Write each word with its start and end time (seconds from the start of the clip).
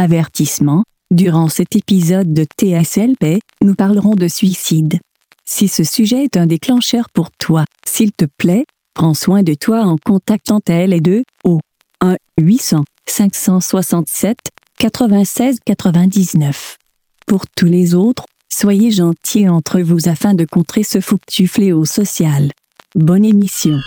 Avertissement. 0.00 0.82
Durant 1.10 1.50
cet 1.50 1.76
épisode 1.76 2.32
de 2.32 2.46
TSLP, 2.58 3.38
nous 3.62 3.74
parlerons 3.74 4.14
de 4.14 4.28
suicide. 4.28 4.98
Si 5.44 5.68
ce 5.68 5.84
sujet 5.84 6.24
est 6.24 6.38
un 6.38 6.46
déclencheur 6.46 7.10
pour 7.12 7.30
toi, 7.32 7.66
s'il 7.86 8.10
te 8.12 8.24
plaît, 8.24 8.64
prends 8.94 9.12
soin 9.12 9.42
de 9.42 9.52
toi 9.52 9.82
en 9.82 9.98
contactant 9.98 10.60
TLE2 10.60 11.24
au 11.44 11.60
1 12.00 12.16
800 12.40 12.82
567 13.04 14.38
96 14.78 15.58
99. 15.66 16.78
Pour 17.26 17.44
tous 17.54 17.66
les 17.66 17.94
autres, 17.94 18.24
soyez 18.50 18.92
gentils 18.92 19.50
entre 19.50 19.82
vous 19.82 20.08
afin 20.08 20.32
de 20.32 20.46
contrer 20.46 20.82
ce 20.82 21.02
foutu 21.02 21.46
fléau 21.46 21.84
social. 21.84 22.52
Bonne 22.94 23.26
émission. 23.26 23.78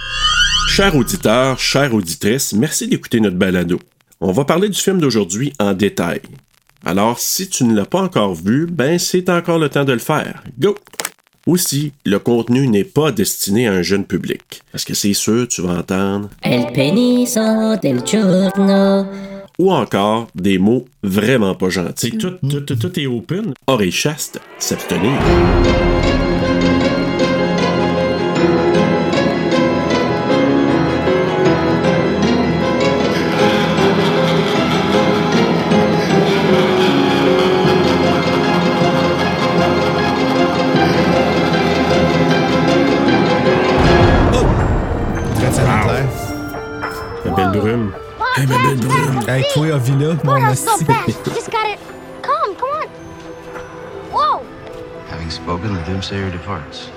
Chers 0.69 0.95
auditeurs, 0.95 1.57
chères 1.57 1.95
auditrices, 1.95 2.53
merci 2.53 2.87
d'écouter 2.87 3.19
notre 3.19 3.37
balado. 3.37 3.79
On 4.25 4.31
va 4.31 4.45
parler 4.45 4.69
du 4.69 4.79
film 4.79 5.01
d'aujourd'hui 5.01 5.51
en 5.59 5.73
détail. 5.73 6.21
Alors, 6.85 7.19
si 7.19 7.49
tu 7.49 7.65
ne 7.65 7.75
l'as 7.75 7.85
pas 7.85 8.01
encore 8.01 8.33
vu, 8.33 8.67
ben 8.71 8.97
c'est 8.97 9.29
encore 9.29 9.59
le 9.59 9.67
temps 9.67 9.83
de 9.83 9.91
le 9.91 9.99
faire. 9.99 10.41
Go! 10.57 10.77
Aussi, 11.45 11.91
le 12.05 12.19
contenu 12.19 12.69
n'est 12.69 12.85
pas 12.85 13.11
destiné 13.11 13.67
à 13.67 13.73
un 13.73 13.81
jeune 13.81 14.05
public. 14.05 14.61
Parce 14.71 14.85
que 14.85 14.93
c'est 14.93 15.13
sûr, 15.13 15.45
tu 15.49 15.61
vas 15.61 15.79
entendre? 15.79 16.29
El 16.41 16.71
peniso 16.71 17.75
del 17.81 18.01
giorno. 18.05 19.05
Ou 19.59 19.73
encore 19.73 20.29
des 20.35 20.57
mots 20.57 20.85
vraiment 21.03 21.53
pas 21.53 21.69
gentils. 21.69 22.17
Tout, 22.17 22.35
tout, 22.49 22.61
tout, 22.61 22.75
tout 22.77 22.97
est 22.97 23.07
open. 23.07 23.53
Oreille 23.67 23.91
chaste, 23.91 24.39
s'abstenir. 24.57 25.19
Spoken, 55.33 55.73
the 55.73 55.81
doomsayer 55.81 56.31
departs. 56.31 56.89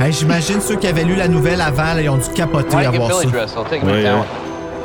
Hey, 0.00 0.12
J'imagine 0.12 0.60
ceux 0.60 0.76
qui 0.76 0.86
avaient 0.86 1.04
lu 1.04 1.14
la 1.14 1.28
nouvelle 1.28 1.60
avant, 1.60 1.94
là, 1.94 2.02
ils 2.02 2.08
ont 2.08 2.16
dû 2.16 2.28
capoter 2.34 2.76
à 2.76 2.90
voir 2.90 3.10
ça. 3.10 3.28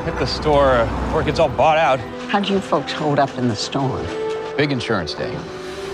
Hit 0.05 0.17
the 0.17 0.25
store 0.25 0.75
uh, 0.75 0.85
before 1.07 1.21
it 1.21 1.25
gets 1.25 1.39
all 1.39 1.49
bought 1.49 1.77
out. 1.77 1.99
How'd 2.31 2.47
you 2.47 2.59
folks 2.61 2.93
hold 2.93 3.19
up 3.19 3.29
in 3.37 3.49
the 3.49 3.55
storm? 3.55 4.05
Big 4.57 4.71
insurance 4.71 5.13
day. 5.13 5.35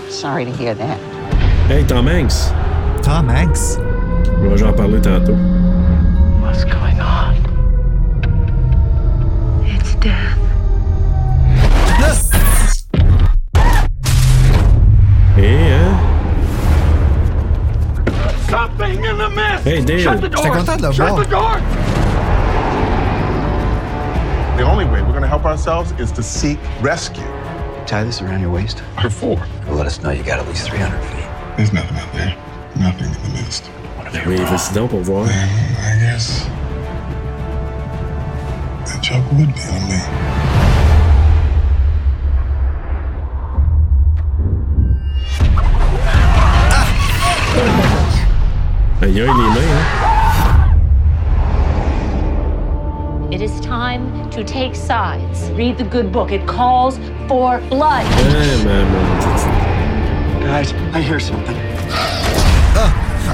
Sorry 0.08 0.44
to 0.44 0.52
hear 0.52 0.74
that. 0.74 0.98
Hey, 1.68 1.84
Tom 1.84 2.06
Hanks. 2.06 2.52
Tom 3.02 3.28
Hanks? 3.28 3.78
On 4.38 4.54
va 4.54 4.68
en 4.68 4.72
parler 4.72 5.00
tantôt. 5.00 5.34
What's 6.40 6.64
going 6.64 7.00
on? 7.00 7.34
It's 9.66 9.96
death. 9.96 10.45
Hey, 18.86 19.82
Dale. 19.82 19.98
J'étais 19.98 20.48
content 20.48 20.92
Shut 20.92 21.16
the 21.16 21.24
door. 21.28 21.58
The 24.56 24.62
only 24.62 24.84
way 24.84 25.02
we're 25.02 25.08
going 25.10 25.22
to 25.22 25.28
help 25.28 25.44
ourselves 25.44 25.92
is 25.98 26.12
to 26.12 26.22
seek 26.22 26.58
rescue. 26.80 27.24
Tie 27.84 28.04
this 28.04 28.22
around 28.22 28.42
your 28.42 28.50
waist. 28.52 28.82
Or 29.02 29.10
four. 29.10 29.38
It'll 29.62 29.74
let 29.74 29.86
us 29.86 30.00
know 30.02 30.10
you 30.12 30.22
got 30.22 30.38
at 30.38 30.46
least 30.46 30.68
300 30.70 31.00
feet. 31.02 31.26
There's 31.56 31.72
nothing 31.72 31.96
out 31.96 32.12
there. 32.12 32.36
Nothing 32.76 33.06
in 33.06 33.22
the 33.32 33.42
mist. 33.42 33.64
What 33.96 34.06
if 34.06 34.14
you're 34.14 34.28
Oui, 34.28 34.36
wrong? 34.36 34.50
vas-y 34.52 34.74
donc 34.74 34.90
pour 34.90 35.00
voir. 35.02 35.26
Then 35.26 35.48
I 35.80 35.98
guess 36.00 36.46
the 38.86 39.00
joke 39.02 39.24
would 39.32 39.52
be 39.52 39.60
on 39.68 39.88
me. 39.88 41.06
Aïe, 47.58 47.85
aïe, 49.02 49.12
les 49.12 49.26
mains, 49.26 49.32
hein? 49.32 49.84
It 53.30 53.42
is 53.42 53.60
time 53.60 54.30
to 54.30 54.44
take 54.44 54.74
sides. 54.74 55.50
Read 55.56 55.76
the 55.76 55.84
good 55.84 56.10
book. 56.12 56.30
It 56.32 56.46
calls 56.46 56.98
for 57.28 57.58
blood. 57.68 58.06
Ah, 58.06 58.62
maman. 58.64 60.40
Guys, 60.42 60.72
I 60.94 61.00
hear 61.00 61.18
something. 61.20 61.56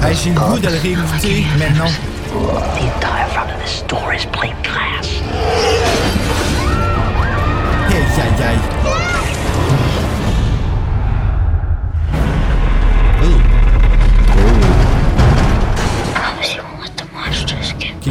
Hey, 0.01 0.13
J'ai 0.15 0.31
le 0.31 0.39
goût 0.39 0.59
de 0.59 0.67
le 0.67 0.79
réécouter, 0.79 1.45
mais 1.59 1.69
non. 1.77 1.89
The 2.75 2.83
entire 2.95 3.27
front 3.29 3.51
of 3.51 3.59
this 3.61 3.71
store 3.71 4.13
is 4.13 4.25
plate 4.25 4.55
glass. 4.63 5.21
Aïe, 7.89 8.05
aïe, 8.17 8.43
aïe. 8.43 9.02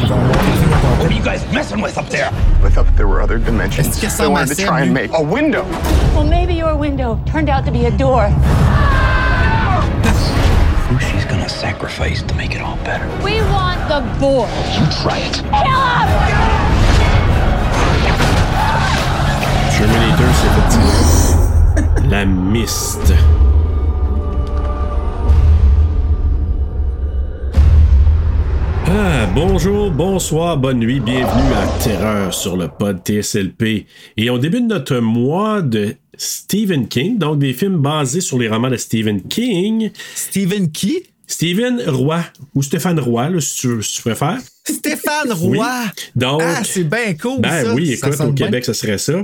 Monsters 0.02 0.08
get 0.08 0.08
Qu'ils 0.08 0.08
vont 0.08 0.16
monter 0.16 0.46
le 0.46 0.56
film 0.56 0.72
au 1.00 1.10
you 1.10 1.22
guys 1.22 1.40
messing 1.52 1.80
with 1.80 1.98
up 1.98 2.08
there? 2.08 2.30
I 2.64 2.70
thought 2.70 2.86
that 2.86 2.96
there 2.96 3.08
were 3.08 3.20
other 3.20 3.38
dimensions. 3.38 3.88
Est-ce 3.88 4.00
que 4.00 4.08
ça 4.08 4.24
I 4.24 4.28
wanted 4.28 4.56
to 4.56 4.62
try 4.64 4.82
and 4.82 4.92
make 4.92 5.10
a 5.12 5.22
window. 5.22 5.64
Well, 6.14 6.24
maybe 6.24 6.54
your 6.54 6.76
window 6.76 7.18
turned 7.26 7.48
out 7.48 7.64
to 7.66 7.72
be 7.72 7.86
a 7.86 7.90
door. 7.90 8.28
Who 10.88 10.98
she's 10.98 11.24
gonna 11.24 11.48
sacrifice 11.48 12.22
to 12.22 12.34
make 12.34 12.54
it 12.54 12.60
all 12.60 12.76
better? 12.84 13.06
We 13.22 13.40
want 13.50 13.80
the 13.88 14.02
boy. 14.18 14.48
You 14.76 14.86
try 15.02 15.18
it. 15.18 15.42
Terminator, 19.76 20.28
c'est 20.34 20.48
effectivement. 20.48 22.10
La 22.10 22.24
mist. 22.24 23.12
Ah, 28.94 29.26
bonjour, 29.34 29.90
bonsoir, 29.90 30.58
bonne 30.58 30.80
nuit, 30.80 31.00
bienvenue 31.00 31.54
à 31.54 31.82
Terreur 31.82 32.34
sur 32.34 32.58
le 32.58 32.68
pod 32.68 32.98
TSLP. 33.02 33.86
Et 34.18 34.28
on 34.28 34.36
débute 34.36 34.64
notre 34.64 34.98
mois 34.98 35.62
de 35.62 35.94
Stephen 36.18 36.86
King, 36.88 37.16
donc 37.16 37.38
des 37.38 37.54
films 37.54 37.78
basés 37.78 38.20
sur 38.20 38.38
les 38.38 38.50
romans 38.50 38.68
de 38.68 38.76
Stephen 38.76 39.22
King. 39.22 39.92
Stephen 40.14 40.70
Key? 40.70 41.04
Stephen 41.26 41.80
Roy, 41.86 42.22
ou 42.54 42.62
Stéphane 42.62 43.00
Roy, 43.00 43.30
là, 43.30 43.40
si, 43.40 43.60
tu, 43.60 43.82
si 43.82 43.96
tu 43.96 44.02
préfères. 44.02 44.40
Stéphane 44.68 45.32
Roy. 45.32 45.66
Donc, 46.14 46.40
Ah, 46.44 46.60
c'est 46.64 46.84
bien 46.84 47.14
cool, 47.20 47.40
Ben 47.40 47.64
ça. 47.64 47.74
oui, 47.74 47.92
écoute, 47.92 48.20
au. 48.20 48.32
Québec, 48.32 48.64
ça 48.64 48.74
serait 48.74 48.98
ça. 48.98 49.14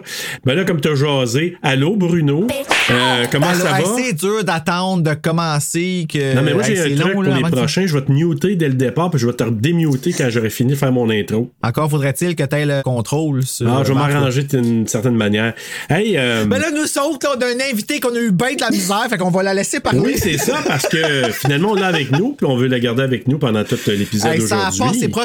Ben 0.45 0.55
là, 0.55 0.65
comme 0.65 0.81
t'as 0.81 0.95
jasé, 0.97 1.57
allô 1.63 1.95
Bruno, 1.97 2.47
Euh, 2.91 3.25
comment 3.31 3.47
Ben 3.49 3.55
ça 3.55 3.71
va? 3.73 3.81
c'est 3.97 4.13
dur 4.15 4.43
d'attendre 4.43 5.03
de 5.05 5.15
commencer. 5.15 6.07
Que... 6.13 6.35
Non, 6.35 6.43
mais 6.43 6.55
moi, 6.55 6.63
j'ai 6.65 6.81
un 6.81 6.85
truc 6.87 6.99
long, 6.99 7.13
pour 7.13 7.23
là, 7.23 7.37
les 7.37 7.43
prochains. 7.51 7.87
Je 7.87 7.95
vais 7.95 8.03
te 8.05 8.11
muter 8.11 8.57
dès 8.57 8.69
le 8.69 8.75
départ, 8.75 9.11
puis 9.11 9.21
je 9.21 9.27
vais 9.27 9.33
te 9.33 9.45
démuter 9.49 10.13
quand 10.13 10.29
j'aurai 10.29 10.51
fini 10.51 10.73
de 10.73 10.77
faire 10.77 10.91
mon 10.93 11.09
intro. 11.11 11.51
Encore 11.63 11.89
faudrait-il 11.91 12.35
que 12.35 12.43
tu 12.43 12.57
aies 12.57 12.67
le 12.67 12.83
contrôle 12.83 13.45
sur. 13.45 13.69
Ah, 13.69 13.83
je 13.85 13.89
vais 13.93 13.95
m'arranger 13.99 14.43
d'une 14.43 14.89
certaine 14.89 15.15
manière. 15.17 15.55
Hey, 15.89 16.17
euh, 16.17 16.47
Ben 16.47 16.59
là, 16.59 16.71
nous 16.73 16.83
autres, 17.03 17.29
là, 17.29 17.35
on 17.37 17.41
a 17.41 17.47
un 17.47 17.71
invité 17.73 18.01
qu'on 18.01 18.15
a 18.15 18.19
eu 18.19 18.33
bien 18.33 18.55
de 18.55 18.61
la 18.61 18.71
misère, 18.71 19.07
fait 19.09 19.19
qu'on 19.19 19.31
va 19.31 19.43
la 19.45 19.55
laisser 19.55 19.79
parler. 19.81 20.01
oui, 20.01 20.15
c'est 20.17 20.39
ça, 20.39 20.59
parce 20.67 20.89
que 20.89 21.31
finalement, 21.33 21.71
on 21.73 21.75
l'a 21.75 21.87
avec 21.87 22.11
nous, 22.11 22.33
puis 22.33 22.47
on 22.47 22.57
veut 22.57 22.67
la 22.69 22.81
garder 22.81 23.03
avec 23.03 23.29
nous 23.29 23.39
pendant 23.39 23.63
tout 23.65 23.79
l'épisode 23.87 24.33
Hey, 24.33 24.41
ça 24.41 24.71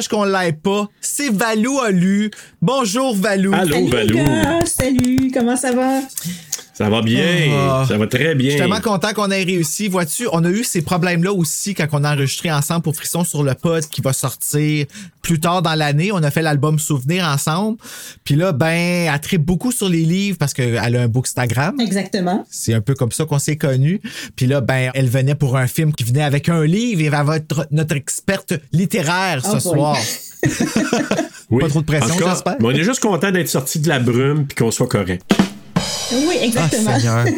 qu'on 0.09 0.23
l'aille 0.23 0.53
pas. 0.53 0.87
C'est 1.01 1.29
Valou 1.31 1.79
a 1.79 1.91
lu. 1.91 2.31
Bonjour, 2.61 3.15
Valou. 3.15 3.53
Allô, 3.53 3.73
Salut 3.73 3.89
Valou. 3.89 4.15
gars, 4.17 4.65
salut, 4.65 5.31
comment 5.33 5.55
ça 5.55 5.71
va? 5.71 5.99
Ça 6.73 6.89
va 6.89 7.01
bien, 7.03 7.23
Ah. 7.51 7.85
ça 7.87 7.97
va 7.99 8.07
très 8.07 8.33
bien. 8.33 8.47
Je 8.47 8.51
suis 8.53 8.59
tellement 8.59 8.81
content 8.81 9.13
qu'on 9.13 9.29
ait 9.29 9.43
réussi. 9.43 9.87
Vois-tu, 9.89 10.27
on 10.31 10.43
a 10.43 10.49
eu 10.49 10.63
ces 10.63 10.81
problèmes-là 10.81 11.31
aussi 11.31 11.75
quand 11.75 11.85
on 11.91 12.03
a 12.03 12.13
enregistré 12.15 12.51
ensemble 12.51 12.81
pour 12.81 12.95
Frisson 12.95 13.23
sur 13.23 13.43
le 13.43 13.53
pod 13.53 13.83
qui 13.85 14.01
va 14.01 14.11
sortir 14.11 14.87
plus 15.21 15.39
tard 15.39 15.61
dans 15.61 15.75
l'année. 15.75 16.11
On 16.11 16.23
a 16.23 16.31
fait 16.31 16.41
l'album 16.41 16.79
Souvenir 16.79 17.25
ensemble. 17.25 17.77
Puis 18.23 18.35
là, 18.35 18.53
ben, 18.53 19.07
elle 19.13 19.19
tripe 19.21 19.43
beaucoup 19.45 19.71
sur 19.71 19.87
les 19.87 20.01
livres 20.01 20.37
parce 20.39 20.53
qu'elle 20.55 20.95
a 20.95 21.01
un 21.01 21.07
bookstagram. 21.07 21.79
Exactement. 21.79 22.43
C'est 22.49 22.73
un 22.73 22.81
peu 22.81 22.95
comme 22.95 23.11
ça 23.11 23.25
qu'on 23.25 23.37
s'est 23.39 23.55
connus. 23.57 24.01
Puis 24.35 24.47
là, 24.47 24.59
ben, 24.59 24.89
elle 24.95 25.09
venait 25.09 25.35
pour 25.35 25.57
un 25.57 25.67
film 25.67 25.93
qui 25.93 26.03
venait 26.03 26.23
avec 26.23 26.49
un 26.49 26.65
livre 26.65 27.01
et 27.01 27.05
elle 27.05 27.25
va 27.25 27.37
être 27.37 27.67
notre 27.69 27.95
experte 27.95 28.53
littéraire 28.71 29.45
ce 29.45 29.49
Oh 29.49 29.53
boy. 29.53 29.61
soir. 29.61 29.97
Oui. 31.49 31.61
Pas 31.61 31.69
trop 31.69 31.81
de 31.81 31.85
pression, 31.85 32.15
j'espère. 32.17 32.55
On 32.61 32.71
est 32.71 32.83
juste 32.83 32.99
content 33.01 33.29
d'être 33.29 33.49
sorti 33.49 33.77
de 33.79 33.87
la 33.87 33.99
brume 33.99 34.47
puis 34.47 34.55
qu'on 34.55 34.71
soit 34.71 34.87
correct. 34.87 35.23
Oui, 36.11 36.35
Ah, 36.39 36.45
exactement. 36.45 36.99
Seigneur. 36.99 37.25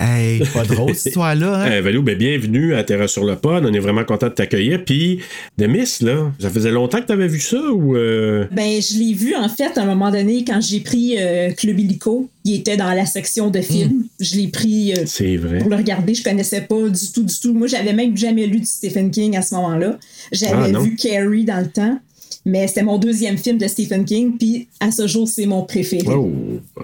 Hey, 0.00 0.42
pas 0.52 0.64
drôle 0.64 0.92
cette 0.94 1.06
histoire-là. 1.06 1.62
Hein? 1.62 1.70
Euh, 1.70 1.80
Valou, 1.80 2.02
ben, 2.02 2.18
bienvenue 2.18 2.74
à 2.74 2.82
Terra 2.82 3.06
sur 3.06 3.24
le 3.24 3.36
pod. 3.36 3.64
On 3.64 3.72
est 3.72 3.78
vraiment 3.78 4.04
content 4.04 4.26
de 4.26 4.32
t'accueillir. 4.32 4.84
Puis, 4.84 5.20
The 5.56 5.62
Miss, 5.68 6.02
là, 6.02 6.32
ça 6.40 6.50
faisait 6.50 6.72
longtemps 6.72 7.00
que 7.00 7.06
t'avais 7.06 7.28
vu 7.28 7.38
ça 7.38 7.60
ou. 7.72 7.96
euh, 7.96 8.44
Ben, 8.50 8.82
je 8.82 8.98
l'ai 8.98 9.14
vu, 9.14 9.36
en 9.36 9.48
fait, 9.48 9.78
à 9.78 9.82
un 9.82 9.86
moment 9.86 10.10
donné, 10.10 10.44
quand 10.44 10.60
j'ai 10.60 10.80
pris 10.80 11.14
euh, 11.18 11.52
Club 11.52 11.78
Illico. 11.78 12.28
Il 12.44 12.56
était 12.56 12.76
dans 12.76 12.92
la 12.92 13.06
section 13.06 13.50
de 13.50 13.60
films. 13.60 14.04
Je 14.18 14.34
l'ai 14.36 14.48
pris 14.48 14.92
euh, 14.94 15.38
vrai. 15.38 15.58
pour 15.60 15.70
le 15.70 15.76
regarder. 15.76 16.12
Je 16.12 16.24
connaissais 16.24 16.62
pas 16.62 16.88
du 16.88 17.12
tout, 17.14 17.22
du 17.22 17.38
tout. 17.40 17.54
Moi, 17.54 17.68
j'avais 17.68 17.92
même 17.92 18.16
jamais 18.16 18.46
lu 18.46 18.58
du 18.60 18.66
Stephen 18.66 19.10
King 19.12 19.36
à 19.36 19.42
ce 19.42 19.54
moment-là. 19.54 19.96
Ah, 19.96 20.28
J'avais 20.32 20.72
vu 20.80 20.96
Carrie 20.96 21.44
dans 21.44 21.60
le 21.60 21.68
temps. 21.68 21.98
Mais 22.46 22.68
c'était 22.68 22.82
mon 22.82 22.98
deuxième 22.98 23.38
film 23.38 23.56
de 23.56 23.66
Stephen 23.66 24.04
King, 24.04 24.36
puis 24.36 24.68
à 24.78 24.90
ce 24.90 25.06
jour, 25.06 25.26
c'est 25.26 25.46
mon 25.46 25.62
préféré. 25.62 26.04
Oh. 26.14 26.30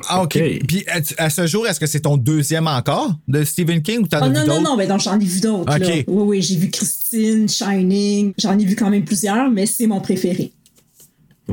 Ah, 0.09 0.23
OK. 0.23 0.39
Puis 0.67 0.85
à, 0.89 1.25
à 1.25 1.29
ce 1.29 1.47
jour, 1.47 1.67
est-ce 1.67 1.79
que 1.79 1.87
c'est 1.87 2.01
ton 2.01 2.17
deuxième 2.17 2.67
encore 2.67 3.15
de 3.29 3.45
Stephen 3.45 3.83
King 3.83 3.99
ou 4.01 4.07
t'en 4.09 4.21
Oh 4.21 4.25
as 4.25 4.29
non, 4.31 4.41
vu 4.43 4.47
non, 4.49 4.55
d'autres? 4.57 4.71
non, 4.71 4.77
ben 4.79 4.89
donc 4.89 5.01
j'en 5.01 5.21
ai 5.21 5.25
vu 5.25 5.41
d'autres. 5.41 5.71
Ok. 5.75 5.81
là. 5.81 5.95
Oui, 6.07 6.23
oui, 6.27 6.43
j'ai 6.43 6.57
vu 6.57 6.71
Christine, 6.71 7.47
Shining, 7.49 8.33
j'en 8.39 8.59
ai 8.59 8.65
vu 8.65 8.75
quand 8.75 8.89
même 8.89 9.05
plusieurs, 9.05 9.51
mais 9.51 9.67
c'est 9.67 9.87
mon 9.87 10.01
préféré. 10.01 10.51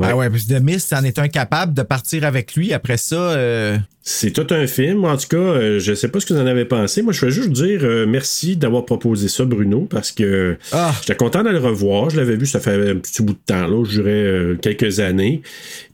Ah 0.02 0.16
ouais, 0.16 0.28
parce 0.30 0.44
que 0.44 0.54
The 0.54 0.62
Mist, 0.62 0.88
c'en 0.88 1.02
est 1.04 1.18
un 1.18 1.28
capable 1.28 1.74
de 1.74 1.82
partir 1.82 2.24
avec 2.24 2.54
lui 2.54 2.72
après 2.72 2.96
ça. 2.96 3.16
euh, 3.16 3.76
C'est 4.02 4.30
tout 4.32 4.46
un 4.54 4.66
film. 4.66 5.04
En 5.04 5.16
tout 5.16 5.28
cas, 5.28 5.36
euh, 5.36 5.78
je 5.80 5.94
sais 5.94 6.08
pas 6.08 6.20
ce 6.20 6.26
que 6.26 6.34
vous 6.34 6.40
en 6.40 6.46
avez 6.46 6.64
pensé. 6.64 7.02
Moi, 7.02 7.12
je 7.12 7.24
vais 7.26 7.32
juste 7.32 7.50
dire 7.50 7.80
euh, 7.82 8.06
merci 8.06 8.56
d'avoir 8.56 8.84
proposé 8.84 9.28
ça, 9.28 9.44
Bruno, 9.44 9.86
parce 9.90 10.12
que 10.12 10.56
Ah. 10.72 10.92
j'étais 11.00 11.16
content 11.16 11.42
de 11.42 11.50
le 11.50 11.58
revoir. 11.58 12.10
Je 12.10 12.16
l'avais 12.16 12.36
vu, 12.36 12.46
ça 12.46 12.60
fait 12.60 12.90
un 12.90 12.96
petit 12.96 13.22
bout 13.22 13.32
de 13.34 13.38
temps, 13.46 13.66
là, 13.66 13.84
je 13.84 14.00
dirais 14.00 14.10
euh, 14.12 14.56
quelques 14.60 15.00
années. 15.00 15.42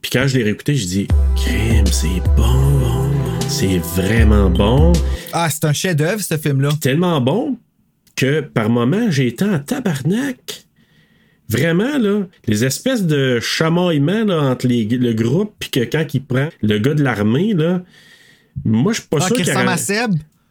Puis 0.03 0.11
quand 0.13 0.27
je 0.27 0.37
l'ai 0.39 0.45
réécouté, 0.45 0.75
je 0.75 0.87
dis 0.87 1.09
Crime, 1.37 1.87
c'est 1.87 2.21
bon. 2.37 3.11
C'est 3.49 3.79
vraiment 3.79 4.51
bon. 4.51 4.93
Ah, 5.33 5.49
c'est 5.51 5.65
un 5.65 5.73
chef-d'œuvre, 5.73 6.21
ce 6.23 6.37
film-là. 6.37 6.71
Tellement 6.81 7.21
bon 7.21 7.57
que 8.17 8.41
par 8.41 8.69
moments, 8.71 9.11
j'ai 9.11 9.29
été 9.29 9.45
en 9.45 9.59
tabarnak. 9.59 10.65
Vraiment, 11.49 11.99
là, 11.99 12.23
les 12.47 12.65
espèces 12.65 13.05
de 13.05 13.39
chamaillements 13.41 14.25
là, 14.25 14.41
entre 14.43 14.67
les- 14.67 14.85
le 14.87 15.13
groupe, 15.13 15.53
puis 15.59 15.69
que 15.71 15.81
quand 15.81 16.05
il 16.15 16.25
prend 16.25 16.49
le 16.63 16.79
gars 16.79 16.95
de 16.95 17.03
l'armée, 17.03 17.53
là, 17.53 17.83
moi, 18.65 18.93
je 18.93 19.01
suis 19.01 19.09
pas 19.09 19.19
Ah, 19.21 19.27
sûr 19.27 19.37
qui 19.37 19.43
qu'il 19.43 19.53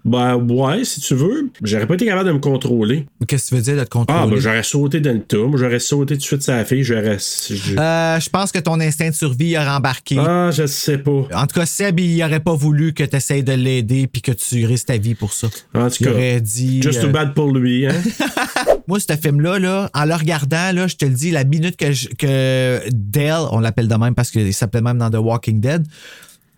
Ben 0.06 0.36
ouais, 0.36 0.84
si 0.84 1.00
tu 1.00 1.16
veux. 1.16 1.50
J'aurais 1.64 1.88
pas 1.88 1.94
été 1.94 2.06
capable 2.06 2.28
de 2.28 2.34
me 2.34 2.40
contrôler. 2.40 3.06
Qu'est-ce 3.26 3.46
que 3.46 3.50
tu 3.50 3.56
veux 3.56 3.62
dire 3.62 3.78
de 3.78 3.84
te 3.86 3.90
contrôler? 3.90 4.20
Ah, 4.22 4.28
ben 4.30 4.38
j'aurais 4.38 4.64
sauté 4.64 5.00
dans 5.00 5.14
le. 5.32 5.48
Moi, 5.48 5.58
j'aurais 5.58 5.80
sauté 5.80 6.16
tout 6.16 6.20
de 6.20 6.24
suite 6.24 6.46
la 6.48 6.66
fille. 6.66 6.84
J'aurais. 6.84 7.18
je- 7.20 7.78
Euh, 7.80 8.20
je 8.20 8.30
pense 8.30 8.52
que 8.52 8.60
ton 8.60 8.80
instinct 8.82 9.10
de 9.10 9.16
survie 9.16 9.56
a 9.56 9.74
rembarqué. 9.76 10.18
Ah, 10.20 10.50
je 10.52 10.66
sais 10.66 10.98
pas. 10.98 11.28
En 11.34 11.48
tout 11.48 11.58
cas, 11.60 11.66
Seb, 11.66 12.02
il 12.02 12.22
aurait 12.22 12.42
pas 12.42 12.54
voulu 12.54 12.94
que 12.94 13.04
tu 13.04 13.16
essayes 13.16 13.44
de 13.44 13.54
l'aider 13.54 14.08
puis 14.08 14.22
que 14.22 14.34
tu 14.34 14.66
risques 14.66 14.88
ta 14.88 14.98
vie 14.98 15.16
pour 15.16 15.32
ça. 15.32 15.48
En 15.74 15.90
tout 15.90 15.96
il 16.02 16.06
cas, 16.08 16.12
aurait 16.12 16.42
dit. 16.42 16.82
Just 16.82 17.00
euh, 17.00 17.04
too 17.04 17.10
bad 17.10 17.34
pour 17.34 17.52
lui, 17.52 17.88
hein? 17.88 17.94
Moi, 18.88 19.00
ce 19.00 19.16
film-là, 19.16 19.60
là, 19.60 19.90
en 19.94 20.04
le 20.04 20.14
regardant, 20.16 20.74
là, 20.74 20.88
je 20.88 20.96
te 20.98 21.06
le 21.06 21.14
dis, 21.14 21.32
la 21.32 21.46
minute 21.46 21.78
que, 21.78 21.94
je- 21.94 22.10
que 22.10 22.82
Dale, 22.92 23.46
on 23.52 23.62
l'appelle 23.62 23.88
de 23.88 23.96
même 23.96 24.14
parce 24.16 24.30
qu'il 24.32 24.54
s'appelait 24.54 24.82
même 24.82 24.98
dans 24.98 25.10
The 25.10 25.16
Walking 25.24 25.62
Dead, 25.62 25.88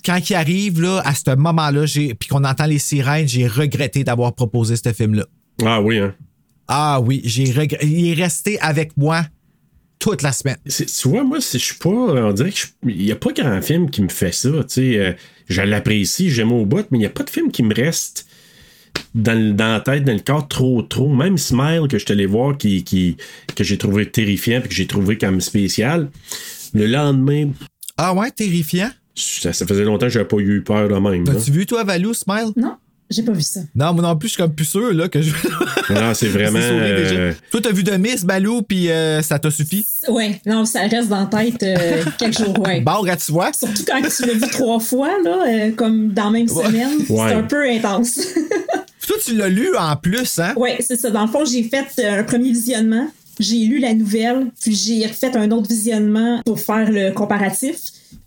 quand 0.06 0.30
il 0.30 0.36
arrive 0.36 0.82
là, 0.82 1.02
à 1.06 1.14
ce 1.16 1.36
moment-là, 1.36 1.86
puis 2.20 2.30
qu'on 2.30 2.44
entend 2.44 2.66
les 2.66 2.80
sirènes, 2.80 3.28
j'ai 3.28 3.48
regretté 3.48 4.04
d'avoir 4.04 4.34
proposé 4.36 4.76
ce 4.76 4.94
film-là. 4.94 5.26
Ah 5.66 5.82
oui, 5.82 5.98
hein? 6.00 6.14
Ah 6.68 7.00
oui, 7.02 7.22
j'ai 7.24 7.46
regr- 7.46 7.78
il 7.84 8.08
est 8.10 8.14
resté 8.22 8.60
avec 8.60 8.96
moi 8.98 9.24
toute 10.00 10.22
la 10.22 10.32
semaine. 10.32 10.58
Tu 10.68 11.08
vois, 11.08 11.24
moi, 11.24 11.40
si 11.42 11.58
je 11.60 11.64
suis 11.66 11.76
pas. 11.76 11.90
On 11.90 12.34
dirait 12.34 12.52
qu'il 12.52 12.96
n'y 12.98 13.12
a 13.12 13.16
pas 13.16 13.32
grand 13.32 13.62
film 13.62 13.90
qui 13.90 14.02
me 14.02 14.10
fait 14.10 14.32
ça. 14.34 14.50
Tu 14.50 14.64
sais, 14.68 14.98
euh, 14.98 15.14
je 15.48 15.62
l'apprécie, 15.62 16.30
j'aime 16.30 16.52
au 16.52 16.66
bout, 16.66 16.86
mais 16.92 16.98
il 16.98 17.02
n'y 17.02 17.06
a 17.06 17.10
pas 17.12 17.24
de 17.24 17.30
film 17.30 17.52
qui 17.52 17.64
me 17.64 17.74
reste 17.74 18.28
dans, 19.14 19.56
dans 19.56 19.74
la 19.74 19.80
tête, 19.80 20.04
dans 20.04 20.14
le 20.14 20.20
corps 20.20 20.48
trop, 20.48 20.82
trop. 20.82 21.14
Même 21.14 21.38
Smile 21.38 21.88
que 21.90 21.98
je 21.98 22.06
suis 22.06 22.12
allé 22.14 22.26
voir, 22.26 22.58
qui, 22.58 22.84
qui, 22.84 23.18
que 23.56 23.64
j'ai 23.64 23.78
trouvé 23.78 24.10
terrifiant 24.10 24.60
puis 24.60 24.70
que 24.70 24.76
j'ai 24.76 24.88
trouvé 24.88 25.18
comme 25.18 25.40
spécial. 25.42 26.10
Le 26.74 26.88
lendemain, 26.88 27.52
Ah 27.98 28.14
ouais, 28.14 28.32
terrifiant? 28.32 28.90
Ça, 29.16 29.54
ça 29.54 29.66
faisait 29.66 29.84
longtemps 29.84 30.06
que 30.08 30.12
j'avais 30.12 30.26
pas 30.26 30.38
eu 30.38 30.62
peur 30.62 30.88
de 30.90 30.96
même. 30.96 31.24
As-tu 31.30 31.52
vu, 31.52 31.66
toi, 31.66 31.84
Valou, 31.84 32.14
Smile? 32.14 32.52
Non, 32.58 32.76
j'ai 33.10 33.24
pas 33.24 33.32
vu 33.32 33.42
ça. 33.42 33.62
Non, 33.76 33.94
moi 33.94 34.04
non 34.04 34.16
plus, 34.18 34.28
je 34.30 34.34
suis 34.34 34.42
comme 34.44 34.54
plus 34.54 34.66
sûr 34.66 34.94
là, 34.94 35.08
que 35.08 35.22
je. 35.22 35.32
Non, 35.92 36.14
c'est 36.14 36.28
vraiment. 36.30 36.60
Euh, 36.62 37.34
Toi, 37.52 37.62
t'as 37.62 37.72
vu 37.72 37.84
de 37.84 37.92
Miss, 37.94 38.26
Balou, 38.26 38.62
puis 38.62 38.90
euh, 38.90 39.22
ça 39.22 39.40
t'a 39.40 39.52
suffi? 39.52 39.86
Ouais, 40.10 40.40
non, 40.46 40.66
ça 40.66 40.82
reste 40.82 41.10
dans 41.10 41.20
la 41.20 41.26
tête 41.44 41.64
euh, 41.64 42.04
quelques 42.18 42.38
jours, 42.38 42.60
ouais. 42.60 42.82
Bon, 42.82 42.94
regarde, 43.00 43.20
tu 43.26 43.32
vois. 43.32 43.52
Surtout 43.54 43.84
quand 43.88 44.02
tu 44.02 44.26
l'as 44.26 44.34
vu 44.34 44.52
trois 44.52 44.80
fois, 44.80 45.12
là, 45.24 45.46
euh, 45.48 45.72
comme 45.72 46.10
dans 46.14 46.26
la 46.26 46.32
même 46.32 46.48
semaine, 46.48 46.98
Ouais. 47.10 47.30
c'est 47.30 47.36
un 47.36 47.44
peu 47.44 47.70
intense. 47.70 48.20
Toi, 49.08 49.18
tu 49.24 49.36
l'as 49.36 49.50
lu 49.50 49.70
en 49.78 49.96
plus, 49.98 50.40
hein? 50.40 50.54
ouais, 50.58 50.78
c'est 50.80 50.96
ça. 51.00 51.12
Dans 51.12 51.22
le 51.22 51.28
fond, 51.28 51.46
j'ai 51.46 51.62
fait 51.64 51.86
un 52.08 52.24
premier 52.24 52.50
visionnement, 52.50 53.08
j'ai 53.40 53.66
lu 53.66 53.80
la 53.80 53.94
nouvelle, 53.94 54.48
puis 54.62 54.76
j'ai 54.76 55.06
refait 55.06 55.36
un 55.36 55.52
autre 55.52 55.68
visionnement 55.70 56.42
pour 56.46 56.60
faire 56.60 56.90
le 56.92 57.12
comparatif. 57.12 57.78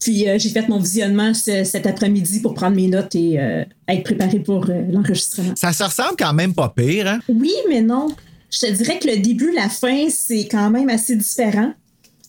Puis 0.01 0.29
euh, 0.29 0.39
j'ai 0.39 0.51
fait 0.51 0.69
mon 0.69 0.79
visionnement 0.79 1.33
ce- 1.35 1.65
cet 1.65 1.87
après-midi 1.87 2.41
pour 2.41 2.55
prendre 2.55 2.77
mes 2.77 2.89
notes 2.89 3.15
et 3.15 3.41
euh, 3.41 3.65
être 3.89 4.05
préparé 4.05 4.39
pour 4.41 4.69
euh, 4.69 4.83
l'enregistrement. 4.91 5.55
Ça 5.57 5.73
se 5.73 5.83
ressemble 5.83 6.15
quand 6.19 6.33
même 6.35 6.55
pas 6.55 6.69
pire, 6.77 7.07
hein? 7.09 7.21
Oui, 7.29 7.53
mais 7.69 7.81
non. 7.81 8.09
Je 8.51 8.61
te 8.61 8.73
dirais 8.73 8.99
que 8.99 9.09
le 9.09 9.19
début, 9.19 9.53
la 9.55 9.69
fin, 9.69 10.09
c'est 10.11 10.47
quand 10.49 10.71
même 10.71 10.89
assez 10.89 11.17
différent. 11.17 11.73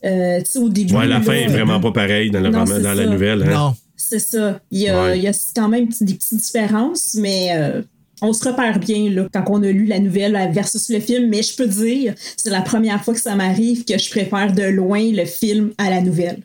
Euh, 0.06 0.40
tu 0.40 0.46
sais, 0.52 0.60
au 0.60 0.70
début. 0.70 0.94
Ouais, 0.96 1.08
la 1.08 1.20
là, 1.20 1.22
fin 1.22 1.34
est 1.34 1.48
vraiment 1.48 1.80
pas 1.80 1.92
pareille 1.92 2.32
dans, 2.32 2.40
le 2.40 2.50
Non, 2.50 2.60
roman- 2.60 2.76
c'est 2.76 2.82
dans 2.82 2.94
la 2.94 3.06
nouvelle. 3.06 3.44
Hein? 3.44 3.54
Non. 3.54 3.76
C'est 3.98 4.20
ça. 4.20 4.60
Il 4.72 4.80
y 4.80 4.88
a, 4.90 5.04
Ouais. 5.04 5.18
il 5.18 5.24
y 5.24 5.28
a 5.28 5.34
quand 5.56 5.68
même 5.68 5.88
des 6.02 6.14
petites 6.14 6.36
différences, 6.40 7.16
mais 7.20 7.50
euh, 7.54 7.82
on 8.22 8.34
se 8.34 8.48
repère 8.48 8.80
bien 8.80 9.10
là, 9.10 9.28
quand 9.34 9.44
on 9.50 9.64
a 9.64 9.72
lu 9.72 9.86
la 9.86 10.00
nouvelle 10.00 10.38
versus 10.54 10.90
le 10.90 11.00
film. 11.00 11.30
Mais 11.30 11.42
je 11.44 11.56
peux 11.56 11.68
dire, 11.68 12.14
c'est 12.38 12.50
la 12.50 12.62
première 12.62 13.04
fois 13.04 13.14
que 13.14 13.22
ça 13.22 13.36
m'arrive 13.36 13.86
que 13.86 13.98
je 13.98 14.10
préfère 14.10 14.54
de 14.54 14.64
loin 14.64 15.02
le 15.12 15.26
film 15.26 15.72
à 15.78 15.90
la 15.90 16.02
nouvelle. 16.02 16.40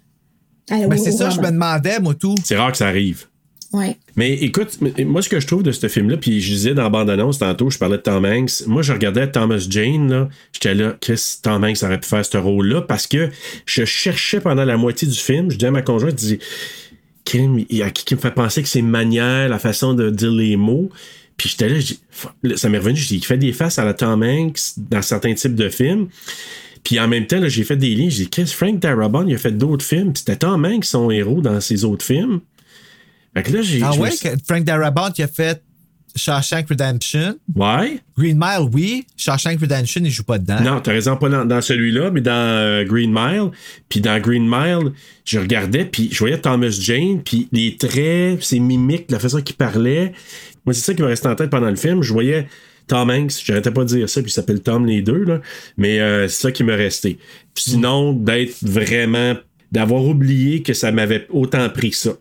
À- 0.71 0.87
Ben, 0.87 0.97
c'est 0.99 1.12
ça, 1.12 1.31
je 1.31 1.41
me 1.41 1.50
demandais, 1.50 2.00
moi, 2.00 2.15
tout. 2.15 2.35
C'est 2.44 2.56
rare 2.56 2.73
que 2.73 2.79
ça 2.79 2.87
arrive. 2.88 3.25
Ouais. 3.73 3.97
Mais 4.15 4.35
écoute, 4.35 4.79
moi, 5.05 5.21
ce 5.21 5.29
que 5.29 5.41
je 5.41 5.47
trouve 5.49 5.65
de 5.65 5.73
ce 5.73 5.88
film-là, 5.88 6.17
puis 6.17 6.41
je 6.41 6.53
disais 6.55 6.75
dans 6.75 6.85
la 6.85 6.91
bande-annonce 6.91 7.41
tantôt, 7.41 7.71
je 7.71 7.77
parlais 7.79 7.97
de 7.97 8.03
Tom 8.03 8.25
Hanks. 8.25 8.65
Moi, 8.69 8.82
je 8.82 8.93
regardais 8.93 9.29
Thomas 9.29 9.59
Jane, 9.69 10.09
là. 10.09 10.29
J'étais 10.53 10.75
là, 10.75 10.97
Chris, 11.00 11.20
Tom 11.43 11.65
Hanks 11.65 11.82
aurait 11.82 11.99
pu 11.99 12.09
faire 12.09 12.25
ce 12.25 12.37
rôle-là 12.38 12.82
parce 12.82 13.09
que 13.09 13.31
je 13.67 13.85
cherchais 13.85 14.38
pendant 14.38 14.65
la 14.65 14.77
moitié 14.77 15.09
du 15.09 15.19
film. 15.19 15.50
Je 15.50 15.56
disais 15.56 15.67
à 15.67 15.70
ma 15.73 15.82
conjointe, 15.82 16.12
je 16.20 16.27
dis, 16.27 16.38
Kim, 17.25 17.65
il 17.69 17.77
y 17.79 17.82
a 17.82 17.91
qui 17.91 18.05
qui 18.05 18.15
me 18.15 18.20
fait 18.20 18.31
penser 18.31 18.62
que 18.62 18.69
ses 18.69 18.82
manières, 18.82 19.49
la 19.49 19.59
façon 19.59 19.93
de 19.94 20.09
dire 20.11 20.31
les 20.31 20.56
mots. 20.56 20.91
Puis 21.37 21.51
j'étais 21.51 21.69
là, 21.69 22.57
ça 22.57 22.69
m'est 22.69 22.79
revenu, 22.79 22.99
il 22.99 23.25
fait 23.25 23.39
des 23.39 23.53
faces 23.53 23.79
à 23.79 23.85
la 23.85 23.95
Tom 23.95 24.23
Hanks 24.23 24.61
dans 24.77 25.03
certains 25.03 25.35
types 25.35 25.55
de 25.55 25.69
films. 25.69 26.09
Puis 26.85 27.01
en 27.01 27.09
même 27.09 27.27
temps, 27.27 27.41
j'ai 27.47 27.65
fait 27.65 27.77
des 27.77 27.95
liens. 27.95 28.11
J'ai 28.11 28.25
dit, 28.25 28.31
Chris, 28.31 28.47
Frank 28.47 28.79
Darabont, 28.79 29.27
il 29.27 29.35
a 29.35 29.39
fait 29.39 29.57
d'autres 29.57 29.85
films. 29.85 30.13
Puis 30.13 30.23
c'était 30.25 30.37
Tom 30.37 30.65
Hanks, 30.65 30.85
son 30.85 31.11
héros, 31.11 31.41
dans 31.41 31.61
ses 31.61 31.85
autres 31.85 32.05
films. 32.05 32.41
Fait 33.35 33.43
que 33.43 33.53
là, 33.53 33.63
j'ai. 33.63 33.83
Ah 33.83 33.93
me 33.97 34.03
ouais, 34.03 34.11
Frank 34.47 34.65
Darabont, 34.65 35.11
il 35.17 35.25
a 35.25 35.29
fait 35.29 35.63
Shawshank 36.15 36.69
Redemption. 36.69 37.37
Ouais. 37.56 37.99
Green 38.17 38.39
Mile, 38.39 38.69
oui. 38.73 39.06
Shawshank 39.17 39.61
Redemption, 39.61 40.03
il 40.05 40.11
joue 40.11 40.23
pas 40.23 40.39
dedans. 40.39 40.61
Non, 40.61 40.81
t'as 40.81 40.93
raison, 40.93 41.17
pas 41.17 41.29
dans, 41.29 41.44
dans 41.44 41.61
celui-là, 41.61 42.11
mais 42.11 42.20
dans 42.20 42.32
euh, 42.32 42.85
Green 42.85 43.13
Mile. 43.13 43.51
Puis 43.89 44.01
dans 44.01 44.20
Green 44.20 44.49
Mile, 44.49 44.93
je 45.25 45.39
regardais, 45.41 45.85
puis 45.85 46.11
je 46.13 46.19
voyais 46.19 46.39
Thomas 46.39 46.69
Jane, 46.69 47.23
puis 47.25 47.49
les 47.51 47.77
traits, 47.77 48.43
ses 48.43 48.61
mimiques, 48.61 49.11
la 49.11 49.19
façon 49.19 49.41
qu'il 49.41 49.56
parlait. 49.56 50.13
Moi, 50.67 50.75
c'est 50.75 50.81
ça 50.83 50.94
qui 50.94 51.03
me 51.03 51.06
restait 51.09 51.29
en 51.29 51.35
tête 51.35 51.51
pendant 51.51 51.71
le 51.71 51.77
film. 51.77 52.03
Je 52.03 52.13
voyais 52.13 52.47
Tom 52.87 53.11
Hanks, 53.11 53.33
j'arrêtais 53.44 53.71
pas 53.71 53.83
de 53.85 53.89
dire 53.89 54.09
ça, 54.09 54.21
puis 54.23 54.31
il 54.31 54.35
s'appelle 54.35 54.61
Tom 54.61 54.87
les 54.87 55.03
deux, 55.03 55.25
là. 55.25 55.41
Mais 55.77 56.01
euh, 56.01 56.29
c'est 56.29 56.43
ça 56.43 56.53
qui 56.53 56.65
me 56.65 56.75
restait. 56.75 57.19
Puis 57.55 57.65
sinon, 57.71 58.13
d'être 58.13 58.56
vraiment. 58.63 59.35
d'avoir 59.73 60.05
oublié 60.05 60.63
que 60.63 60.73
ça 60.75 60.93
m'avait 60.93 61.27
autant 61.31 61.69
pris 61.71 61.91
que 61.91 61.97
ça. 61.97 62.13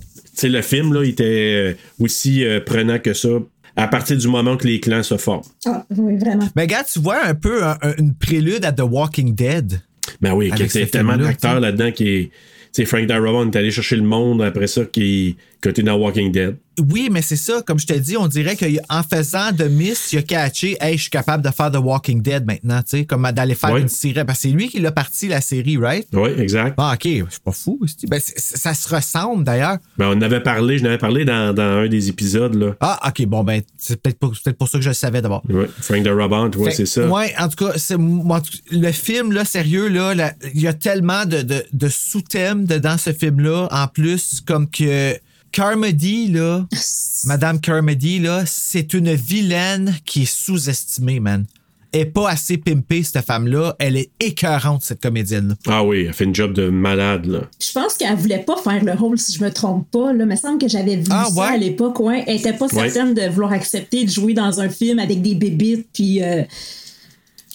Tu 0.00 0.40
sais, 0.40 0.48
le 0.48 0.62
film, 0.62 0.92
là, 0.92 1.02
il 1.04 1.10
était 1.10 1.24
euh, 1.24 1.74
aussi 2.00 2.44
euh, 2.44 2.60
prenant 2.60 2.98
que 2.98 3.12
ça 3.14 3.28
à 3.76 3.88
partir 3.88 4.16
du 4.16 4.28
moment 4.28 4.56
que 4.56 4.66
les 4.68 4.78
clans 4.80 5.02
se 5.02 5.16
forment. 5.16 5.42
Ah, 5.66 5.84
oui, 5.96 6.16
vraiment. 6.16 6.48
Mais 6.54 6.62
regarde, 6.62 6.86
tu 6.92 7.00
vois 7.00 7.24
un 7.24 7.34
peu 7.34 7.64
un- 7.64 7.76
un- 7.82 7.94
une 7.98 8.14
prélude 8.14 8.64
à 8.64 8.70
The 8.72 8.82
Walking 8.82 9.34
Dead? 9.34 9.80
Ben 10.20 10.32
oui, 10.34 10.50
il 10.54 10.60
y 10.60 10.82
a 10.82 10.86
tellement 10.86 11.16
d'acteurs 11.16 11.58
là-dedans 11.60 11.90
qui 11.92 12.08
est. 12.08 12.24
Tu 12.72 12.82
sais, 12.82 12.84
Frank 12.84 13.06
Darabont 13.06 13.50
est 13.50 13.56
allé 13.56 13.70
chercher 13.70 13.96
le 13.96 14.02
monde 14.02 14.42
après 14.42 14.66
ça 14.66 14.84
qui 14.84 15.36
était 15.70 15.82
dans 15.82 15.96
Walking 15.96 16.32
Dead. 16.32 16.56
Oui, 16.90 17.08
mais 17.10 17.22
c'est 17.22 17.36
ça, 17.36 17.62
comme 17.64 17.78
je 17.78 17.86
t'ai 17.86 18.00
dit, 18.00 18.16
on 18.16 18.26
dirait 18.26 18.56
qu'en 18.56 19.02
faisant 19.02 19.52
The 19.56 19.68
Mist, 19.70 20.12
il 20.12 20.18
a 20.18 20.22
catché, 20.22 20.76
hey, 20.80 20.96
je 20.96 21.02
suis 21.02 21.10
capable 21.10 21.44
de 21.44 21.50
faire 21.50 21.70
The 21.70 21.76
Walking 21.76 22.20
Dead 22.20 22.44
maintenant, 22.44 22.82
tu 22.82 22.98
sais, 22.98 23.04
comme 23.04 23.30
d'aller 23.30 23.54
faire 23.54 23.76
une 23.76 23.88
série. 23.88 24.24
Parce 24.24 24.38
que 24.38 24.48
c'est 24.48 24.54
lui 24.54 24.68
qui 24.68 24.80
l'a 24.80 24.90
parti, 24.90 25.28
la 25.28 25.40
série, 25.40 25.76
right? 25.76 26.08
Oui, 26.12 26.30
exact. 26.36 26.74
Ah, 26.78 26.94
ok, 26.94 27.04
je 27.04 27.30
suis 27.30 27.40
pas 27.44 27.52
fou. 27.52 27.80
Ben, 28.08 28.20
ça 28.20 28.74
se 28.74 28.92
ressemble 28.92 29.44
d'ailleurs. 29.44 29.78
Ben, 29.98 30.08
on 30.08 30.12
en 30.12 30.22
avait 30.22 30.40
parlé, 30.40 30.78
je 30.78 30.82
n'avais 30.82 30.98
parlé 30.98 31.24
dans, 31.24 31.54
dans 31.54 31.62
un 31.62 31.88
des 31.88 32.08
épisodes, 32.08 32.54
là. 32.54 32.74
Ah, 32.80 33.08
ok, 33.08 33.26
bon, 33.26 33.44
ben, 33.44 33.62
c'est 33.76 34.00
peut-être 34.00 34.18
pour, 34.18 34.34
ça 34.68 34.78
que 34.78 34.84
je 34.84 34.90
le 34.90 34.94
savais 34.94 35.22
d'abord. 35.22 35.42
Frank 35.80 36.02
Darabont, 36.02 36.50
ouais, 36.56 36.70
Fait- 36.70 36.76
c'est 36.76 36.86
ça. 36.86 37.06
Ouais, 37.08 37.32
en 37.38 37.48
tout 37.48 37.64
cas, 37.64 37.96
moi, 37.96 38.42
le 38.72 38.92
film, 38.92 39.32
là, 39.32 39.44
sérieux, 39.44 39.88
là, 39.88 40.32
il 40.54 40.60
y 40.60 40.66
a 40.66 40.72
tellement 40.72 41.24
de, 41.24 41.42
de, 41.42 41.64
de 41.72 41.88
sous-thèmes 41.88 42.64
dedans 42.64 42.98
ce 42.98 43.12
film-là, 43.12 43.68
en 43.70 43.86
plus, 43.86 44.40
comme 44.44 44.68
que 44.68 45.16
Carmody, 45.54 46.28
là, 46.32 46.66
Madame 47.26 47.60
Carmody, 47.60 48.18
là, 48.18 48.42
c'est 48.44 48.92
une 48.92 49.14
vilaine 49.14 49.94
qui 50.04 50.22
est 50.22 50.32
sous-estimée, 50.32 51.20
man. 51.20 51.44
Elle 51.92 52.00
est 52.00 52.04
pas 52.06 52.28
assez 52.28 52.56
pimpée, 52.58 53.04
cette 53.04 53.24
femme-là. 53.24 53.76
Elle 53.78 53.96
est 53.96 54.10
écœurante, 54.18 54.82
cette 54.82 55.00
comédienne-là. 55.00 55.54
Ah 55.68 55.84
oui, 55.84 56.06
elle 56.08 56.12
fait 56.12 56.24
une 56.24 56.34
job 56.34 56.52
de 56.52 56.68
malade, 56.68 57.26
là. 57.26 57.42
Je 57.64 57.70
pense 57.72 57.94
qu'elle 57.94 58.16
voulait 58.16 58.40
pas 58.44 58.56
faire 58.56 58.82
le 58.84 58.94
rôle, 58.94 59.16
si 59.16 59.32
je 59.32 59.44
me 59.44 59.50
trompe 59.52 59.88
pas. 59.92 60.12
Là. 60.12 60.24
Il 60.24 60.28
me 60.28 60.34
semble 60.34 60.58
que 60.58 60.66
j'avais 60.66 60.96
vu 60.96 61.04
Ah, 61.10 61.26
ça 61.32 61.40
ouais? 61.40 61.46
à 61.46 61.56
l'époque. 61.56 62.00
Ouais. 62.00 62.24
Elle 62.26 62.38
était 62.40 62.52
pas 62.52 62.66
Ouais. 62.66 62.90
certaine 62.90 63.14
de 63.14 63.28
vouloir 63.32 63.52
accepter 63.52 64.04
de 64.04 64.10
jouer 64.10 64.34
dans 64.34 64.60
un 64.60 64.68
film 64.68 64.98
avec 64.98 65.22
des 65.22 65.36
bébites. 65.36 65.86
Puis, 65.94 66.20
euh, 66.20 66.42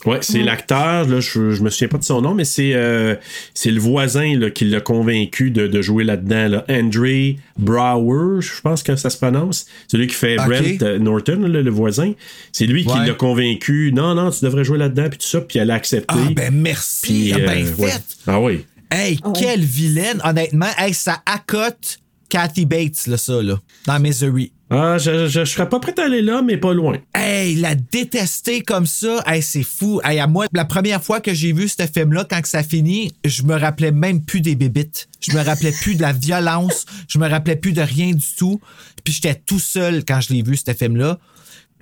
Ouais, 0.06 0.20
c'est 0.22 0.44
l'acteur, 0.44 1.06
là, 1.08 1.20
je, 1.20 1.52
je 1.52 1.62
me 1.62 1.70
souviens 1.70 1.90
pas 1.90 1.98
de 1.98 2.04
son 2.06 2.22
nom, 2.22 2.34
mais 2.34 2.46
c'est 2.46 2.72
euh, 2.74 3.16
c'est 3.54 3.72
le 3.72 3.80
voisin 3.82 4.38
là, 4.38 4.50
qui 4.50 4.66
l'a 4.66 4.80
convaincu 4.80 5.52
de, 5.52 5.68
de 5.68 5.82
jouer 5.82 6.04
là-dedans. 6.06 6.48
Là. 6.48 6.66
Andre 6.70 7.36
Brower, 7.58 8.42
je 8.42 8.62
pense 8.62 8.82
que 8.84 8.96
ça 8.96 9.10
se 9.10 9.18
prononce. 9.18 9.66
Celui 9.90 10.08
qui 10.08 10.16
fait. 10.16 10.38
Brent 10.38 10.82
euh, 10.84 11.00
Norton, 11.00 11.42
là, 11.42 11.62
le 11.62 11.70
voisin. 11.70 12.14
C'est 12.52 12.66
lui 12.66 12.86
qui 12.86 12.90
Ouais. 12.94 13.08
l'a 13.08 13.14
convaincu. 13.14 13.92
Non, 13.94 14.16
non, 14.16 14.32
tu 14.32 14.44
devrais 14.46 14.64
jouer 14.64 14.78
là-dedans, 14.78 15.10
puis 15.10 15.20
tout 15.20 15.28
ça, 15.28 15.42
puis 15.42 15.60
elle 15.60 15.72
a 15.72 15.76
accepté. 15.76 16.16
Ah, 16.18 16.30
ben 16.34 16.54
merci. 16.54 17.02
Puis, 17.04 17.34
ah, 17.34 17.38
euh, 17.38 17.46
ben 17.46 17.68
ouais. 17.78 17.92
fait. 17.92 18.02
Ah 18.28 18.40
oui. 18.40 18.66
Hey, 18.92 19.20
Ah 19.24 19.34
quelle 19.38 19.62
vilaine. 19.64 20.22
Honnêtement, 20.24 20.70
hey, 20.78 20.94
ça 20.94 21.22
accote 21.26 22.00
Kathy 22.30 22.66
Bates, 22.66 23.06
là, 23.08 23.18
ça, 23.18 23.42
là, 23.44 23.60
dans 23.86 24.00
Misery. 24.00 24.52
Ah, 24.72 25.00
je, 25.00 25.28
je, 25.28 25.46
serais 25.46 25.68
pas 25.68 25.80
prêt 25.80 25.96
à 25.98 26.04
aller 26.04 26.22
là, 26.22 26.44
mais 26.44 26.58
pas 26.58 26.74
loin. 26.74 26.98
Hey, 27.16 27.56
la 27.56 27.74
détester 27.74 28.62
comme 28.62 28.86
ça, 28.86 29.24
hey, 29.26 29.42
c'est 29.42 29.64
fou. 29.64 30.00
Hey, 30.04 30.20
à 30.20 30.28
moi, 30.28 30.46
la 30.54 30.64
première 30.64 31.04
fois 31.04 31.22
que 31.22 31.34
j'ai 31.34 31.54
vu 31.54 31.68
ce 31.68 31.88
film-là, 31.92 32.26
quand 32.30 32.46
ça 32.46 32.62
finit, 32.62 33.12
je 33.26 33.42
me 33.44 33.56
rappelais 33.56 33.92
même 33.92 34.22
plus 34.22 34.42
des 34.42 34.56
bébites. 34.56 35.10
Je 35.22 35.32
me 35.32 35.44
rappelais 35.44 35.72
plus 35.72 35.96
de 35.96 36.02
la 36.04 36.14
violence. 36.14 36.86
Je 37.08 37.18
me 37.18 37.28
rappelais 37.28 37.56
plus 37.56 37.74
de 37.74 37.82
rien 37.82 38.12
du 38.12 38.26
tout. 38.38 38.62
Puis 39.04 39.14
j'étais 39.14 39.36
tout 39.36 39.60
seul 39.60 40.06
quand 40.06 40.22
je 40.22 40.34
l'ai 40.34 40.44
vu, 40.44 40.56
ce 40.56 40.74
film-là. 40.74 41.18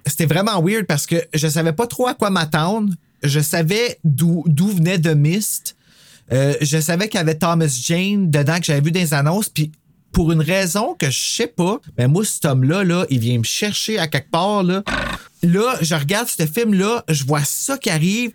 C'était 0.06 0.25
vraiment 0.25 0.62
weird 0.62 0.86
parce 0.86 1.06
que 1.06 1.17
je 1.34 1.48
savais 1.50 1.74
pas 1.74 1.88
trop 1.88 2.08
à 2.08 2.13
quoi 2.13 2.29
m'attendre. 2.29 2.94
Je 3.22 3.41
savais 3.41 4.00
d'où 4.06 4.46
venait 4.48 5.00
The 5.00 5.13
Mist. 5.13 5.75
Euh, 6.32 6.53
je 6.62 6.79
savais 6.79 7.10
qu'il 7.10 7.17
y 7.17 7.22
avait 7.22 7.36
Thomas 7.36 7.67
Jane 7.67 8.29
dedans 8.29 8.60
que 8.60 8.65
j'avais 8.65 8.82
vu 8.82 8.91
les 8.91 9.13
annonces. 9.13 9.50
Puis 9.50 9.72
pour 10.11 10.31
une 10.31 10.41
raison 10.41 10.95
que 10.97 11.09
je 11.09 11.19
sais 11.19 11.47
pas, 11.47 11.79
ben 11.95 12.07
moi, 12.07 12.25
cet 12.25 12.45
homme-là, 12.45 12.83
là, 12.83 13.05
il 13.09 13.19
vient 13.19 13.37
me 13.37 13.43
chercher 13.43 13.99
à 13.99 14.07
quelque 14.07 14.31
part. 14.31 14.63
Là, 14.63 14.83
là 15.43 15.75
je 15.81 15.95
regarde 15.95 16.27
ce 16.27 16.45
film-là, 16.45 17.03
je 17.09 17.23
vois 17.25 17.43
ça 17.43 17.77
qui 17.77 17.89
arrive. 17.89 18.31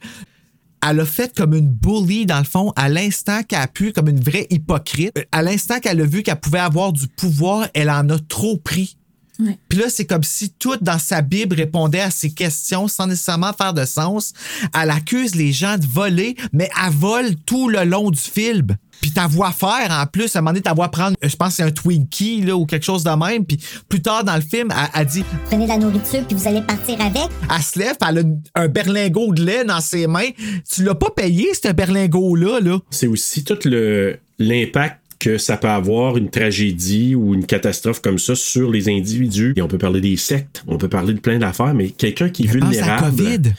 Elle 0.89 1.01
a 1.01 1.07
fait 1.07 1.37
comme 1.37 1.55
une 1.55 1.69
bully, 1.69 2.27
dans 2.27 2.39
le 2.39 2.45
fond, 2.45 2.73
à 2.75 2.89
l'instant 2.89 3.43
qu'elle 3.45 3.61
a 3.61 3.69
pu, 3.69 3.93
comme 3.93 4.09
une 4.09 4.21
vraie 4.21 4.49
hypocrite. 4.51 5.17
Euh, 5.17 5.23
À 5.31 5.43
l'instant 5.43 5.79
qu'elle 5.79 6.01
a 6.01 6.05
vu 6.05 6.23
qu'elle 6.25 6.41
pouvait 6.41 6.59
avoir 6.59 6.93
du 6.93 7.07
pouvoir, 7.07 7.69
elle 7.75 7.89
en 7.89 8.09
a 8.09 8.19
trop 8.19 8.57
pris. 8.57 8.97
Ouais. 9.39 9.59
Puis 9.69 9.79
là, 9.79 9.87
c'est 9.89 10.07
comme 10.07 10.25
si 10.25 10.51
tout 10.51 10.77
dans 10.81 10.99
sa 10.99 11.23
Bible 11.23 11.57
répondait 11.57 12.01
à 12.01 12.11
ces 12.11 12.33
questions 12.33 12.89
sans 12.89 13.07
nécessairement 13.07 13.53
faire 13.53 13.75
de 13.75 13.85
sens. 13.85 14.33
Elle 14.79 14.91
accuse 14.91 15.35
les 15.35 15.53
gens 15.53 15.79
de 15.79 15.87
voler, 15.87 16.37
mais 16.53 16.69
elle 16.85 16.93
vole 16.93 17.37
tout 17.47 17.69
le 17.69 17.85
long 17.85 18.11
du 18.11 18.21
film. 18.21 18.77
Puis 19.03 19.11
ta 19.11 19.27
voix 19.27 19.51
faire, 19.53 19.91
en 19.91 20.07
plus, 20.07 20.35
à 20.35 20.39
un 20.39 20.43
moment 20.43 20.53
donné, 20.53 20.63
ta 20.63 20.73
voix 20.73 20.89
prendre, 20.91 21.15
je 21.21 21.37
pense 21.37 21.49
que 21.51 21.55
c'est 21.57 21.63
un 21.65 21.71
Twinkie 21.71 22.41
là, 22.43 22.57
ou 22.57 22.65
quelque 22.65 22.85
chose 22.85 23.05
de 23.05 23.11
même. 23.11 23.45
Puis 23.45 23.59
plus 23.89 24.01
tard 24.01 24.25
dans 24.25 24.37
le 24.37 24.41
film, 24.41 24.69
elle, 24.71 24.89
elle 25.01 25.07
dit, 25.07 25.25
Prenez 25.47 25.65
de 25.65 25.69
la 25.69 25.77
nourriture 25.77 26.25
puis 26.27 26.35
vous 26.37 26.49
allez 26.49 26.63
partir 26.63 26.99
avec. 27.01 27.25
elle 27.55 27.63
se 27.63 27.79
lève, 27.79 27.97
puis 28.01 28.09
elle 28.09 28.19
a 28.55 28.61
un 28.63 28.69
berlingot 28.69 29.35
de 29.35 29.45
lait 29.45 29.65
dans 29.65 29.81
ses 29.81 30.07
mains. 30.07 30.29
Tu 30.73 30.85
l'as 30.85 30.95
pas 30.95 31.11
payé, 31.11 31.49
ce 31.53 31.71
berlingot-là, 31.73 32.61
là? 32.61 32.79
C'est 32.91 33.09
aussi 33.09 33.45
tout 33.45 33.59
le 33.65 34.17
l'impact 34.39 34.99
que 35.19 35.39
ça 35.39 35.57
peut 35.57 35.69
avoir 35.69 36.17
une 36.17 36.31
tragédie 36.31 37.15
ou 37.15 37.33
une 37.35 37.47
catastrophe 37.47 38.01
comme 38.03 38.19
ça 38.19 38.35
sur 38.35 38.71
les 38.71 38.89
individus. 38.89 39.53
Et 39.57 39.63
on 39.63 39.69
peut 39.69 39.79
parler 39.79 40.01
des 40.01 40.17
sectes, 40.17 40.65
on 40.67 40.79
peut 40.79 40.89
parler 40.89 41.15
de 41.15 41.21
plein 41.21 41.39
d'affaires, 41.39 41.75
mais 41.75 41.91
quelqu'un 41.91 42.29
qui 42.29 42.45
est 42.45 42.47
Pense 42.47 42.57
à 42.57 42.69
vulnérable. 42.69 43.17
COVID. 43.17 43.53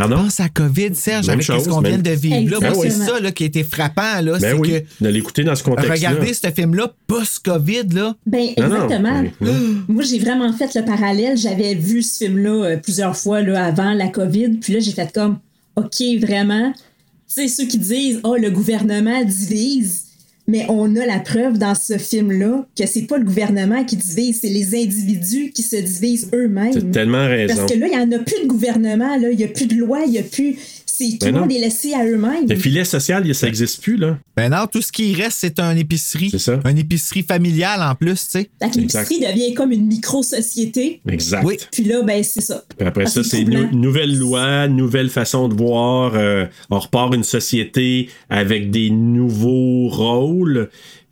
Pardon? 0.00 0.16
Pense 0.24 0.40
à 0.40 0.48
COVID, 0.48 0.94
Serge, 0.94 1.26
Même 1.26 1.34
avec 1.34 1.46
chose, 1.46 1.64
ce 1.64 1.68
qu'on 1.68 1.80
vient 1.80 1.98
de 1.98 2.10
vivre. 2.10 2.50
Là, 2.52 2.58
Ben 2.60 2.72
moi, 2.74 2.84
c'est 2.84 2.90
ça 2.90 3.20
là, 3.20 3.32
qui 3.32 3.42
a 3.44 3.46
été 3.46 3.62
frappant. 3.64 4.20
Là, 4.22 4.32
Ben 4.32 4.40
c'est 4.40 4.52
oui, 4.54 4.68
que 4.68 5.04
de 5.04 5.08
l'écouter 5.08 5.44
dans 5.44 5.54
ce 5.54 5.62
contexte-là. 5.62 5.94
regardez 5.94 6.34
ce 6.34 6.50
film-là 6.50 6.92
post-COVID. 7.06 7.88
Là. 7.94 8.14
ben, 8.26 8.48
Non, 8.58 8.68
non, 8.68 8.84
exactement. 8.84 9.22
oui. 9.40 9.48
Moi, 9.88 10.02
j'ai 10.04 10.18
vraiment 10.18 10.52
fait 10.52 10.74
le 10.74 10.84
parallèle. 10.84 11.36
J'avais 11.36 11.74
vu 11.74 12.02
ce 12.02 12.24
film-là 12.24 12.64
euh, 12.64 12.76
plusieurs 12.76 13.16
fois 13.16 13.42
là, 13.42 13.64
avant 13.64 13.92
la 13.92 14.08
COVID. 14.08 14.58
Puis 14.60 14.72
là, 14.72 14.80
j'ai 14.80 14.92
fait 14.92 15.12
comme, 15.12 15.38
OK, 15.76 16.02
vraiment. 16.20 16.72
Tu 16.72 16.78
sais, 17.28 17.48
ceux 17.48 17.66
qui 17.66 17.78
disent, 17.78 18.20
oh, 18.24 18.36
le 18.36 18.50
gouvernement 18.50 19.22
divise. 19.24 20.04
Mais 20.50 20.66
on 20.68 20.96
a 20.96 21.06
la 21.06 21.20
preuve 21.20 21.58
dans 21.58 21.76
ce 21.76 21.96
film-là 21.96 22.66
que 22.76 22.84
c'est 22.86 23.02
pas 23.02 23.18
le 23.18 23.24
gouvernement 23.24 23.84
qui 23.84 23.96
divise, 23.96 24.40
c'est 24.40 24.48
les 24.48 24.74
individus 24.74 25.52
qui 25.52 25.62
se 25.62 25.76
divisent 25.76 26.28
eux-mêmes. 26.34 26.74
T'as 26.74 26.80
tellement 26.80 27.28
raison. 27.28 27.54
Parce 27.54 27.72
que 27.72 27.78
là, 27.78 27.86
il 27.86 27.96
n'y 27.96 28.02
en 28.02 28.18
a 28.18 28.18
plus 28.18 28.42
de 28.42 28.48
gouvernement, 28.48 29.16
là. 29.16 29.30
il 29.30 29.36
n'y 29.36 29.44
a 29.44 29.48
plus 29.48 29.66
de 29.66 29.76
loi, 29.76 30.00
il 30.06 30.10
n'y 30.10 30.18
a 30.18 30.24
plus. 30.24 30.56
C'est 31.10 31.18
tout 31.18 31.26
Ben 31.26 31.34
le 31.34 31.40
monde 31.40 31.52
est 31.52 31.58
laissé 31.60 31.94
à 31.94 32.04
eux-mêmes. 32.04 32.46
Le 32.48 32.56
filet 32.56 32.84
social, 32.84 33.34
ça 33.34 33.46
n'existe 33.46 33.82
plus, 33.82 33.96
là. 33.96 34.18
Ben 34.36 34.48
non, 34.50 34.66
tout 34.70 34.82
ce 34.82 34.92
qui 34.92 35.14
reste, 35.14 35.38
c'est 35.40 35.58
une 35.60 35.78
épicerie. 35.78 36.28
C'est 36.30 36.38
ça. 36.38 36.60
Une 36.64 36.78
épicerie 36.78 37.22
familiale 37.22 37.80
en 37.82 37.94
plus, 37.94 38.14
tu 38.26 38.40
sais. 38.40 38.50
L'épicerie 38.76 39.20
devient 39.20 39.54
comme 39.54 39.72
une 39.72 39.86
micro-société. 39.86 41.00
Exact. 41.08 41.44
Oui. 41.44 41.56
Puis 41.72 41.84
là, 41.84 42.02
ben, 42.02 42.22
c'est 42.22 42.40
ça. 42.40 42.64
Puis 42.76 42.86
après 42.86 43.06
ça, 43.06 43.22
c'est 43.24 43.44
nou- 43.44 43.74
nouvelle 43.74 44.16
loi, 44.18 44.68
nouvelle 44.68 45.10
façon 45.10 45.48
de 45.48 45.54
voir. 45.54 46.12
euh, 46.14 46.46
on 46.70 46.78
repart 46.78 47.14
une 47.14 47.24
société 47.24 48.08
avec 48.28 48.70
des 48.70 48.90
nouveaux 48.90 49.88
rôles 49.88 50.68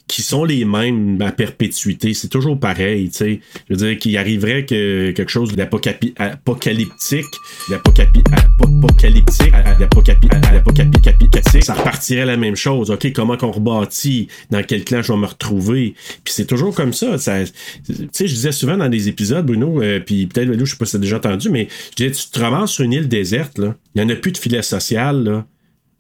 qui 0.09 0.23
sont 0.23 0.45
les 0.45 0.65
mêmes 0.65 1.21
à 1.23 1.31
perpétuité. 1.33 2.15
C'est 2.15 2.29
toujours 2.29 2.59
pareil, 2.59 3.11
tu 3.11 3.17
sais. 3.17 3.41
Je 3.69 3.75
veux 3.75 3.87
dire 3.87 3.99
qu'il 3.99 4.17
arriverait 4.17 4.65
que 4.65 5.11
quelque 5.13 5.31
chose 5.31 5.55
d'apocapi- 5.55 6.15
apocalyptique, 6.17 7.27
d'apocapi- 7.69 8.23
apocalyptique, 8.63 9.53
d'apocapi- 9.53 10.29
d'apocalyptique, 10.53 11.65
ça 11.65 11.75
repartirait 11.75 12.27
la 12.27 12.37
même 12.37 12.57
chose. 12.57 12.91
OK, 12.91 13.13
comment 13.13 13.37
qu'on 13.37 13.51
rebâtit? 13.51 14.29
Dans 14.51 14.63
quel 14.63 14.85
clan 14.85 15.03
je 15.03 15.13
vais 15.13 15.19
me 15.19 15.27
retrouver? 15.27 15.95
Puis 16.25 16.33
c'est 16.35 16.47
toujours 16.47 16.75
comme 16.75 16.93
ça. 16.93 17.19
ça 17.19 17.45
tu 17.45 17.95
sais, 18.13 18.27
je 18.27 18.35
disais 18.35 18.53
souvent 18.53 18.77
dans 18.77 18.89
des 18.89 19.09
épisodes, 19.09 19.45
Bruno, 19.45 19.83
euh, 19.83 20.01
puis 20.01 20.27
peut-être, 20.27 20.49
Lou, 20.49 20.65
je 20.67 20.73
sais 20.73 20.79
pas 20.79 20.87
si 20.87 20.93
t'as 20.93 20.99
déjà 20.99 21.19
entendu, 21.19 21.51
mais 21.51 21.69
je 21.91 22.05
disais, 22.05 22.11
tu 22.11 22.31
te 22.31 22.41
ramasses 22.41 22.73
sur 22.73 22.85
une 22.85 22.93
île 22.95 23.09
déserte, 23.09 23.59
là. 23.59 23.77
Il 23.95 24.03
n'y 24.03 24.11
en 24.11 24.15
a 24.15 24.17
plus 24.17 24.33
de 24.33 24.39
filet 24.39 24.63
social, 24.63 25.23
là. 25.23 25.47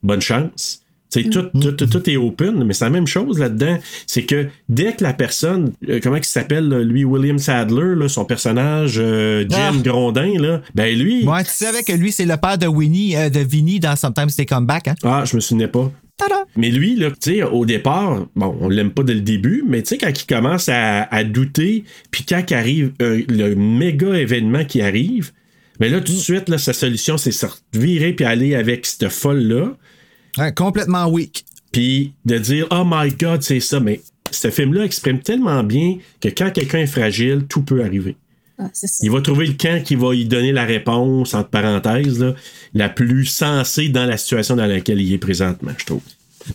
Bonne 0.02 0.20
chance. 0.22 0.80
Sais, 1.10 1.22
tout, 1.24 1.44
tout, 1.58 1.72
tout, 1.72 1.86
tout 1.86 2.10
est 2.10 2.18
open, 2.18 2.64
mais 2.64 2.74
c'est 2.74 2.84
la 2.84 2.90
même 2.90 3.06
chose 3.06 3.38
là-dedans. 3.38 3.78
C'est 4.06 4.24
que 4.24 4.48
dès 4.68 4.92
que 4.92 5.02
la 5.02 5.14
personne, 5.14 5.72
euh, 5.88 6.00
comment 6.02 6.16
il 6.16 6.24
s'appelle, 6.24 6.68
là, 6.68 6.80
lui, 6.80 7.04
William 7.04 7.38
Sadler, 7.38 7.94
là, 7.96 8.08
son 8.08 8.26
personnage, 8.26 8.96
euh, 8.98 9.46
Jim 9.48 9.56
Ah. 9.58 9.82
Grondin, 9.82 10.32
là, 10.38 10.60
ben 10.74 10.98
lui. 10.98 11.26
Ouais, 11.26 11.44
tu 11.44 11.50
savais 11.50 11.82
que 11.82 11.92
lui, 11.92 12.12
c'est 12.12 12.26
le 12.26 12.36
père 12.36 12.58
de 12.58 12.66
Winnie, 12.66 13.16
euh, 13.16 13.30
de 13.30 13.40
Vinny 13.40 13.80
dans 13.80 13.96
Sometimes 13.96 14.28
They 14.36 14.44
Come 14.44 14.66
Back, 14.66 14.88
hein? 14.88 14.94
Ah, 15.02 15.24
je 15.24 15.36
me 15.36 15.40
souvenais 15.40 15.68
pas. 15.68 15.90
Tada! 16.18 16.44
Mais 16.56 16.68
lui, 16.70 16.96
là, 16.96 17.10
tu 17.10 17.36
sais, 17.36 17.42
au 17.42 17.64
départ, 17.64 18.26
bon, 18.36 18.58
on 18.60 18.68
l'aime 18.68 18.90
pas 18.90 19.02
dès 19.04 19.14
le 19.14 19.20
début, 19.20 19.64
mais 19.66 19.82
tu 19.82 19.90
sais, 19.90 19.98
quand 19.98 20.10
il 20.10 20.26
commence 20.26 20.68
à, 20.68 21.04
à 21.04 21.24
douter, 21.24 21.84
puis 22.10 22.24
quand 22.28 22.42
arrive 22.52 22.92
euh, 23.00 23.22
le 23.28 23.54
méga 23.54 24.14
événement 24.14 24.64
qui 24.64 24.82
arrive, 24.82 25.30
mais 25.80 25.88
là, 25.88 26.00
tout 26.00 26.12
de 26.12 26.18
suite, 26.18 26.48
là, 26.48 26.58
sa 26.58 26.72
solution, 26.72 27.16
c'est 27.16 27.30
se 27.30 27.46
virer 27.72 28.12
puis 28.12 28.26
aller 28.26 28.54
avec 28.56 28.84
cette 28.84 29.08
folle-là, 29.10 29.76
Ouais, 30.38 30.52
complètement 30.54 31.06
weak. 31.08 31.44
puis 31.72 32.14
de 32.24 32.38
dire, 32.38 32.66
oh 32.70 32.82
my 32.86 33.10
god, 33.12 33.42
c'est 33.42 33.60
ça. 33.60 33.78
Mais 33.80 34.00
ce 34.30 34.50
film-là 34.50 34.84
exprime 34.84 35.20
tellement 35.20 35.62
bien 35.62 35.98
que 36.20 36.28
quand 36.28 36.50
quelqu'un 36.50 36.78
est 36.80 36.86
fragile, 36.86 37.44
tout 37.48 37.62
peut 37.62 37.82
arriver. 37.84 38.16
Ah, 38.58 38.68
ça. 38.72 38.86
Il 39.02 39.10
va 39.10 39.20
trouver 39.20 39.46
le 39.46 39.52
camp 39.54 39.82
qui 39.84 39.94
va 39.94 40.12
lui 40.12 40.24
donner 40.26 40.50
la 40.52 40.64
réponse, 40.64 41.34
entre 41.34 41.48
parenthèses, 41.50 42.18
là, 42.18 42.34
la 42.74 42.88
plus 42.88 43.26
sensée 43.26 43.88
dans 43.88 44.04
la 44.06 44.16
situation 44.16 44.56
dans 44.56 44.66
laquelle 44.66 45.00
il 45.00 45.12
est 45.12 45.18
présentement, 45.18 45.72
je 45.78 45.84
trouve. 45.86 46.02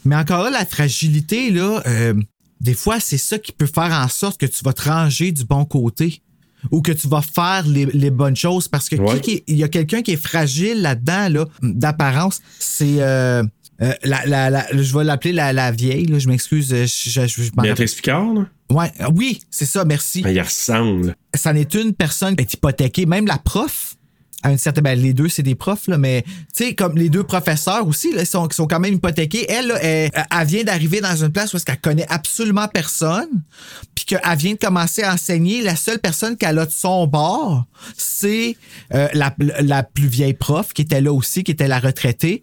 Mais 0.04 0.16
encore 0.16 0.44
là, 0.44 0.50
la 0.50 0.66
fragilité, 0.66 1.52
là, 1.52 1.82
euh, 1.88 2.14
des 2.60 2.74
fois, 2.74 3.00
c'est 3.00 3.18
ça 3.18 3.38
qui 3.40 3.52
peut 3.52 3.68
faire 3.68 3.92
en 3.94 4.08
sorte 4.10 4.40
que 4.40 4.46
tu 4.46 4.64
vas 4.66 4.74
te 4.74 4.90
ranger 4.90 5.32
du 5.32 5.46
bon 5.46 5.64
côté. 5.66 6.22
Ou 6.72 6.82
que 6.82 6.94
tu 6.94 7.10
vas 7.10 7.22
faire 7.22 7.68
les, 7.68 7.86
les 7.88 8.10
bonnes 8.10 8.38
choses. 8.38 8.70
Parce 8.70 8.88
que 8.88 8.96
Ouais. 8.96 9.20
qui- 9.20 9.38
qui- 9.38 9.44
il 9.48 9.58
y 9.58 9.64
a 9.66 9.68
quelqu'un 9.68 10.02
qui 10.02 10.12
est 10.12 10.16
fragile 10.22 10.82
là-dedans, 10.82 11.28
là, 11.30 11.46
d'apparence. 11.62 12.42
C'est. 12.58 13.02
euh, 13.02 13.44
euh, 13.82 13.94
la, 14.04 14.26
la- 14.26 14.50
la- 14.50 14.68
je 14.72 14.98
vais 14.98 15.04
l'appeler 15.04 15.34
la, 15.34 15.52
la 15.54 15.72
vieille, 15.72 16.06
là, 16.06 16.20
je 16.20 16.28
m'excuse. 16.28 16.70
Je, 16.70 16.86
je, 16.86 17.28
je- 17.28 17.44
je 17.44 17.52
m'en 17.56 17.64
Béatrice 17.64 17.96
Picard, 17.96 18.24
là, 18.26 18.42
rappelle- 18.42 18.48
Ouais, 18.70 18.92
euh, 19.02 19.10
oui, 19.16 19.42
c'est 19.52 19.66
ça, 19.66 19.84
merci. 19.86 20.22
ben, 20.22 20.30
il 20.32 20.42
ressemble. 20.42 21.16
ça 21.36 21.54
n'est 21.54 21.64
une 21.74 21.94
personne 21.94 22.36
qui 22.36 22.42
est 22.44 22.54
hypothéquée. 22.54 23.06
Même 23.06 23.28
la 23.28 23.38
prof, 23.38 23.96
à 24.42 24.52
une 24.52 24.58
certaine. 24.58 24.84
Ben, 24.84 25.00
les 25.00 25.14
deux, 25.14 25.30
c'est 25.30 25.44
des 25.44 25.56
profs, 25.56 25.88
là, 25.88 25.98
mais 25.98 26.24
tu 26.56 26.66
sais, 26.66 26.76
comme 26.76 26.98
les 26.98 27.10
deux 27.10 27.24
professeurs 27.24 27.88
aussi, 27.88 28.12
là, 28.14 28.22
ils 28.22 28.28
sont, 28.28 28.48
sont 28.52 28.68
quand 28.68 28.80
même 28.80 28.96
hypothéqués. 28.96 29.46
Elle, 29.50 29.68
là, 29.68 29.76
elle, 29.82 30.12
elle 30.14 30.48
vient 30.48 30.64
d'arriver 30.64 31.02
dans 31.02 31.16
une 31.16 31.32
place 31.32 31.54
où 31.54 31.58
est-ce 31.58 31.66
qu'elle 31.66 31.80
connaît 31.80 32.08
absolument 32.10 32.68
personne, 32.68 33.30
puis 33.96 34.06
qu'elle 34.06 34.22
vient 34.38 34.54
de 34.54 34.58
commencer 34.60 35.02
à 35.04 35.14
enseigner. 35.14 35.62
La 35.62 35.76
seule 35.76 36.00
personne 36.00 36.36
qu'elle 36.38 36.60
a 36.60 36.66
de 36.66 36.72
son 36.72 37.08
bord, 37.08 37.66
c'est 37.98 38.58
euh, 38.94 39.08
la, 39.14 39.34
la 39.62 39.84
plus 39.84 40.08
vieille 40.08 40.34
prof 40.34 40.74
qui 40.74 40.82
était 40.82 41.02
là 41.02 41.14
aussi, 41.14 41.44
qui 41.44 41.52
était 41.52 41.68
la 41.68 41.80
retraitée. 41.80 42.42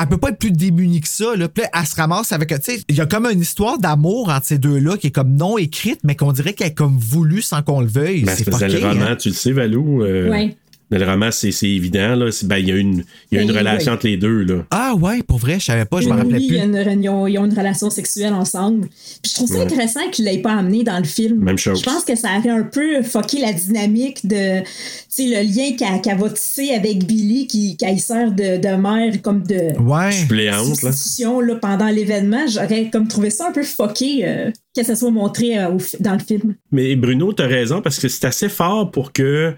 Elle 0.00 0.08
peut 0.08 0.16
pas 0.18 0.28
être 0.30 0.38
plus 0.38 0.52
démunie 0.52 1.00
que 1.00 1.08
ça. 1.08 1.34
Là. 1.36 1.48
Puis 1.48 1.62
là, 1.62 1.70
elle 1.80 1.86
se 1.86 1.96
ramasse 1.96 2.32
avec. 2.32 2.48
Tu 2.48 2.56
sais, 2.62 2.80
il 2.88 2.96
y 2.96 3.00
a 3.00 3.06
comme 3.06 3.26
une 3.26 3.40
histoire 3.40 3.78
d'amour 3.78 4.28
entre 4.30 4.46
ces 4.46 4.58
deux-là 4.58 4.96
qui 4.96 5.08
est 5.08 5.10
comme 5.10 5.34
non 5.34 5.58
écrite, 5.58 6.00
mais 6.04 6.14
qu'on 6.16 6.32
dirait 6.32 6.52
qu'elle 6.52 6.68
est 6.68 6.74
comme 6.74 6.96
voulue 6.98 7.42
sans 7.42 7.62
qu'on 7.62 7.80
le 7.80 7.86
veuille. 7.86 8.22
Ben, 8.22 8.34
c'est 8.36 8.46
le 8.48 8.86
roman, 8.88 9.02
hein. 9.10 9.16
tu 9.16 9.28
le 9.30 9.34
sais, 9.34 9.52
Valou. 9.52 10.02
euh, 10.02 10.30
Ouais. 10.30 10.56
Dans 10.90 10.96
le 10.98 11.04
roman, 11.04 11.30
c'est 11.30 11.52
c'est 11.52 11.68
évident. 11.68 12.14
là. 12.16 12.30
Ben, 12.44 12.56
il 12.56 12.68
y 12.68 12.72
a 12.72 12.76
une, 12.76 13.04
il 13.30 13.36
y 13.36 13.38
a 13.38 13.42
une 13.42 13.48
Ben, 13.52 13.58
relation 13.58 13.92
oui. 13.92 13.96
entre 13.96 14.06
les 14.06 14.16
deux. 14.16 14.42
Là. 14.44 14.64
Ah 14.70 14.94
ouais, 14.94 15.22
pour 15.22 15.36
vrai, 15.38 15.60
je 15.60 15.66
savais 15.66 15.84
pas, 15.84 16.00
je 16.00 16.08
me 16.08 16.14
rappelais 16.14 16.38
oui, 16.38 16.46
plus. 16.46 16.56
il 16.56 16.58
y 16.58 16.60
a 16.60 16.64
une- 16.92 17.02
ils, 17.02 17.08
ont, 17.10 17.22
ont 17.24 17.44
une 17.44 17.56
relation 17.56 17.90
sexuelle 17.90 18.32
ensemble. 18.32 18.88
Puis 19.22 19.30
je 19.30 19.34
trouve 19.34 19.48
ça 19.48 19.56
Ouais. 19.58 19.64
intéressant 19.64 20.00
qu'il 20.10 20.24
l'ait 20.24 20.38
pas 20.38 20.52
amené 20.54 20.84
dans 20.84 20.96
le 20.98 21.04
film. 21.04 21.44
Même 21.44 21.58
chose. 21.58 21.80
Je 21.80 21.84
pense 21.84 22.04
que 22.04 22.16
ça 22.16 22.28
aurait 22.38 22.48
un 22.50 22.62
peu 22.62 23.02
fucké 23.02 23.40
la 23.40 23.52
dynamique 23.52 24.26
de, 24.26 24.60
tu 24.60 24.66
sais, 25.10 25.24
le 25.26 25.42
lien 25.46 25.76
qu'elle 25.76 26.00
qu'elle 26.00 26.18
va 26.18 26.30
tisser 26.30 26.70
avec 26.70 27.04
Billy, 27.04 27.46
qui, 27.46 27.76
qui 27.76 27.98
sert 27.98 28.32
de, 28.32 28.56
de 28.56 28.76
mère 28.76 29.20
comme 29.20 29.42
de 29.46 29.78
Ouais. 29.80 30.10
Suppléante, 30.12 30.82
là. 30.82 30.92
substitution 30.92 31.40
là, 31.40 31.56
pendant 31.56 31.88
l'événement. 31.88 32.46
J'aurais 32.48 32.88
comme 32.90 33.08
trouvé 33.08 33.28
ça 33.30 33.48
un 33.48 33.52
peu 33.52 33.62
fucké 33.62 34.20
euh, 34.24 34.50
que 34.74 34.82
ça 34.82 34.96
soit 34.96 35.10
montré 35.10 35.58
euh, 35.58 35.68
au 35.70 35.78
dans 36.00 36.14
le 36.14 36.18
film. 36.20 36.54
Mais 36.72 36.96
Bruno, 36.96 37.32
t'as 37.34 37.46
raison 37.46 37.82
parce 37.82 37.98
que 37.98 38.08
c'est 38.08 38.24
assez 38.24 38.48
fort 38.48 38.90
pour 38.90 39.12
que 39.12 39.52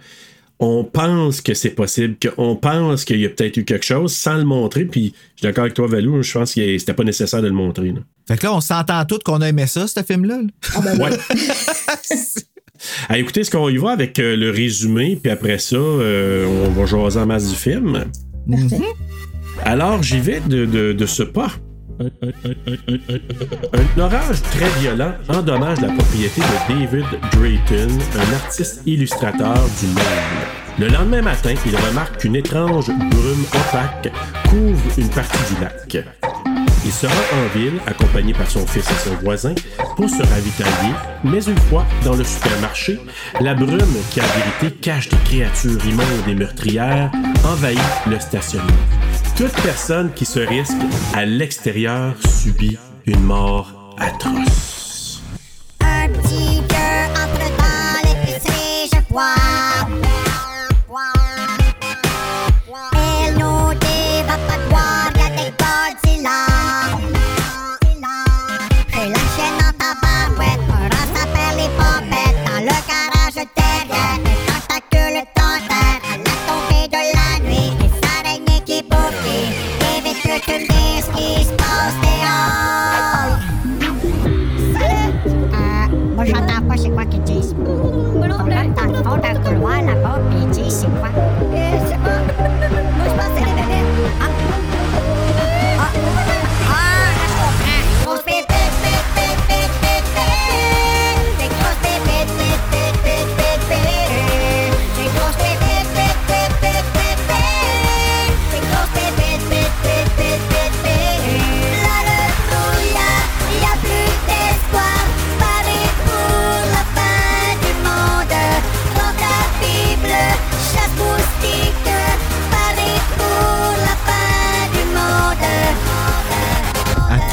on 0.63 0.85
pense 0.85 1.41
que 1.41 1.55
c'est 1.55 1.71
possible, 1.71 2.17
qu'on 2.37 2.55
pense 2.55 3.05
qu'il 3.05 3.19
y 3.21 3.27
a 3.27 3.31
peut-être 3.31 3.57
eu 3.57 3.65
quelque 3.65 3.85
chose 3.85 4.15
sans 4.15 4.37
le 4.37 4.45
montrer. 4.45 4.85
Puis 4.85 5.15
je 5.35 5.41
suis 5.41 5.43
d'accord 5.43 5.63
avec 5.63 5.75
toi, 5.75 5.87
Valou, 5.87 6.23
je 6.23 6.33
pense 6.33 6.55
que 6.55 6.79
c'était 6.79 6.93
pas 6.95 7.03
nécessaire 7.05 7.41
de 7.43 7.47
le 7.49 7.55
montrer. 7.55 7.89
là. 7.93 8.01
Fait 8.29 8.37
que 8.37 8.45
là, 8.47 8.55
on 8.55 8.61
s'entend 8.61 9.05
tous 9.07 9.19
qu'on 9.25 9.41
a 9.41 9.49
aimé 9.49 9.67
ça, 9.67 9.87
ce 9.87 10.03
film-là. 10.03 10.37
là. 10.43 10.49
Ah 10.77 10.81
ben 10.83 11.01
Ouais. 11.01 11.11
Ah, 13.11 13.19
écoutez, 13.19 13.41
est-ce 13.41 13.51
qu'on 13.51 13.69
y 13.69 13.77
va 13.77 13.91
avec 13.91 14.19
euh, 14.19 14.37
le 14.37 14.51
résumé, 14.51 15.19
puis 15.23 15.31
après 15.31 15.59
ça, 15.59 15.77
euh, 15.77 16.47
on 16.67 16.71
va 16.71 16.87
jaser 16.87 17.19
en 17.21 17.27
masse 17.27 17.51
du 17.51 17.55
film? 17.55 18.05
Parfait. 18.51 18.85
Alors, 19.65 20.03
j'y 20.03 20.19
vais 20.19 20.41
de, 20.41 20.65
de, 20.65 20.93
de 20.95 21.07
ce 21.07 21.23
pas. 21.23 21.51
Un, 22.01 22.07
orage 24.01 24.41
très 24.43 24.71
violent 24.81 25.13
endommage 25.29 25.83
la 25.83 25.89
propriété 25.89 26.41
de 26.41 26.47
David 26.69 27.05
Drayton, 27.33 27.99
un 28.17 28.35
artiste 28.37 28.81
illustrateur 28.87 29.59
du 29.81 29.87
Maine. 29.89 30.79
Le 30.79 30.89
lendemain 30.89 31.21
matin, 31.21 31.53
il 31.67 31.77
remarque 31.77 32.21
qu'une 32.21 32.37
étrange 32.37 32.87
brume 32.87 33.45
opaque 33.55 34.11
couvre 34.49 34.99
une 34.99 35.11
partie 35.11 35.55
du 35.55 35.61
lac. 35.61 36.07
Il 36.85 36.93
se 36.93 37.07
rend 37.07 37.13
en 37.13 37.59
ville, 37.59 37.81
accompagné 37.87 38.33
par 38.33 38.51
son 38.51 38.67
fils 38.67 38.89
et 38.91 39.09
son 39.09 39.15
voisin, 39.17 39.55
pour 39.97 40.09
se 40.09 40.23
ravitailler, 40.23 40.95
mais 41.25 41.45
une 41.45 41.59
fois 41.59 41.85
dans 42.05 42.15
le 42.15 42.25
supermarché, 42.25 42.99
la 43.41 43.55
brume, 43.55 43.97
qui 44.11 44.21
en 44.21 44.25
vérité 44.25 44.79
cache 44.81 45.09
des 45.09 45.19
créatures 45.25 45.85
immondes 45.87 46.29
et 46.29 46.35
meurtrières, 46.35 47.11
envahit 47.45 47.79
le 48.07 48.19
stationnement. 48.19 48.67
Toute 49.37 49.53
personne 49.63 50.11
qui 50.15 50.25
se 50.25 50.41
risque 50.41 50.77
à 51.15 51.27
l'extérieur 51.27 52.15
subit 52.27 52.79
une 53.07 53.21
mort 53.21 53.95
atroce. 53.99 54.80
Le 89.51 89.57
fond 89.57 89.63
d'un 89.63 89.83
couloir 89.83 89.83
là-bas, 89.83 90.21
puis 90.31 90.39
ils 90.43 90.51
disent 90.51 90.87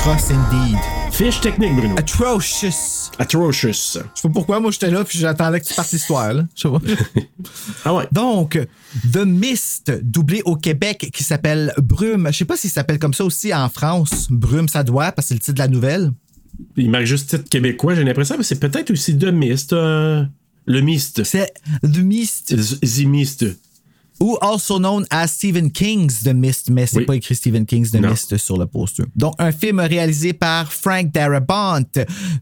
Atroce 0.08 0.32
indeed. 0.32 0.78
Fiche 1.12 1.42
technique, 1.42 1.76
Bruno. 1.76 1.96
Atrocious. 1.98 3.12
Atrocious. 3.20 3.68
Je 3.72 3.98
sais 4.22 4.22
pas 4.24 4.30
pourquoi, 4.30 4.62
moi 4.62 4.72
j'étais 4.72 4.90
là 4.90 5.04
puis 5.04 5.20
j'attendais 5.20 5.60
que 5.60 5.66
tu 5.66 5.74
partes 5.74 5.92
l'histoire. 5.92 6.34
là. 6.34 6.48
Je 6.56 6.62
sais 6.62 6.70
pas. 6.70 6.80
Ah 7.84 7.94
ouais. 7.94 8.08
Donc, 8.14 8.58
The 9.12 9.26
Mist, 9.26 9.92
doublé 10.02 10.42
au 10.46 10.56
Québec, 10.56 11.10
qui 11.14 11.26
s'appelle 11.26 11.74
Brume. 11.78 12.30
Je 12.32 12.38
sais 12.38 12.46
pas 12.46 12.56
s'il 12.56 12.70
s'appelle 12.70 13.00
comme 13.00 13.14
ça 13.14 13.26
aussi 13.26 13.54
en 13.54 13.68
France. 13.68 14.28
Brume, 14.30 14.70
ça 14.70 14.82
doit, 14.86 15.12
parce 15.12 15.26
que 15.26 15.30
c'est 15.30 15.34
le 15.34 15.40
titre 15.42 15.56
de 15.56 15.60
la 15.60 15.68
nouvelle. 15.68 16.14
Il 16.78 16.90
marque 16.90 17.04
juste 17.04 17.30
titre 17.32 17.50
québécois, 17.50 17.94
j'ai 17.96 18.06
l'impression, 18.06 18.36
mais 18.38 18.44
c'est 18.46 18.62
peut-être 18.62 18.92
aussi 18.92 19.14
de 19.14 19.30
Mist. 19.30 19.74
euh, 19.74 20.24
le 20.68 20.80
Mist. 20.80 21.26
C'est 21.26 21.52
The 21.84 21.98
Mist. 21.98 22.56
The 22.82 23.06
Mist. 23.06 23.46
Ou 24.20 24.36
also 24.42 24.80
known 24.80 25.06
as 25.12 25.28
Stephen 25.28 25.70
King's 25.72 26.24
The 26.24 26.34
Mist, 26.34 26.70
mais 26.72 26.88
c'est 26.88 26.98
Oui. 26.98 27.06
pas 27.06 27.16
écrit 27.16 27.36
Stephen 27.36 27.66
King's 27.66 27.92
The 27.92 27.96
Non. 28.02 28.10
Mist 28.10 28.36
sur 28.38 28.58
le 28.58 28.66
poster. 28.66 29.04
Donc, 29.16 29.36
un 29.38 29.52
film 29.52 29.80
réalisé 29.80 30.34
par 30.34 30.74
Frank 30.74 31.12
Darabont, 31.12 31.86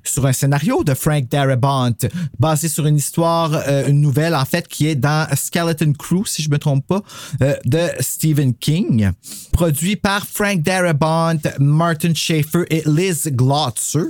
sur 0.03 0.25
un 0.25 0.31
scénario 0.33 0.83
de 0.83 0.93
Frank 0.93 1.27
Darabont, 1.29 1.93
basé 2.39 2.69
sur 2.69 2.85
une 2.85 2.95
histoire, 2.97 3.51
euh, 3.67 3.87
une 3.89 3.99
nouvelle, 4.01 4.35
en 4.35 4.45
fait, 4.45 4.67
qui 4.67 4.87
est 4.87 4.95
dans 4.95 5.27
Skeleton 5.35 5.91
Crew, 5.97 6.25
si 6.25 6.41
je 6.43 6.49
me 6.49 6.57
trompe 6.57 6.87
pas, 6.87 7.01
euh, 7.41 7.55
de 7.65 7.81
Stephen 7.99 8.53
King. 8.53 9.11
Produit 9.51 9.95
par 9.97 10.25
Frank 10.25 10.61
Darabont, 10.63 11.39
Martin 11.59 12.13
Schaefer 12.13 12.63
et 12.69 12.83
Liz 12.85 13.27
Glotzer. 13.33 14.05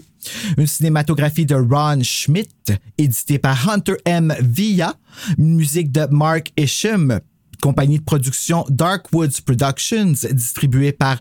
Une 0.57 0.65
cinématographie 0.65 1.45
de 1.45 1.53
Ron 1.55 2.01
Schmidt, 2.01 2.49
édité 2.97 3.37
par 3.37 3.69
Hunter 3.69 3.93
M. 4.05 4.33
Villa. 4.41 4.95
Une 5.37 5.55
musique 5.55 5.91
de 5.91 6.07
Mark 6.09 6.51
Isham, 6.57 7.19
compagnie 7.61 7.99
de 7.99 8.03
production 8.03 8.65
Darkwoods 8.69 9.41
Productions, 9.45 10.13
distribuée 10.31 10.91
par 10.91 11.19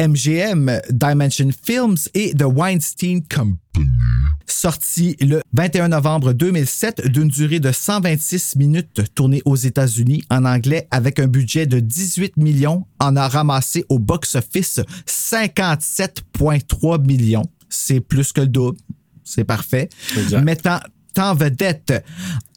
MGM, 0.00 0.80
Dimension 0.90 1.48
Films 1.64 1.96
et 2.14 2.34
The 2.34 2.44
Weinstein 2.44 3.22
Company. 3.22 3.56
Sorti 4.46 5.16
le 5.20 5.40
21 5.54 5.88
novembre 5.88 6.32
2007 6.32 7.08
d'une 7.08 7.28
durée 7.28 7.60
de 7.60 7.72
126 7.72 8.56
minutes, 8.56 9.02
tournée 9.14 9.42
aux 9.44 9.56
États-Unis 9.56 10.22
en 10.30 10.44
anglais 10.44 10.86
avec 10.90 11.18
un 11.18 11.26
budget 11.26 11.66
de 11.66 11.80
18 11.80 12.36
millions, 12.36 12.86
en 13.00 13.16
a 13.16 13.26
ramassé 13.26 13.84
au 13.88 13.98
box-office 13.98 14.80
57,3 15.06 17.04
millions. 17.06 17.44
C'est 17.68 18.00
plus 18.00 18.32
que 18.32 18.42
le 18.42 18.48
double. 18.48 18.78
C'est 19.24 19.44
parfait. 19.44 19.88
Exact. 20.16 20.42
Mettant 20.42 20.78
vedette 21.34 22.04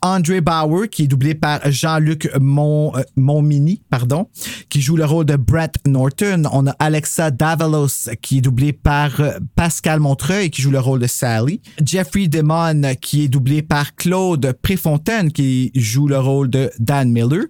Andre 0.01 0.39
Bauer, 0.39 0.87
qui 0.89 1.03
est 1.03 1.07
doublé 1.07 1.35
par 1.35 1.59
Jean-Luc 1.69 2.29
Mon, 2.39 2.95
euh, 2.95 3.01
Monmini, 3.17 3.81
pardon, 3.89 4.29
qui 4.69 4.81
joue 4.81 4.95
le 4.95 5.03
rôle 5.05 5.25
de 5.25 5.35
Brett 5.35 5.75
Norton. 5.85 6.43
On 6.53 6.67
a 6.67 6.71
Alexa 6.79 7.31
Davalos, 7.31 8.09
qui 8.21 8.37
est 8.37 8.41
doublé 8.41 8.71
par 8.71 9.19
euh, 9.19 9.31
Pascal 9.55 9.99
Montreuil, 9.99 10.51
qui 10.51 10.61
joue 10.61 10.71
le 10.71 10.79
rôle 10.79 10.99
de 10.99 11.07
Sally. 11.07 11.61
Jeffrey 11.83 12.27
Demon, 12.27 12.95
qui 13.01 13.23
est 13.23 13.27
doublé 13.27 13.61
par 13.61 13.93
Claude 13.95 14.53
Préfontaine, 14.61 15.31
qui 15.33 15.71
joue 15.75 16.07
le 16.07 16.19
rôle 16.19 16.49
de 16.49 16.71
Dan 16.79 17.11
Miller. 17.11 17.45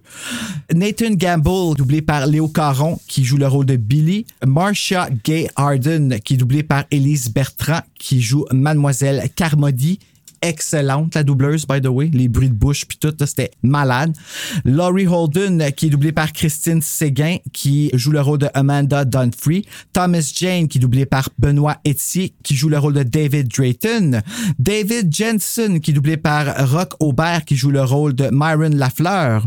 Nathan 0.74 1.10
Gamble, 1.12 1.76
doublé 1.76 2.02
par 2.02 2.26
Léo 2.26 2.48
Caron, 2.48 2.98
qui 3.06 3.24
joue 3.24 3.36
le 3.36 3.46
rôle 3.46 3.66
de 3.66 3.76
Billy. 3.76 4.26
Marcia 4.44 5.08
Gay 5.24 5.48
Harden, 5.54 6.18
qui 6.24 6.34
est 6.34 6.38
doublée 6.38 6.64
par 6.64 6.84
Élise 6.90 7.32
Bertrand, 7.32 7.80
qui 7.98 8.20
joue 8.20 8.44
Mademoiselle 8.50 9.28
Carmody 9.36 10.00
excellente, 10.42 11.14
la 11.14 11.22
doubleuse, 11.22 11.66
by 11.66 11.80
the 11.80 11.86
way. 11.86 12.10
Les 12.12 12.28
bruits 12.28 12.48
de 12.48 12.54
bouche 12.54 12.86
puis 12.86 12.98
tout, 12.98 13.14
c'était 13.24 13.50
malade. 13.62 14.16
Laurie 14.64 15.06
Holden, 15.06 15.72
qui 15.72 15.86
est 15.86 15.90
doublée 15.90 16.12
par 16.12 16.32
Christine 16.32 16.82
Séguin, 16.82 17.36
qui 17.52 17.90
joue 17.94 18.12
le 18.12 18.20
rôle 18.20 18.38
de 18.38 18.48
Amanda 18.54 19.04
Dunphy. 19.04 19.66
Thomas 19.92 20.32
Jane, 20.34 20.68
qui 20.68 20.78
est 20.78 20.80
doublé 20.80 21.06
par 21.06 21.28
Benoît 21.38 21.76
Etier, 21.86 22.34
qui 22.42 22.54
joue 22.54 22.68
le 22.68 22.78
rôle 22.78 22.94
de 22.94 23.02
David 23.02 23.48
Drayton. 23.48 24.20
David 24.58 25.14
Jensen, 25.14 25.80
qui 25.80 25.90
est 25.90 25.94
doublé 25.94 26.16
par 26.16 26.70
Rock 26.70 26.94
Aubert, 27.00 27.44
qui 27.44 27.56
joue 27.56 27.70
le 27.70 27.82
rôle 27.82 28.14
de 28.14 28.28
Myron 28.32 28.70
Lafleur. 28.74 29.46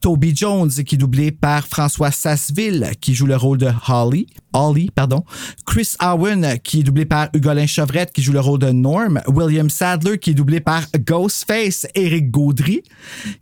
Toby 0.00 0.34
Jones, 0.34 0.70
qui 0.70 0.94
est 0.94 0.98
doublé 0.98 1.30
par 1.32 1.66
François 1.66 2.10
Sasseville, 2.10 2.92
qui 3.00 3.14
joue 3.14 3.26
le 3.26 3.36
rôle 3.36 3.58
de 3.58 3.70
Holly. 3.88 4.26
Ollie, 4.54 4.90
pardon. 4.94 5.24
Chris 5.66 5.94
Owen, 6.00 6.58
qui 6.62 6.80
est 6.80 6.82
doublé 6.84 7.04
par 7.04 7.28
Hugolin 7.34 7.66
Chevrette, 7.66 8.12
qui 8.12 8.22
joue 8.22 8.32
le 8.32 8.40
rôle 8.40 8.60
de 8.60 8.70
Norm. 8.70 9.20
William 9.26 9.68
Sadler, 9.68 10.18
qui 10.18 10.30
est 10.30 10.34
doublé 10.34 10.60
par 10.60 10.84
Ghostface. 10.96 11.86
Eric 11.94 12.30
Gaudry, 12.30 12.82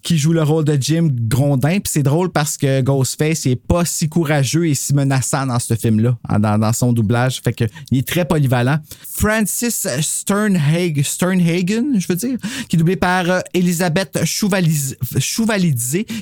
qui 0.02 0.18
joue 0.18 0.32
le 0.32 0.42
rôle 0.42 0.64
de 0.64 0.76
Jim 0.80 1.08
Grondin. 1.12 1.80
Puis 1.80 1.92
c'est 1.92 2.02
drôle 2.02 2.30
parce 2.30 2.56
que 2.56 2.80
Ghostface, 2.80 3.44
il 3.44 3.52
est 3.52 3.56
pas 3.56 3.84
si 3.84 4.08
courageux 4.08 4.66
et 4.66 4.74
si 4.74 4.94
menaçant 4.94 5.46
dans 5.46 5.58
ce 5.58 5.74
film-là, 5.74 6.16
hein, 6.28 6.40
dans, 6.40 6.72
son 6.72 6.92
doublage. 6.92 7.40
Fait 7.42 7.52
que 7.52 7.64
il 7.90 7.98
est 7.98 8.08
très 8.08 8.24
polyvalent. 8.24 8.78
Francis 9.14 9.86
Sternhagen, 10.00 11.98
je 11.98 12.06
veux 12.08 12.16
dire, 12.16 12.38
qui 12.68 12.76
est 12.76 12.78
doublé 12.78 12.96
par 12.96 13.28
euh, 13.28 13.40
Elisabeth 13.52 14.24
Chouvalidze, 14.24 14.96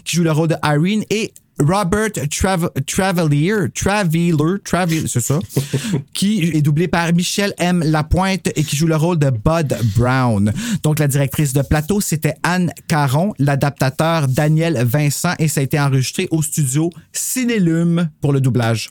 qui 0.05 0.17
joue 0.17 0.25
le 0.25 0.33
rôle 0.33 0.49
de 0.49 0.57
Irene. 0.65 1.05
Et 1.11 1.33
Robert 1.61 2.09
Trav- 2.31 2.71
Travelier, 2.87 3.69
Traveler, 3.75 4.33
Traveler, 4.65 5.05
c'est 5.07 5.21
ça, 5.21 5.39
qui 6.15 6.51
est 6.55 6.63
doublé 6.63 6.89
par 6.89 7.13
Michel 7.13 7.55
M. 7.59 7.83
Lapointe 7.85 8.49
et 8.57 8.65
qui 8.65 8.77
joue 8.77 8.87
le 8.87 8.97
rôle 8.97 9.19
de 9.19 9.31
Bud 9.31 9.77
Brown. 9.97 10.53
Donc, 10.83 10.99
la 10.99 11.09
directrice 11.09 11.53
de 11.53 11.63
plateau, 11.63 12.01
c'était 12.01 12.35
Anne 12.43 12.71
Caron, 12.89 13.35
l'adaptateur 13.39 14.27
Daniel 14.29 14.83
Vincent 14.85 15.35
et 15.39 15.49
ça 15.49 15.61
a 15.61 15.65
été 15.65 15.79
enregistré 15.79 16.29
au 16.31 16.43
studio 16.43 16.91
Cinélume 17.13 18.11
pour 18.21 18.33
le 18.33 18.41
doublage. 18.41 18.89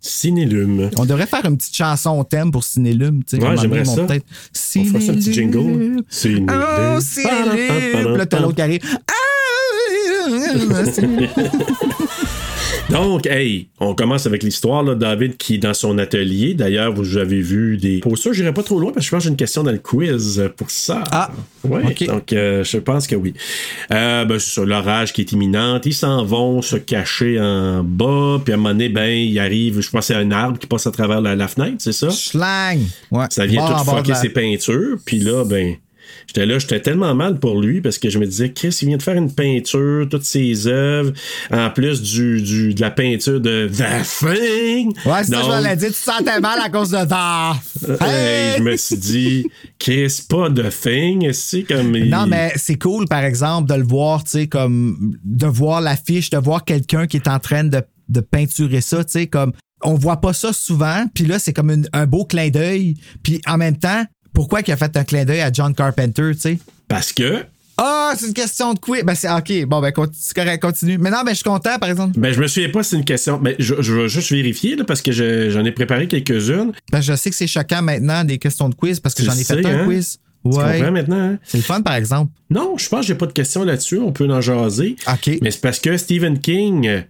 Cinélume. 0.00 0.90
On 0.96 1.04
devrait 1.04 1.26
faire 1.26 1.44
une 1.44 1.56
petite 1.56 1.76
chanson 1.76 2.10
au 2.18 2.24
thème 2.24 2.52
pour 2.52 2.62
Cinélume. 2.62 3.24
tu 3.24 3.36
Ouais, 3.36 3.56
j'aimerais 3.56 3.84
ça. 3.84 4.02
On 4.02 4.06
fera 4.84 5.00
ça 5.00 5.12
un 5.12 5.14
petit 5.16 5.32
jingle. 5.32 6.02
Cinélume. 6.08 6.46
Oh, 6.50 7.00
Cinélume. 7.00 8.16
Là, 8.16 8.26
t'as 8.26 8.40
l'autre 8.40 8.54
qui 8.54 8.62
arrive. 8.62 8.80
Ah. 9.08 9.12
Donc, 12.90 13.26
hey, 13.26 13.68
on 13.80 13.94
commence 13.94 14.26
avec 14.26 14.42
l'histoire, 14.42 14.82
là, 14.82 14.94
David 14.94 15.36
qui 15.36 15.56
est 15.56 15.58
dans 15.58 15.74
son 15.74 15.98
atelier. 15.98 16.54
D'ailleurs, 16.54 16.92
vous 16.92 17.18
avez 17.18 17.40
vu 17.40 17.76
des 17.76 17.98
posters. 17.98 18.32
J'irai 18.32 18.54
pas 18.54 18.62
trop 18.62 18.80
loin 18.80 18.92
parce 18.92 19.04
que 19.04 19.06
je 19.06 19.10
pense 19.10 19.20
que 19.20 19.24
j'ai 19.24 19.30
une 19.30 19.36
question 19.36 19.62
dans 19.62 19.72
le 19.72 19.78
quiz 19.78 20.42
pour 20.56 20.70
ça. 20.70 21.04
Ah, 21.10 21.30
oui. 21.64 21.82
ok. 21.86 22.06
Donc, 22.06 22.32
euh, 22.32 22.64
je 22.64 22.78
pense 22.78 23.06
que 23.06 23.14
oui. 23.14 23.34
Euh, 23.92 24.24
ben, 24.24 24.38
c'est 24.38 24.60
ça, 24.60 24.64
l'orage 24.64 25.12
qui 25.12 25.20
est 25.20 25.32
imminente. 25.32 25.84
Ils 25.84 25.94
s'en 25.94 26.24
vont 26.24 26.62
se 26.62 26.76
cacher 26.76 27.38
en 27.38 27.84
bas. 27.84 28.40
Puis 28.42 28.52
à 28.52 28.54
un 28.54 28.58
moment 28.58 28.70
donné, 28.70 28.88
ben, 28.88 29.10
il 29.10 29.38
arrive, 29.38 29.80
je 29.80 29.90
pense, 29.90 30.08
que 30.08 30.14
c'est 30.14 30.20
un 30.20 30.30
arbre 30.30 30.58
qui 30.58 30.66
passe 30.66 30.86
à 30.86 30.90
travers 30.90 31.20
la, 31.20 31.36
la 31.36 31.48
fenêtre, 31.48 31.76
c'est 31.78 31.92
ça? 31.92 32.08
Schlang. 32.08 32.78
Ouais. 33.10 33.26
Ça 33.30 33.44
vient 33.44 33.66
tout 33.66 33.84
fucker 33.84 34.14
ses 34.14 34.30
peintures. 34.30 34.96
Puis 35.04 35.18
là, 35.18 35.44
ben, 35.44 35.76
j'étais 36.26 36.46
là, 36.46 36.58
j'étais 36.58 36.80
tellement 36.80 37.14
mal 37.14 37.38
pour 37.38 37.60
lui 37.60 37.80
parce 37.80 37.98
que 37.98 38.08
je 38.10 38.18
me 38.18 38.26
disais, 38.26 38.52
Chris, 38.52 38.76
il 38.82 38.88
vient 38.88 38.96
de 38.96 39.02
faire 39.02 39.16
une 39.16 39.32
peinture, 39.34 40.06
toutes 40.10 40.24
ses 40.24 40.66
œuvres, 40.66 41.12
en 41.52 41.70
plus 41.70 42.02
du, 42.02 42.42
du- 42.42 42.74
de 42.74 42.80
la 42.80 42.90
peinture 42.90 43.40
de 43.40 43.68
The 43.68 44.04
Thing. 44.18 44.92
Ouais, 45.06 45.24
c'est 45.24 45.32
ça, 45.34 45.42
je 45.62 45.68
l'ai 45.68 45.76
dit. 45.76 45.86
Tu 45.86 45.92
te 45.92 45.96
sentais 45.96 46.40
mal 46.40 46.58
à 46.60 46.68
cause 46.70 46.90
de 46.90 46.98
ça. 47.08 47.52
hey, 48.00 48.58
je 48.58 48.62
me 48.62 48.76
suis 48.76 48.96
dit, 48.96 49.46
Chris, 49.78 50.20
pas 50.28 50.50
The 50.50 50.68
Thing, 50.70 51.32
c'est 51.32 51.62
comme. 51.62 51.94
il- 51.96 52.10
Non, 52.10 52.26
mais 52.26 52.52
c'est 52.56 52.76
cool, 52.78 53.06
par 53.06 53.24
exemple, 53.24 53.68
de 53.68 53.74
le 53.74 53.84
voir, 53.84 54.24
tu 54.24 54.30
sais, 54.30 54.46
comme 54.46 55.16
de 55.24 55.46
voir 55.46 55.80
l'affiche, 55.80 56.30
de 56.30 56.38
voir 56.38 56.64
quelqu'un 56.64 57.06
qui 57.06 57.16
est 57.16 57.28
en 57.28 57.38
train 57.38 57.64
de, 57.64 57.82
de 58.08 58.20
peinturer 58.20 58.80
ça, 58.80 59.04
tu 59.04 59.12
sais, 59.12 59.26
comme 59.26 59.52
on 59.82 59.94
voit 59.94 60.20
pas 60.20 60.32
ça 60.32 60.52
souvent, 60.52 61.06
puis 61.14 61.24
là, 61.24 61.38
c'est 61.38 61.52
comme 61.52 61.70
une- 61.70 61.88
un 61.92 62.06
beau 62.06 62.24
clin 62.24 62.48
d'œil, 62.48 62.94
puis 63.22 63.40
en 63.46 63.56
même 63.56 63.76
temps, 63.76 64.04
pourquoi 64.38 64.60
il 64.64 64.70
a 64.70 64.76
fait 64.76 64.96
un 64.96 65.02
clin 65.02 65.24
d'œil 65.24 65.40
à 65.40 65.50
John 65.52 65.74
Carpenter, 65.74 66.30
tu 66.34 66.38
sais? 66.40 66.58
Parce 66.86 67.12
que. 67.12 67.44
Ah, 67.76 68.12
c'est 68.16 68.28
une 68.28 68.32
question 68.34 68.72
de 68.72 68.78
quiz. 68.78 69.02
Ben, 69.02 69.16
c'est 69.16 69.28
OK. 69.28 69.66
Bon, 69.66 69.80
ben, 69.80 69.90
conti- 69.90 70.16
c'est 70.20 70.32
correct, 70.36 70.60
continue. 70.62 70.96
Mais 70.96 71.10
non, 71.10 71.18
ben, 71.24 71.30
je 71.30 71.34
suis 71.38 71.42
content, 71.44 71.76
par 71.80 71.88
exemple. 71.90 72.16
Ben, 72.18 72.32
je 72.32 72.40
me 72.40 72.46
souviens 72.46 72.68
pas 72.70 72.84
si 72.84 72.90
c'est 72.90 72.96
une 72.98 73.04
question. 73.04 73.38
Ben, 73.38 73.56
je, 73.58 73.74
je 73.80 73.92
vais 73.94 74.08
juste 74.08 74.30
vérifier, 74.30 74.76
là, 74.76 74.84
parce 74.84 75.02
que 75.02 75.10
je- 75.10 75.50
j'en 75.50 75.64
ai 75.64 75.72
préparé 75.72 76.06
quelques-unes. 76.06 76.70
Ben, 76.92 77.00
je 77.00 77.14
sais 77.16 77.30
que 77.30 77.36
c'est 77.36 77.48
choquant 77.48 77.82
maintenant, 77.82 78.22
des 78.22 78.38
questions 78.38 78.68
de 78.68 78.76
quiz, 78.76 79.00
parce 79.00 79.14
que 79.16 79.22
Tu 79.22 79.26
j'en 79.28 79.36
ai 79.36 79.42
fait 79.42 79.66
un 79.66 79.80
hein? 79.80 79.84
quiz. 79.86 80.18
Tu 80.44 80.56
Ouais. 80.56 80.76
comprends 80.78 80.92
maintenant, 80.92 81.16
hein? 81.32 81.38
C'est 81.44 81.58
le 81.58 81.64
fun, 81.64 81.82
par 81.82 81.94
exemple. 81.96 82.30
Non, 82.48 82.76
je 82.78 82.88
pense 82.88 83.00
que 83.00 83.06
j'ai 83.08 83.14
pas 83.16 83.26
de 83.26 83.32
questions 83.32 83.64
là-dessus. 83.64 83.98
On 83.98 84.12
peut 84.12 84.28
en 84.32 84.40
jaser. 84.40 84.94
OK. 85.12 85.38
Mais 85.42 85.50
c'est 85.50 85.60
parce 85.60 85.80
que 85.80 85.96
Stephen 85.96 86.38
King, 86.38 87.02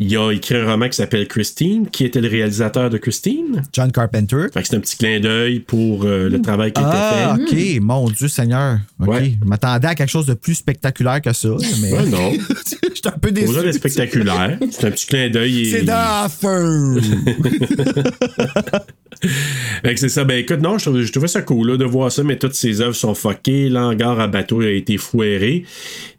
il 0.00 0.16
a 0.16 0.30
écrit 0.32 0.56
un 0.56 0.70
roman 0.70 0.88
qui 0.88 0.96
s'appelle 0.96 1.26
Christine, 1.26 1.88
qui 1.90 2.04
était 2.04 2.20
le 2.20 2.28
réalisateur 2.28 2.90
de 2.90 2.98
Christine. 2.98 3.62
John 3.72 3.90
Carpenter. 3.90 4.46
Fait 4.52 4.62
que 4.62 4.68
c'est 4.68 4.76
un 4.76 4.80
petit 4.80 4.96
clin 4.96 5.20
d'œil 5.20 5.60
pour 5.60 6.04
euh, 6.04 6.28
le 6.28 6.40
travail 6.40 6.72
qui 6.72 6.80
Ah, 6.84 7.36
était 7.38 7.56
fait. 7.56 7.76
OK. 7.78 7.82
Mon 7.82 8.08
Dieu 8.10 8.28
Seigneur. 8.28 8.78
OK. 9.00 9.08
Ouais. 9.08 9.34
Je 9.42 9.48
m'attendais 9.48 9.88
à 9.88 9.94
quelque 9.94 10.10
chose 10.10 10.26
de 10.26 10.34
plus 10.34 10.54
spectaculaire 10.54 11.20
que 11.20 11.32
ça. 11.32 11.48
Mais... 11.82 11.92
Ouais, 11.92 12.06
non. 12.06 12.32
J'étais 12.94 13.08
un 13.08 13.18
peu 13.18 13.32
déçu. 13.32 13.52
De 13.52 13.72
spectaculaire, 13.72 14.58
c'est 14.70 14.86
un 14.86 14.90
petit 14.90 15.06
clin 15.06 15.30
d'œil. 15.30 15.62
et- 15.62 15.70
C'est 15.70 15.84
feu. 16.28 17.00
Fait 19.84 19.94
que 19.94 20.00
c'est 20.00 20.08
ça. 20.08 20.24
Ben 20.24 20.38
écoute, 20.38 20.60
non, 20.60 20.78
je 20.78 20.84
trouvais, 20.86 21.04
je 21.04 21.12
trouvais 21.12 21.28
ça 21.28 21.42
cool 21.42 21.70
là, 21.72 21.76
de 21.76 21.84
voir 21.84 22.10
ça, 22.12 22.22
mais 22.22 22.36
toutes 22.36 22.54
ces 22.54 22.80
œuvres 22.80 22.94
sont 22.94 23.14
fuckées. 23.14 23.68
L'hangar 23.68 24.18
à 24.20 24.26
bateau 24.28 24.60
a 24.60 24.70
été 24.70 24.96
fouéré. 24.96 25.64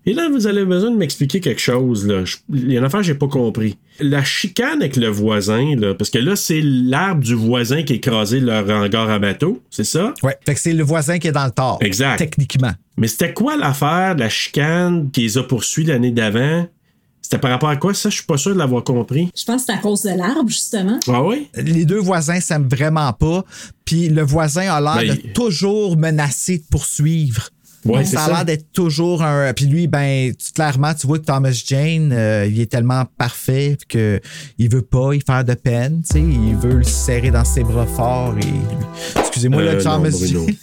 Et 0.05 0.13
là, 0.13 0.27
vous 0.29 0.47
avez 0.47 0.65
besoin 0.65 0.91
de 0.91 0.97
m'expliquer 0.97 1.39
quelque 1.39 1.61
chose. 1.61 2.07
Là. 2.07 2.25
Je- 2.25 2.37
Il 2.53 2.71
y 2.71 2.75
a 2.75 2.79
une 2.79 2.85
affaire 2.85 3.01
que 3.01 3.05
j'ai 3.05 3.13
pas 3.15 3.27
compris. 3.27 3.77
La 3.99 4.23
chicane 4.23 4.81
avec 4.81 4.95
le 4.95 5.07
voisin, 5.07 5.75
là, 5.77 5.93
parce 5.93 6.09
que 6.09 6.19
là, 6.19 6.35
c'est 6.35 6.61
l'arbre 6.63 7.21
du 7.21 7.33
voisin 7.35 7.83
qui 7.83 7.93
a 7.93 7.95
écrasé 7.97 8.39
leur 8.39 8.69
hangar 8.69 9.09
à 9.09 9.19
bateau, 9.19 9.61
c'est 9.69 9.83
ça? 9.83 10.13
Ouais. 10.23 10.35
Fait 10.45 10.53
que 10.55 10.59
c'est 10.59 10.73
le 10.73 10.83
voisin 10.83 11.19
qui 11.19 11.27
est 11.27 11.31
dans 11.33 11.45
le 11.45 11.51
tort. 11.51 11.77
Exact. 11.81 12.17
Techniquement. 12.17 12.71
Mais 12.97 13.07
c'était 13.07 13.33
quoi 13.33 13.55
l'affaire 13.57 14.15
de 14.15 14.21
la 14.21 14.29
chicane 14.29 15.09
qui 15.11 15.21
les 15.21 15.37
a 15.37 15.43
poursuivis 15.43 15.89
l'année 15.89 16.11
d'avant? 16.11 16.67
C'était 17.31 17.41
par 17.41 17.51
rapport 17.51 17.69
à 17.69 17.75
quoi 17.77 17.93
ça? 17.93 18.09
Je 18.09 18.15
suis 18.15 18.25
pas 18.25 18.37
sûr 18.37 18.55
de 18.55 18.57
l'avoir 18.57 18.83
compris. 18.83 19.29
Je 19.37 19.45
pense 19.45 19.61
que 19.61 19.65
c'est 19.67 19.77
à 19.77 19.77
cause 19.77 20.01
de 20.01 20.09
l'arbre, 20.17 20.47
justement. 20.49 20.97
Ah 21.07 21.21
oui? 21.23 21.47
Les 21.55 21.85
deux 21.85 21.99
voisins 21.99 22.39
s'aiment 22.39 22.67
vraiment 22.67 23.13
pas. 23.13 23.45
Puis 23.85 24.09
le 24.09 24.23
voisin 24.23 24.67
a 24.73 24.81
l'air 24.81 24.95
Ben, 24.95 25.15
de 25.15 25.21
il- 25.27 25.33
toujours 25.33 25.95
menacer 25.95 26.57
de 26.57 26.63
poursuivre. 26.71 27.49
Ouais, 27.85 27.99
Donc, 27.99 28.05
ça 28.07 28.25
a 28.25 28.27
l'air 28.29 28.45
d'être 28.45 28.71
toujours 28.73 29.23
un. 29.23 29.53
Puis 29.53 29.65
lui, 29.65 29.87
ben, 29.87 30.33
tu- 30.35 30.51
clairement, 30.51 30.93
tu 30.93 31.07
vois 31.07 31.17
que 31.19 31.23
Thomas 31.25 31.51
Jane, 31.65 32.11
euh, 32.11 32.45
il 32.49 32.59
est 32.59 32.65
tellement 32.65 33.05
parfait 33.17 33.77
que 33.87 34.19
il 34.57 34.69
veut 34.69 34.81
pas 34.81 35.13
y 35.13 35.21
faire 35.21 35.45
de 35.45 35.53
peine, 35.53 36.01
tu 36.03 36.13
sais. 36.13 36.19
Il 36.21 36.55
veut 36.57 36.75
le 36.75 36.83
serrer 36.83 37.31
dans 37.31 37.45
ses 37.45 37.63
bras 37.63 37.85
forts 37.85 38.35
et. 38.37 39.19
Excusez-moi, 39.19 39.61
Euh, 39.61 39.75
là, 39.75 39.81
Thomas 39.83 40.09
non. 40.09 40.17
Jane. 40.27 40.55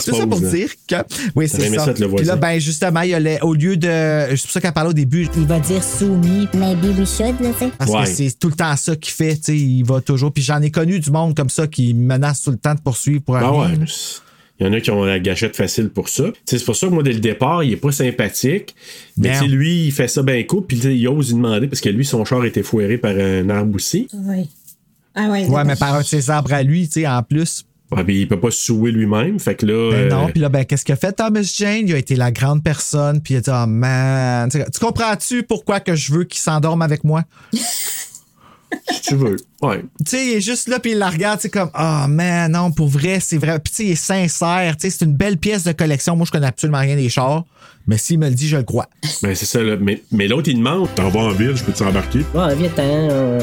C'est 0.00 0.14
ça 0.14 0.26
pour 0.26 0.40
là. 0.40 0.50
dire 0.50 0.68
que. 0.88 0.94
Oui, 1.34 1.48
c'est 1.48 1.68
ça. 1.74 1.84
ça 1.84 1.90
être 1.90 1.98
le 1.98 2.08
Puis 2.08 2.24
là, 2.24 2.36
ben, 2.36 2.58
justement, 2.58 3.00
il 3.02 3.10
y 3.10 3.14
a 3.14 3.20
les- 3.20 3.38
au 3.42 3.54
lieu 3.54 3.76
de. 3.76 3.88
C'est 4.30 4.42
pour 4.42 4.50
ça 4.52 4.60
qu'elle 4.60 4.72
parlait 4.72 4.90
au 4.90 4.94
début. 4.94 5.28
Il 5.36 5.46
va 5.46 5.60
dire 5.60 5.82
soumis. 5.84 6.48
Maybe 6.54 6.98
we 6.98 7.08
should, 7.08 7.40
là, 7.40 7.50
tu 7.52 7.58
sais. 7.66 7.70
Parce 7.78 7.90
Ouais. 7.90 8.04
que 8.04 8.08
c'est 8.08 8.38
tout 8.38 8.48
le 8.48 8.54
temps 8.54 8.74
ça 8.76 8.96
qu'il 8.96 9.12
fait, 9.12 9.36
tu 9.36 9.42
sais, 9.44 9.56
il 9.58 9.82
va 9.84 10.00
toujours. 10.00 10.32
Puis 10.32 10.42
j'en 10.42 10.62
ai 10.62 10.70
connu 10.70 10.98
du 10.98 11.10
monde 11.10 11.34
comme 11.36 11.50
ça 11.50 11.66
qui 11.66 11.92
menace 11.92 12.42
tout 12.42 12.50
le 12.50 12.56
temps 12.58 12.74
de 12.74 12.80
poursuivre 12.80 13.22
pour 13.22 13.34
rien. 13.36 13.50
ouais. 13.50 13.78
Il 14.62 14.66
y 14.66 14.68
en 14.68 14.72
a 14.74 14.80
qui 14.80 14.92
ont 14.92 15.02
la 15.02 15.18
gâchette 15.18 15.56
facile 15.56 15.88
pour 15.88 16.08
ça. 16.08 16.24
C'est 16.44 16.64
pour 16.64 16.76
ça 16.76 16.86
que 16.86 16.92
moi, 16.92 17.02
dès 17.02 17.12
le 17.12 17.18
départ, 17.18 17.64
il 17.64 17.72
est 17.72 17.76
pas 17.76 17.90
sympathique. 17.90 18.76
Mais 19.16 19.40
lui, 19.48 19.86
il 19.86 19.90
fait 19.90 20.06
ça 20.06 20.22
bien 20.22 20.40
cool. 20.44 20.64
Puis 20.64 20.76
il 20.78 21.08
ose 21.08 21.30
lui 21.30 21.34
demander 21.34 21.66
parce 21.66 21.80
que 21.80 21.88
lui, 21.88 22.04
son 22.04 22.24
char 22.24 22.42
a 22.42 22.46
été 22.46 22.62
foiré 22.62 22.96
par 22.96 23.10
un 23.10 23.50
arbre 23.50 23.74
aussi. 23.74 24.06
Oui. 24.12 24.48
Ah 25.16 25.28
ouais. 25.30 25.46
Ouais, 25.46 25.64
mais 25.64 25.74
par 25.74 25.96
un 25.96 26.02
de 26.02 26.06
ses 26.06 26.30
arbres 26.30 26.52
à 26.52 26.62
lui, 26.62 26.86
tu 26.86 27.00
sais, 27.00 27.08
en 27.08 27.24
plus. 27.24 27.64
Ouais, 27.90 28.04
puis 28.04 28.20
il 28.20 28.28
peut 28.28 28.38
pas 28.38 28.52
se 28.52 28.64
souiller 28.64 28.92
lui-même. 28.92 29.40
Fait 29.40 29.56
que 29.56 29.66
là. 29.66 29.90
Ben 29.90 29.96
euh, 29.96 30.08
non, 30.08 30.28
puis 30.28 30.40
là, 30.40 30.48
ben, 30.48 30.64
qu'est-ce 30.64 30.84
qu'a 30.84 30.94
fait 30.94 31.12
Thomas 31.12 31.42
Jane? 31.42 31.88
Il 31.88 31.94
a 31.94 31.98
été 31.98 32.14
la 32.14 32.30
grande 32.30 32.62
personne, 32.62 33.20
puis 33.20 33.34
il 33.34 33.38
a 33.38 33.40
dit, 33.40 33.50
oh 33.52 33.66
man, 33.66 34.48
tu 34.48 34.80
comprends-tu 34.80 35.42
pourquoi 35.42 35.80
que 35.80 35.96
je 35.96 36.12
veux 36.12 36.24
qu'il 36.24 36.40
s'endorme 36.40 36.82
avec 36.82 37.02
moi? 37.02 37.24
si 38.90 39.00
tu 39.02 39.14
veux. 39.16 39.36
Ouais. 39.62 39.80
Tu 40.04 40.10
sais, 40.16 40.26
il 40.26 40.32
est 40.34 40.40
juste 40.40 40.68
là, 40.68 40.78
puis 40.78 40.92
il 40.92 40.98
la 40.98 41.10
regarde, 41.10 41.40
c'est 41.40 41.50
comme, 41.50 41.70
oh 41.78 42.04
man, 42.08 42.50
non, 42.52 42.70
pour 42.72 42.88
vrai, 42.88 43.18
c'est 43.20 43.38
vrai. 43.38 43.58
Puis 43.58 43.70
tu 43.70 43.76
sais, 43.76 43.84
il 43.86 43.90
est 43.92 43.94
sincère, 43.96 44.76
tu 44.76 44.90
sais, 44.90 44.96
c'est 44.98 45.04
une 45.04 45.14
belle 45.14 45.36
pièce 45.38 45.64
de 45.64 45.72
collection. 45.72 46.16
Moi, 46.16 46.26
je 46.26 46.32
connais 46.32 46.46
absolument 46.46 46.78
rien 46.80 46.96
des 46.96 47.08
chars, 47.08 47.44
mais 47.86 47.98
s'il 47.98 48.18
me 48.18 48.28
le 48.28 48.34
dit, 48.34 48.48
je 48.48 48.56
le 48.56 48.62
crois. 48.62 48.88
Ben 49.22 49.34
c'est 49.34 49.46
ça, 49.46 49.62
là. 49.62 49.76
Mais, 49.80 50.02
mais 50.12 50.28
l'autre, 50.28 50.48
il 50.48 50.56
demande. 50.56 50.88
T'en 50.94 51.08
vas 51.10 51.20
en 51.20 51.30
ville, 51.30 51.56
je 51.56 51.64
peux 51.64 51.72
t'embarquer? 51.72 52.20
Ouais, 52.34 52.54
viens, 52.56 52.68
t'en, 52.70 52.82
euh, 52.84 53.40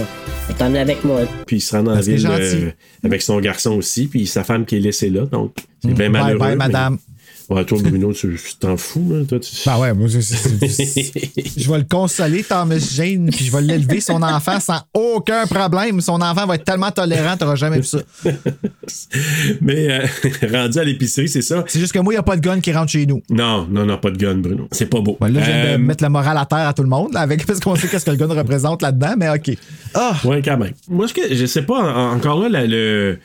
t'emmener 0.57 0.79
avec 0.79 1.03
moi. 1.03 1.21
Puis 1.45 1.57
il 1.57 1.61
se 1.61 1.75
rend 1.75 1.83
Parce 1.85 2.07
est 2.07 2.15
ville 2.15 2.27
euh, 2.29 2.71
avec 3.03 3.21
son 3.21 3.39
garçon 3.39 3.71
aussi. 3.71 4.07
Puis 4.07 4.27
sa 4.27 4.43
femme 4.43 4.65
qui 4.65 4.77
est 4.77 4.79
laissée 4.79 5.09
là. 5.09 5.25
Donc, 5.25 5.55
c'est 5.81 5.93
bien 5.93 6.09
Mm. 6.09 6.11
Bye 6.13 6.21
malheureux. 6.23 6.39
bye, 6.39 6.49
mais- 6.51 6.55
madame. 6.67 6.97
Ouais, 7.49 7.65
toi, 7.65 7.79
Bruno, 7.81 8.13
tu 8.13 8.37
t'en 8.59 8.77
fous, 8.77 9.07
là. 9.11 9.25
Toi, 9.25 9.39
tu... 9.39 9.51
Ben 9.65 9.77
ouais, 9.79 9.93
moi, 9.93 10.07
je, 10.07 10.19
je 11.57 11.71
vais 11.71 11.77
le 11.79 11.83
consoler, 11.89 12.43
Thomas 12.43 12.77
Jane, 12.77 13.29
puis 13.31 13.45
je 13.45 13.51
vais 13.51 13.61
l'élever, 13.61 13.99
son 14.01 14.21
enfant, 14.21 14.59
sans 14.59 14.81
aucun 14.93 15.45
problème. 15.47 15.99
Son 16.01 16.21
enfant 16.21 16.45
va 16.45 16.55
être 16.55 16.63
tellement 16.63 16.91
tolérant, 16.91 17.37
t'auras 17.37 17.55
jamais 17.55 17.77
vu 17.77 17.83
ça. 17.85 17.99
Mais 19.61 19.89
euh, 19.91 20.05
rendu 20.51 20.77
à 20.79 20.83
l'épicerie, 20.83 21.27
c'est 21.29 21.41
ça. 21.41 21.63
C'est 21.67 21.79
juste 21.79 21.93
que 21.93 21.99
moi, 21.99 22.13
il 22.13 22.17
n'y 22.17 22.19
a 22.19 22.23
pas 22.23 22.35
de 22.35 22.41
gun 22.41 22.59
qui 22.59 22.71
rentre 22.71 22.91
chez 22.91 23.05
nous. 23.05 23.21
Non, 23.29 23.67
non, 23.69 23.85
non, 23.85 23.97
pas 23.97 24.11
de 24.11 24.17
gun, 24.17 24.35
Bruno. 24.35 24.67
C'est 24.71 24.85
pas 24.87 25.01
beau. 25.01 25.17
Ouais, 25.19 25.31
là, 25.31 25.39
je 25.41 25.45
viens 25.45 25.55
Euh, 25.55 25.77
de 25.77 25.83
mettre 25.83 26.03
le 26.03 26.09
moral 26.09 26.37
à 26.37 26.45
terre 26.45 26.67
à 26.67 26.73
tout 26.73 26.83
le 26.83 26.89
monde, 26.89 27.13
là, 27.13 27.21
avec, 27.21 27.45
parce 27.45 27.59
qu'on 27.59 27.75
sait 27.75 27.87
qu'est-ce 27.87 28.05
que 28.05 28.11
le 28.11 28.17
gun 28.17 28.27
représente 28.27 28.81
là-dedans, 28.81 29.15
mais 29.17 29.29
OK. 29.29 29.51
Ah! 29.93 30.15
Ouais, 30.23 30.41
quand 30.43 30.57
même. 30.57 30.73
Moi, 30.87 31.07
que 31.07 31.33
je 31.33 31.45
sais 31.45 31.63
pas, 31.63 31.79
en- 31.79 32.15
encore 32.15 32.47
là, 32.47 32.65
le, 32.65 33.17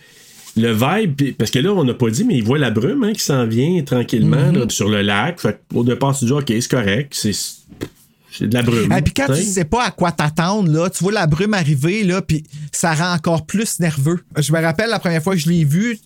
le 0.56 0.72
vibe, 0.72 1.36
parce 1.36 1.50
que 1.50 1.58
là, 1.58 1.72
on 1.72 1.84
n'a 1.84 1.94
pas 1.94 2.10
dit, 2.10 2.24
mais 2.24 2.36
il 2.36 2.44
voit 2.44 2.58
la 2.58 2.70
brume 2.70 3.02
hein, 3.04 3.12
qui 3.12 3.22
s'en 3.22 3.46
vient 3.46 3.82
tranquillement 3.82 4.52
Mhm. 4.52 4.58
là, 4.58 4.64
sur 4.68 4.88
le 4.88 5.02
lac. 5.02 5.40
Fait 5.40 5.58
au 5.74 5.82
départ, 5.84 6.16
tu 6.16 6.24
dis, 6.26 6.32
OK, 6.32 6.44
c'est 6.48 6.68
correct. 6.70 7.12
C'est 7.14 7.32
C'est 8.36 8.48
de 8.48 8.54
la 8.54 8.62
brume. 8.62 8.92
Et 8.92 9.00
puis 9.02 9.14
quand 9.14 9.26
tu 9.32 9.42
sais 9.42 9.64
pas 9.64 9.84
à 9.84 9.90
quoi 9.92 10.10
t'attendre, 10.10 10.68
là, 10.72 10.90
tu 10.90 11.04
vois 11.04 11.12
la 11.12 11.26
brume 11.28 11.54
arriver, 11.54 12.02
là, 12.02 12.20
puis 12.20 12.42
ça 12.72 12.92
rend 12.92 13.14
encore 13.14 13.46
plus 13.46 13.78
nerveux. 13.78 14.18
Je 14.38 14.52
me 14.52 14.60
rappelle 14.60 14.90
la 14.90 14.98
première 14.98 15.22
fois 15.22 15.34
que 15.34 15.40
je 15.40 15.48
l'ai 15.48 15.64
vu, 15.64 15.98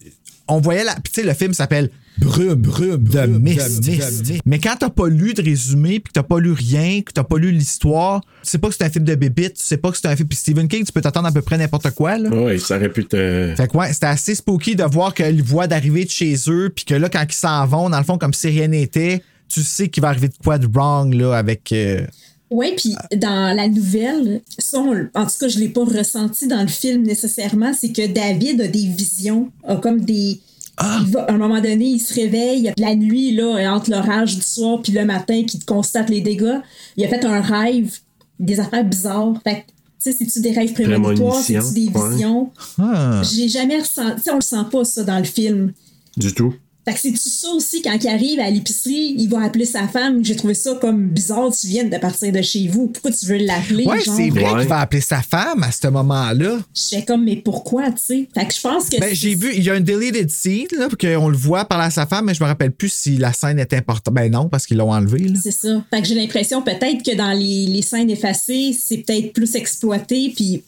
on 0.46 0.61
voyait 0.61 0.84
la. 0.84 0.92
Puis 0.96 1.11
tu 1.12 1.20
sais, 1.22 1.26
le 1.26 1.32
film 1.32 1.54
s'appelle 1.54 1.88
Brume, 2.20 2.54
Brume, 2.54 3.04
de 3.04 3.26
Mist, 3.38 3.87
Mist. 3.87 4.33
Mais 4.44 4.59
quand 4.59 4.74
t'as 4.78 4.90
pas 4.90 5.09
lu 5.09 5.35
de 5.35 5.42
résumé, 5.42 6.00
puis 6.00 6.12
que 6.12 6.12
t'as 6.12 6.22
pas 6.22 6.40
lu 6.40 6.52
rien, 6.52 7.00
que 7.02 7.12
t'as 7.12 7.22
pas 7.24 7.38
lu 7.38 7.50
l'histoire, 7.52 8.20
tu 8.42 8.50
sais 8.50 8.59
pas 8.59 8.68
que 8.68 8.74
c'est 8.74 8.85
un 8.85 8.90
film 8.90 9.04
de 9.04 9.14
bébite, 9.14 9.54
tu 9.54 9.62
sais 9.62 9.76
pas 9.76 9.90
que 9.90 9.96
c'est 9.96 10.09
un 10.09 10.16
film. 10.16 10.28
Puis 10.28 10.38
Stephen 10.38 10.66
King, 10.68 10.85
tu 10.85 10.92
peux 10.92 11.00
t'attendre 11.00 11.28
à 11.28 11.33
peu 11.33 11.42
près 11.42 11.57
n'importe 11.59 11.90
quoi, 11.92 12.18
là. 12.18 12.28
Oui, 12.33 12.59
ça 12.61 12.76
aurait 12.76 12.88
pu 12.92 13.04
te. 13.07 13.54
Fait 13.57 13.68
que 13.68 13.76
ouais, 13.76 13.92
c'était 13.92 14.07
assez 14.07 14.35
spooky 14.35 14.74
de 14.76 14.85
voir 14.85 15.14
qu'ils 15.14 15.42
voient 15.42 15.66
d'arriver 15.66 16.04
de 16.04 16.11
chez 16.11 16.35
eux, 16.48 16.70
puis 16.74 16.85
que 16.85 16.94
là, 16.94 17.09
quand 17.09 17.24
ils 17.28 17.33
s'en 17.35 17.66
vont, 17.66 17.88
dans 17.90 17.98
le 17.98 18.04
fond, 18.04 18.18
comme 18.18 18.35
si 18.35 18.48
rien 18.48 18.68
n'était, 18.68 19.22
tu 19.48 19.62
sais 19.62 19.88
qu'il 19.88 20.02
va 20.02 20.09
arriver 20.09 20.28
de 20.28 20.35
quoi 20.42 20.59
de 20.59 20.66
wrong, 20.72 21.14
là, 21.14 21.35
avec. 21.35 21.72
euh, 21.72 22.04
Oui, 22.50 22.72
puis 22.76 22.94
dans 23.16 23.54
la 23.54 23.68
nouvelle, 23.68 24.40
ça, 24.59 24.78
on- 24.78 25.07
en 25.14 25.24
tout 25.26 25.33
cas, 25.40 25.48
je 25.48 25.59
l'ai 25.59 25.68
pas 25.68 25.85
ressenti 25.85 26.46
dans 26.48 26.62
le 26.62 26.68
film 26.68 27.02
nécessairement, 27.02 27.72
c'est 27.78 27.92
que 27.92 28.07
David 28.07 28.61
a 28.62 28.68
des 28.68 28.87
visions, 28.88 29.50
a 29.66 29.76
comme 29.76 30.00
des. 30.00 30.40
Il 30.80 31.10
va- 31.12 31.24
à 31.24 31.32
un 31.32 31.38
moment 31.38 31.60
donné, 31.60 31.84
il 31.86 32.00
se 32.00 32.14
réveille 32.14 32.72
la 32.78 32.94
nuit, 32.94 33.32
là, 33.34 33.74
entre 33.74 33.90
l'orage 33.90 34.36
du 34.36 34.42
soir 34.42 34.80
puis 34.82 34.92
le 34.92 35.04
matin, 35.04 35.44
qui 35.44 35.58
constate 35.60 36.10
les 36.10 36.20
dégâts. 36.20 36.58
Il 36.96 37.04
a 37.04 37.08
fait 37.08 37.24
un 37.24 37.40
rêve, 37.40 37.98
des 38.38 38.60
affaires 38.60 38.84
bizarres. 38.84 39.34
Fait 39.42 39.54
que, 39.54 39.58
tu 39.60 39.64
sais, 39.98 40.12
c'est-tu 40.12 40.40
des 40.40 40.52
rêves 40.52 40.72
prémonitoires, 40.72 41.34
c'est-tu 41.34 41.74
des 41.74 41.88
ouais. 41.88 42.10
visions? 42.10 42.50
Ah. 42.78 43.22
J'ai 43.24 43.48
jamais 43.48 43.80
ressenti, 43.80 44.16
tu 44.16 44.22
sais, 44.22 44.30
on 44.30 44.36
le 44.36 44.40
sent 44.40 44.64
pas, 44.70 44.84
ça, 44.84 45.02
dans 45.04 45.18
le 45.18 45.24
film. 45.24 45.72
Du 46.16 46.32
tout. 46.32 46.54
Fait 46.88 46.94
que 46.94 47.01
c'est-tu 47.01 47.29
ça 47.29 47.51
aussi, 47.51 47.83
quand 47.83 47.98
il 48.03 48.09
arrive 48.09 48.40
à 48.40 48.48
l'épicerie, 48.48 49.14
il 49.18 49.29
va 49.29 49.42
appeler 49.42 49.66
sa 49.66 49.87
femme? 49.88 50.24
J'ai 50.24 50.37
trouvé 50.37 50.55
ça 50.55 50.74
comme 50.81 51.09
bizarre, 51.09 51.51
tu 51.55 51.66
viens 51.66 51.85
de 51.85 51.96
partir 51.98 52.33
de 52.33 52.40
chez 52.40 52.66
vous. 52.68 52.87
Pourquoi 52.87 53.11
tu 53.12 53.27
veux 53.27 53.37
l'appeler? 53.37 53.85
Ouais, 53.85 54.01
genre? 54.01 54.16
c'est 54.16 54.31
vrai 54.31 54.44
Ouais. 54.53 54.61
qu'il 54.61 54.68
va 54.68 54.79
appeler 54.81 55.03
sa 55.03 55.20
femme 55.20 55.62
à 55.62 55.70
ce 55.70 55.87
moment-là. 55.88 56.59
J'étais 56.74 57.05
comme, 57.05 57.24
mais 57.24 57.37
pourquoi, 57.37 57.90
tu 57.90 57.98
sais? 58.03 58.29
Fait 58.35 58.46
que 58.46 58.55
je 58.55 58.61
pense 58.62 58.88
que. 58.88 58.98
Ben, 58.98 59.14
j'ai 59.14 59.35
vu, 59.35 59.53
il 59.55 59.62
y 59.62 59.68
a 59.68 59.74
un 59.74 59.81
deleted 59.81 60.31
scene, 60.31 60.66
là, 60.79 60.88
qu'on 60.98 61.29
le 61.29 61.37
voit 61.37 61.66
parler 61.66 61.85
à 61.87 61.90
sa 61.90 62.07
femme, 62.07 62.24
mais 62.24 62.33
je 62.35 62.42
me 62.42 62.48
rappelle 62.48 62.72
plus 62.72 62.90
si 62.90 63.18
la 63.18 63.35
scène 63.35 63.59
est 63.59 63.74
importante. 63.74 64.14
Ben 64.14 64.31
non, 64.33 64.48
parce 64.48 64.64
qu'ils 64.64 64.79
l'ont 64.79 64.90
enlevé, 64.92 65.18
là. 65.29 65.38
C'est 65.42 65.51
ça. 65.51 65.85
Fait 65.90 66.01
que 66.01 66.09
j'ai 66.09 66.14
l'impression 66.14 66.62
peut-être 66.62 67.03
que 67.05 67.14
dans 67.14 67.33
les, 67.33 67.66
les 67.66 67.83
scènes 67.83 68.09
effacées, 68.09 68.74
c'est 68.79 68.98
peut-être 68.98 69.35
plus 69.35 69.55
exploité, 69.57 70.33
puis 70.35 70.62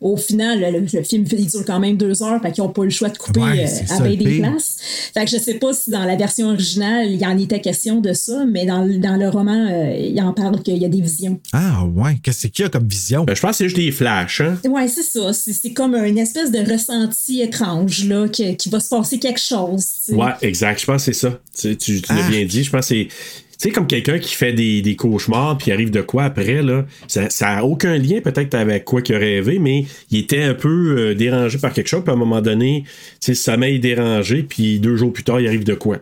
au 0.00 0.16
final, 0.16 0.60
le, 0.60 0.80
le 0.80 1.02
film 1.02 1.24
il 1.30 1.46
dure 1.46 1.64
quand 1.66 1.80
même 1.80 1.96
deux 1.96 2.22
heures, 2.22 2.40
fait 2.42 2.52
qu'ils 2.52 2.62
n'ont 2.64 2.70
pas 2.70 2.82
eu 2.82 2.86
le 2.86 2.90
choix 2.90 3.08
de 3.08 3.16
couper 3.18 3.40
Ouais, 3.40 3.64
euh, 3.90 3.94
à 3.94 4.00
des 4.08 4.38
places. 4.40 4.76
Fait 5.14 5.24
que 5.24 5.30
je 5.30 5.36
sais 5.38 5.54
pas 5.54 5.72
si 5.72 5.90
dans 5.90 6.04
la 6.04 6.16
version 6.16 6.48
originale, 6.48 7.10
il 7.10 7.20
y 7.20 7.26
en 7.26 7.36
était 7.38 7.60
question 7.60 8.00
de 8.00 8.12
ça, 8.12 8.44
mais 8.48 8.66
dans, 8.66 8.84
le- 8.84 8.98
dans 8.98 9.16
le 9.16 9.28
roman, 9.28 9.66
euh, 9.70 9.96
il 9.98 10.20
en 10.22 10.32
parle 10.32 10.62
qu'il 10.62 10.76
y 10.78 10.84
a 10.84 10.88
des 10.88 11.00
visions. 11.00 11.38
Ah, 11.52 11.84
ouais. 11.94 12.16
Qu'est-ce 12.22 12.46
qu'il 12.48 12.64
y 12.64 12.66
a 12.66 12.68
comme 12.70 12.86
vision? 12.86 13.24
Ben, 13.24 13.34
je 13.34 13.40
pense 13.40 13.52
que 13.52 13.56
c'est 13.58 13.64
juste 13.64 13.76
des 13.76 13.92
flashs, 13.92 14.40
hein? 14.40 14.58
Ouais, 14.68 14.88
c'est 14.88 15.02
ça. 15.02 15.32
C'est 15.32 15.52
c'est 15.52 15.72
comme 15.72 15.94
une 15.94 16.18
espèce 16.18 16.50
de 16.50 16.58
ressenti 16.70 17.40
étrange, 17.40 18.04
là, 18.04 18.28
que- 18.28 18.52
qu'il 18.54 18.70
va 18.72 18.80
se 18.80 18.88
passer 18.88 19.18
quelque 19.18 19.40
chose. 19.40 19.84
tu 20.06 20.12
sais. 20.12 20.14
Ouais, 20.14 20.32
exact. 20.42 20.80
Je 20.80 20.86
pense 20.86 21.04
que 21.04 21.12
c'est 21.12 21.20
ça. 21.20 21.38
Tu, 21.58 21.76
tu, 21.76 21.94
l'as 22.08 22.24
Ah. 22.26 22.28
bien 22.30 22.44
dit. 22.44 22.64
Je 22.64 22.70
pense 22.70 22.88
que 22.88 22.94
c'est. 22.94 23.08
Tu 23.58 23.68
sais, 23.68 23.70
comme 23.70 23.86
quelqu'un 23.86 24.18
qui 24.18 24.34
fait 24.34 24.52
des, 24.52 24.82
des 24.82 24.96
cauchemars 24.96 25.56
puis 25.58 25.70
arrive 25.72 25.90
de 25.90 26.00
quoi 26.00 26.24
après, 26.24 26.62
là. 26.62 26.84
Ça 27.06 27.28
n'a 27.40 27.64
aucun 27.64 27.96
lien 27.96 28.20
peut-être 28.20 28.54
avec 28.54 28.84
quoi 28.84 29.00
qu'il 29.02 29.14
a 29.14 29.18
rêvé, 29.18 29.58
mais 29.58 29.86
il 30.10 30.18
était 30.18 30.42
un 30.42 30.54
peu 30.54 30.96
euh, 30.98 31.14
dérangé 31.14 31.58
par 31.58 31.72
quelque 31.72 31.88
chose. 31.88 32.02
Puis 32.02 32.10
à 32.10 32.14
un 32.14 32.18
moment 32.18 32.40
donné, 32.40 32.84
tu 32.84 32.92
sais, 33.20 33.34
sommeil 33.34 33.78
dérangé, 33.80 34.42
puis 34.42 34.80
deux 34.80 34.96
jours 34.96 35.12
plus 35.12 35.24
tard, 35.24 35.40
il 35.40 35.46
arrive 35.46 35.64
de 35.64 35.74
quoi? 35.74 35.98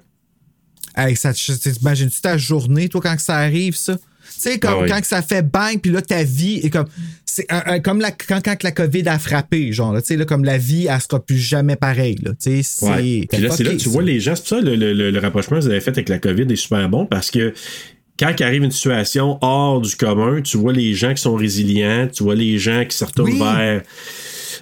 Hey, 0.96 1.16
ça, 1.16 1.32
tu- 1.32 1.56
t'imagines-tu 1.58 2.20
ta 2.20 2.36
journée, 2.36 2.88
toi, 2.88 3.00
quand 3.02 3.18
ça 3.18 3.36
arrive, 3.36 3.74
ça? 3.76 3.98
Tu 4.42 4.50
sais, 4.50 4.59
comme 4.59 4.72
Ah 4.74 4.83
oui. 4.83 4.88
quand 4.88 5.00
que 5.00 5.07
ça 5.07 5.22
fait 5.22 5.42
bang, 5.42 5.78
puis 5.81 5.92
là, 5.92 6.02
ta 6.02 6.24
vie 6.24 6.61
est 6.64 6.70
comme. 6.70 6.87
C'est 7.24 7.46
comme 7.85 8.00
la, 8.00 8.11
quand, 8.11 8.40
quand 8.44 8.62
la 8.62 8.72
COVID 8.72 9.09
a 9.09 9.18
frappé, 9.18 9.72
genre, 9.72 9.94
tu 9.98 10.07
sais, 10.07 10.16
là, 10.16 10.24
comme 10.24 10.44
la 10.44 10.59
vie, 10.59 10.87
elle 10.90 11.00
sera 11.00 11.24
plus 11.24 11.38
jamais 11.38 11.76
pareille, 11.76 12.16
là. 12.22 12.33
Tu 12.33 12.37
sais, 12.38 12.62
c'est. 12.62 12.87
Ouais. 12.87 13.26
Puis 13.31 13.40
là, 13.40 13.50
c'est 13.50 13.62
là 13.64 13.70
que 13.72 13.76
tu 13.76 13.88
vois 13.88 14.02
les 14.02 14.20
gens. 14.20 14.35
C'est 14.35 14.42
pour 14.42 14.48
ça 14.48 14.61
le, 14.61 14.74
le- 14.74 14.92
le- 14.92 15.11
le 15.11 15.18
rapprochement 15.20 15.59
que 15.59 15.62
vous 15.64 15.70
avez 15.70 15.81
fait 15.81 15.90
avec 15.92 16.09
la 16.09 16.18
COVID 16.18 16.42
est 16.50 16.57
super 16.57 16.88
bon 16.88 17.07
parce 17.07 17.31
que 17.31 17.55
quand 18.18 18.33
il 18.38 18.42
arrive 18.42 18.62
une 18.64 18.70
situation 18.70 19.38
hors 19.40 19.81
du 19.81 19.96
commun, 19.96 20.42
tu 20.42 20.57
vois 20.59 20.72
les 20.72 20.92
gens 20.94 21.14
qui 21.14 21.22
sont 21.22 21.35
résilients, 21.35 22.07
tu 22.12 22.22
vois 22.22 22.35
les 22.35 22.59
gens 22.59 22.85
qui 22.85 22.96
se 22.96 23.05
retournent 23.05 23.33
Oui. 23.33 23.38
vers, 23.38 23.83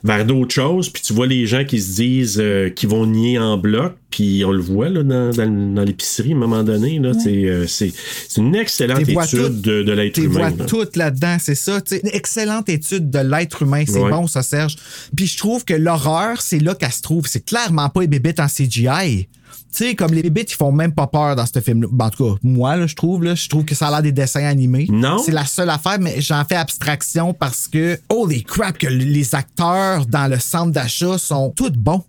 vers 0.04 0.24
d'autres 0.24 0.54
choses, 0.54 0.88
puis 0.88 1.02
tu 1.02 1.12
vois 1.12 1.26
les 1.26 1.46
gens 1.46 1.64
qui 1.64 1.80
se 1.80 1.96
disent 1.96 2.38
euh, 2.40 2.70
qui 2.70 2.86
vont 2.86 3.06
nier 3.06 3.38
en 3.38 3.58
bloc, 3.58 3.94
puis 4.10 4.42
on 4.44 4.50
le 4.50 4.60
voit 4.60 4.88
là, 4.88 5.02
dans, 5.02 5.30
dans- 5.30 5.74
dans 5.74 5.82
l'épicerie 5.82 6.32
à 6.32 6.36
un 6.36 6.38
moment 6.38 6.62
donné. 6.62 6.98
Là, 6.98 7.12
c'est, 7.14 7.44
euh, 7.46 7.66
c'est, 7.66 7.92
c'est 8.28 8.40
une 8.40 8.54
excellente 8.56 9.02
vois 9.10 9.24
étude 9.24 9.38
toutes- 9.40 9.60
de, 9.62 9.82
de 9.82 9.92
l'être 9.92 10.14
Tu 10.14 10.22
humain. 10.24 10.48
vois 10.48 10.50
là. 10.50 10.64
tout 10.66 10.86
là-dedans, 10.96 11.36
c'est 11.40 11.54
ça. 11.54 11.80
tu. 11.80 11.96
Une 11.96 12.08
excellente 12.12 12.68
étude 12.68 13.10
de 13.10 13.18
l'être 13.18 13.62
humain. 13.62 13.84
C'est 13.86 14.00
Ouais. 14.00 14.10
bon, 14.10 14.26
ça, 14.26 14.42
Serge. 14.42 14.76
Puis 15.16 15.26
je 15.26 15.36
trouve 15.36 15.64
que 15.64 15.74
l'horreur, 15.74 16.40
c'est 16.42 16.58
là 16.60 16.74
qu'elle 16.74 16.92
se 16.92 17.02
trouve. 17.02 17.26
C'est 17.26 17.44
clairement 17.44 17.88
pas 17.90 18.00
les 18.00 18.06
bébites 18.08 18.40
en 18.40 18.46
CGI. 18.48 19.28
Tu 19.72 19.84
sais, 19.84 19.94
comme 19.94 20.12
les 20.12 20.22
bébites, 20.22 20.50
ils 20.52 20.56
font 20.56 20.72
même 20.72 20.92
pas 20.92 21.06
peur 21.06 21.36
dans 21.36 21.46
ce 21.46 21.60
film-là. 21.60 21.88
Ben, 21.92 22.06
en 22.06 22.10
tout 22.10 22.24
cas, 22.24 22.38
moi, 22.42 22.76
là, 22.76 22.86
je 22.86 22.94
trouve, 22.96 23.22
là, 23.22 23.34
je 23.36 23.48
trouve 23.48 23.64
que 23.64 23.74
ça 23.74 23.86
a 23.86 23.90
l'air 23.90 24.02
des 24.02 24.12
dessins 24.12 24.44
animés. 24.44 24.86
Non. 24.90 25.18
C'est 25.18 25.32
la 25.32 25.44
seule 25.46 25.70
affaire, 25.70 25.98
mais 26.00 26.20
j'en 26.20 26.44
fais 26.44 26.56
abstraction 26.56 27.32
parce 27.34 27.68
que, 27.68 27.98
holy 28.08 28.42
crap, 28.42 28.78
que 28.78 28.88
les 28.88 29.34
acteurs 29.34 30.06
dans 30.06 30.28
le 30.28 30.38
centre 30.40 30.72
d'achat 30.72 31.18
sont 31.18 31.52
tous 31.56 31.70
bons. 31.70 32.02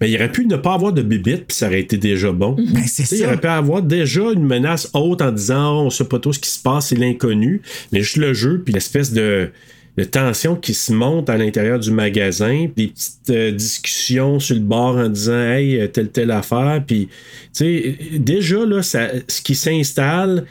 Mais 0.00 0.10
il 0.10 0.16
aurait 0.16 0.30
pu 0.30 0.46
ne 0.46 0.56
pas 0.56 0.74
avoir 0.74 0.92
de 0.92 1.02
bibite, 1.02 1.46
puis 1.46 1.56
ça 1.56 1.66
aurait 1.66 1.80
été 1.80 1.96
déjà 1.96 2.30
bon. 2.30 2.56
Ben, 2.72 2.84
c'est 2.86 3.04
sais, 3.04 3.16
Il 3.16 3.20
ça. 3.20 3.26
aurait 3.26 3.40
pu 3.40 3.46
avoir 3.48 3.82
déjà 3.82 4.32
une 4.32 4.44
menace 4.44 4.90
haute 4.94 5.22
en 5.22 5.32
disant 5.32 5.78
oh, 5.78 5.86
on 5.86 5.90
sait 5.90 6.04
pas 6.04 6.18
tout 6.18 6.32
ce 6.32 6.38
qui 6.38 6.50
se 6.50 6.60
passe, 6.60 6.88
c'est 6.88 6.96
l'inconnu. 6.96 7.62
Mais 7.92 8.02
juste 8.02 8.16
le 8.18 8.34
jeu, 8.34 8.62
puis 8.64 8.72
l'espèce 8.74 9.12
de, 9.12 9.50
de 9.96 10.04
tension 10.04 10.56
qui 10.56 10.74
se 10.74 10.92
monte 10.92 11.30
à 11.30 11.36
l'intérieur 11.36 11.78
du 11.78 11.90
magasin, 11.90 12.66
des 12.76 12.88
petites 12.88 13.30
euh, 13.30 13.50
discussions 13.50 14.38
sur 14.38 14.54
le 14.54 14.60
bord 14.60 14.96
en 14.96 15.08
disant 15.08 15.40
hey, 15.40 15.80
euh, 15.80 15.88
telle, 15.88 16.10
telle 16.10 16.30
affaire. 16.30 16.82
Puis, 16.86 17.06
tu 17.06 17.14
sais, 17.52 17.98
déjà, 18.12 18.64
là, 18.66 18.82
ça, 18.82 19.08
ce 19.26 19.40
qui 19.40 19.54
s'installe, 19.54 20.44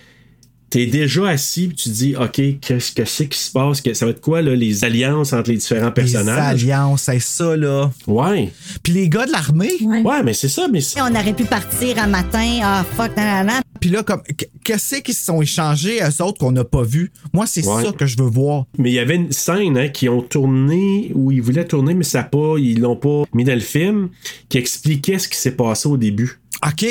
T'es 0.76 0.88
déjà 0.88 1.30
assis 1.30 1.70
puis 1.70 1.78
tu 1.78 1.88
dis 1.90 2.16
OK, 2.18 2.42
qu'est-ce 2.60 2.92
que 2.92 3.06
c'est 3.06 3.28
qui 3.30 3.40
se 3.40 3.50
passe? 3.50 3.80
Que- 3.80 3.94
Ça 3.94 4.04
va 4.04 4.12
être 4.12 4.20
quoi 4.20 4.42
là, 4.42 4.54
les 4.54 4.84
alliances 4.84 5.32
entre 5.32 5.52
les 5.52 5.56
différents 5.56 5.90
personnages? 5.94 6.62
Les 6.66 6.70
alliances, 6.74 7.04
c'est 7.04 7.20
ça, 7.22 7.56
là. 7.56 7.90
Ouais. 8.08 8.52
Puis 8.84 8.92
les 8.92 9.08
gars 9.08 9.26
de 9.26 9.32
l'armée? 9.32 9.72
Ouais, 9.82 10.22
mais 10.22 10.34
c'est 10.34 10.50
ça, 10.50 10.68
mais 10.70 10.82
c'est- 10.82 11.00
On 11.00 11.06
aurait 11.16 11.32
pu 11.34 11.46
partir 11.46 11.98
un 11.98 12.08
matin, 12.08 12.60
ah 12.62 12.84
fuck, 12.98 13.16
nan, 13.16 13.26
nan, 13.26 13.46
nan. 13.48 13.62
Puis 13.80 13.90
là, 13.90 14.04
comme, 14.04 14.22
qu- 14.24 14.48
qu'est-ce 14.66 14.96
qu'ils 14.98 15.14
se 15.14 15.24
sont 15.24 15.42
échangés, 15.42 16.00
eux 16.02 16.22
autres, 16.22 16.40
qu'on 16.40 16.52
n'a 16.52 16.66
pas 16.66 16.84
vu? 16.84 17.10
Moi, 17.32 17.46
c'est 17.48 17.66
Ouais. 17.66 17.86
ça 17.86 17.94
que 17.94 18.06
je 18.06 18.18
veux 18.22 18.28
voir. 18.30 18.66
Mais 18.78 18.92
il 18.92 18.96
y 18.96 19.00
avait 19.00 19.16
une 19.16 19.32
scène 19.32 19.78
hein, 19.78 19.88
qui 19.88 20.10
ont 20.10 20.22
tourné, 20.24 21.10
où 21.16 21.32
ils 21.32 21.42
voulaient 21.42 21.64
tourner, 21.64 21.94
mais 21.94 22.04
ça 22.04 22.22
pas, 22.24 22.56
ils 22.60 22.82
l'ont 22.82 22.98
pas 22.98 23.24
mis 23.34 23.46
dans 23.46 23.54
le 23.56 23.62
film, 23.62 24.10
qui 24.50 24.58
expliquait 24.58 25.20
ce 25.20 25.30
qui 25.30 25.38
s'est 25.38 25.52
passé 25.56 25.88
au 25.88 25.96
début. 25.96 26.42
OK? 26.68 26.86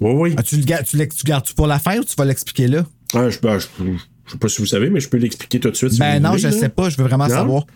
Oui, 0.00 0.10
oui. 0.14 0.34
Ah, 0.36 0.42
tu 0.42 0.56
le 0.58 0.64
gardes, 0.64 0.84
tu 0.84 0.98
l'ex- 0.98 1.16
tu 1.16 1.24
gardes-tu 1.24 1.54
pour 1.54 1.66
la 1.66 1.78
fin 1.78 1.96
ou 1.98 2.04
tu 2.04 2.14
vas 2.18 2.26
l'expliquer 2.26 2.66
là? 2.66 2.84
Ah, 3.14 3.28
je, 3.30 3.38
ben, 3.40 3.58
je, 3.58 3.66
je 4.26 4.32
sais 4.32 4.38
pas 4.38 4.48
si 4.48 4.58
vous 4.60 4.66
savez, 4.66 4.88
mais 4.90 5.00
je 5.00 5.08
peux 5.08 5.16
l'expliquer 5.18 5.60
tout 5.60 5.70
de 5.70 5.76
suite. 5.76 5.92
si 5.92 5.98
Ben 5.98 6.20
non, 6.20 6.30
voulez, 6.30 6.42
je 6.42 6.48
là. 6.48 6.52
sais 6.52 6.68
pas, 6.68 6.88
je 6.88 6.96
veux 6.96 7.04
vraiment 7.04 7.28
Non? 7.28 7.34
savoir. 7.34 7.66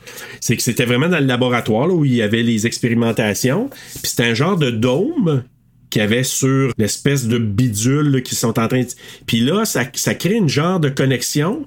C'est 0.40 0.57
que 0.57 0.62
c'était 0.62 0.85
vraiment 0.87 1.09
dans 1.09 1.18
le 1.18 1.27
laboratoire 1.27 1.87
là, 1.88 1.94
où 1.94 2.05
il 2.05 2.14
y 2.14 2.22
avait 2.22 2.42
les 2.42 2.66
expérimentations. 2.66 3.68
Puis 3.68 4.03
c'était 4.11 4.25
un 4.25 4.35
genre 4.35 4.57
de 4.57 4.70
dôme 4.70 5.42
qu'il 5.90 6.01
y 6.01 6.05
avait 6.05 6.25
sur 6.25 6.72
l'espèce 6.79 7.27
de 7.29 7.38
bidule 7.38 8.22
qui 8.25 8.35
sont 8.35 8.59
en 8.59 8.66
train 8.68 8.81
de... 8.83 8.88
Puis 9.27 9.40
là, 9.40 9.64
ça, 9.64 9.85
ça 9.94 10.14
crée 10.14 10.35
une 10.35 10.49
genre 10.49 10.81
de 10.81 10.88
connexion 10.88 11.66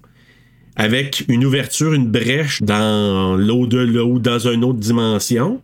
avec 0.76 1.26
une 1.28 1.46
ouverture, 1.46 1.94
une 1.94 2.08
brèche 2.08 2.62
dans 2.62 3.36
l'au-delà 3.36 4.04
ou 4.04 4.20
dans 4.20 4.40
une 4.40 4.64
autre 4.64 4.80
dimension. 4.80 5.62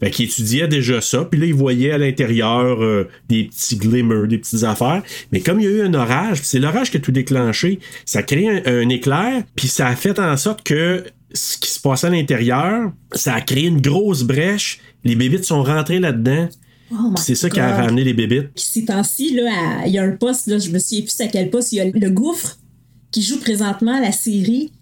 Fait 0.00 0.10
qu'il 0.10 0.24
étudiait 0.26 0.66
déjà 0.66 1.00
ça, 1.00 1.24
puis 1.24 1.38
là, 1.38 1.46
il 1.46 1.54
voyait 1.54 1.92
à 1.92 1.98
l'intérieur 1.98 2.82
euh, 2.82 3.08
des 3.28 3.44
petits 3.44 3.76
glimmers, 3.76 4.26
des 4.26 4.38
petites 4.38 4.64
affaires. 4.64 5.02
Mais 5.30 5.40
comme 5.40 5.60
il 5.60 5.64
y 5.64 5.66
a 5.68 5.70
eu 5.70 5.82
un 5.82 5.94
orage, 5.94 6.40
c'est 6.42 6.58
l'orage 6.58 6.90
qui 6.90 6.96
a 6.96 7.00
tout 7.00 7.12
déclenché, 7.12 7.80
ça 8.06 8.20
a 8.20 8.22
créé 8.22 8.48
un, 8.48 8.62
un 8.64 8.88
éclair, 8.88 9.42
puis 9.54 9.68
ça 9.68 9.88
a 9.88 9.96
fait 9.96 10.18
en 10.18 10.36
sorte 10.36 10.62
que 10.62 11.04
ce 11.32 11.58
qui 11.58 11.70
se 11.70 11.80
passait 11.80 12.06
à 12.08 12.10
l'intérieur, 12.10 12.92
ça 13.12 13.34
a 13.34 13.40
créé 13.40 13.66
une 13.66 13.80
grosse 13.80 14.22
brèche. 14.22 14.80
Les 15.04 15.14
bébites 15.14 15.44
sont 15.44 15.62
rentrées 15.62 16.00
là-dedans. 16.00 16.48
Oh 16.92 17.14
c'est 17.16 17.36
ça 17.36 17.48
qui 17.48 17.60
a 17.60 17.76
ramené 17.76 18.02
les 18.02 18.14
bébites. 18.14 18.48
Ces 18.56 18.86
temps-ci, 18.86 19.28
il 19.30 19.92
y 19.92 19.98
a 19.98 20.02
un 20.02 20.16
poste, 20.16 20.48
là, 20.48 20.58
je 20.58 20.70
me 20.70 20.78
souviens 20.78 21.02
plus 21.02 21.20
à 21.20 21.28
quel 21.28 21.50
poste, 21.50 21.72
il 21.72 21.76
y 21.76 21.80
a 21.80 21.84
le 21.84 22.10
gouffre 22.10 22.58
qui 23.12 23.22
joue 23.22 23.38
présentement 23.38 23.96
à 23.96 24.00
la 24.00 24.12
série. 24.12 24.72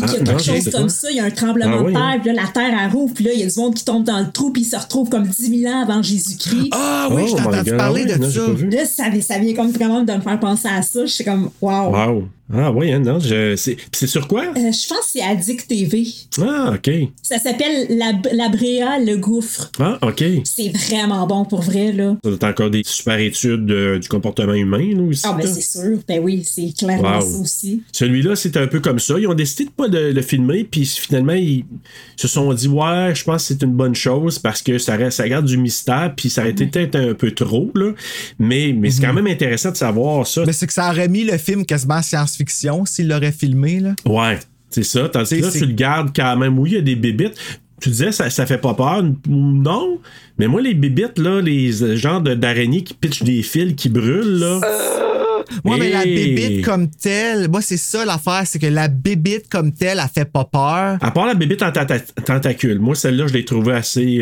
Puis 0.00 0.02
Ah, 0.02 0.06
qu'il 0.08 0.18
y 0.26 0.30
a 0.30 0.34
quelque 0.34 0.42
chose 0.42 0.70
comme 0.72 0.82
pas. 0.84 0.88
ça, 0.88 1.10
il 1.10 1.16
y 1.16 1.20
a 1.20 1.24
un 1.24 1.30
tremblement 1.30 1.76
Ah 1.78 1.82
oui, 1.84 1.92
de 1.92 1.98
terre, 1.98 2.18
puis 2.22 2.32
là, 2.34 2.42
la 2.42 2.48
terre 2.48 2.78
elle 2.84 2.90
rouvre, 2.90 3.14
puis 3.14 3.24
là, 3.24 3.30
il 3.32 3.40
y 3.40 3.42
a 3.42 3.46
du 3.46 3.58
monde 3.60 3.74
qui 3.74 3.84
tombe 3.84 4.04
dans 4.04 4.18
le 4.18 4.30
trou, 4.30 4.50
puis 4.50 4.62
il 4.62 4.64
se 4.64 4.76
retrouve 4.76 5.08
comme 5.08 5.26
10 5.26 5.60
000 5.60 5.72
ans 5.72 5.82
avant 5.82 6.02
Jésus-Christ. 6.02 6.68
Ah 6.72 7.08
oui, 7.10 7.22
Oh 7.24 7.28
je 7.30 7.34
t'ai 7.36 7.40
my 7.42 7.46
entendu 7.48 7.76
parler 7.76 8.02
oui, 8.04 8.12
de 8.12 8.18
non, 8.18 8.30
ça. 8.30 8.40
Là, 8.76 8.84
ça, 8.84 9.08
vient- 9.08 9.20
ça 9.22 9.38
vient 9.38 9.54
comme 9.54 9.70
vraiment 9.70 10.02
de 10.02 10.12
me 10.12 10.20
faire 10.20 10.40
penser 10.40 10.68
à 10.68 10.82
ça. 10.82 11.00
Je 11.06 11.10
suis 11.12 11.24
comme, 11.24 11.50
wow. 11.60 11.90
Wow. 11.92 12.28
Ah 12.52 12.70
oui, 12.72 12.92
hein, 12.92 12.98
non, 12.98 13.18
je... 13.20 13.56
c'est 13.56 13.76
c'est 13.90 14.06
sur 14.06 14.28
quoi? 14.28 14.42
Euh, 14.42 14.52
je 14.54 14.86
pense 14.88 14.98
que 14.98 15.04
c'est 15.14 15.22
Addict 15.22 15.66
TV. 15.66 16.06
Ah, 16.42 16.74
OK. 16.74 16.90
Ça 17.22 17.38
s'appelle 17.38 17.86
la, 17.96 18.12
la 18.32 18.48
Bréa, 18.50 18.98
le 18.98 19.16
gouffre. 19.16 19.70
Ah, 19.80 19.98
OK. 20.02 20.22
C'est 20.44 20.68
vraiment 20.68 21.26
bon 21.26 21.46
pour 21.46 21.62
vrai, 21.62 21.92
là. 21.92 22.16
Ça 22.22 22.28
doit 22.30 22.34
être 22.36 22.44
encore 22.44 22.70
des 22.70 22.82
super 22.84 23.18
études 23.18 23.70
euh, 23.70 23.98
du 23.98 24.08
comportement 24.08 24.52
humain, 24.52 24.94
là, 24.94 25.02
aussi. 25.02 25.22
Ah, 25.24 25.32
ben 25.32 25.46
c'est 25.46 25.62
sûr. 25.62 25.98
Ben 26.06 26.20
oui, 26.22 26.44
c'est 26.44 26.70
clairement 26.76 27.18
Wow. 27.18 27.20
ça 27.22 27.38
aussi. 27.38 27.82
Celui-là, 27.92 28.36
c'est 28.36 28.56
un 28.58 28.66
peu 28.66 28.80
comme 28.80 28.98
ça. 28.98 29.18
Ils 29.18 29.26
ont 29.26 29.34
décidé 29.34 29.64
de 29.64 29.70
pas 29.70 29.88
le, 29.88 30.12
le 30.12 30.22
filmer, 30.22 30.64
puis 30.64 30.84
finalement, 30.84 31.32
ils 31.32 31.64
se 32.16 32.28
sont 32.28 32.52
dit, 32.52 32.68
ouais, 32.68 33.12
je 33.14 33.24
pense 33.24 33.42
que 33.48 33.54
c'est 33.54 33.62
une 33.62 33.72
bonne 33.72 33.94
chose 33.94 34.38
parce 34.38 34.60
que 34.60 34.76
ça, 34.78 34.96
reste, 34.96 35.16
ça 35.16 35.28
garde 35.28 35.46
du 35.46 35.56
mystère, 35.56 36.12
puis 36.14 36.28
ça 36.28 36.42
aurait 36.42 36.50
été 36.50 36.66
peut-être 36.66 36.96
un 36.96 37.14
peu 37.14 37.30
trop, 37.30 37.70
là. 37.74 37.92
Mais, 38.38 38.74
mais 38.78 38.90
c'est 38.90 39.00
quand 39.02 39.14
même 39.14 39.26
intéressant 39.28 39.70
de 39.70 39.76
savoir 39.76 40.26
ça. 40.26 40.42
Mais 40.46 40.52
c'est 40.52 40.66
que 40.66 40.72
ça 40.74 40.90
aurait 40.90 41.08
mis 41.08 41.24
le 41.24 41.38
film 41.38 41.64
quasiment 41.64 42.02
science-fiction 42.34 42.84
s'il 42.84 43.08
l'aurait 43.08 43.32
filmé, 43.32 43.80
là. 43.80 43.94
Ouais, 44.06 44.38
c'est 44.70 44.82
ça. 44.82 45.08
Tandis 45.08 45.38
que 45.40 45.44
là, 45.44 45.50
tu 45.50 45.66
le 45.66 45.72
gardes 45.72 46.10
quand 46.14 46.36
même. 46.36 46.58
Oui, 46.58 46.70
il 46.70 46.74
y 46.74 46.78
a 46.78 46.82
des 46.82 46.96
bébites. 46.96 47.34
Tu 47.80 47.90
disais, 47.90 48.12
ça, 48.12 48.30
ça 48.30 48.46
fait 48.46 48.58
pas 48.58 48.74
peur. 48.74 49.04
Non. 49.28 49.98
Mais 50.38 50.46
moi, 50.46 50.62
les 50.62 50.74
bébites, 50.74 51.18
là, 51.18 51.40
les 51.40 51.82
euh, 51.82 51.96
genres 51.96 52.20
d'araignées 52.20 52.82
qui 52.82 52.94
pitchent 52.94 53.24
des 53.24 53.42
fils 53.42 53.74
qui 53.74 53.88
brûlent, 53.88 54.38
là. 54.38 54.60
Moi, 55.62 55.76
mais 55.78 55.90
la 55.90 56.04
bébite 56.04 56.64
comme 56.64 56.88
telle, 56.88 57.50
moi, 57.50 57.60
c'est 57.60 57.76
ça 57.76 58.04
l'affaire, 58.04 58.42
c'est 58.46 58.58
que 58.58 58.66
la 58.66 58.88
bébite 58.88 59.48
comme 59.50 59.72
telle, 59.72 60.00
elle 60.02 60.10
fait 60.12 60.24
pas 60.24 60.44
peur. 60.44 60.98
À 61.00 61.10
part 61.10 61.26
la 61.26 61.34
bébite 61.34 61.62
en 61.62 61.70
tenta- 61.70 62.00
tentacule, 62.24 62.78
moi, 62.78 62.94
celle-là, 62.94 63.26
je 63.26 63.34
l'ai 63.34 63.44
trouvée 63.44 63.74
assez. 63.74 64.18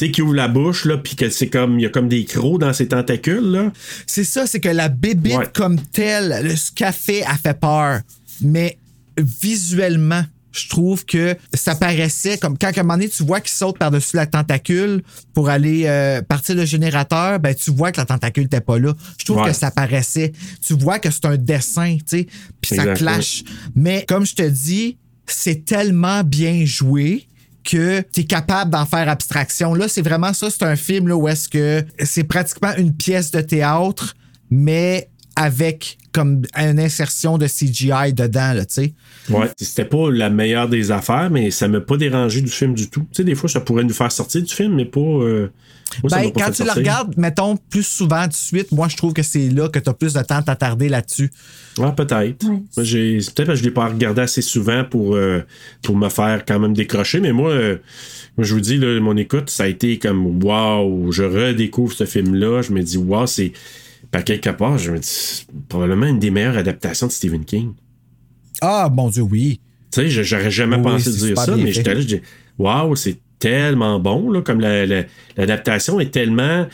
Tu 0.00 0.06
sais, 0.06 0.12
qui 0.12 0.22
ouvre 0.22 0.32
la 0.34 0.48
bouche, 0.48 0.86
là, 0.86 0.96
puis 0.96 1.14
que 1.14 1.28
c'est 1.28 1.48
comme. 1.48 1.78
Il 1.78 1.82
y 1.82 1.86
a 1.86 1.90
comme 1.90 2.08
des 2.08 2.24
crocs 2.24 2.58
dans 2.58 2.72
ses 2.72 2.88
tentacules, 2.88 3.44
là. 3.50 3.70
C'est 4.06 4.24
ça, 4.24 4.46
c'est 4.46 4.58
que 4.58 4.70
la 4.70 4.88
bébite 4.88 5.36
Ouais. 5.36 5.46
comme 5.52 5.78
telle, 5.78 6.40
le 6.42 6.56
ce 6.56 6.72
qu'elle 6.72 6.90
fait, 6.94 7.22
peur. 7.60 8.00
Mais 8.40 8.78
visuellement, 9.18 10.22
je 10.52 10.68
trouve 10.68 11.04
que 11.04 11.36
ça 11.54 11.74
paraissait 11.74 12.38
comme 12.38 12.58
quand 12.58 12.68
à 12.76 12.80
un 12.80 12.82
moment 12.82 12.94
donné, 12.94 13.08
tu 13.08 13.22
vois 13.24 13.40
qu'il 13.40 13.50
saute 13.52 13.78
par-dessus 13.78 14.16
la 14.16 14.26
tentacule 14.26 15.02
pour 15.32 15.48
aller 15.48 15.82
euh, 15.86 16.22
partir 16.22 16.54
le 16.56 16.64
générateur, 16.64 17.38
ben 17.38 17.54
tu 17.54 17.70
vois 17.70 17.92
que 17.92 17.98
la 18.00 18.06
tentacule 18.06 18.44
n'était 18.44 18.60
pas 18.60 18.78
là. 18.78 18.94
Je 19.18 19.24
trouve 19.26 19.38
Ouais. 19.42 19.48
que 19.50 19.52
ça 19.52 19.70
paraissait. 19.70 20.32
Tu 20.66 20.74
vois 20.74 20.98
que 20.98 21.10
c'est 21.10 21.26
un 21.26 21.36
dessin, 21.36 21.96
tu 21.98 22.02
sais, 22.20 22.26
puis 22.60 22.74
ça 22.74 22.94
clash. 22.94 23.44
Mais 23.76 24.04
comme 24.08 24.26
je 24.26 24.34
te 24.34 24.42
dis, 24.48 24.96
c'est 25.26 25.64
tellement 25.64 26.24
bien 26.24 26.64
joué 26.64 27.26
que 27.70 28.02
tu 28.12 28.20
es 28.20 28.24
capable 28.24 28.70
d'en 28.70 28.86
faire 28.86 29.08
abstraction. 29.08 29.74
Là, 29.74 29.88
c'est 29.88 30.02
vraiment 30.02 30.32
ça, 30.32 30.50
c'est 30.50 30.64
un 30.64 30.76
film 30.76 31.10
où 31.12 31.28
est-ce 31.28 31.48
que 31.48 31.84
c'est 32.02 32.24
pratiquement 32.24 32.74
une 32.76 32.94
pièce 32.94 33.30
de 33.30 33.40
théâtre, 33.40 34.14
mais 34.50 35.08
avec 35.36 35.98
comme 36.12 36.42
une 36.56 36.80
insertion 36.80 37.38
de 37.38 37.46
CGI 37.46 38.12
dedans, 38.12 38.54
tu 38.58 38.64
sais. 38.68 38.94
Ouais. 39.28 39.48
C'était 39.56 39.84
pas 39.84 40.10
la 40.10 40.28
meilleure 40.28 40.68
des 40.68 40.90
affaires, 40.90 41.30
mais 41.30 41.52
ça 41.52 41.68
m'a 41.68 41.80
pas 41.80 41.96
dérangé 41.96 42.40
du 42.40 42.50
film 42.50 42.74
du 42.74 42.90
tout. 42.90 43.02
Tu 43.02 43.18
sais, 43.18 43.24
des 43.24 43.36
fois, 43.36 43.48
ça 43.48 43.60
pourrait 43.60 43.84
nous 43.84 43.94
faire 43.94 44.10
sortir 44.10 44.42
du 44.42 44.52
film, 44.52 44.74
mais 44.74 44.86
pas. 44.86 45.00
euh, 45.00 45.52
moi, 46.02 46.10
Ben, 46.10 46.32
quand 46.32 46.50
tu 46.50 46.64
le 46.64 46.70
regardes, 46.70 47.16
mettons, 47.16 47.56
plus 47.56 47.82
souvent 47.86 48.26
de 48.26 48.32
suite, 48.32 48.72
moi, 48.72 48.88
je 48.88 48.96
trouve 48.96 49.12
que 49.12 49.22
c'est 49.22 49.48
là 49.48 49.68
que 49.68 49.78
tu 49.78 49.88
as 49.88 49.94
plus 49.94 50.12
de 50.14 50.22
temps 50.22 50.36
à 50.36 50.42
t'attarder 50.42 50.88
là-dessus. 50.88 51.30
Ouais, 51.78 51.92
peut-être. 51.92 52.44
C'est 52.72 52.82
peut-être 52.82 53.46
parce 53.46 53.46
que 53.46 53.54
je 53.56 53.62
l'ai 53.64 53.70
pas 53.70 53.88
regardé 53.88 54.22
assez 54.22 54.42
souvent 54.42 54.84
pour, 54.84 55.14
euh, 55.14 55.40
pour 55.82 55.96
me 55.96 56.08
faire 56.08 56.44
quand 56.46 56.58
même 56.58 56.74
décrocher, 56.74 57.20
mais 57.20 57.32
moi, 57.32 57.50
euh, 57.50 57.78
moi 58.36 58.44
je 58.46 58.54
vous 58.54 58.60
dis, 58.60 58.76
là, 58.76 59.00
mon 59.00 59.16
écoute, 59.16 59.50
ça 59.50 59.64
a 59.64 59.66
été 59.66 59.98
comme 59.98 60.42
waouh, 60.42 61.12
je 61.12 61.22
redécouvre 61.22 61.92
ce 61.92 62.04
film-là, 62.04 62.62
je 62.62 62.72
me 62.72 62.82
dis 62.82 62.98
waouh, 62.98 63.26
c'est. 63.26 63.52
Par 64.10 64.24
quelque 64.24 64.50
part, 64.50 64.76
je 64.76 64.90
me 64.90 64.98
dis, 64.98 65.06
c'est 65.06 65.46
probablement 65.68 66.06
une 66.06 66.18
des 66.18 66.32
meilleures 66.32 66.56
adaptations 66.56 67.06
de 67.06 67.12
Stephen 67.12 67.44
King. 67.44 67.74
Ah, 68.60 68.88
mon 68.92 69.08
Dieu, 69.08 69.22
oui. 69.22 69.60
Tu 69.92 70.10
sais, 70.10 70.24
j'aurais 70.24 70.50
jamais 70.50 70.76
Oui, 70.76 70.82
pensé 70.82 71.10
dire 71.10 71.38
ça, 71.38 71.56
mais 71.56 71.72
j'étais 71.72 71.94
là, 71.94 72.00
je 72.00 72.06
dis, 72.06 72.20
waouh, 72.58 72.96
c'est 72.96 73.18
tellement 73.40 73.98
bon, 73.98 74.30
là, 74.30 74.40
comme 74.42 74.60
la- 74.60 74.86
la- 74.86 75.02
l'adaptation 75.36 75.98
est 75.98 76.12
tellement. 76.12 76.66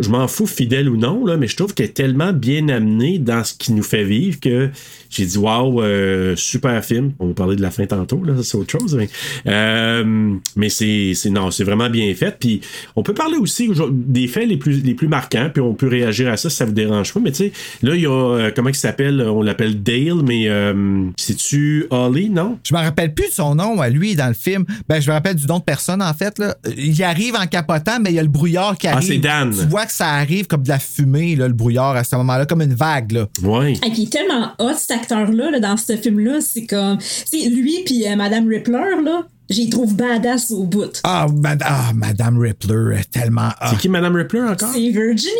Je 0.00 0.08
m'en 0.08 0.26
fous, 0.26 0.46
fidèle 0.46 0.88
ou 0.88 0.96
non, 0.96 1.24
là, 1.24 1.36
mais 1.36 1.46
je 1.46 1.54
trouve 1.56 1.72
qu'elle 1.72 1.86
est 1.86 1.90
tellement 1.90 2.32
bien 2.32 2.68
amenée 2.68 3.18
dans 3.18 3.44
ce 3.44 3.54
qui 3.54 3.72
nous 3.72 3.84
fait 3.84 4.02
vivre 4.02 4.40
que 4.40 4.68
j'ai 5.10 5.24
dit, 5.26 5.38
waouh, 5.38 5.80
euh, 5.80 6.34
super 6.34 6.84
film. 6.84 7.12
On 7.20 7.28
va 7.28 7.34
parler 7.34 7.54
de 7.56 7.62
la 7.62 7.70
fin 7.70 7.86
tantôt, 7.86 8.22
là, 8.24 8.32
c'est 8.42 8.56
autre 8.56 8.72
chose. 8.78 8.96
Mais, 8.96 9.08
euh, 9.46 10.34
mais 10.56 10.68
c'est, 10.68 11.12
c'est- 11.14 11.30
non, 11.30 11.50
c'est 11.50 11.64
vraiment 11.64 11.88
bien 11.88 12.12
fait. 12.14 12.36
Puis 12.38 12.60
on 12.96 13.02
peut 13.02 13.14
parler 13.14 13.36
aussi 13.36 13.70
des 13.92 14.26
faits 14.26 14.48
les 14.48 14.56
plus, 14.56 14.82
les 14.82 14.94
plus 14.94 15.08
marquants, 15.08 15.50
puis 15.52 15.62
on 15.62 15.74
peut 15.74 15.88
réagir 15.88 16.28
à 16.30 16.36
ça 16.36 16.50
si 16.50 16.56
ça 16.56 16.64
vous 16.64 16.72
dérange 16.72 17.12
pas. 17.14 17.20
Mais 17.20 17.30
tu 17.30 17.36
sais, 17.44 17.52
là, 17.82 17.94
il 17.94 18.02
y 18.02 18.06
a, 18.06 18.10
euh, 18.10 18.50
comment 18.54 18.70
il 18.70 18.74
s'appelle? 18.74 19.20
On 19.22 19.42
l'appelle 19.42 19.82
Dale, 19.82 20.22
mais 20.26 20.48
euh, 20.48 21.04
c'est-tu 21.16 21.86
Holly, 21.90 22.30
non? 22.30 22.58
Je 22.64 22.74
me 22.74 22.80
rappelle 22.80 23.14
plus 23.14 23.28
de 23.28 23.32
son 23.34 23.54
nom 23.54 23.80
à 23.80 23.88
lui 23.88 24.14
dans 24.16 24.28
le 24.28 24.34
film. 24.34 24.64
Ben, 24.88 25.00
je 25.00 25.08
me 25.08 25.12
rappelle 25.14 25.36
du 25.36 25.46
nom 25.46 25.58
de 25.58 25.64
personne, 25.64 26.02
en 26.02 26.12
fait. 26.14 26.38
Là. 26.38 26.56
Il 26.76 27.00
arrive 27.04 27.36
en 27.36 27.46
capotant, 27.46 27.98
mais 28.00 28.10
il 28.10 28.16
y 28.16 28.18
a 28.18 28.22
le 28.22 28.28
brouillard 28.28 28.76
qui 28.76 28.88
Ah, 28.88 28.94
arrive. 28.96 29.06
c'est 29.08 29.18
Dan. 29.18 29.50
Tu 29.56 29.66
vois 29.66 29.85
que 29.86 29.92
ça 29.92 30.08
arrive 30.08 30.46
comme 30.46 30.62
de 30.62 30.68
la 30.68 30.78
fumée, 30.78 31.36
là, 31.36 31.48
le 31.48 31.54
brouillard, 31.54 31.96
à 31.96 32.04
ce 32.04 32.14
moment-là, 32.16 32.46
comme 32.46 32.62
une 32.62 32.74
vague. 32.74 33.12
Là. 33.12 33.26
Ouais. 33.42 33.72
Et 33.74 33.90
puis 33.90 34.02
il 34.02 34.04
est 34.04 34.12
tellement 34.12 34.52
hot 34.58 34.74
cet 34.76 34.90
acteur-là 34.92 35.50
là, 35.50 35.60
dans 35.60 35.76
ce 35.76 35.96
film-là. 35.96 36.40
C'est 36.40 36.66
comme. 36.66 36.98
C'est 37.00 37.48
lui 37.48 37.82
puis 37.84 38.06
euh, 38.06 38.16
Madame 38.16 38.48
Rippler, 38.48 39.02
là. 39.04 39.22
J'y 39.48 39.70
trouve 39.70 39.94
badass 39.94 40.50
au 40.50 40.64
bout. 40.64 41.00
Ah, 41.04 41.28
mad- 41.32 41.62
ah, 41.64 41.92
Madame 41.94 42.36
Rippler 42.40 42.98
est 42.98 43.10
tellement 43.12 43.46
hot. 43.62 43.66
C'est 43.70 43.78
qui 43.78 43.88
Madame 43.88 44.16
Rippler 44.16 44.40
encore? 44.40 44.70
C'est 44.72 44.80
Virginia! 44.80 45.32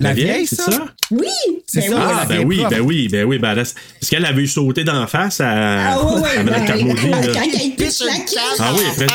La 0.00 0.12
vieille, 0.12 0.44
c'est 0.44 0.56
ça? 0.56 0.72
ça? 0.72 0.84
Oui! 1.12 1.28
C'est 1.64 1.82
Ben 1.82 1.90
ça, 1.90 1.96
oui. 1.96 2.02
Ah, 2.20 2.24
ben 2.28 2.44
oui, 2.44 2.64
ben 2.68 2.80
oui, 2.80 3.08
ben 3.08 3.24
oui, 3.26 3.38
badass. 3.38 3.76
Parce 4.00 4.10
qu'elle 4.10 4.26
avait 4.26 4.42
eu 4.42 4.48
sauté 4.48 4.82
d'en 4.82 5.06
face 5.06 5.40
à, 5.40 5.92
Ah 5.92 6.04
ouais, 6.04 6.20
ouais, 6.20 6.36
à 6.38 6.42
Mme 6.42 6.60
ben, 6.60 6.66
Carmody, 6.66 7.10
quand 7.32 7.76
pitch 7.76 8.00
la. 8.04 8.12
Ah 8.58 8.72
oui, 8.76 8.82
après. 8.90 9.06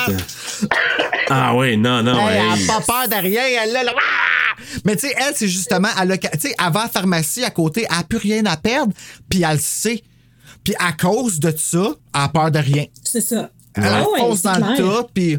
Ah 1.30 1.56
ouais, 1.56 1.76
non, 1.76 2.02
non. 2.02 2.18
Elle 2.30 2.40
a 2.40 2.56
pas 2.68 2.82
peur 2.82 3.10
de 3.10 3.22
rien, 3.22 3.42
elle 3.64 3.74
là, 3.74 3.84
là! 3.84 3.92
Mais 4.86 4.96
tu 4.96 5.08
sais, 5.08 5.16
elle, 5.18 5.34
c'est 5.36 5.48
justement, 5.48 5.90
elle 6.02 6.12
a, 6.12 6.18
tu 6.18 6.28
sais, 6.40 6.54
avant 6.58 6.82
la 6.84 6.90
pharmacie 6.90 7.44
à 7.44 7.50
côté, 7.50 7.86
elle 7.90 7.98
a 8.00 8.04
plus 8.04 8.18
rien 8.18 8.46
à 8.46 8.58
perdre, 8.58 8.94
puis 9.30 9.44
elle 9.44 9.54
le 9.56 9.60
sait. 9.62 10.04
Puis 10.64 10.74
à 10.80 10.94
cause 10.94 11.40
de 11.40 11.54
ça, 11.58 11.94
elle 12.16 12.22
a 12.22 12.30
peur 12.30 12.52
de 12.52 12.60
rien. 12.60 12.86
C'est 13.04 13.22
ça. 13.22 13.50
Elle 13.76 13.84
Ah 13.86 14.04
ouais, 14.10 14.20
fonce 14.20 14.42
dans 14.44 14.54
le 14.56 14.78
tas, 14.78 15.08
puis, 15.14 15.38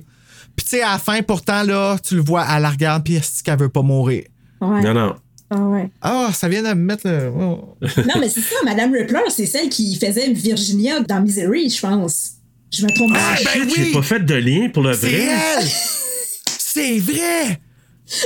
puis 0.57 0.65
tu 0.65 0.67
sais, 0.67 0.83
à 0.83 0.93
la 0.93 0.99
fin, 0.99 1.23
pourtant, 1.23 1.63
là, 1.63 1.97
tu 2.03 2.17
le 2.17 2.23
vois, 2.23 2.47
elle 2.51 2.63
la 2.63 2.71
regarde, 2.71 3.05
puis 3.05 3.15
est-ce 3.17 3.43
qu'elle 3.43 3.59
veut 3.59 3.69
pas 3.69 3.83
mourir? 3.83 4.25
Ouais. 4.61 4.83
Non, 4.83 4.93
non. 4.95 5.17
Ah 5.51 5.59
ouais. 5.61 5.91
Ah, 6.03 6.31
ça 6.35 6.49
vient 6.49 6.63
de 6.63 6.69
me 6.69 6.75
mettre 6.75 7.07
le. 7.07 7.31
oh. 7.39 7.77
Non, 7.99 8.15
mais 8.19 8.29
c'est 8.29 8.41
ça, 8.41 8.57
Madame 8.65 8.93
Rippler, 8.93 9.21
c'est 9.29 9.47
celle 9.47 9.69
qui 9.69 9.95
faisait 9.97 10.33
Virginia 10.33 11.01
dans 11.01 11.21
Misery, 11.21 11.69
je 11.71 11.81
pense. 11.81 12.31
Je 12.73 12.85
me 12.85 12.93
trompe 12.93 13.13
Ah, 13.15 13.35
pas. 13.45 13.51
shit, 13.53 13.73
j'ai 13.77 13.93
pas 13.93 14.03
fait 14.03 14.21
de 14.21 14.35
lien 14.35 14.69
pour 14.71 14.83
le 14.83 14.95
C'est 14.95 15.07
vrai. 15.11 15.29
elle! 15.59 15.69
C'est 16.59 16.99
vrai! 16.99 17.61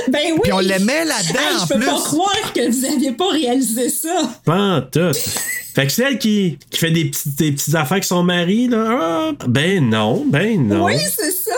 Ben 0.09 0.33
oui! 0.33 0.39
Puis 0.43 0.53
on 0.53 0.59
l'aimait 0.59 1.05
là-dedans, 1.05 1.39
Hey, 1.39 1.55
en 1.55 1.59
je 1.65 1.73
peux 1.73 1.79
plus. 1.79 1.85
pas 1.85 2.01
croire 2.01 2.53
que 2.53 2.69
vous 2.69 2.85
aviez 2.85 3.11
pas 3.13 3.29
réalisé 3.29 3.89
ça. 3.89 4.29
Pas 4.43 4.81
tout. 4.91 5.13
Fait 5.73 5.85
que 5.87 5.91
celle 5.93 6.17
qui, 6.17 6.57
qui 6.69 6.79
fait 6.79 6.91
des 6.91 7.05
petites, 7.05 7.35
des 7.37 7.51
petites 7.53 7.75
affaires 7.75 7.93
avec 7.93 8.03
son 8.03 8.23
mari, 8.23 8.67
là. 8.67 8.85
ah, 9.39 9.45
ben 9.47 9.89
non, 9.89 10.25
ben 10.27 10.67
non. 10.67 10.83
Oui, 10.85 10.95
c'est 11.17 11.31
ça. 11.31 11.51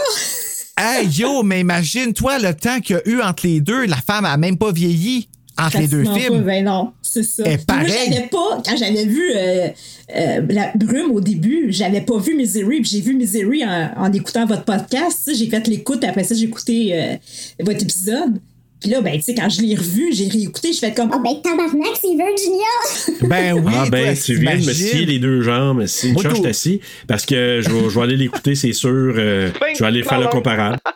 Hey, 0.78 1.08
yo, 1.08 1.44
mais 1.44 1.62
imagine-toi 1.62 2.40
le 2.40 2.54
temps 2.54 2.80
qu'il 2.80 2.96
y 2.96 3.00
a 3.00 3.08
eu 3.10 3.22
entre 3.22 3.46
les 3.48 3.60
deux. 3.60 3.86
La 3.86 3.98
femme 3.98 4.26
a 4.26 4.38
même 4.38 4.58
pas 4.58 4.72
vieilli 4.72 5.28
entre 5.60 5.78
les 5.80 5.88
deux 5.88 6.04
films. 6.04 6.40
pas, 6.40 6.46
ben 6.46 6.66
non, 6.66 6.94
c'est 7.14 7.24
ça. 7.24 7.44
Puis 7.44 7.54
Moi, 7.54 7.66
pareil. 7.68 7.92
j'avais 8.10 8.28
pas, 8.28 8.62
quand 8.66 8.78
j'avais 8.78 9.06
vu 9.06 9.22
euh, 9.36 9.68
euh, 10.16 10.42
La 10.50 10.72
Brume 10.76 11.12
au 11.12 11.22
début, 11.22 11.68
j'avais 11.70 12.02
pas 12.02 12.18
vu 12.18 12.36
Misery, 12.36 12.82
puis 12.82 12.90
j'ai 12.92 13.02
vu 13.02 13.14
Misery 13.14 13.64
en, 13.66 13.92
en 13.98 14.12
écoutant 14.14 14.46
votre 14.46 14.64
podcast. 14.64 15.30
J'ai 15.36 15.48
fait 15.48 15.68
l'écoute, 15.68 16.04
après 16.04 16.24
ça, 16.24 16.36
j'ai 16.36 16.46
écouté 16.46 16.90
euh, 16.94 17.16
votre 17.60 17.84
épisode. 17.84 18.40
Puis 18.80 18.90
là, 18.90 19.00
ben, 19.02 19.14
tu 19.16 19.22
sais, 19.22 19.36
quand 19.36 19.48
je 19.48 19.62
l'ai 19.62 19.76
revu, 19.76 20.12
j'ai 20.12 20.28
réécouté, 20.28 20.74
je 20.74 20.80
fais 20.80 20.92
comme. 20.92 21.12
Oh 21.14 21.20
ben 21.24 21.36
tabarnak, 21.44 21.92
c'est 22.02 22.16
Virginia! 22.16 23.20
Ben 23.30 23.54
oui, 23.54 23.72
Ah 23.76 23.86
ben, 23.92 24.06
toi, 24.16 24.24
tu 24.26 24.36
viens 24.40 24.58
de 24.58 24.66
me 24.66 24.74
scier 24.74 25.06
les 25.06 25.20
deux 25.20 25.42
jambes. 25.44 25.86
C'est 25.86 26.08
une 26.08 26.14
Moi, 26.14 26.24
chose, 26.24 26.32
je 26.32 26.38
tout. 26.38 26.44
t'assis. 26.44 26.82
Parce 27.08 27.28
que 27.28 27.62
je 27.64 27.70
vais, 27.70 27.90
je 27.90 27.96
vais 27.96 28.02
aller 28.02 28.18
l'écouter, 28.18 28.56
c'est 28.56 28.74
sûr. 28.74 28.90
euh, 28.90 29.52
je 29.76 29.80
vais 29.80 29.86
aller 29.86 30.02
faire 30.02 30.20
le 30.20 30.28
comparable. 30.28 30.80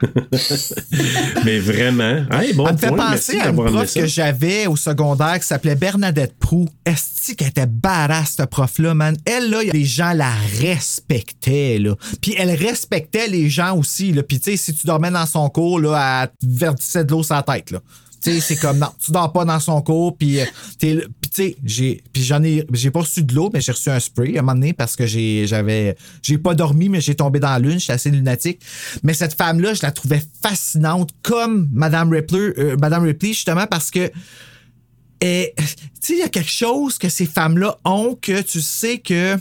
Mais 1.44 1.58
vraiment. 1.58 2.24
Hey, 2.30 2.52
bon 2.52 2.66
Elle 2.66 2.74
me 2.74 2.78
fait 2.78 2.88
point, 2.88 3.10
penser 3.12 3.40
à 3.40 3.48
une 3.48 3.56
prof 3.56 3.94
que 3.94 4.06
j'avais 4.06 4.66
au 4.66 4.76
secondaire 4.76 5.38
qui 5.40 5.46
s'appelait 5.46 5.74
Bernadette 5.74 6.36
Prou. 6.38 6.68
Esti 6.84 7.36
qu'elle 7.36 7.48
était 7.48 7.66
badass, 7.66 8.34
cette 8.36 8.50
prof-là, 8.50 8.94
man. 8.94 9.16
Elle, 9.24 9.50
là, 9.50 9.62
les 9.62 9.84
gens 9.84 10.12
la 10.12 10.32
respectaient, 10.60 11.78
là. 11.78 11.94
Puis 12.20 12.34
elle 12.38 12.50
respectait 12.50 13.28
les 13.28 13.48
gens 13.48 13.76
aussi, 13.76 14.12
là. 14.12 14.22
Puis, 14.22 14.40
tu 14.40 14.52
sais, 14.52 14.56
si 14.56 14.74
tu 14.74 14.86
dormais 14.86 15.10
dans 15.10 15.26
son 15.26 15.48
cours, 15.48 15.80
là, 15.80 16.22
elle 16.22 16.28
te 16.28 16.58
verdissait 16.58 17.04
de 17.04 17.10
l'eau 17.10 17.22
sur 17.22 17.34
la 17.34 17.42
tête, 17.42 17.70
là. 17.70 17.80
Tu 18.22 18.32
sais, 18.32 18.40
c'est 18.40 18.56
comme, 18.56 18.78
non, 18.78 18.88
tu 19.02 19.12
dors 19.12 19.32
pas 19.32 19.44
dans 19.44 19.60
son 19.60 19.80
cours, 19.80 20.12
euh, 20.12 20.16
puis 20.18 20.40
tu 20.80 21.00
sais, 21.30 21.56
j'ai, 21.64 22.02
puis 22.12 22.22
j'en 22.24 22.42
ai, 22.42 22.66
j'ai 22.72 22.90
pas 22.90 23.00
reçu 23.00 23.22
de 23.22 23.34
l'eau, 23.34 23.50
mais 23.52 23.60
j'ai 23.60 23.72
reçu 23.72 23.90
un 23.90 24.00
spray 24.00 24.36
à 24.36 24.40
un 24.40 24.42
moment 24.42 24.54
donné 24.54 24.72
parce 24.72 24.96
que 24.96 25.06
j'ai, 25.06 25.46
j'avais, 25.46 25.96
j'ai 26.22 26.38
pas 26.38 26.54
dormi, 26.54 26.88
mais 26.88 27.00
j'ai 27.00 27.14
tombé 27.14 27.38
dans 27.38 27.50
la 27.50 27.58
lune, 27.58 27.78
j'étais 27.78 27.92
assez 27.92 28.10
lunatique. 28.10 28.60
Mais 29.02 29.14
cette 29.14 29.34
femme-là, 29.34 29.74
je 29.74 29.82
la 29.82 29.92
trouvais 29.92 30.22
fascinante, 30.42 31.10
comme 31.22 31.68
Madame 31.72 32.10
Ripley, 32.10 32.54
euh, 32.58 32.76
Madame 32.80 33.04
Ripley, 33.04 33.32
justement, 33.34 33.66
parce 33.66 33.90
que 33.90 34.10
Et 35.20 35.54
tu 35.56 35.64
sais, 36.00 36.12
il 36.14 36.18
y 36.18 36.22
a 36.22 36.28
quelque 36.28 36.50
chose 36.50 36.98
que 36.98 37.08
ces 37.08 37.26
femmes-là 37.26 37.78
ont 37.84 38.16
que 38.20 38.40
tu 38.42 38.60
sais 38.60 38.98
que. 38.98 39.36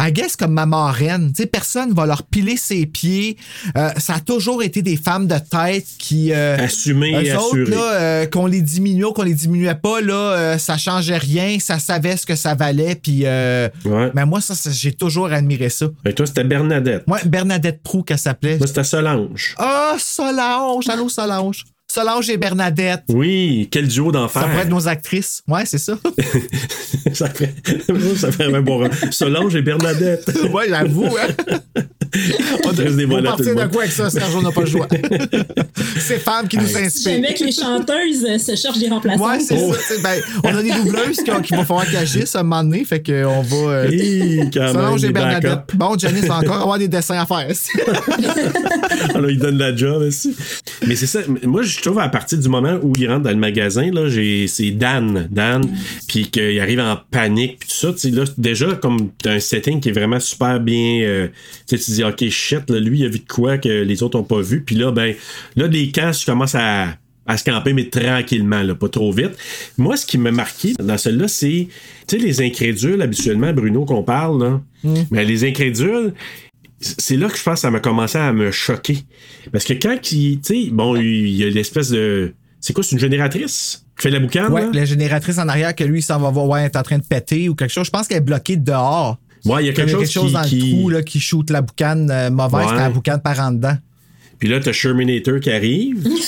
I 0.00 0.12
guess 0.12 0.34
comme 0.36 0.52
ma 0.52 0.66
marraine, 0.66 1.28
tu 1.34 1.42
sais, 1.42 1.46
personne 1.46 1.92
va 1.92 2.06
leur 2.06 2.22
piler 2.22 2.56
ses 2.56 2.86
pieds. 2.86 3.36
Euh, 3.76 3.90
ça 3.98 4.14
a 4.14 4.20
toujours 4.20 4.62
été 4.62 4.80
des 4.82 4.96
femmes 4.96 5.26
de 5.26 5.36
tête 5.38 5.86
qui... 5.98 6.32
Euh, 6.32 6.56
Assumées 6.58 7.10
et 7.24 7.30
assurées. 7.30 7.70
euh, 7.76 8.26
qu'on 8.26 8.46
les 8.46 8.62
diminuait 8.62 9.04
ou 9.04 9.12
qu'on 9.12 9.22
les 9.24 9.34
diminuait 9.34 9.74
pas, 9.74 10.00
là, 10.00 10.14
euh, 10.14 10.58
ça 10.58 10.78
changeait 10.78 11.18
rien, 11.18 11.58
ça 11.60 11.78
savait 11.78 12.16
ce 12.16 12.24
que 12.24 12.34
ça 12.36 12.54
valait, 12.54 12.94
puis... 12.94 13.22
euh, 13.24 13.68
Ouais. 13.84 14.10
Mais 14.14 14.24
moi, 14.24 14.40
ça, 14.40 14.54
ça, 14.54 14.70
j'ai 14.70 14.92
toujours 14.92 15.32
admiré 15.32 15.68
ça. 15.68 15.86
Et 16.06 16.14
toi, 16.14 16.26
c'était 16.26 16.44
Bernadette. 16.44 17.06
Moi, 17.06 17.18
Bernadette 17.26 17.82
Prou, 17.82 18.02
qu'elle 18.02 18.18
s'appelait. 18.18 18.56
Moi, 18.58 18.66
c'était 18.66 18.84
Solange. 18.84 19.54
Ah, 19.58 19.96
Solange! 19.98 20.88
Allô, 20.88 21.08
Solange! 21.08 21.64
Solange 21.92 22.30
et 22.30 22.36
Bernadette. 22.36 23.02
Oui, 23.08 23.66
quel 23.68 23.88
duo 23.88 24.12
d'enfer. 24.12 24.42
Ça 24.42 24.48
pourrait 24.48 24.62
être 24.62 24.68
nos 24.68 24.86
actrices. 24.86 25.42
Ouais, 25.48 25.66
c'est 25.66 25.78
ça. 25.78 25.98
ça 27.12 27.28
fait, 27.30 27.52
ça 28.16 28.30
fait 28.30 28.44
un 28.44 28.62
bon. 28.62 28.88
Solange 29.10 29.56
et 29.56 29.62
Bernadette. 29.62 30.30
ouais, 30.52 30.68
j'avoue, 30.68 31.08
hein. 31.16 31.82
On 32.64 32.68
va 33.08 33.22
partir 33.22 33.54
de 33.54 33.66
quoi 33.72 33.82
avec 33.82 33.92
ça, 33.92 34.10
Serge? 34.10 34.34
On 34.36 34.42
n'a 34.42 34.50
pas 34.50 34.60
le 34.62 34.66
choix. 34.66 34.88
c'est 35.98 36.18
femmes 36.18 36.48
qui 36.48 36.56
nous 36.56 36.76
inspirent. 36.76 37.12
jamais 37.12 37.34
que 37.34 37.44
les 37.44 37.52
chanteuses 37.52 38.24
euh, 38.28 38.38
se 38.38 38.56
cherchent 38.56 38.78
des 38.78 38.88
remplaçants. 38.88 39.24
Ouais, 39.28 39.40
c'est 39.40 39.56
ça. 39.58 39.78
c'est- 39.88 40.02
ben, 40.02 40.20
on 40.44 40.54
a 40.56 40.62
des 40.62 40.70
doubleuses 40.72 41.16
qui, 41.18 41.30
qui 41.42 41.54
vont 41.54 41.64
falloir 41.64 41.86
agissent 41.96 42.34
à 42.36 42.40
un 42.40 42.42
moment 42.42 42.62
donné. 42.64 42.84
Fait 42.84 43.02
qu'on 43.04 43.42
va. 43.42 43.56
euh, 43.56 43.88
Hi, 43.90 44.40
et 44.40 44.44
des 45.00 45.12
Bernadette. 45.12 45.60
Bon, 45.74 45.96
Janice 45.98 46.24
va 46.26 46.38
encore 46.38 46.60
avoir 46.62 46.78
des 46.78 46.88
dessins 46.88 47.18
à 47.18 47.26
faire. 47.26 47.48
Alors, 49.14 49.30
il 49.30 49.38
donne 49.38 49.58
la 49.58 49.74
job 49.74 50.02
aussi. 50.02 50.36
Mais 50.86 50.96
c'est 50.96 51.06
ça. 51.06 51.20
Moi, 51.44 51.62
je 51.62 51.80
trouve 51.80 51.98
à 51.98 52.08
partir 52.08 52.38
du 52.38 52.48
moment 52.48 52.78
où 52.82 52.92
il 52.98 53.08
rentre 53.08 53.22
dans 53.22 53.30
le 53.30 53.36
magasin, 53.36 53.90
là, 53.92 54.08
j'ai, 54.08 54.46
c'est 54.48 54.70
Dan. 54.70 55.28
Dan. 55.30 55.62
Puis 56.08 56.30
qu'il 56.30 56.58
arrive 56.60 56.80
en 56.80 56.96
panique. 57.10 57.58
Puis 57.60 57.68
tout 57.68 57.96
ça. 57.96 58.08
Là, 58.10 58.24
déjà, 58.38 58.74
comme 58.74 59.10
t'as 59.22 59.32
un 59.34 59.40
setting 59.40 59.80
qui 59.80 59.90
est 59.90 59.92
vraiment 59.92 60.20
super 60.20 60.60
bien. 60.60 61.00
euh, 61.02 61.28
tu 61.68 61.76
OK, 62.04 62.28
shit, 62.28 62.68
là, 62.70 62.80
lui, 62.80 63.00
il 63.00 63.04
a 63.06 63.08
vu 63.08 63.18
de 63.20 63.28
quoi 63.28 63.58
que 63.58 63.68
les 63.68 64.02
autres 64.02 64.18
ont 64.18 64.24
pas 64.24 64.40
vu. 64.40 64.62
Puis 64.62 64.74
là, 64.74 64.92
ben, 64.92 65.14
là, 65.56 65.68
des 65.68 65.90
camps, 65.90 66.12
je 66.12 66.24
commence 66.24 66.54
à 66.54 66.96
à 67.30 67.36
se 67.36 67.44
camper, 67.44 67.72
mais 67.72 67.88
tranquillement, 67.88 68.62
là, 68.62 68.74
pas 68.74 68.88
trop 68.88 69.12
vite. 69.12 69.32
Moi, 69.78 69.96
ce 69.96 70.04
qui 70.04 70.18
m'a 70.18 70.32
marqué 70.32 70.74
dans 70.78 70.98
celle-là, 70.98 71.28
c'est, 71.28 71.68
tu 72.08 72.18
sais, 72.18 72.22
les 72.24 72.42
incrédules, 72.42 73.00
habituellement, 73.02 73.52
Bruno, 73.52 73.84
qu'on 73.84 74.02
parle, 74.02 74.42
là, 74.42 74.60
mais 75.10 75.24
les 75.24 75.44
incrédules, 75.44 76.12
c'est 76.80 77.16
là 77.16 77.28
que 77.28 77.36
je 77.36 77.42
pense 77.42 77.54
que 77.54 77.60
ça 77.60 77.70
m'a 77.70 77.80
commencé 77.80 78.18
à 78.18 78.32
me 78.32 78.50
choquer. 78.50 78.98
Parce 79.52 79.64
que 79.64 79.74
quand 79.74 80.12
il, 80.12 80.40
tu 80.40 80.64
sais, 80.64 80.70
bon, 80.70 80.96
il 80.96 81.30
y 81.30 81.44
a 81.44 81.50
l'espèce 81.50 81.90
de. 81.90 82.34
C'est 82.60 82.72
quoi, 82.72 82.84
c'est 82.84 82.92
une 82.92 83.00
génératrice 83.00 83.86
qui 83.96 84.02
fait 84.02 84.10
la 84.10 84.20
boucane? 84.20 84.52
ouais, 84.52 84.62
là? 84.62 84.70
la 84.72 84.84
génératrice 84.84 85.38
en 85.38 85.48
arrière 85.48 85.74
que 85.74 85.84
lui, 85.84 86.00
il 86.00 86.02
s'en 86.02 86.18
va 86.18 86.30
voir, 86.30 86.46
ouais, 86.46 86.60
elle 86.60 86.66
est 86.66 86.76
en 86.76 86.82
train 86.82 86.98
de 86.98 87.04
péter 87.04 87.48
ou 87.48 87.54
quelque 87.54 87.70
chose. 87.70 87.86
Je 87.86 87.90
pense 87.90 88.06
qu'elle 88.06 88.18
est 88.18 88.22
bloquée 88.22 88.56
dehors. 88.56 89.18
Ouais, 89.44 89.62
il 89.64 89.66
y 89.66 89.70
a 89.70 89.72
quelque 89.72 90.04
chose, 90.06 90.26
qui- 90.28 90.32
dans 90.32 90.42
qui- 90.42 90.60
le 90.60 90.76
trou 90.76 90.88
là, 90.90 91.02
qui 91.02 91.20
shoot 91.20 91.48
la 91.50 91.62
boucane 91.62 92.10
euh, 92.10 92.30
mauvaise, 92.30 92.66
Ouais. 92.68 92.76
la 92.76 92.90
boucane 92.90 93.20
par 93.20 93.38
en 93.40 93.52
dedans. 93.52 93.76
Puis 94.38 94.48
là, 94.48 94.60
t'as 94.60 94.72
Shermanator 94.72 95.40
qui 95.40 95.50
arrive. 95.50 96.06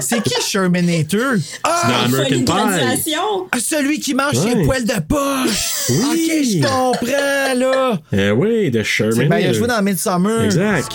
C'est 0.00 0.22
qui 0.22 0.34
Shermanator? 0.42 1.36
C'est 1.38 1.62
dans 1.62 2.04
American 2.04 2.44
Pie. 2.44 3.14
Ah, 3.50 3.58
celui 3.58 3.98
qui 3.98 4.14
mange 4.14 4.36
Ouais. 4.38 4.52
ses 4.52 4.62
poils 4.64 4.84
de 4.84 5.00
poche! 5.08 5.81
Oui. 5.90 5.96
Ok, 5.98 6.44
je 6.44 6.62
comprends, 6.62 7.54
là! 7.58 7.98
Eh 8.12 8.30
oui, 8.30 8.70
de 8.70 8.82
Sherman. 8.82 9.28
ben, 9.28 9.38
il 9.38 9.46
a 9.46 9.52
joué 9.52 9.66
dans 9.66 9.82
Midsummer. 9.82 10.44
Exact. 10.44 10.88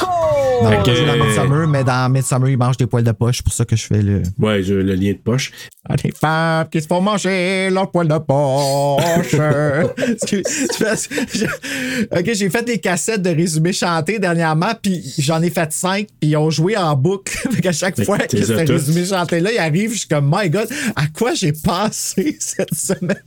Non, 0.64 0.70
Fait 0.72 0.78
il 0.86 0.90
a 0.92 0.96
joué 0.96 1.06
dans 1.06 1.26
Midsummer, 1.26 1.68
mais 1.68 1.84
dans 1.84 2.10
Midsummer, 2.12 2.50
il 2.50 2.58
mange 2.58 2.78
des 2.78 2.88
poils 2.88 3.04
de 3.04 3.12
poche. 3.12 3.38
C'est 3.38 3.44
pour 3.44 3.54
ça 3.54 3.66
que 3.66 3.76
je 3.76 3.84
fais 3.86 4.02
le. 4.02 4.24
Ouais, 4.40 4.64
je- 4.64 4.74
le 4.74 4.96
lien 4.96 5.12
de 5.12 5.18
poche. 5.18 5.52
Ah, 5.90 5.96
des 5.96 6.12
femmes 6.12 6.68
qui 6.70 6.82
se 6.82 6.88
font 6.88 7.02
manger? 7.02 7.70
Leurs 7.70 7.92
poils 7.92 8.08
de 8.08 8.18
poche. 8.18 9.36
Ok, 12.12 12.32
j'ai 12.34 12.50
fait 12.50 12.64
des 12.64 12.78
cassettes 12.80 13.22
de 13.22 13.30
résumés 13.30 13.74
chantés 13.74 14.20
dernièrement, 14.20 14.74
puis 14.82 15.04
j'en 15.20 15.42
ai 15.42 15.50
fait 15.50 15.72
cinq, 15.72 16.08
puis 16.20 16.32
ils 16.32 16.38
ont 16.38 16.50
joué 16.50 16.76
en 16.78 16.96
boucle. 16.96 17.32
fait 17.52 17.62
qu'à 17.62 17.72
chaque 17.72 18.02
fois 18.04 18.18
que 18.20 18.44
ce 18.44 18.54
résumé 18.54 19.06
chanté-là, 19.06 19.52
il 19.52 19.58
arrive, 19.58 19.94
je 19.94 20.00
suis 20.00 20.08
comme, 20.08 20.30
my 20.34 20.50
God, 20.50 20.68
à 20.96 21.08
quoi 21.08 21.34
j'ai 21.34 21.54
passé 21.54 22.38
cette 22.40 22.74
semaine? 22.74 23.22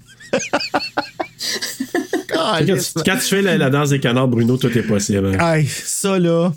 Quand 2.28 2.58
tu, 2.64 2.72
quand 3.04 3.16
tu 3.16 3.20
fais 3.22 3.42
la, 3.42 3.56
la 3.58 3.70
danse 3.70 3.90
des 3.90 4.00
canards, 4.00 4.28
Bruno, 4.28 4.56
tout 4.56 4.76
est 4.76 4.82
possible. 4.82 5.34
hein. 5.38 5.54
Hey, 5.56 5.66
ça 5.66 6.18
là, 6.18 6.52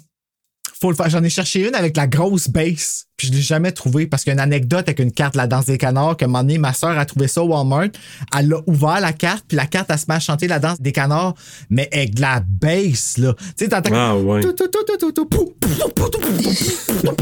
faut 0.79 0.89
le 0.91 0.95
faire. 0.95 1.09
J'en 1.09 1.23
ai 1.23 1.29
cherché 1.29 1.67
une 1.67 1.75
avec 1.75 1.97
la 1.97 2.07
grosse 2.07 2.47
base, 2.47 3.05
puis 3.23 3.31
je 3.31 3.37
l'ai 3.37 3.41
jamais 3.41 3.71
trouvé 3.71 4.05
parce 4.05 4.23
qu'il 4.23 4.31
y 4.31 4.33
a 4.33 4.33
une 4.33 4.39
anecdote 4.41 4.81
avec 4.81 4.99
une 4.99 5.11
carte 5.13 5.33
de 5.33 5.37
la 5.37 5.47
danse 5.47 5.65
des 5.65 5.77
canards 5.77 6.17
que 6.17 6.25
un 6.25 6.27
moment 6.27 6.39
donné, 6.43 6.57
ma 6.57 6.73
soeur 6.73 6.97
a 6.97 7.05
trouvé 7.05 7.27
ça 7.29 7.41
au 7.41 7.47
Walmart. 7.47 7.87
Elle 8.37 8.53
a 8.53 8.57
ouvert 8.67 8.99
la 8.99 9.13
carte, 9.13 9.45
puis 9.47 9.55
la 9.55 9.65
carte, 9.65 9.87
elle 9.89 9.97
se 9.97 10.05
met 10.09 10.15
à 10.15 10.19
chanter 10.19 10.47
la 10.47 10.59
danse 10.59 10.81
des 10.81 10.91
canards, 10.91 11.35
mais 11.69 11.87
avec 11.93 12.15
de 12.15 12.21
la 12.21 12.41
bass, 12.45 13.17
là. 13.17 13.33
Tu 13.33 13.45
sais, 13.55 13.67
t'entends. 13.69 13.91
Ah, 13.93 14.17
ouais. 14.17 14.41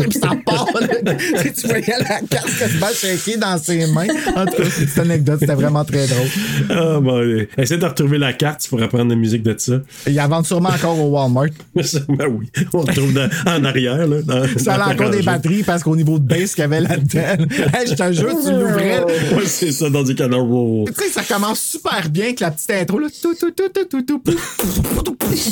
Puis 0.09 0.19
ça 0.19 0.29
part, 0.45 0.67
là. 0.79 0.87
Tu 1.43 1.53
Tu 1.53 1.67
voyais 1.67 1.93
la 1.99 2.19
carte 2.27 2.57
quasiment 2.57 2.87
shaker 2.93 3.37
dans 3.39 3.57
ses 3.57 3.87
mains. 3.87 4.07
En 4.35 4.45
tout 4.45 4.55
cas, 4.57 4.69
cette 4.69 4.97
anecdote, 4.97 5.37
c'était 5.39 5.53
vraiment 5.55 5.83
très 5.85 6.07
drôle. 6.07 6.27
Ah, 6.69 6.99
bon, 6.99 7.45
essaie 7.57 7.77
de 7.77 7.85
retrouver 7.85 8.17
la 8.17 8.33
carte 8.33 8.67
pour 8.69 8.81
apprendre 8.81 9.09
la 9.09 9.15
musique 9.15 9.43
de 9.43 9.55
ça. 9.57 9.73
Il 10.07 10.15
la 10.15 10.27
vendent 10.27 10.45
sûrement 10.45 10.69
encore 10.69 10.99
au 10.99 11.09
Walmart. 11.09 11.47
ben 11.75 12.27
oui, 12.29 12.49
on 12.73 12.83
le 12.83 12.93
trouve 12.93 13.13
dans- 13.13 13.29
en 13.47 13.63
arrière. 13.63 14.07
Là, 14.07 14.21
dans- 14.21 14.47
Ça 14.57 14.75
a 14.75 14.91
encore 14.93 15.09
la 15.09 15.17
des 15.17 15.21
batteries 15.23 15.63
parce 15.63 15.83
qu'au 15.91 15.95
niveau 15.97 16.17
de 16.19 16.23
base 16.23 16.55
qu'il 16.55 16.61
y 16.61 16.65
avait 16.65 16.79
là-dedans. 16.79 17.45
Hey, 17.73 17.87
je 17.87 17.93
te 17.95 18.11
jure, 18.13 18.33
tu 18.43 18.51
l'ouvrais. 18.51 19.03
Ouais, 19.33 19.45
c'est 19.45 19.71
ça, 19.71 19.89
dans 19.89 20.03
des 20.03 20.13
canards. 20.15 20.45
wow. 20.45 20.85
Tu 20.87 20.93
sais, 21.03 21.09
ça 21.11 21.23
commence 21.23 21.59
super 21.59 22.07
bien 22.09 22.25
avec 22.25 22.39
la 22.39 22.51
petite 22.51 22.69
intro. 22.71 22.99
Là. 22.99 23.07
Tout, 23.21 23.35
tout, 23.35 23.51
tout, 23.51 23.69
tout, 23.73 23.85
tout, 23.85 24.01
tout, 24.03 24.21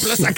là, 0.07 0.15
ça. 0.15 0.29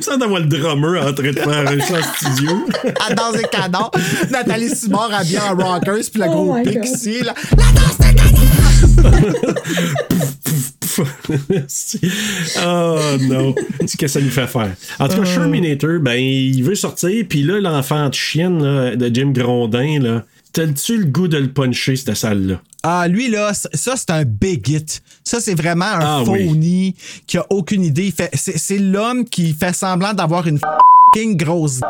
Ça 0.00 0.16
d'avoir 0.16 0.40
le 0.40 0.46
drummer 0.46 1.04
en 1.06 1.12
train 1.12 1.30
de 1.32 1.38
faire 1.38 1.68
un 1.68 1.78
chant 1.80 2.02
studio. 2.16 2.64
À 3.08 3.14
danse 3.14 3.36
des 3.36 3.44
canards. 3.50 3.90
Nathalie 4.30 4.70
Simard 4.74 5.12
habillée 5.12 5.38
en 5.40 5.54
rockers, 5.56 6.04
puis 6.10 6.20
la 6.20 6.28
Oh 6.28 6.32
gros 6.44 6.54
my 6.54 6.62
God. 6.64 6.80
pixie. 6.82 7.22
Oh 12.64 12.98
non, 13.22 13.54
c'est 13.80 13.88
ce 13.88 13.96
que 13.96 14.06
ça 14.08 14.20
nous 14.20 14.30
fait 14.30 14.46
faire. 14.46 14.74
En 14.98 15.08
tout 15.08 15.16
cas, 15.16 15.24
Sherminator, 15.24 15.98
ben, 16.00 16.14
il 16.18 16.62
veut 16.62 16.74
sortir, 16.74 17.24
puis 17.28 17.42
là, 17.42 17.60
l'enfant 17.60 18.08
de 18.08 18.14
chienne 18.14 18.62
là, 18.62 18.96
de 18.96 19.14
Jim 19.14 19.30
Grondin, 19.32 20.00
là, 20.00 20.24
t'as-tu 20.52 20.98
le 20.98 21.04
goût 21.04 21.28
de 21.28 21.38
le 21.38 21.48
puncher, 21.48 21.96
cette 21.96 22.14
salle-là? 22.14 22.60
Ah, 22.82 23.08
lui, 23.08 23.28
là, 23.28 23.52
ça, 23.54 23.94
c'est 23.96 24.10
un 24.10 24.24
big 24.24 24.68
hit. 24.68 25.02
Ça, 25.24 25.40
c'est 25.40 25.54
vraiment 25.54 25.84
un 25.84 25.98
Ah, 26.00 26.22
oui. 26.26 26.46
phony 26.48 26.94
qui 27.26 27.36
a 27.38 27.46
aucune 27.50 27.82
idée. 27.84 28.12
C'est 28.34 28.78
l'homme 28.78 29.24
qui 29.24 29.52
fait 29.52 29.74
semblant 29.74 30.14
d'avoir 30.14 30.46
une 30.46 30.58
fucking 30.58 31.36
grosse 31.36 31.80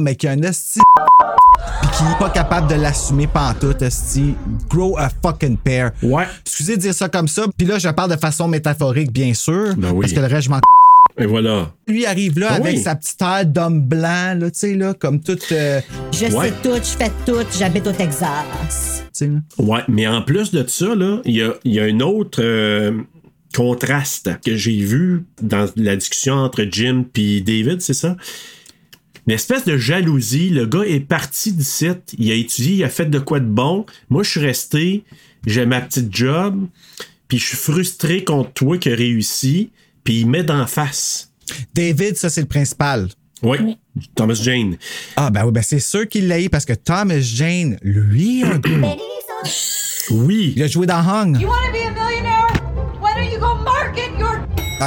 mais 0.00 0.14
qui 0.16 0.28
a 0.28 0.32
un 0.32 0.42
esti 0.42 0.80
pis 1.80 1.88
qui 1.98 2.04
est 2.04 2.18
pas 2.18 2.30
capable 2.30 2.68
de 2.68 2.74
l'assumer 2.76 3.26
pantoute, 3.26 3.82
esti. 3.82 4.34
Grow 4.68 4.96
a 4.98 5.08
fucking 5.22 5.56
pair. 5.56 5.92
Ouais. 6.02 6.24
Excusez 6.44 6.76
de 6.76 6.82
dire 6.82 6.94
ça 6.94 7.08
comme 7.08 7.28
ça. 7.28 7.44
Puis 7.56 7.66
là, 7.66 7.78
je 7.78 7.88
parle 7.88 8.10
de 8.10 8.16
façon 8.16 8.48
métaphorique, 8.48 9.12
bien 9.12 9.34
sûr. 9.34 9.74
Ben 9.76 9.90
oui. 9.92 10.00
Parce 10.02 10.12
que 10.12 10.20
le 10.20 10.26
reste, 10.26 10.44
je 10.46 10.50
m'en 10.50 10.60
Et 11.18 11.26
voilà. 11.26 11.72
lui 11.86 12.06
arrive 12.06 12.38
là 12.38 12.48
Ah 12.50 12.54
avec 12.54 12.76
oui. 12.76 12.82
sa 12.82 12.94
petite 12.94 13.20
air 13.20 13.44
d'homme 13.46 13.82
blanc, 13.82 14.34
là, 14.38 14.50
tu 14.50 14.58
sais, 14.58 14.74
là, 14.74 14.94
comme 14.94 15.20
tout. 15.20 15.38
euh, 15.52 15.80
Je 16.12 16.26
Ouais. 16.26 16.48
sais 16.48 16.54
tout, 16.62 16.76
je 16.76 16.96
fais 17.04 17.10
tout, 17.26 17.44
j'habite 17.58 17.86
au 17.86 17.92
Texas. 17.92 19.02
tu 19.02 19.04
sais, 19.12 19.26
là. 19.26 19.40
Ouais, 19.58 19.80
mais 19.88 20.06
en 20.06 20.22
plus 20.22 20.52
de 20.52 20.64
ça, 20.66 20.94
là, 20.94 21.20
il 21.24 21.34
y 21.36 21.42
a, 21.42 21.52
il 21.64 21.74
y 21.74 21.80
a 21.80 21.84
un 21.84 22.00
autre 22.00 22.40
euh, 22.42 22.92
contraste 23.54 24.30
que 24.44 24.56
j'ai 24.56 24.78
vu 24.82 25.24
dans 25.42 25.66
la 25.76 25.96
discussion 25.96 26.34
entre 26.34 26.64
Jim 26.70 27.04
et 27.16 27.40
David, 27.42 27.82
c'est 27.82 27.94
ça? 27.94 28.16
Une 29.26 29.34
espèce 29.34 29.64
de 29.64 29.76
jalousie. 29.76 30.50
Le 30.50 30.66
gars 30.66 30.82
est 30.82 31.00
parti 31.00 31.52
d'ici, 31.52 31.88
il 32.18 32.30
a 32.30 32.34
étudié, 32.34 32.74
il 32.76 32.84
a 32.84 32.88
fait 32.88 33.06
de 33.06 33.18
quoi 33.18 33.40
de 33.40 33.46
bon. 33.46 33.86
Moi, 34.10 34.22
je 34.22 34.30
suis 34.30 34.40
resté, 34.40 35.04
j'ai 35.46 35.64
ma 35.66 35.80
petite 35.80 36.14
job, 36.14 36.66
puis 37.28 37.38
je 37.38 37.46
suis 37.46 37.56
frustré 37.56 38.24
contre 38.24 38.52
toi 38.52 38.78
qui 38.78 38.90
a 38.90 38.94
réussi, 38.96 39.70
puis 40.04 40.20
il 40.20 40.26
met 40.26 40.42
d'en 40.42 40.66
face. 40.66 41.30
David, 41.74 42.16
ça, 42.16 42.30
c'est 42.30 42.40
le 42.40 42.46
principal. 42.48 43.08
Oui, 43.42 43.76
Thomas 44.14 44.34
Jane. 44.34 44.76
Ah, 45.16 45.30
ben 45.30 45.44
oui, 45.44 45.52
ben 45.52 45.62
c'est 45.62 45.80
sûr 45.80 46.08
qu'il 46.08 46.28
l'a 46.28 46.40
eu 46.40 46.48
parce 46.48 46.64
que 46.64 46.72
Thomas 46.74 47.18
Jane, 47.20 47.76
lui, 47.82 48.42
un 48.44 48.58
gars, 48.58 48.96
Oui. 50.10 50.52
il 50.56 50.62
a 50.62 50.66
joué 50.68 50.86
dans 50.86 50.98
Hung. 51.00 51.40
You 51.40 51.48
want 51.48 51.56
to 51.66 51.72
be 51.72 51.86
a 51.86 51.90
millionaire? 51.90 52.46
Why 53.00 53.14
don't 53.16 53.32
you 53.32 53.38
go 53.40 53.54
market? 53.64 54.01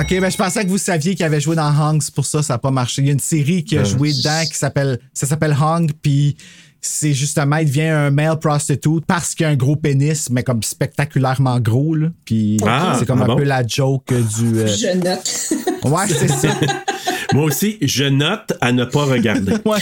Ok, 0.01 0.19
ben 0.19 0.29
je 0.29 0.35
pensais 0.37 0.63
que 0.65 0.69
vous 0.69 0.77
saviez 0.77 1.15
qu'il 1.15 1.25
avait 1.25 1.39
joué 1.39 1.55
dans 1.55 1.67
Hung, 1.69 2.01
c'est 2.01 2.13
pour 2.13 2.25
ça 2.25 2.41
ça 2.43 2.55
n'a 2.55 2.57
pas 2.57 2.71
marché. 2.71 3.01
Il 3.01 3.05
y 3.07 3.09
a 3.09 3.13
une 3.13 3.19
série 3.19 3.63
qui 3.63 3.77
a 3.77 3.81
Euh, 3.81 3.85
joué 3.85 4.11
dedans 4.11 4.41
qui 4.45 4.55
s'appelle 4.57 4.99
ça 5.13 5.25
s'appelle 5.25 5.55
Hung, 5.59 5.89
puis 6.01 6.35
c'est 6.81 7.13
justement 7.13 7.57
il 7.57 7.65
devient 7.67 7.83
un 7.87 8.11
male 8.11 8.37
prostitute 8.39 9.05
parce 9.07 9.33
qu'il 9.35 9.45
a 9.45 9.49
un 9.49 9.55
gros 9.55 9.75
pénis, 9.75 10.29
mais 10.29 10.43
comme 10.43 10.61
spectaculairement 10.63 11.59
gros 11.59 11.95
là. 11.95 12.07
Puis 12.25 12.57
Ah, 12.65 12.95
c'est 12.99 13.05
comme 13.05 13.21
ah 13.21 13.25
un 13.25 13.27
bon? 13.27 13.35
peu 13.37 13.43
la 13.43 13.65
joke 13.65 14.07
du. 14.13 14.59
euh, 14.59 14.67
Je 14.67 14.97
note. 14.97 15.53
Ouais, 15.85 16.07
c'est 16.07 16.27
ça. 16.29 16.47
Moi 17.33 17.43
aussi, 17.43 17.77
je 17.81 18.05
note 18.05 18.53
à 18.59 18.71
ne 18.71 18.85
pas 18.85 19.03
regarder. 19.05 19.53
Ouais. 19.65 19.77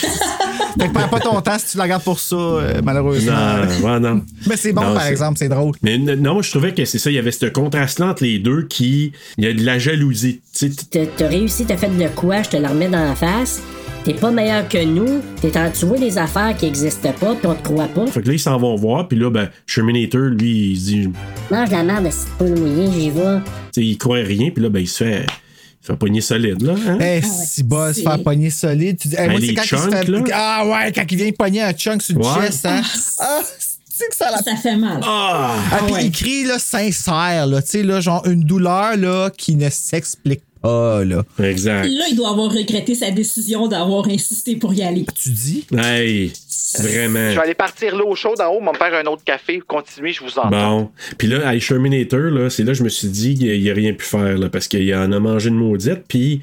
Fait 0.79 0.87
que 0.87 0.93
perds 0.93 1.09
pas 1.09 1.19
ton 1.19 1.39
temps 1.41 1.57
si 1.59 1.71
tu 1.71 1.77
la 1.77 1.83
regardes 1.83 2.03
pour 2.03 2.19
ça, 2.19 2.35
euh, 2.35 2.81
malheureusement. 2.83 3.31
Non, 3.31 3.87
ouais, 3.93 3.99
non. 3.99 4.21
Mais 4.47 4.57
c'est 4.57 4.73
bon, 4.73 4.81
Non, 4.81 4.93
par 4.93 5.03
c'est- 5.03 5.11
exemple, 5.11 5.37
c'est 5.37 5.49
drôle. 5.49 5.73
Mais 5.83 5.97
non, 5.97 6.41
je 6.41 6.49
trouvais 6.49 6.73
que 6.73 6.83
c'est 6.85 6.97
ça. 6.99 7.09
Il 7.11 7.13
y 7.13 7.19
avait 7.19 7.31
ce 7.31 7.45
contraste-là 7.45 8.07
entre 8.07 8.23
les 8.23 8.39
deux 8.39 8.63
qui. 8.63 9.11
Il 9.37 9.43
y 9.45 9.47
a 9.47 9.53
de 9.53 9.63
la 9.63 9.77
jalousie. 9.79 10.41
T'as 10.91 11.27
réussi, 11.27 11.65
t'as 11.65 11.77
fait 11.77 11.89
de 11.89 12.07
quoi, 12.15 12.41
je 12.43 12.49
te 12.49 12.57
la 12.57 12.69
remets 12.69 12.89
dans 12.89 13.03
la 13.03 13.15
face. 13.15 13.61
T'es 14.03 14.13
pas 14.13 14.31
meilleur 14.31 14.67
que 14.67 14.83
nous. 14.83 15.21
T'es 15.41 15.57
en, 15.57 15.71
tu 15.71 15.85
vois 15.85 15.97
des 15.97 16.17
affaires 16.17 16.57
qui 16.57 16.65
existent 16.65 17.13
pas, 17.17 17.35
puis 17.35 17.47
on 17.47 17.53
te 17.55 17.63
croit 17.63 17.87
pas. 17.87 18.05
Fait 18.07 18.21
que 18.21 18.27
là, 18.27 18.33
ils 18.33 18.39
s'en 18.39 18.57
vont 18.57 18.75
voir. 18.75 19.07
Puis 19.07 19.17
là, 19.17 19.29
ben, 19.29 19.47
Terminator, 19.73 20.19
lui, 20.23 20.71
il 20.71 20.77
se 20.77 20.85
dit. 20.85 21.09
Mange 21.49 21.71
la 21.71 21.83
merde 21.83 22.05
de 22.05 22.09
cette 22.09 22.27
poule 22.37 22.59
mouillée, 22.59 22.91
j'y 22.91 23.09
vais. 23.11 23.37
sais, 23.71 23.81
il 23.81 23.97
croit 23.97 24.17
rien. 24.17 24.49
Puis 24.49 24.61
là, 24.61 24.67
ben, 24.69 24.79
il 24.79 24.87
se 24.89 25.03
fait. 25.05 25.25
Se 25.85 25.91
fait 25.91 25.97
pogner 25.97 26.21
solide, 26.21 26.61
là. 26.61 26.75
Hein? 26.87 26.97
Eh, 27.01 27.21
si 27.21 27.61
bas, 27.63 27.93
se 27.93 28.01
faire 28.01 28.23
pogner 28.23 28.49
solide. 28.49 28.97
Tu 28.97 29.09
dis, 29.09 29.15
eh, 29.19 29.27
Ben, 29.27 29.31
moi, 29.31 29.39
c'est 29.41 29.53
quand 29.53 29.61
il 29.63 29.67
se 29.67 29.75
chunks, 29.75 29.91
fait. 29.93 30.07
là. 30.07 30.23
Ah 30.33 30.65
ouais, 30.65 30.91
quand 30.93 31.03
il 31.11 31.17
vient 31.17 31.31
pogner 31.31 31.61
un 31.61 31.73
chunk 31.73 32.01
sur 32.01 32.17
le 32.17 32.25
Ouais. 32.25 32.45
chest, 32.47 32.65
hein. 32.65 32.81
Ah, 33.19 33.41
c'est 33.95 34.09
que 34.09 34.15
ça 34.15 34.31
la 34.31 34.37
Ça 34.41 34.55
fait 34.55 34.77
mal. 34.77 34.99
Ah! 35.03 35.55
Ah, 35.71 35.79
puis 35.85 35.93
ouais. 35.93 36.05
il 36.05 36.11
crie 36.11 36.45
là, 36.45 36.57
sincère, 36.57 37.47
là, 37.47 37.61
tu 37.61 37.69
sais, 37.69 37.83
là, 37.83 37.99
genre 37.99 38.25
une 38.25 38.43
douleur 38.45 38.95
là, 38.97 39.29
qui 39.37 39.55
ne 39.55 39.69
s'explique 39.69 40.41
pas. 40.61 41.03
Là. 41.03 41.23
Exact. 41.39 41.83
Là, 41.85 42.05
il 42.09 42.15
doit 42.15 42.29
avoir 42.29 42.49
regretté 42.49 42.95
sa 42.95 43.11
décision 43.11 43.67
d'avoir 43.67 44.07
insisté 44.07 44.55
pour 44.55 44.73
y 44.73 44.81
aller. 44.81 45.05
Tu 45.21 45.29
dis? 45.31 45.65
Hey, 45.77 46.31
vraiment. 46.79 47.29
Je 47.29 47.35
vais 47.35 47.41
aller 47.41 47.53
partir 47.53 47.95
là 47.95 48.03
au 48.05 48.15
chaud 48.15 48.35
d'en 48.37 48.49
haut, 48.49 48.61
me 48.61 48.73
faire 48.73 48.93
un 48.93 49.05
autre 49.05 49.23
café. 49.23 49.61
Continuez, 49.65 50.13
je 50.13 50.23
vous 50.23 50.37
entends. 50.39 50.49
Bon. 50.49 50.91
Puis 51.17 51.27
là, 51.27 51.47
à 51.47 51.57
Terminator, 51.57 52.31
là, 52.31 52.49
c'est 52.49 52.63
là 52.63 52.71
que 52.71 52.77
je 52.77 52.83
me 52.83 52.89
suis 52.89 53.07
dit 53.07 53.35
qu'il 53.35 53.69
a 53.69 53.73
rien 53.73 53.93
pu 53.93 54.05
faire, 54.05 54.37
là, 54.37 54.49
parce 54.49 54.67
qu'il 54.67 54.93
en 54.95 55.11
a 55.11 55.19
mangé 55.19 55.49
une 55.49 55.55
maudite. 55.55 56.03
Puis 56.07 56.41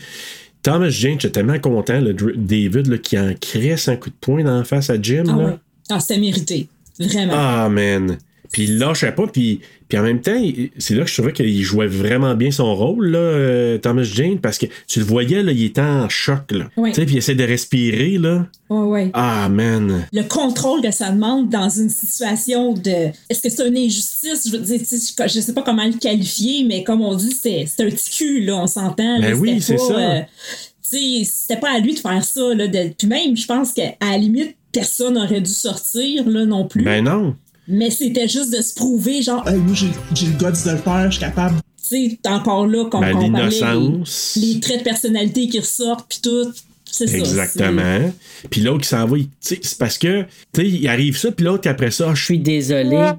Thomas 0.63 0.89
Jane, 0.89 1.21
j'étais 1.21 1.31
tellement 1.31 1.59
content, 1.59 2.01
le 2.01 2.13
David, 2.13 2.87
là, 2.87 2.99
qui 2.99 3.19
en 3.19 3.33
cresse 3.41 3.89
un 3.89 3.97
coup 3.97 4.11
de 4.11 4.17
poing 4.21 4.45
dans 4.45 4.59
la 4.59 4.65
face 4.65 4.91
à 4.91 5.01
Jim. 5.01 5.25
Ah 5.29 5.37
là. 5.37 5.45
ouais. 5.45 5.57
Ah, 5.91 6.01
c'était 6.01 6.21
mérité. 6.21 6.69
Vraiment. 6.99 7.33
Ah, 7.35 7.69
man. 7.69 8.19
Puis 8.53 8.65
il 8.65 8.79
lâchait 8.79 9.13
pas. 9.13 9.27
Puis, 9.29 9.61
puis 9.89 9.99
en 9.99 10.03
même 10.03 10.21
temps, 10.21 10.41
c'est 10.79 10.95
là 10.95 11.03
que 11.05 11.09
je 11.09 11.15
trouvais 11.15 11.33
qu'il 11.33 11.63
jouait 11.63 11.87
vraiment 11.87 12.35
bien 12.35 12.51
son 12.51 12.75
rôle, 12.75 13.09
là, 13.09 13.19
euh, 13.19 13.79
Thomas 13.79 14.03
Jane, 14.03 14.39
parce 14.41 14.59
que 14.59 14.67
tu 14.89 14.99
le 14.99 15.05
voyais, 15.05 15.43
là, 15.43 15.53
il 15.53 15.65
était 15.65 15.81
en 15.81 16.09
choc. 16.09 16.51
Là. 16.51 16.69
Oui. 16.77 16.91
Tu 16.91 16.97
sais, 16.97 17.07
puis 17.07 17.15
il 17.15 17.19
essaie 17.19 17.35
de 17.37 17.45
respirer. 17.45 18.19
Là. 18.19 18.47
Ouais, 18.69 18.79
ouais. 18.87 19.11
Ah, 19.15 19.49
man. 19.49 20.07
Le 20.13 20.23
contrôle 20.23 20.83
que 20.83 20.91
ça 20.91 21.11
demande 21.11 21.49
dans 21.49 21.69
une 21.71 21.91
situation 21.91 22.73
de. 22.73 23.11
Est-ce 23.29 23.41
que 23.43 23.51
c'est 23.51 23.69
une 23.69 23.77
injustice? 23.77 24.49
Je 24.51 24.57
veux 24.57 24.63
dire, 24.65 24.81
sais, 24.85 25.29
je 25.29 25.41
sais 25.41 25.53
pas 25.55 25.63
comment 25.63 25.85
le 25.87 25.99
qualifier, 25.99 26.65
mais 26.65 26.83
comme 26.83 27.03
on 27.03 27.15
dit, 27.15 27.33
c'est 27.41 27.63
un 27.79 27.89
petit 27.91 28.11
cul, 28.11 28.41
là, 28.45 28.57
on 28.57 28.67
s'entend. 28.67 29.21
Ben 29.21 29.35
oui, 29.35 29.61
c'est 29.61 29.77
pas, 29.77 29.79
ça. 29.85 29.99
euh, 29.99 30.21
tu 30.91 30.99
sais, 30.99 31.25
c'était 31.25 31.61
pas 31.61 31.71
à 31.77 31.79
lui 31.79 31.95
de 31.95 32.01
faire 32.01 32.25
ça. 32.25 32.53
Là, 32.55 32.67
de- 32.67 32.93
puis 32.99 33.07
même, 33.07 33.37
je 33.37 33.47
pense 33.47 33.73
qu'à 33.73 33.93
la 34.01 34.19
limite, 34.19 34.57
personne 34.73 35.15
n'aurait 35.15 35.41
dû 35.41 35.51
sortir 35.53 36.29
là, 36.29 36.45
non 36.47 36.67
plus. 36.67 36.83
Ben 36.83 37.05
non. 37.05 37.37
Mais 37.71 37.91
c'était 37.91 38.29
juste 38.29 38.55
de 38.57 38.61
se 38.63 38.75
prouver, 38.75 39.23
genre, 39.23 39.47
Hey, 39.49 39.57
moi, 39.59 39.75
j'ai 39.75 39.89
j'ai 40.15 40.27
le 40.27 40.33
guts 40.33 40.45
de 40.65 40.71
le 40.71 40.77
faire, 40.79 41.05
je 41.11 41.17
suis 41.17 41.21
capable. 41.21 41.57
tu 41.89 42.11
sais, 42.11 42.19
encore 42.29 42.67
là, 42.67 42.85
comme 42.91 43.01
Ben, 43.01 43.19
l'innocence. 43.19 44.37
les, 44.37 44.55
les 44.55 44.61
traits 44.61 44.79
de 44.81 44.85
personnalité 44.85 45.49
qui 45.49 45.59
ressortent, 45.61 46.07
puis 46.09 46.19
tout. 46.23 46.53
C'est 46.93 47.07
ça. 47.07 47.17
Exactement. 47.19 48.13
Puis 48.51 48.63
l'autre 48.63 48.81
qui 48.83 48.89
s'en 48.89 49.07
va, 49.07 49.17
il- 49.17 49.27
tu 49.27 49.31
sais, 49.41 49.59
c'est 49.63 49.79
parce 49.79 49.97
que, 49.97 50.23
tu 50.53 50.63
sais, 50.63 50.69
il 50.69 50.89
arrive 50.89 51.17
ça, 51.17 51.31
puis 51.31 51.45
l'autre 51.47 51.69
après 51.71 51.93
ça, 51.93 52.13
je 52.15 52.25
suis 52.25 52.39
désolé. 52.41 53.11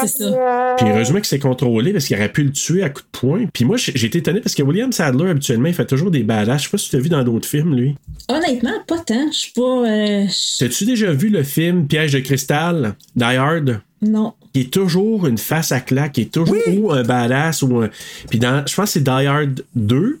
C'est 0.00 0.24
ça. 0.24 0.74
Puis 0.78 0.86
heureusement 0.88 1.20
que 1.20 1.26
c'est 1.26 1.38
contrôlé 1.38 1.92
parce 1.92 2.06
qu'il 2.06 2.16
aurait 2.16 2.32
pu 2.32 2.44
le 2.44 2.52
tuer 2.52 2.82
à 2.82 2.90
coups 2.90 3.04
de 3.12 3.18
poing. 3.18 3.46
Puis 3.52 3.64
moi, 3.64 3.76
j'ai 3.76 4.06
été 4.06 4.18
étonné 4.18 4.40
parce 4.40 4.54
que 4.54 4.62
William 4.62 4.90
Sadler, 4.92 5.30
habituellement, 5.30 5.68
il 5.68 5.74
fait 5.74 5.86
toujours 5.86 6.10
des 6.10 6.22
badass. 6.22 6.62
Je 6.62 6.66
sais 6.66 6.70
pas 6.70 6.78
si 6.78 6.90
tu 6.90 6.96
l'as 6.96 7.02
vu 7.02 7.08
dans 7.08 7.22
d'autres 7.24 7.48
films, 7.48 7.74
lui. 7.74 7.96
Honnêtement, 8.28 8.72
pas 8.86 8.98
tant. 8.98 9.30
Je 9.32 9.36
suis 9.36 9.52
pas. 9.52 9.86
euh, 9.88 10.26
T'as-tu 10.58 10.84
déjà 10.84 11.12
vu 11.12 11.28
le 11.28 11.42
film 11.42 11.86
Piège 11.86 12.12
de 12.12 12.20
cristal, 12.20 12.94
Die 13.16 13.24
Hard? 13.24 13.80
Non. 14.00 14.34
Qui 14.52 14.62
est 14.62 14.72
toujours 14.72 15.26
une 15.26 15.38
face 15.38 15.72
à 15.72 15.80
claque, 15.80 16.12
qui 16.12 16.22
est 16.22 16.32
toujours 16.32 16.56
ou 16.76 16.92
un 16.92 17.02
badass 17.04 17.62
ou 17.62 17.78
un. 17.78 17.90
Puis 18.28 18.38
dans, 18.38 18.66
je 18.66 18.74
pense 18.74 18.86
que 18.86 18.92
c'est 18.94 19.04
Die 19.04 19.10
Hard 19.10 19.64
2 19.76 20.18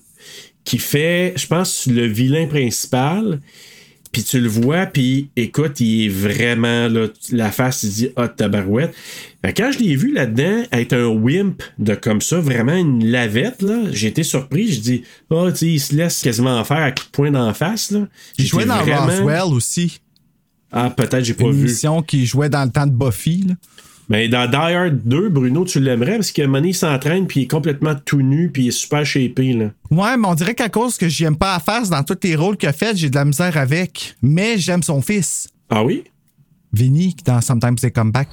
qui 0.64 0.78
fait, 0.78 1.32
je 1.36 1.46
pense, 1.48 1.86
le 1.86 2.06
vilain 2.06 2.46
principal. 2.46 3.40
Puis 4.12 4.22
tu 4.24 4.40
le 4.40 4.48
vois, 4.48 4.84
puis 4.84 5.30
écoute, 5.36 5.80
il 5.80 6.04
est 6.04 6.08
vraiment 6.08 6.86
là, 6.88 7.06
la 7.30 7.50
face, 7.50 7.82
il 7.82 7.90
dit 7.90 8.08
ah 8.16 8.28
tabarouette. 8.28 8.94
Fait 9.42 9.54
que 9.54 9.62
quand 9.62 9.72
je 9.72 9.78
l'ai 9.78 9.96
vu 9.96 10.12
là-dedans 10.12 10.64
être 10.70 10.92
un 10.92 11.06
wimp 11.06 11.62
de 11.78 11.94
comme 11.94 12.20
ça, 12.20 12.38
vraiment 12.38 12.76
une 12.76 13.06
lavette 13.10 13.62
là, 13.62 13.78
j'ai 13.90 14.08
été 14.08 14.22
surpris. 14.22 14.70
Je 14.70 14.80
dis 14.80 15.02
ah 15.30 15.46
tu 15.50 15.56
sais, 15.56 15.66
il 15.68 15.80
se 15.80 15.94
laisse 15.94 16.20
quasiment 16.20 16.62
faire 16.64 16.76
à 16.82 16.90
coup 16.92 17.04
de 17.06 17.10
poing 17.10 17.30
d'en 17.30 17.54
face 17.54 17.90
là. 17.90 18.06
Il 18.36 18.46
jouait 18.46 18.64
J'étais 18.64 18.74
dans 18.76 18.82
vraiment- 18.84 19.06
Roswell 19.06 19.54
aussi. 19.54 20.00
Ah 20.70 20.90
peut-être 20.90 21.24
j'ai 21.24 21.34
pas 21.34 21.44
Une 21.44 21.52
vu. 21.52 21.60
émission 21.68 22.02
qui 22.02 22.26
jouait 22.26 22.48
dans 22.50 22.64
le 22.64 22.70
temps 22.70 22.86
de 22.86 22.92
Buffy. 22.92 23.44
Là. 23.48 23.54
Mais 24.08 24.28
dans 24.28 24.46
Die 24.50 24.56
Hard 24.56 25.00
2, 25.04 25.28
Bruno, 25.28 25.64
tu 25.64 25.80
l'aimerais 25.80 26.16
parce 26.16 26.32
donné, 26.32 26.68
il 26.68 26.74
s'entraîne 26.74 27.26
puis 27.26 27.40
il 27.40 27.42
est 27.44 27.46
complètement 27.50 27.94
tout 28.04 28.20
nu 28.20 28.50
puis 28.50 28.64
il 28.64 28.68
est 28.68 28.72
super 28.72 29.06
shapé 29.06 29.52
là. 29.54 29.66
Ouais, 29.90 30.16
mais 30.16 30.26
on 30.28 30.34
dirait 30.34 30.54
qu'à 30.54 30.68
cause 30.68 30.96
que 30.98 31.08
j'aime 31.08 31.36
pas 31.36 31.54
la 31.54 31.60
face 31.60 31.88
dans 31.88 32.02
tous 32.02 32.18
les 32.24 32.34
rôles 32.36 32.56
qu'il 32.56 32.68
a 32.68 32.72
fait, 32.72 32.96
j'ai 32.96 33.08
de 33.10 33.14
la 33.14 33.24
misère 33.24 33.56
avec. 33.56 34.16
Mais 34.20 34.58
j'aime 34.58 34.82
son 34.82 35.00
fils. 35.00 35.48
Ah 35.70 35.84
oui? 35.84 36.04
Vinny, 36.72 37.14
dans 37.24 37.40
Sometimes 37.40 37.76
They 37.76 37.90
Come 37.92 38.10
Back. 38.12 38.28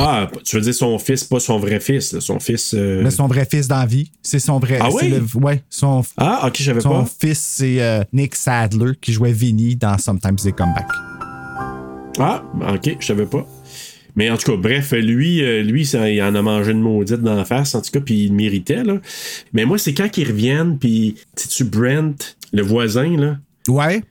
Ah, 0.00 0.28
tu 0.44 0.56
veux 0.56 0.62
dire 0.62 0.74
son 0.74 0.96
fils, 0.98 1.24
pas 1.24 1.40
son 1.40 1.58
vrai 1.58 1.80
fils, 1.80 2.12
là, 2.12 2.20
son 2.20 2.38
fils. 2.38 2.72
euh, 2.74 3.00
Mais 3.02 3.10
son 3.10 3.26
vrai 3.26 3.46
fils 3.50 3.66
dans 3.66 3.78
la 3.80 3.86
vie. 3.86 4.12
C'est 4.22 4.38
son 4.38 4.60
vrai. 4.60 4.78
Ah 4.80 4.90
oui? 4.92 5.08
le- 5.08 5.40
ouais, 5.40 5.64
son, 5.68 6.02
Ah, 6.16 6.46
ok, 6.46 6.54
je 6.58 6.64
savais 6.64 6.80
son 6.80 7.02
pas. 7.04 7.10
fils, 7.20 7.38
c'est 7.40 7.80
euh, 7.82 8.04
Nick 8.12 8.36
Sadler 8.36 8.92
qui 9.00 9.12
jouait 9.12 9.32
Vinny 9.32 9.74
dans 9.74 9.98
Sometimes 9.98 10.36
They 10.36 10.52
Come 10.52 10.72
Back. 10.74 10.86
Ah, 12.20 12.42
ok, 12.74 12.96
je 13.00 13.06
savais 13.06 13.26
pas. 13.26 13.44
Mais 14.16 14.30
en 14.30 14.36
tout 14.36 14.50
cas, 14.52 14.56
bref, 14.56 14.92
lui, 14.92 15.42
euh, 15.42 15.62
lui, 15.62 15.86
ça, 15.86 16.08
il 16.10 16.20
en 16.22 16.34
a 16.34 16.42
mangé 16.42 16.72
une 16.72 16.80
maudite 16.80 17.20
dans 17.22 17.34
la 17.36 17.44
face, 17.44 17.74
en 17.74 17.80
tout 17.82 17.90
cas, 17.90 18.00
puis 18.00 18.24
il 18.24 18.28
le 18.30 18.34
méritait, 18.34 18.82
là. 18.82 18.94
Mais 19.52 19.64
moi, 19.64 19.78
c'est 19.78 19.94
quand 19.94 20.16
ils 20.16 20.26
reviennent, 20.28 20.78
puis, 20.78 21.14
tu 21.50 21.64
Brent, 21.64 22.36
le 22.52 22.62
voisin, 22.62 23.16
là? 23.16 23.36
Ouais. 23.68 24.02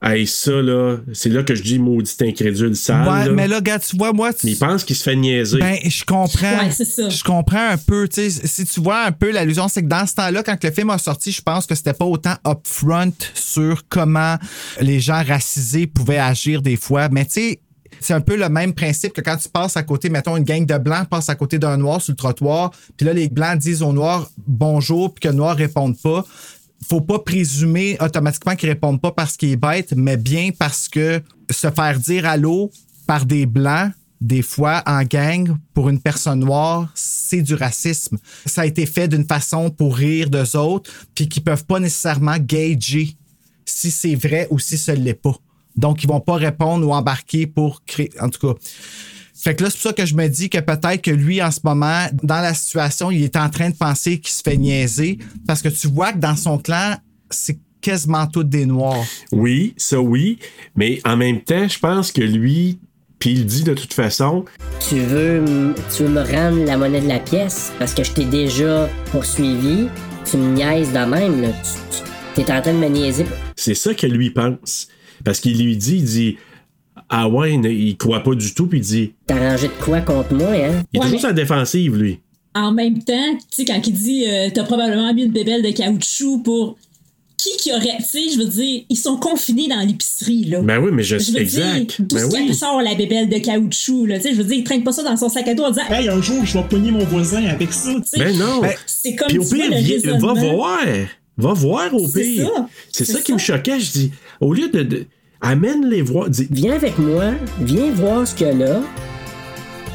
Hey, 0.00 0.28
ça, 0.28 0.52
là, 0.62 0.98
c'est 1.12 1.28
là 1.28 1.42
que 1.42 1.56
je 1.56 1.62
dis 1.62 1.78
maudit 1.80 2.14
incrédule 2.20 2.76
sale. 2.76 3.08
ouais, 3.08 3.26
là. 3.26 3.32
mais 3.32 3.48
là, 3.48 3.60
gars, 3.60 3.80
tu 3.80 3.96
vois, 3.96 4.12
moi. 4.12 4.32
tu- 4.32 4.46
Mais 4.46 4.52
il 4.52 4.58
pense 4.58 4.84
qu'il 4.84 4.94
se 4.94 5.02
fait 5.02 5.16
niaiser. 5.16 5.58
Ben, 5.58 5.76
je 5.84 6.04
comprends. 6.04 6.58
Ouais, 6.58 6.70
c'est 6.70 6.84
ça. 6.84 7.08
Je 7.08 7.24
comprends 7.24 7.70
un 7.70 7.76
peu. 7.76 8.06
Tu 8.06 8.30
sais, 8.30 8.46
si 8.46 8.64
tu 8.64 8.80
vois 8.80 9.02
un 9.06 9.10
peu 9.10 9.32
l'allusion, 9.32 9.66
c'est 9.66 9.82
que 9.82 9.88
dans 9.88 10.06
ce 10.06 10.14
temps-là, 10.14 10.44
quand 10.44 10.62
le 10.62 10.70
film 10.70 10.90
a 10.90 10.98
sorti, 10.98 11.32
je 11.32 11.42
pense 11.42 11.66
que 11.66 11.74
c'était 11.74 11.94
pas 11.94 12.04
autant 12.04 12.36
upfront 12.46 13.12
sur 13.34 13.88
comment 13.88 14.36
les 14.80 15.00
gens 15.00 15.20
racisés 15.26 15.88
pouvaient 15.88 16.18
agir 16.20 16.62
des 16.62 16.76
fois. 16.76 17.08
Mais 17.08 17.24
tu 17.24 17.32
sais, 17.32 17.60
c'est 18.00 18.14
un 18.14 18.20
peu 18.20 18.36
le 18.36 18.48
même 18.48 18.72
principe 18.72 19.12
que 19.12 19.20
quand 19.20 19.36
tu 19.36 19.48
passes 19.48 19.76
à 19.76 19.82
côté, 19.82 20.10
mettons, 20.10 20.36
une 20.36 20.44
gang 20.44 20.64
de 20.64 20.78
blancs 20.78 21.08
passe 21.08 21.28
à 21.28 21.34
côté 21.34 21.58
d'un 21.58 21.76
noir 21.76 22.00
sur 22.00 22.12
le 22.12 22.16
trottoir, 22.16 22.70
puis 22.96 23.06
là, 23.06 23.12
les 23.12 23.28
blancs 23.28 23.58
disent 23.58 23.82
aux 23.82 23.92
noirs 23.92 24.30
bonjour, 24.46 25.14
puis 25.14 25.22
que 25.22 25.28
le 25.28 25.34
noir 25.34 25.56
répondent 25.56 25.98
pas. 26.00 26.24
Faut 26.88 27.00
pas 27.00 27.18
présumer 27.18 27.96
automatiquement 28.00 28.54
qu'ils 28.54 28.68
répondent 28.68 29.00
pas 29.00 29.10
parce 29.10 29.36
qu'il 29.36 29.50
est 29.50 29.56
bête, 29.56 29.94
mais 29.96 30.16
bien 30.16 30.50
parce 30.56 30.88
que 30.88 31.20
se 31.50 31.70
faire 31.70 31.98
dire 31.98 32.26
allô 32.26 32.70
par 33.06 33.26
des 33.26 33.46
blancs, 33.46 33.90
des 34.20 34.42
fois 34.42 34.82
en 34.86 35.02
gang, 35.02 35.56
pour 35.74 35.88
une 35.88 36.00
personne 36.00 36.40
noire, 36.40 36.90
c'est 36.94 37.42
du 37.42 37.54
racisme. 37.54 38.18
Ça 38.46 38.62
a 38.62 38.66
été 38.66 38.86
fait 38.86 39.08
d'une 39.08 39.26
façon 39.26 39.70
pour 39.70 39.96
rire 39.96 40.30
d'eux 40.30 40.56
autres, 40.56 40.90
puis 41.14 41.28
qui 41.28 41.40
peuvent 41.40 41.64
pas 41.64 41.80
nécessairement 41.80 42.36
gager 42.38 43.16
si 43.64 43.90
c'est 43.90 44.14
vrai 44.14 44.48
ou 44.50 44.58
si 44.58 44.78
ce 44.78 44.92
l'est 44.92 45.14
pas. 45.14 45.36
Donc, 45.78 46.02
ils 46.02 46.08
vont 46.08 46.20
pas 46.20 46.34
répondre 46.34 46.86
ou 46.86 46.92
embarquer 46.92 47.46
pour 47.46 47.84
créer. 47.84 48.10
En 48.20 48.28
tout 48.28 48.46
cas. 48.46 48.58
Fait 49.34 49.54
que 49.54 49.62
là, 49.62 49.70
c'est 49.70 49.76
pour 49.76 49.90
ça 49.90 49.92
que 49.92 50.04
je 50.04 50.16
me 50.16 50.26
dis 50.26 50.50
que 50.50 50.58
peut-être 50.58 51.00
que 51.00 51.12
lui, 51.12 51.40
en 51.40 51.52
ce 51.52 51.60
moment, 51.62 52.06
dans 52.24 52.40
la 52.40 52.54
situation, 52.54 53.12
il 53.12 53.22
est 53.22 53.36
en 53.36 53.48
train 53.48 53.70
de 53.70 53.76
penser 53.76 54.18
qu'il 54.18 54.32
se 54.32 54.42
fait 54.42 54.56
niaiser 54.56 55.18
parce 55.46 55.62
que 55.62 55.68
tu 55.68 55.86
vois 55.86 56.12
que 56.12 56.18
dans 56.18 56.34
son 56.34 56.58
clan, 56.58 56.96
c'est 57.30 57.56
quasiment 57.80 58.26
tous 58.26 58.42
des 58.42 58.66
noirs. 58.66 59.04
Oui, 59.30 59.74
ça 59.76 60.00
oui. 60.00 60.40
Mais 60.74 61.00
en 61.04 61.16
même 61.16 61.40
temps, 61.40 61.68
je 61.68 61.78
pense 61.78 62.10
que 62.10 62.22
lui, 62.22 62.80
puis 63.20 63.30
il 63.30 63.46
dit 63.46 63.62
de 63.62 63.74
toute 63.74 63.94
façon, 63.94 64.44
Tu 64.88 64.98
veux, 64.98 65.72
tu 65.94 66.02
veux 66.02 66.08
me 66.08 66.22
rendre 66.22 66.64
la 66.64 66.76
monnaie 66.76 67.00
de 67.00 67.08
la 67.08 67.20
pièce 67.20 67.72
parce 67.78 67.94
que 67.94 68.02
je 68.02 68.10
t'ai 68.10 68.24
déjà 68.24 68.88
poursuivi. 69.12 69.86
Tu 70.28 70.36
me 70.36 70.52
niaises 70.56 70.92
de 70.92 70.98
même, 70.98 71.42
là. 71.42 71.48
Tu, 72.34 72.40
es 72.40 72.52
en 72.52 72.60
train 72.60 72.72
de 72.72 72.78
me 72.78 72.88
niaiser. 72.88 73.24
c'est 73.54 73.74
ça 73.74 73.94
que 73.94 74.06
lui 74.06 74.30
pense. 74.30 74.88
Parce 75.24 75.40
qu'il 75.40 75.62
lui 75.62 75.76
dit, 75.76 75.96
il 75.96 76.04
dit, 76.04 76.36
ah 77.08 77.28
ouais, 77.28 77.56
ne- 77.56 77.68
il 77.70 77.96
croit 77.96 78.22
pas 78.22 78.34
du 78.34 78.54
tout, 78.54 78.66
puis 78.66 78.78
il 78.78 78.84
dit, 78.84 79.12
T'as 79.26 79.36
arrangé 79.36 79.68
de 79.68 79.72
quoi 79.84 80.00
contre 80.00 80.34
moi, 80.34 80.48
hein? 80.48 80.54
il 80.92 80.98
est 80.98 81.00
Ouais, 81.00 81.04
toujours 81.06 81.10
mais- 81.12 81.18
sur 81.18 81.28
la 81.28 81.34
défensive, 81.34 81.96
lui. 81.96 82.18
En 82.54 82.72
même 82.72 83.02
temps, 83.04 83.36
tu 83.50 83.56
sais, 83.56 83.64
quand 83.64 83.80
il 83.86 83.92
dit 83.92 84.24
euh, 84.26 84.48
t'as 84.52 84.64
probablement 84.64 85.12
mis 85.14 85.22
une 85.24 85.32
bébelle 85.32 85.62
de 85.62 85.70
caoutchouc 85.70 86.42
pour. 86.42 86.76
Qui 87.36 87.50
qui 87.56 87.70
aurait. 87.70 87.98
Tu 87.98 88.04
sais, 88.04 88.20
je 88.34 88.38
veux 88.38 88.46
dire, 88.48 88.82
ils 88.88 88.96
sont 88.96 89.16
confinés 89.16 89.68
dans 89.68 89.78
l'épicerie, 89.86 90.42
là. 90.46 90.60
Ben 90.60 90.78
oui, 90.80 90.90
mais 90.92 91.04
je 91.04 91.18
Je 91.18 91.30
veux 91.30 91.38
exact. 91.40 92.02
dire, 92.02 92.06
Ben 92.12 92.24
oui. 92.48 92.52
sort 92.52 92.82
la 92.82 92.96
bébelle 92.96 93.28
de 93.28 93.38
caoutchouc, 93.38 94.06
là? 94.06 94.16
Tu 94.16 94.22
sais, 94.24 94.30
je 94.32 94.38
veux 94.38 94.44
dire, 94.44 94.56
il 94.56 94.64
traîne 94.64 94.82
pas 94.82 94.90
ça 94.90 95.04
dans 95.04 95.16
son 95.16 95.28
sac 95.28 95.46
à 95.46 95.54
dos 95.54 95.62
en 95.62 95.70
disant. 95.70 95.82
Hey, 95.88 96.08
un 96.08 96.20
jour, 96.20 96.44
je 96.44 96.58
vais 96.58 96.64
pogner 96.64 96.90
mon 96.90 97.04
voisin 97.04 97.44
avec 97.44 97.72
ça. 97.72 97.94
Tu 97.94 98.00
sais, 98.06 98.18
Ben 98.18 98.36
non. 98.36 98.62
C'est 98.86 99.14
comme 99.14 99.28
Puis 99.28 99.38
au 99.38 99.42
vois 99.44 99.56
pire, 99.68 99.78
viens- 100.00 100.18
va 100.18 100.32
voir. 100.32 100.80
Va 101.38 101.52
voir 101.54 101.94
au 101.94 102.06
pire. 102.08 102.50
C'est 102.92 103.04
ça 103.04 103.20
qui 103.20 103.32
me 103.32 103.38
choquait. 103.38 103.80
Je 103.80 103.90
dis, 103.92 104.12
au 104.40 104.52
lieu 104.52 104.68
de. 104.68 104.82
de- 104.82 105.04
Amène-les 105.40 106.02
voir. 106.02 106.28
Dis, 106.28 106.48
Viens 106.50 106.74
avec 106.74 106.98
moi, 106.98 107.26
viens 107.60 107.92
voir 107.92 108.26
ce 108.26 108.34
qu'il 108.34 108.48
y 108.48 108.50
a 108.50 108.54
là, 108.54 108.80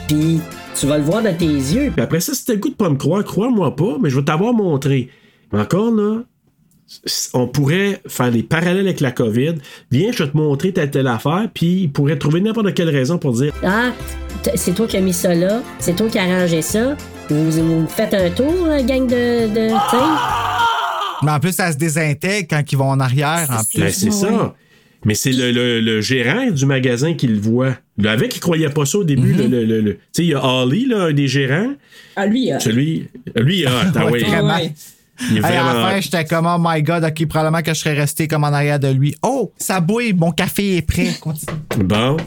puis 0.07 0.39
tu 0.73 0.85
vas 0.87 0.97
le 0.97 1.03
voir 1.03 1.21
dans 1.21 1.35
tes 1.35 1.45
yeux. 1.45 1.91
Puis 1.93 2.01
après 2.01 2.21
ça, 2.21 2.33
si 2.33 2.45
t'as 2.45 2.53
le 2.53 2.59
goût 2.59 2.69
de 2.69 2.75
pas 2.75 2.89
me 2.89 2.95
croire, 2.95 3.23
crois-moi 3.25 3.75
pas, 3.75 3.97
mais 4.01 4.09
je 4.09 4.17
vais 4.17 4.23
t'avoir 4.25 4.53
montré. 4.53 5.09
Mais 5.51 5.59
encore 5.59 5.91
là, 5.91 6.21
on 7.33 7.47
pourrait 7.47 8.01
faire 8.07 8.31
des 8.31 8.41
parallèles 8.43 8.85
avec 8.87 9.01
la 9.01 9.11
COVID. 9.11 9.55
Viens, 9.91 10.11
je 10.13 10.23
vais 10.23 10.29
te 10.29 10.37
montrer 10.37 10.71
telle 10.71 10.91
telle 10.91 11.07
affaire, 11.07 11.47
puis 11.53 11.81
il 11.83 11.91
pourrait 11.91 12.17
trouver 12.17 12.39
n'importe 12.39 12.73
quelle 12.73 12.89
raison 12.89 13.17
pour 13.17 13.33
dire 13.33 13.53
Ah, 13.63 13.91
c'est 14.55 14.73
toi 14.73 14.87
qui 14.87 14.95
as 14.95 15.01
mis 15.01 15.13
ça 15.13 15.35
là, 15.35 15.61
c'est 15.79 15.95
toi 15.95 16.07
qui 16.07 16.19
as 16.19 16.23
arrangé 16.23 16.61
ça. 16.61 16.95
Vous, 17.29 17.51
vous 17.51 17.87
faites 17.87 18.13
un 18.13 18.29
tour, 18.29 18.53
euh, 18.67 18.81
gang 18.83 19.05
de. 19.07 19.47
de 19.53 19.69
sais? 19.91 19.97
Mais 21.23 21.31
en 21.31 21.39
plus, 21.39 21.53
ça 21.53 21.71
se 21.71 21.77
désintègre 21.77 22.47
quand 22.49 22.61
ils 22.71 22.77
vont 22.77 22.89
en 22.89 22.99
arrière, 22.99 23.47
en 23.49 23.63
plus. 23.63 23.79
Ben, 23.81 23.91
c'est 23.91 24.11
ça. 24.11 24.55
Mais 25.05 25.15
c'est 25.15 25.31
le, 25.33 25.51
le- 25.51 25.81
le 25.81 25.99
gérant 25.99 26.49
du 26.49 26.65
magasin 26.65 27.13
qui 27.13 27.27
le 27.27 27.37
voit. 27.37 27.75
Le 27.97 28.07
avec, 28.09 28.35
il 28.35 28.39
croyait 28.39 28.69
pas 28.69 28.85
ça 28.85 28.99
au 28.99 29.03
début. 29.03 29.33
le- 29.33 29.47
le- 29.47 29.65
le- 29.65 29.81
le- 29.81 29.93
Tu 29.95 29.99
sais, 30.13 30.23
il 30.23 30.29
y 30.29 30.33
a 30.33 30.43
Holly, 30.43 30.85
là, 30.85 31.03
un 31.03 31.11
des 31.13 31.27
gérants. 31.27 31.73
Ah, 32.15 32.25
lui, 32.25 32.51
euh, 32.53 32.59
Celui, 32.59 33.07
lui, 33.35 33.59
il 33.59 33.67
a 33.67 33.69
hot, 33.81 33.91
ah 33.95 34.05
Ouais, 34.05 34.11
ouais. 34.13 34.19
vraiment. 34.23 34.55
ouais. 34.55 34.71
Il 35.31 35.37
est 35.37 35.39
Hey, 35.39 35.57
à 35.57 35.73
la 35.73 35.89
fin, 35.89 35.99
j'étais 36.01 36.25
comme, 36.25 36.45
oh 36.47 36.57
my 36.59 36.81
god, 36.81 37.03
ok, 37.03 37.25
probablement 37.27 37.61
que 37.61 37.73
je 37.73 37.79
serais 37.79 37.93
resté 37.93 38.27
comme 38.27 38.43
en 38.43 38.47
arrière 38.53 38.79
de 38.79 38.87
lui. 38.89 39.15
Oh, 39.23 39.51
ça 39.57 39.79
bouille, 39.79 40.13
mon 40.13 40.31
café 40.31 40.77
est 40.77 40.81
prêt. 40.81 41.09
Continue. 41.19 41.57
Bon. 41.83 42.17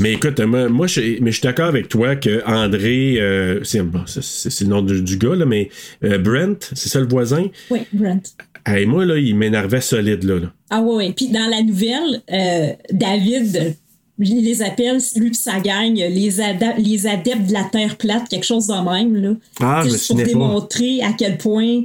Mais 0.00 0.12
écoute, 0.14 0.40
moi, 0.40 0.68
moi 0.68 0.86
je, 0.86 1.00
mais 1.20 1.30
je 1.30 1.36
suis 1.38 1.42
d'accord 1.42 1.66
avec 1.68 1.88
toi 1.88 2.16
que 2.16 2.42
André, 2.46 3.16
euh, 3.20 3.60
c'est 3.62 3.82
bon, 3.82 4.00
c'est- 4.06 4.22
c'est 4.22 4.50
c'est 4.50 4.64
le 4.64 4.70
nom 4.70 4.82
du, 4.82 5.02
du 5.02 5.16
gars, 5.18 5.34
là, 5.34 5.44
mais 5.44 5.68
euh, 6.04 6.18
Brent, 6.18 6.70
c'est 6.72 6.88
ça 6.88 6.98
le 6.98 7.06
voisin? 7.06 7.44
Oui, 7.70 7.80
Brent. 7.92 8.22
Hey, 8.64 8.86
moi, 8.86 9.04
là, 9.04 9.16
il 9.18 9.36
m'énervait 9.36 9.80
solide, 9.80 10.22
là. 10.24 10.38
là. 10.38 10.52
Ah 10.70 10.80
ouais, 10.80 10.94
ouais. 10.94 11.12
Puis 11.14 11.28
dans 11.28 11.48
la 11.50 11.62
nouvelle, 11.62 12.22
euh, 12.32 12.72
David, 12.92 13.76
il 14.18 14.44
les 14.44 14.62
appelle, 14.62 14.98
lui 15.16 15.30
et 15.30 15.34
sa 15.34 15.58
gang, 15.60 15.92
les, 15.94 16.40
adeptes 16.40 17.48
de 17.48 17.52
la 17.52 17.64
Terre 17.64 17.96
plate, 17.96 18.28
quelque 18.28 18.46
chose 18.46 18.68
de 18.68 18.74
même. 18.74 19.16
Là. 19.16 19.30
Ah, 19.60 19.82
C'est 19.82 19.88
je 19.88 19.92
me 19.92 19.98
juste 19.98 20.06
pour 20.08 20.16
pas. 20.18 20.24
démontrer 20.24 21.02
à 21.02 21.12
quel 21.18 21.38
point 21.38 21.82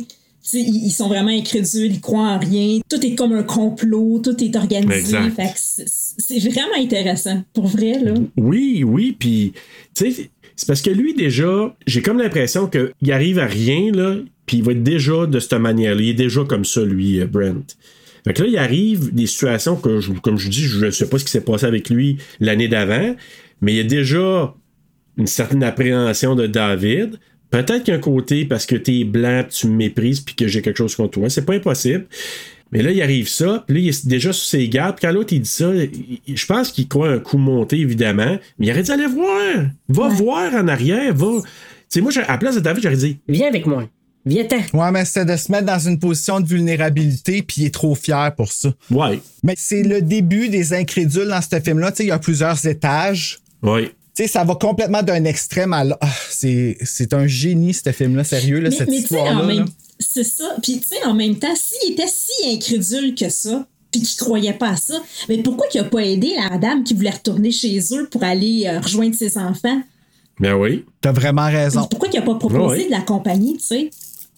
ils, 0.53 0.91
sont 0.91 1.07
vraiment 1.07 1.29
incrédules, 1.29 1.91
ils 1.91 2.01
croient 2.01 2.27
en 2.29 2.39
rien. 2.39 2.79
Tout 2.89 3.05
est 3.05 3.15
comme 3.15 3.33
un 3.33 3.43
complot, 3.43 4.19
tout 4.23 4.41
est 4.43 4.55
organisé. 4.55 5.17
C'est- 5.55 6.39
vraiment 6.49 6.77
intéressant, 6.77 7.43
pour 7.53 7.67
vrai. 7.67 7.99
Là. 7.99 8.13
Oui, 8.37 8.83
oui, 8.85 9.15
puis, 9.17 9.53
c'est 9.93 10.29
parce 10.67 10.81
que 10.81 10.89
lui, 10.89 11.13
déjà, 11.13 11.75
j'ai 11.85 12.01
comme 12.01 12.17
l'impression 12.19 12.67
qu'il 12.69 13.11
arrive 13.11 13.39
à 13.39 13.45
rien, 13.45 13.91
là, 13.91 14.15
puis 14.45 14.57
il 14.57 14.63
va 14.63 14.71
être 14.71 14.83
déjà 14.83 15.25
de 15.25 15.39
cette 15.39 15.53
manière-là. 15.53 16.01
Il 16.01 16.09
est 16.09 16.13
déjà 16.13 16.43
comme 16.45 16.65
ça, 16.65 16.83
lui, 16.83 17.19
euh, 17.19 17.27
Brent. 17.27 17.75
Fait 18.25 18.33
que 18.33 18.43
là, 18.43 18.49
il 18.49 18.57
arrive 18.57 19.13
des 19.13 19.27
situations 19.27 19.75
que, 19.75 19.99
je- 20.01 20.11
comme 20.13 20.37
je 20.37 20.49
dis, 20.49 20.63
je 20.63 20.85
ne 20.85 20.91
sais 20.91 21.07
pas 21.07 21.17
ce 21.19 21.25
qui 21.25 21.31
s'est 21.31 21.41
passé 21.41 21.65
avec 21.65 21.89
lui 21.89 22.17
l'année 22.39 22.67
d'avant, 22.67 23.15
mais 23.61 23.73
il 23.73 23.77
y 23.77 23.81
a 23.81 23.83
déjà 23.83 24.53
une 25.17 25.27
certaine 25.27 25.63
appréhension 25.63 26.35
de 26.35 26.47
David. 26.47 27.19
Peut-être 27.49 27.83
qu'un 27.83 27.99
côté, 27.99 28.45
parce 28.45 28.65
que 28.65 28.75
t'es 28.75 29.03
blanc, 29.03 29.43
tu 29.49 29.67
me 29.67 29.75
méprises, 29.75 30.19
puis 30.19 30.35
que 30.35 30.47
j'ai 30.47 30.61
quelque 30.61 30.77
chose 30.77 30.95
contre 30.95 31.11
toi. 31.11 31.29
C'est 31.29 31.45
pas 31.45 31.53
impossible. 31.53 32.05
Mais 32.71 32.81
là, 32.81 32.91
il 32.91 33.01
arrive 33.01 33.29
ça, 33.29 33.63
puis 33.65 33.77
là, 33.77 33.81
il 33.81 33.87
est 33.87 34.07
déjà 34.07 34.33
sur 34.33 34.45
ses 34.45 34.67
gardes. 34.67 34.97
Puis 34.97 35.07
quand 35.07 35.13
l'autre, 35.13 35.31
il 35.31 35.41
dit 35.41 35.49
ça, 35.49 35.71
je 36.27 36.45
pense 36.45 36.71
qu'il 36.71 36.87
croit 36.87 37.09
un 37.09 37.19
coup 37.19 37.37
monté, 37.37 37.79
évidemment. 37.79 38.37
Mais 38.59 38.67
il 38.67 38.71
aurait 38.71 38.83
dit 38.83 38.91
aller 38.91 39.07
voir. 39.07 39.65
Va 39.87 40.07
voir 40.09 40.53
en 40.53 40.67
arrière. 40.67 41.13
Va. 41.15 41.41
Tu 41.41 41.47
sais, 41.87 42.01
moi, 42.01 42.11
à 42.17 42.31
la 42.33 42.37
place 42.37 42.55
de 42.55 42.59
David, 42.59 42.83
j'aurais 42.83 42.97
dit 42.97 43.17
Viens 43.27 43.47
avec 43.47 43.65
moi. 43.65 43.87
Viens-t'en. 44.25 44.77
Ouais, 44.77 44.91
mais 44.91 45.05
c'est 45.05 45.23
de 45.23 45.37
se 45.37 45.49
mettre 45.49 45.65
dans 45.65 45.79
une 45.79 45.99
position 45.99 46.41
de 46.41 46.47
vulnérabilité, 46.47 47.41
puis 47.41 47.61
il 47.61 47.65
est 47.67 47.73
trop 47.73 47.95
fier 47.95 48.35
pour 48.35 48.51
ça. 48.51 48.73
Ouais. 48.91 49.21
Mais 49.41 49.53
c'est 49.55 49.83
le 49.83 50.01
début 50.01 50.49
des 50.49 50.73
incrédules 50.73 51.29
dans 51.29 51.41
ce 51.41 51.61
film-là. 51.61 51.91
Tu 51.91 51.97
sais, 51.97 52.03
il 52.03 52.07
y 52.07 52.11
a 52.11 52.19
plusieurs 52.19 52.65
étages. 52.65 53.39
Ouais. 53.63 53.91
Tu 54.17 54.23
sais, 54.23 54.27
ça 54.27 54.43
va 54.43 54.55
complètement 54.55 55.03
d'un 55.03 55.23
extrême 55.25 55.73
à 55.73 55.83
l'autre. 55.83 55.99
Ah, 56.01 56.09
c'est, 56.31 56.75
c'est 56.83 57.13
un 57.13 57.27
génie, 57.27 57.73
ce 57.75 57.91
film-là, 57.91 58.23
sérieux, 58.23 58.59
là, 58.59 58.69
Mais, 58.71 58.75
cette 58.75 58.89
mais 58.89 58.95
tu 58.95 59.01
sais, 59.01 59.15
histoire-là. 59.15 59.43
en 59.43 59.45
même 59.45 59.57
là. 59.59 59.65
c'est 59.99 60.23
ça. 60.23 60.55
Puis, 60.63 60.79
tu 60.79 60.87
sais, 60.87 61.05
en 61.05 61.13
même 61.13 61.35
temps, 61.37 61.53
s'il 61.55 61.91
était 61.93 62.07
si 62.07 62.31
incrédule 62.51 63.13
que 63.13 63.29
ça, 63.29 63.67
puis 63.91 64.01
qu'il 64.01 64.17
croyait 64.17 64.53
pas 64.53 64.69
à 64.71 64.75
ça, 64.75 64.95
mais 65.29 65.37
pourquoi 65.43 65.67
qu'il 65.67 65.79
a 65.81 65.83
pas 65.83 65.99
aidé 65.99 66.33
la 66.49 66.57
dame 66.57 66.83
qui 66.83 66.95
voulait 66.95 67.11
retourner 67.11 67.51
chez 67.51 67.79
eux 67.91 68.07
pour 68.09 68.23
aller 68.23 68.63
euh, 68.65 68.79
rejoindre 68.79 69.15
ses 69.15 69.37
enfants? 69.37 69.81
Ben 70.39 70.55
oui. 70.55 70.83
T'as 70.99 71.11
vraiment 71.11 71.45
raison. 71.45 71.85
Pourquoi 71.87 72.09
qu'il 72.09 72.19
a 72.19 72.23
pas 72.23 72.35
proposé 72.35 72.85
de 72.85 72.91
l'accompagner, 72.91 73.53
tu 73.57 73.65
sais? 73.65 73.89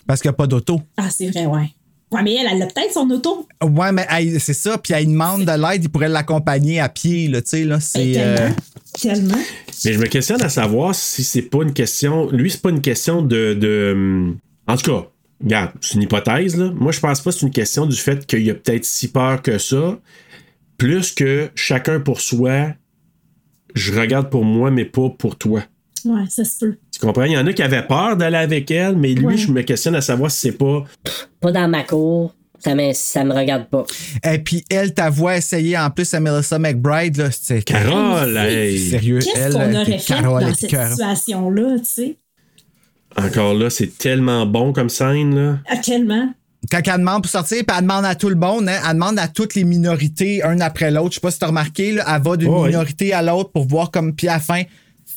Parce 0.05 0.21
qu'il 0.21 0.29
n'y 0.29 0.33
a 0.33 0.37
pas 0.37 0.47
d'auto. 0.47 0.81
Ah, 0.97 1.09
c'est 1.09 1.27
vrai, 1.29 1.45
ouais. 1.45 1.69
Ouais, 2.11 2.23
mais 2.23 2.33
elle, 2.35 2.47
elle 2.51 2.61
a 2.63 2.65
peut-être 2.65 2.91
son 2.93 3.07
auto. 3.11 3.47
Ouais, 3.63 3.91
mais 3.91 4.05
elle- 4.09 4.41
c'est 4.41 4.53
ça. 4.55 4.77
Puis 4.79 4.93
elle 4.93 5.05
demande 5.05 5.45
de 5.45 5.51
l'aide, 5.51 5.83
il 5.83 5.89
pourrait 5.89 6.09
l'accompagner 6.09 6.79
à 6.79 6.89
pied, 6.89 7.27
là, 7.27 7.41
tu 7.41 7.49
sais, 7.49 7.63
là. 7.65 7.79
C'est. 7.79 8.13
Ben, 8.13 8.19
euh, 8.39 8.49
tellement. 8.99 9.37
Mais 9.85 9.93
je 9.93 9.99
me 9.99 10.05
questionne 10.05 10.41
à 10.41 10.49
savoir 10.49 10.93
si 10.95 11.23
c'est 11.23 11.41
pas 11.43 11.63
une 11.63 11.73
question. 11.73 12.29
Lui, 12.31 12.51
c'est 12.51 12.61
pas 12.61 12.69
une 12.69 12.81
question 12.81 13.21
de. 13.21 13.53
de 13.53 14.33
en 14.67 14.75
tout 14.77 14.91
cas, 14.91 15.07
regarde, 15.41 15.71
c'est 15.81 15.95
une 15.95 16.03
hypothèse, 16.03 16.57
là. 16.57 16.71
Moi, 16.75 16.91
je 16.91 16.99
pense 16.99 17.21
pas 17.21 17.31
que 17.31 17.37
c'est 17.37 17.45
une 17.45 17.51
question 17.51 17.85
du 17.85 17.95
fait 17.95 18.25
qu'il 18.25 18.43
y 18.43 18.49
a 18.49 18.53
peut-être 18.55 18.85
si 18.85 19.07
peur 19.11 19.41
que 19.41 19.57
ça. 19.57 19.99
Plus 20.77 21.11
que 21.11 21.49
chacun 21.55 21.99
pour 21.99 22.21
soi, 22.21 22.73
je 23.75 23.93
regarde 23.99 24.29
pour 24.29 24.45
moi, 24.45 24.71
mais 24.71 24.85
pas 24.85 25.09
pour 25.09 25.37
toi. 25.37 25.63
Ouais, 26.05 26.23
ça 26.29 26.45
se 26.45 26.59
peut. 26.65 26.77
Tu 26.93 26.99
comprends? 26.99 27.23
Il 27.23 27.33
y 27.33 27.37
en 27.37 27.45
a 27.45 27.51
qui 27.53 27.61
avaient 27.61 27.85
peur 27.85 28.15
d'aller 28.15 28.37
avec 28.37 28.71
elle, 28.71 28.95
mais 28.95 29.13
lui, 29.13 29.25
Ouais. 29.25 29.37
je 29.37 29.51
me 29.51 29.61
questionne 29.63 29.95
à 29.95 30.01
savoir 30.01 30.31
si 30.31 30.39
c'est 30.41 30.57
pas. 30.57 30.85
Pas 31.41 31.51
dans 31.51 31.67
ma 31.67 31.83
cour. 31.83 32.33
Ça 32.63 32.75
me, 32.75 32.91
ça 32.93 33.23
me 33.23 33.33
regarde 33.33 33.67
pas. 33.69 33.85
Et 34.29 34.37
puis 34.39 34.65
elle, 34.69 34.93
ta 34.93 35.09
voix 35.09 35.37
essayée 35.37 35.77
en 35.77 35.89
plus 35.89 36.13
à 36.13 36.19
Melissa 36.19 36.59
McBride, 36.59 37.17
là. 37.17 37.29
C'est 37.31 37.61
Carole, 37.63 38.35
hey. 38.37 38.77
Sérieux, 38.89 39.19
Qu'est-ce 39.19 39.37
elle. 39.39 39.53
qu'on 39.53 39.59
euh, 39.61 39.81
aurait 39.81 39.97
fait 39.97 40.05
Carole 40.13 40.41
dans 40.41 40.47
cette 40.49 40.59
situation-là, 40.59 41.75
tu 41.79 41.85
sais? 41.85 42.17
Encore 43.17 43.53
là, 43.53 43.69
c'est 43.69 43.97
tellement 43.97 44.45
bon 44.45 44.71
comme 44.73 44.89
scène, 44.89 45.35
là. 45.35 45.59
Ah, 45.69 45.77
tellement. 45.77 46.33
Quand 46.69 46.81
elle 46.85 46.97
demande 46.99 47.23
pour 47.23 47.31
sortir, 47.31 47.63
puis 47.65 47.75
elle 47.75 47.83
demande 47.83 48.05
à 48.05 48.15
tout 48.15 48.29
le 48.29 48.35
monde, 48.35 48.67
hein, 48.69 48.79
elle 48.85 48.93
demande 48.93 49.17
à 49.17 49.27
toutes 49.27 49.55
les 49.55 49.63
minorités, 49.63 50.43
un 50.43 50.59
après 50.59 50.91
l'autre. 50.91 51.11
Je 51.11 51.15
sais 51.15 51.21
pas 51.21 51.31
si 51.31 51.39
t'as 51.39 51.47
remarqué, 51.47 51.93
là, 51.93 52.03
elle 52.13 52.21
va 52.21 52.37
d'une 52.37 52.49
Ouais. 52.49 52.67
minorité 52.67 53.13
à 53.13 53.21
l'autre 53.21 53.51
pour 53.51 53.65
voir 53.65 53.89
comme. 53.91 54.13
Puis 54.13 54.27
à 54.27 54.33
la 54.33 54.39
fin, 54.39 54.61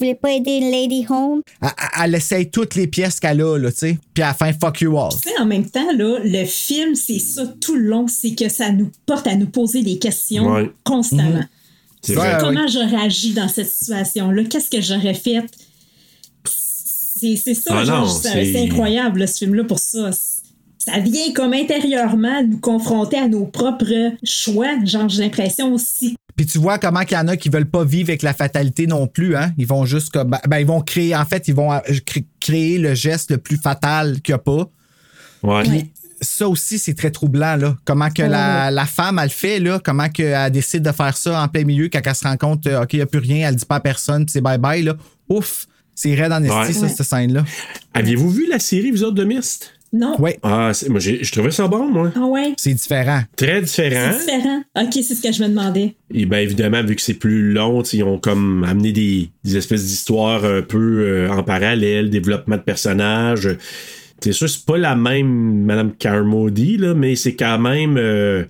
Voulez 0.02 0.14
pas 0.14 0.32
aider 0.32 0.56
une 0.56 0.70
lady 0.70 1.06
home? 1.08 1.42
elle, 1.62 1.70
elle 2.04 2.14
essaye 2.16 2.50
toutes 2.50 2.74
les 2.74 2.86
pièces 2.86 3.20
qu'elle 3.20 3.40
a, 3.40 3.56
là, 3.58 3.70
tu 3.70 3.78
sais. 3.78 3.98
Puis 4.14 4.22
à 4.22 4.28
la 4.28 4.34
fin, 4.34 4.52
fuck 4.52 4.80
you 4.80 4.98
all. 4.98 5.10
Tu 5.12 5.28
sais, 5.30 5.38
en 5.40 5.46
même 5.46 5.68
temps, 5.68 5.92
là, 5.96 6.18
le 6.24 6.44
film, 6.44 6.94
c'est 6.94 7.18
ça 7.18 7.46
tout 7.60 7.76
le 7.76 7.82
long, 7.88 8.06
c'est 8.08 8.34
que 8.34 8.48
ça 8.48 8.70
nous 8.72 8.90
porte 9.06 9.26
à 9.26 9.34
nous 9.36 9.46
poser 9.46 9.82
des 9.82 9.98
questions 9.98 10.50
Ouais. 10.52 10.70
constamment. 10.84 11.44
C'est 12.02 12.16
Ouais, 12.16 12.18
vrai. 12.18 12.32
ouais. 12.34 12.40
Comment 12.40 12.66
j'aurais 12.66 12.96
agi 13.04 13.32
dans 13.32 13.46
cette 13.48 13.70
situation-là? 13.70 14.42
Qu'est-ce 14.44 14.70
que 14.70 14.80
j'aurais 14.80 15.14
fait? 15.14 15.44
C'est 16.44 17.36
c'est 17.36 17.54
ça, 17.54 17.74
Ah 17.78 17.84
genre, 17.84 18.06
non, 18.06 18.08
c'est 18.12 18.28
c'est- 18.32 18.52
c'est 18.52 18.62
incroyable, 18.64 19.20
là, 19.20 19.26
ce 19.28 19.38
film-là, 19.38 19.64
pour 19.64 19.78
ça. 19.78 20.10
Ça 20.78 20.98
vient 20.98 21.32
comme 21.32 21.52
intérieurement 21.52 22.42
nous 22.42 22.58
confronter 22.58 23.16
à 23.18 23.28
nos 23.28 23.46
propres 23.46 24.10
choix. 24.24 24.84
Genre, 24.84 25.08
j'ai 25.08 25.22
l'impression 25.22 25.72
aussi. 25.72 26.16
Puis 26.36 26.46
tu 26.46 26.58
vois 26.58 26.78
comment 26.78 27.00
qu'il 27.04 27.16
y 27.16 27.20
en 27.20 27.28
a 27.28 27.36
qui 27.36 27.48
veulent 27.50 27.68
pas 27.68 27.84
vivre 27.84 28.10
avec 28.10 28.22
la 28.22 28.32
fatalité 28.34 28.86
non 28.86 29.06
plus, 29.06 29.36
hein. 29.36 29.52
Ils 29.58 29.66
vont 29.66 29.84
juste 29.84 30.10
comme. 30.10 30.36
Ben, 30.48 30.58
ils 30.58 30.66
vont 30.66 30.80
créer. 30.80 31.14
En 31.14 31.24
fait, 31.26 31.46
ils 31.48 31.54
vont 31.54 31.72
euh, 31.72 31.78
cré- 32.06 32.24
créer 32.40 32.78
le 32.78 32.94
geste 32.94 33.30
le 33.30 33.38
plus 33.38 33.56
fatal 33.58 34.20
qu'il 34.22 34.32
n'y 34.32 34.36
a 34.36 34.38
pas. 34.38 34.70
Ouais. 35.42 35.68
Ouais. 35.68 35.90
Ça 36.20 36.48
aussi, 36.48 36.78
c'est 36.78 36.94
très 36.94 37.10
troublant, 37.10 37.56
là. 37.56 37.76
Comment 37.84 38.08
que 38.08 38.22
la, 38.22 38.70
la 38.70 38.86
femme, 38.86 39.18
elle 39.18 39.24
le 39.24 39.30
fait, 39.30 39.58
là. 39.58 39.80
Comment 39.84 40.08
qu'elle 40.08 40.50
décide 40.52 40.82
de 40.84 40.92
faire 40.92 41.16
ça 41.16 41.42
en 41.42 41.48
plein 41.48 41.64
milieu 41.64 41.88
quand 41.92 42.00
elle 42.04 42.14
se 42.14 42.22
rend 42.24 42.36
compte, 42.36 42.66
euh, 42.68 42.82
OK, 42.82 42.92
il 42.92 42.96
n'y 42.96 43.02
a 43.02 43.06
plus 43.06 43.18
rien, 43.18 43.48
elle 43.48 43.56
dit 43.56 43.66
pas 43.66 43.76
à 43.76 43.80
personne, 43.80 44.24
puis 44.24 44.32
c'est 44.32 44.40
bye-bye, 44.40 44.84
là. 44.84 44.94
Ouf! 45.28 45.66
C'est 45.94 46.14
raide 46.14 46.32
en 46.32 46.42
esti, 46.42 46.56
Ouais. 46.56 46.72
ça, 46.72 46.88
cette 46.88 47.06
scène-là. 47.06 47.44
Aviez-vous 47.92 48.30
vu 48.30 48.46
la 48.48 48.58
série, 48.60 48.90
vous 48.92 49.02
autres, 49.04 49.16
de 49.16 49.24
Mist? 49.24 49.72
Non. 49.92 50.16
Oui, 50.18 50.30
Ah, 50.42 50.72
moi, 50.88 51.00
j'ai- 51.00 51.22
je 51.22 51.32
trouvais 51.32 51.50
ça 51.50 51.68
bon, 51.68 51.86
moi. 51.86 52.10
Ah 52.16 52.24
ouais? 52.26 52.54
c'est 52.56 52.72
différent. 52.72 53.20
Très 53.36 53.60
différent. 53.60 54.12
C'est 54.18 54.36
différent. 54.36 54.62
Ok, 54.76 54.88
c'est 54.94 55.14
ce 55.14 55.20
que 55.22 55.32
je 55.32 55.42
me 55.42 55.48
demandais. 55.48 55.94
Et 56.14 56.24
bien 56.24 56.38
évidemment, 56.38 56.82
vu 56.82 56.96
que 56.96 57.02
c'est 57.02 57.14
plus 57.14 57.52
long, 57.52 57.82
ils 57.82 58.02
ont 58.02 58.18
comme 58.18 58.64
amené 58.64 58.92
des, 58.92 59.28
des 59.44 59.56
espèces 59.58 59.84
d'histoires 59.84 60.44
un 60.46 60.62
peu 60.62 60.78
euh, 61.02 61.30
en 61.30 61.42
parallèle, 61.42 62.08
développement 62.08 62.56
de 62.56 62.62
personnages. 62.62 63.48
C'est 64.22 64.32
sûr, 64.32 64.48
c'est 64.48 64.64
pas 64.64 64.78
la 64.78 64.94
même 64.96 65.64
Madame 65.64 65.92
Carmody, 65.92 66.76
là, 66.78 66.94
mais 66.94 67.14
c'est 67.16 67.34
quand 67.34 67.58
même. 67.58 67.96
euh, 67.98 68.44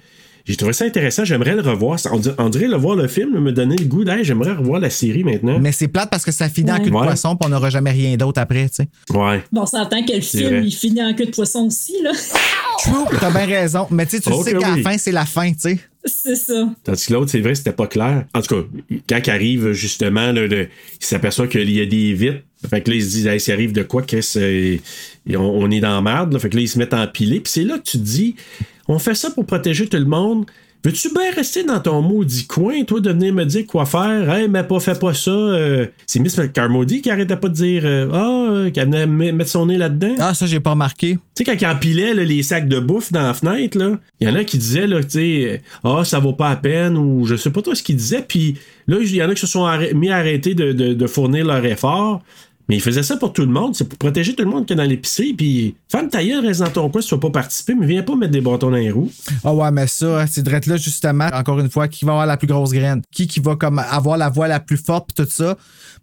j'ai 0.44 0.56
trouvé 0.56 0.72
ça 0.72 0.84
intéressant. 0.84 1.24
J'aimerais 1.24 1.54
le 1.54 1.60
revoir. 1.62 1.98
On, 2.10 2.18
dir- 2.18 2.34
on 2.38 2.48
dirait 2.48 2.66
le 2.68 2.76
voir 2.76 2.96
le 2.96 3.08
film, 3.08 3.38
me 3.38 3.52
donner 3.52 3.76
le 3.76 3.84
goût 3.84 4.04
d'aller. 4.04 4.24
J'aimerais 4.24 4.52
revoir 4.52 4.80
la 4.80 4.90
série 4.90 5.24
maintenant. 5.24 5.58
Mais 5.58 5.72
c'est 5.72 5.88
plate 5.88 6.10
parce 6.10 6.24
que 6.24 6.32
ça 6.32 6.48
finit 6.48 6.70
en 6.72 6.78
cul 6.78 6.90
de 6.90 6.94
Ouais. 6.96 7.06
poisson, 7.06 7.36
puis 7.36 7.46
on 7.46 7.50
n'aura 7.50 7.70
jamais 7.70 7.90
rien 7.90 8.16
d'autre 8.16 8.40
après, 8.40 8.68
tu 8.68 8.76
sais. 8.82 8.88
Ouais. 9.16 9.42
Bon, 9.52 9.62
on 9.62 9.66
s'entend 9.66 10.04
que 10.04 10.12
le 10.12 10.20
film, 10.20 10.48
vrai. 10.48 10.62
il 10.66 10.72
finit 10.72 11.02
en 11.02 11.14
queue 11.14 11.26
de 11.26 11.30
poisson 11.30 11.66
aussi, 11.66 11.94
là. 12.02 12.10
True, 12.78 13.18
t'as 13.20 13.30
bien 13.30 13.46
raison. 13.46 13.86
Mais 13.90 14.06
tu 14.06 14.16
sais, 14.16 14.20
tu 14.22 14.32
sais 14.42 14.52
qu'à 14.52 14.70
oui. 14.72 14.82
la 14.82 14.90
fin, 14.90 14.98
c'est 14.98 15.12
la 15.12 15.26
fin, 15.26 15.50
tu 15.52 15.58
sais. 15.60 15.78
C'est 16.04 16.34
ça. 16.34 16.68
Tandis 16.82 17.06
que 17.06 17.12
l'autre, 17.12 17.30
c'est 17.30 17.40
vrai, 17.40 17.54
c'était 17.54 17.72
pas 17.72 17.86
clair. 17.86 18.24
En 18.34 18.40
tout 18.42 18.56
cas, 18.56 18.96
quand 19.08 19.20
il 19.24 19.30
arrive, 19.30 19.70
justement, 19.72 20.32
là, 20.32 20.46
le- 20.48 20.68
il 21.00 21.06
s'aperçoit 21.06 21.46
qu'il 21.46 21.70
y 21.70 21.80
a 21.80 21.86
des 21.86 22.12
vitres. 22.14 22.40
Fait 22.68 22.80
que 22.80 22.90
là, 22.90 22.96
il 22.96 23.02
se 23.02 23.10
dit, 23.10 23.28
hey, 23.28 23.40
s'il 23.40 23.52
arrive 23.54 23.72
de 23.72 23.82
quoi, 23.82 24.02
Chris, 24.02 24.26
euh, 24.36 24.76
on, 25.30 25.38
on 25.38 25.70
est 25.70 25.80
dans 25.80 25.94
la 25.94 26.00
merde. 26.02 26.32
là. 26.32 26.38
Fait 26.38 26.48
que 26.48 26.56
là, 26.56 26.62
ils 26.62 26.68
se 26.68 26.78
mettent 26.78 26.94
à 26.94 27.02
empiler. 27.02 27.40
Puis 27.40 27.52
c'est 27.52 27.64
là 27.64 27.78
que 27.78 27.84
tu 27.84 27.98
te 27.98 28.02
dis, 28.02 28.34
on 28.88 28.98
fait 28.98 29.14
ça 29.14 29.30
pour 29.30 29.46
protéger 29.46 29.86
tout 29.86 29.96
le 29.98 30.04
monde. 30.04 30.46
Veux-tu 30.84 31.10
bien 31.14 31.30
rester 31.32 31.62
dans 31.62 31.78
ton 31.78 32.02
maudit 32.02 32.44
coin, 32.48 32.82
toi, 32.82 32.98
de 32.98 33.10
venir 33.12 33.32
me 33.32 33.44
dire 33.44 33.64
quoi 33.68 33.86
faire? 33.86 34.28
Hey, 34.34 34.48
mais 34.48 34.64
pas, 34.64 34.80
fais 34.80 34.96
pas 34.96 35.14
ça. 35.14 35.30
Euh, 35.30 35.86
c'est 36.06 36.18
Miss 36.18 36.40
Carmody 36.52 37.00
qui 37.02 37.08
arrêtait 37.08 37.36
pas 37.36 37.48
de 37.48 37.54
dire 37.54 37.82
euh, 37.84 38.08
Ah, 38.12 38.46
euh, 38.50 38.70
qu'elle 38.72 38.90
venait 38.90 39.06
mettre 39.30 39.48
son 39.50 39.66
nez 39.66 39.78
là-dedans. 39.78 40.16
Ah, 40.18 40.34
ça, 40.34 40.44
j'ai 40.46 40.58
pas 40.58 40.70
remarqué. 40.70 41.12
Tu 41.12 41.18
sais, 41.36 41.44
quand 41.44 41.54
il 41.60 41.64
empilait 41.68 42.14
là, 42.14 42.24
les 42.24 42.42
sacs 42.42 42.66
de 42.66 42.80
bouffe 42.80 43.12
dans 43.12 43.22
la 43.22 43.32
fenêtre, 43.32 43.78
là, 43.78 44.00
il 44.18 44.28
y 44.28 44.30
en 44.32 44.34
a 44.34 44.42
qui 44.42 44.58
disaient, 44.58 44.88
là, 44.88 45.04
tu 45.04 45.10
sais, 45.10 45.62
ah, 45.84 46.02
ça 46.04 46.18
vaut 46.18 46.32
pas 46.32 46.50
la 46.50 46.56
peine, 46.56 46.96
ou 46.98 47.26
je 47.26 47.36
sais 47.36 47.50
pas 47.50 47.62
toi 47.62 47.76
ce 47.76 47.82
qu'ils 47.84 47.94
disaient. 47.94 48.24
Puis 48.26 48.56
là, 48.88 48.96
il 49.00 49.14
y 49.14 49.22
en 49.22 49.30
a 49.30 49.34
qui 49.34 49.40
se 49.42 49.46
sont 49.46 49.68
mis 49.94 50.10
à 50.10 50.16
arrêter 50.16 50.54
de, 50.56 50.72
de- 50.72 50.94
de 50.94 51.06
fournir 51.06 51.46
leur 51.46 51.64
effort. 51.64 52.24
Mais 52.68 52.76
ils 52.76 52.80
faisaient 52.80 53.02
ça 53.02 53.16
pour 53.16 53.32
tout 53.32 53.42
le 53.42 53.50
monde. 53.50 53.74
C'est 53.74 53.88
pour 53.88 53.98
protéger 53.98 54.34
tout 54.34 54.44
le 54.44 54.50
monde 54.50 54.66
qui 54.66 54.72
est 54.72 54.76
dans 54.76 54.84
l'épicerie. 54.84 55.34
Puis, 55.34 55.74
femme 55.90 56.08
ta 56.08 56.24
gueule, 56.24 56.46
reste 56.46 56.60
dans 56.60 56.70
ton 56.70 56.88
coin 56.88 57.00
si 57.02 57.08
tu 57.08 57.14
vas 57.14 57.20
pas 57.20 57.30
participer, 57.30 57.74
mais 57.74 57.86
viens 57.86 58.02
pas 58.02 58.14
mettre 58.14 58.32
des 58.32 58.40
bâtons 58.40 58.70
dans 58.70 58.76
les 58.76 58.90
roues. 58.90 59.10
Ah 59.44 59.52
ouais, 59.52 59.70
mais 59.72 59.86
ça, 59.86 60.26
c'est 60.26 60.42
drette 60.42 60.66
là, 60.66 60.76
justement, 60.76 61.28
encore 61.32 61.58
une 61.58 61.70
fois, 61.70 61.88
qui 61.88 62.04
va 62.04 62.12
avoir 62.12 62.26
la 62.26 62.36
plus 62.36 62.46
grosse 62.46 62.72
graine? 62.72 63.02
Qui 63.10 63.26
qui 63.26 63.40
va 63.40 63.56
comme 63.56 63.78
avoir 63.78 64.16
la 64.16 64.28
voix 64.28 64.48
la 64.48 64.60
plus 64.60 64.76
forte 64.76 65.08
pis 65.08 65.22
tout 65.22 65.28
ça? 65.28 65.56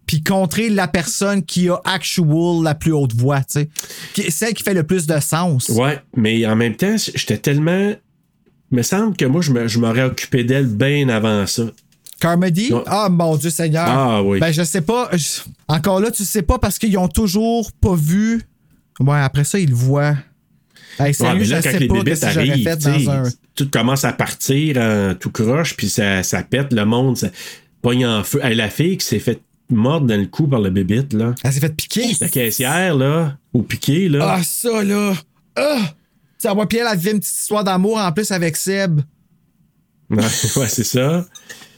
Puis 0.06 0.22
contrer 0.22 0.68
la 0.68 0.88
personne 0.88 1.42
qui 1.42 1.68
a 1.68 1.80
actual 1.84 2.62
la 2.62 2.74
plus 2.74 2.92
haute 2.92 3.14
voix, 3.14 3.40
tu 3.40 3.66
sais. 4.14 4.30
Celle 4.30 4.54
qui 4.54 4.62
fait 4.62 4.74
le 4.74 4.82
plus 4.82 5.06
de 5.06 5.18
sens. 5.20 5.68
Ouais, 5.70 6.00
mais 6.16 6.46
en 6.46 6.56
même 6.56 6.76
temps, 6.76 6.96
j'étais 6.96 7.38
tellement. 7.38 7.92
Il 8.72 8.76
me 8.76 8.82
semble 8.82 9.16
que 9.16 9.24
moi, 9.24 9.40
je 9.40 9.78
m'aurais 9.78 10.04
occupé 10.04 10.44
d'elle 10.44 10.66
bien 10.66 11.08
avant 11.08 11.46
ça. 11.46 11.64
Carmody? 12.20 12.72
Ah, 12.86 13.08
mon 13.10 13.36
Dieu 13.36 13.50
Seigneur. 13.50 13.84
Ah, 13.88 14.22
oui. 14.22 14.38
Ben, 14.38 14.52
je 14.52 14.62
sais 14.62 14.82
pas. 14.82 15.08
je- 15.12 15.40
Encore 15.68 16.00
là, 16.00 16.10
tu 16.10 16.24
sais 16.24 16.42
pas 16.42 16.58
parce 16.58 16.78
qu'ils 16.78 16.96
ont 16.98 17.08
toujours 17.08 17.72
pas 17.72 17.94
vu. 17.94 18.42
Ouais, 19.00 19.18
après 19.18 19.44
ça, 19.44 19.58
ils 19.58 19.70
le 19.70 19.74
voient. 19.74 20.16
Hey, 20.98 21.14
Ouais, 21.18 21.34
mais 21.34 21.44
je 21.44 21.54
là, 21.54 21.62
quand 21.62 21.70
sais 21.70 21.78
les 21.78 21.88
pas 21.88 22.26
arrivent, 22.26 22.62
fait 22.62 22.76
dans 22.76 23.10
un. 23.10 23.22
tout 23.54 23.70
commence 23.70 24.04
à 24.04 24.12
partir 24.12 25.16
tout 25.18 25.30
croche, 25.30 25.74
puis 25.76 25.88
ça, 25.88 26.22
ça 26.22 26.42
pète 26.42 26.72
le 26.74 26.84
monde, 26.84 27.16
ça 27.16 27.28
pogne 27.80 28.04
en 28.06 28.22
feu. 28.22 28.40
Hey, 28.44 28.54
la 28.54 28.68
fille 28.68 28.98
qui 28.98 29.06
s'est 29.06 29.18
fait 29.18 29.40
mordre 29.70 30.06
dans 30.06 30.16
le 30.20 30.26
cou 30.26 30.46
par 30.46 30.60
le 30.60 30.68
bébite, 30.68 31.12
là. 31.14 31.34
Elle 31.42 31.52
s'est 31.52 31.60
fait 31.60 31.74
piquer. 31.74 32.06
La 32.20 32.28
caissière, 32.28 32.94
là, 32.96 33.36
au 33.54 33.62
piqué, 33.62 34.08
là. 34.10 34.34
Ah, 34.36 34.42
ça, 34.42 34.82
là. 34.82 35.14
Ah! 35.56 35.78
Tu 36.38 36.48
sais, 36.48 36.54
moi, 36.54 36.66
puis 36.68 36.78
elle 36.78 36.86
a 36.88 36.94
vécu 36.94 37.14
une 37.14 37.20
petite 37.20 37.36
histoire 37.36 37.64
d'amour 37.64 37.96
en 37.98 38.12
plus 38.12 38.30
avec 38.32 38.56
Seb. 38.56 39.00
Ouais, 40.10 40.22
c'est 40.68 40.84
ça. 40.84 41.24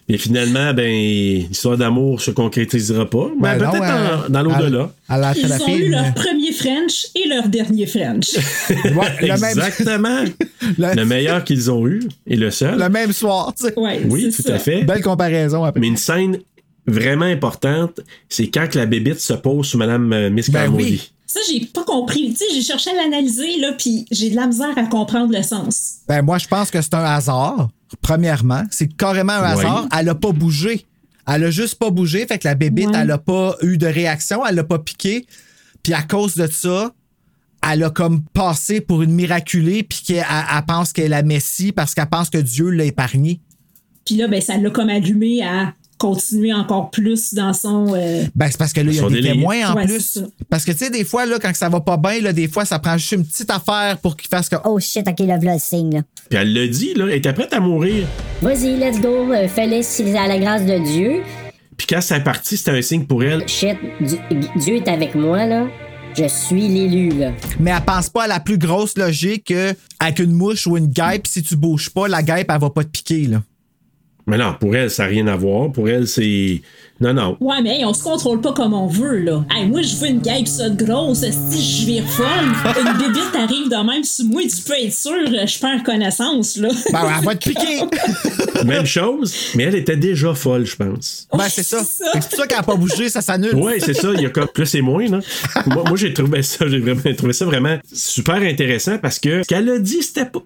Et 0.09 0.18
finalement, 0.18 0.74
ben, 0.74 0.90
l'histoire 0.90 1.78
d'amour 1.78 2.20
se 2.20 2.30
concrétisera 2.32 3.09
pas. 3.09 3.30
Mais 3.40 3.57
Ben 3.57 3.70
peut-être 3.70 4.28
dans, 4.28 4.28
dans 4.28 4.42
l'au-delà. 4.42 4.90
Ils 5.36 5.62
ont 5.62 5.76
eu 5.76 5.88
leur 5.90 6.12
premier 6.14 6.53
French 6.53 7.07
et 7.14 7.28
leur 7.28 7.48
dernier 7.48 7.86
French. 7.86 8.30
Ouais, 8.94 9.30
Exactement. 9.30 10.24
le, 10.78 10.96
le 10.96 11.05
meilleur 11.05 11.44
qu'ils 11.44 11.70
ont 11.70 11.86
eu 11.86 12.03
et 12.26 12.36
le 12.36 12.50
seul. 12.50 12.78
le 12.78 12.88
même 12.88 13.12
soir, 13.12 13.53
tu 13.59 13.66
sais. 13.66 13.78
Ouais, 13.78 14.03
oui, 14.09 14.32
tout 14.34 14.42
ça. 14.42 14.55
à 14.55 14.59
fait. 14.59 14.82
Belle 14.84 15.03
comparaison 15.03 15.64
après. 15.64 15.80
Mais 15.80 15.86
une 15.88 15.96
scène 15.96 16.38
vraiment 16.86 17.24
importante, 17.26 18.00
c'est 18.28 18.48
quand 18.48 18.68
que 18.68 18.78
la 18.78 18.86
bébite 18.86 19.20
se 19.20 19.34
pose 19.34 19.66
sur 19.66 19.78
Madame 19.78 20.12
euh, 20.12 20.30
Miss 20.30 20.50
Ben 20.50 20.62
Carmody. 20.64 20.84
oui. 20.84 21.11
Ça, 21.26 21.40
j'ai 21.50 21.61
pas 21.64 21.84
compris. 21.84 22.30
Tu 22.32 22.36
sais, 22.36 22.44
j'ai 22.53 22.61
cherché 22.61 22.90
à 22.90 22.94
l'analyser, 22.94 23.57
là, 23.59 23.72
puis 23.78 24.05
j'ai 24.11 24.28
de 24.28 24.36
la 24.36 24.46
misère 24.46 24.76
à 24.76 24.82
comprendre 24.82 25.32
le 25.34 25.42
sens. 25.42 25.94
Ben, 26.07 26.20
moi, 26.20 26.36
je 26.36 26.46
pense 26.46 26.70
que 26.70 26.82
c'est 26.82 26.92
un 26.92 27.05
hasard, 27.05 27.70
premièrement. 28.01 28.64
C'est 28.70 28.88
carrément 28.97 29.32
un 29.34 29.55
Oui. 29.55 29.61
hasard. 29.61 29.88
Elle 29.99 30.09
a 30.09 30.14
pas 30.14 30.32
bougé. 30.32 30.86
Elle 31.26 31.45
a 31.45 31.51
juste 31.51 31.76
pas 31.76 31.90
bougé. 31.90 32.26
Fait 32.26 32.38
que 32.38 32.49
la 32.49 32.55
bébite, 32.55 32.90
elle 32.95 33.11
a 33.11 33.18
pas 33.18 33.57
eu 33.62 33.78
de 33.78 33.86
réaction. 33.86 34.45
Elle 34.47 34.59
a 34.59 34.64
pas 34.64 34.78
piqué. 34.78 35.26
Puis 35.82 35.93
à 35.95 36.03
cause 36.03 36.34
de 36.34 36.47
ça, 36.47 36.93
elle 37.70 37.84
a 37.84 37.90
comme 37.90 38.22
passé 38.24 38.80
pour 38.80 39.03
une 39.03 39.12
miraculée. 39.12 39.82
Puis 39.84 40.03
qu'elle 40.07 40.16
elle- 40.18 40.45
elle 40.57 40.64
pense 40.66 40.93
qu'elle 40.93 41.07
est 41.07 41.09
la 41.09 41.22
Messie 41.22 41.72
parce 41.72 41.95
qu'elle 41.95 42.09
pense 42.09 42.30
que 42.30 42.38
Dieu 42.38 42.70
l'a 42.70 42.84
épargnée. 42.84 43.40
Puis 44.05 44.16
là, 44.16 44.26
ben, 44.26 44.40
ça 44.40 44.57
l'a 44.57 44.70
comme 44.70 44.88
allumé 44.88 45.45
à 45.45 45.74
continuer 46.03 46.53
encore 46.53 46.90
plus 46.90 47.32
dans 47.32 47.53
son. 47.53 47.94
euh, 47.94 48.24
Ben, 48.34 48.48
c'est 48.50 48.59
parce 48.59 48.72
que 48.72 48.80
là, 48.80 48.90
il 48.90 48.96
y 48.96 48.98
a 48.98 49.09
des 49.09 49.14
délire. 49.14 49.32
témoins 49.34 49.70
en 49.70 49.74
Ouais, 49.76 49.86
plus. 49.86 50.18
Parce 50.50 50.64
que, 50.64 50.72
tu 50.72 50.78
sais, 50.78 50.90
des 50.90 51.05
fois, 51.05 51.24
là, 51.26 51.38
quand 51.40 51.55
ça 51.55 51.68
va 51.68 51.80
pas 51.80 51.96
bien, 51.96 52.20
là, 52.20 52.32
des 52.32 52.48
fois, 52.48 52.64
ça 52.64 52.78
prend 52.78 52.98
juste 52.98 53.12
une 53.12 53.24
petite 53.24 53.50
affaire 53.50 53.98
pour 53.98 54.16
qu'il 54.16 54.28
fasse 54.28 54.48
que. 54.48 54.57
Oh 54.64 54.78
shit, 54.80 55.07
ok, 55.09 55.20
là, 55.20 55.36
voilà 55.38 55.55
le 55.55 55.61
signe, 55.61 55.94
là. 55.94 56.03
Puis 56.28 56.38
elle 56.38 56.53
l'a 56.53 56.66
dit, 56.66 56.94
là, 56.94 57.07
elle 57.09 57.14
était 57.18 57.32
prête 57.32 57.53
à 57.53 57.61
mourir. 57.61 58.07
Vas-y, 58.42 58.76
let's 58.78 59.00
go, 59.00 59.32
euh, 59.32 59.46
fais-le 59.48 59.82
si 59.82 60.03
à 60.16 60.26
la 60.26 60.38
grâce 60.38 60.66
de 60.66 60.78
Dieu. 60.84 61.22
Puis 61.76 61.86
quand 61.86 62.00
c'est 62.00 62.20
parti, 62.24 62.57
c'était 62.57 62.72
un 62.72 62.82
signe 62.82 63.05
pour 63.07 63.22
elle. 63.22 63.46
Shit, 63.48 63.76
Di- 64.00 64.18
Dieu 64.57 64.76
est 64.76 64.88
avec 64.88 65.14
moi, 65.14 65.46
là. 65.46 65.66
Je 66.14 66.28
suis 66.28 66.68
l'élu, 66.68 67.09
là. 67.18 67.30
Mais 67.59 67.70
elle 67.70 67.80
pense 67.84 68.11
pas 68.11 68.24
à 68.24 68.26
la 68.26 68.38
plus 68.40 68.59
grosse 68.59 68.98
logique 68.98 69.44
que 69.46 69.72
avec 69.98 70.18
une 70.18 70.32
mouche 70.32 70.66
ou 70.66 70.76
une 70.76 70.88
guêpe, 70.88 71.26
si 71.26 71.42
tu 71.42 71.57
bouges 71.57 71.88
pas, 71.88 72.07
la 72.09 72.22
guêpe, 72.22 72.50
elle 72.53 72.61
va 72.61 72.68
pas 72.70 72.84
te 72.84 72.90
piquer, 72.90 73.26
là. 73.28 73.42
Mais 74.27 74.39
non, 74.39 74.55
pour 74.59 74.75
elle, 74.77 74.91
ça 74.91 75.05
n'a 75.05 75.09
rien 75.09 75.27
à 75.27 75.37
voir. 75.37 75.73
Pour 75.73 75.89
elle, 75.89 76.07
c'est. 76.07 76.62
Non, 77.01 77.12
non. 77.12 77.37
Ouais, 77.41 77.61
mais 77.61 77.79
hey, 77.79 77.85
on 77.85 77.93
se 77.93 78.05
contrôle 78.05 78.41
pas 78.41 78.53
comme 78.53 78.75
on 78.75 78.87
veut, 78.87 79.18
là. 79.18 79.45
Hey, 79.51 79.66
moi, 79.66 79.83
je 79.83 79.97
veux 79.97 80.07
une 80.07 80.20
guêpe 80.20 80.47
ça 80.47 80.68
de 80.68 80.85
grosse. 80.85 81.25
Si 81.51 81.81
je 81.81 81.87
vire 81.87 82.05
folle, 82.05 82.27
une 82.81 82.99
bébite 82.99 83.35
arrive 83.35 83.68
de 83.68 83.85
même 83.85 84.05
sur 84.05 84.25
moi, 84.27 84.43
tu 84.43 84.62
peux 84.62 84.79
être 84.81 84.93
sûr, 84.93 85.12
euh, 85.12 85.47
je 85.47 85.59
perds 85.59 85.83
connaissance, 85.83 86.57
là. 86.57 86.68
Ben, 86.93 87.01
elle 87.18 87.25
va 87.25 87.35
te 87.35 87.49
piquer. 87.49 87.81
Même 88.64 88.87
chose, 88.87 89.35
mais 89.57 89.64
elle 89.64 89.75
était 89.75 89.97
déjà 89.97 90.35
folle, 90.35 90.64
je 90.64 90.77
pense. 90.77 91.27
ben, 91.37 91.49
c'est 91.49 91.64
ça. 91.64 91.83
c'est 91.83 92.29
pour 92.29 92.39
ça 92.39 92.47
qu'elle 92.47 92.59
a 92.59 92.62
pas 92.62 92.77
bougé, 92.77 93.09
ça 93.09 93.20
s'annule. 93.20 93.57
Ouais, 93.57 93.81
c'est 93.81 93.95
ça. 93.95 94.11
Il 94.14 94.20
y 94.20 94.27
a 94.27 94.31
comme 94.31 94.47
plus 94.47 94.73
et 94.77 94.83
moins, 94.83 95.09
là. 95.09 95.18
moi, 95.66 95.83
moi, 95.89 95.97
j'ai 95.97 96.14
trouvé 96.14 96.43
ça, 96.43 96.68
j'ai 96.68 96.79
vraiment 96.79 97.01
trouvé 97.16 97.33
ça 97.33 97.45
vraiment 97.45 97.79
super 97.93 98.37
intéressant 98.37 98.99
parce 98.99 99.18
que 99.18 99.43
ce 99.43 99.49
qu'elle 99.49 99.68
a 99.68 99.79
dit, 99.81 100.03
c'était 100.03 100.27
pas. 100.27 100.43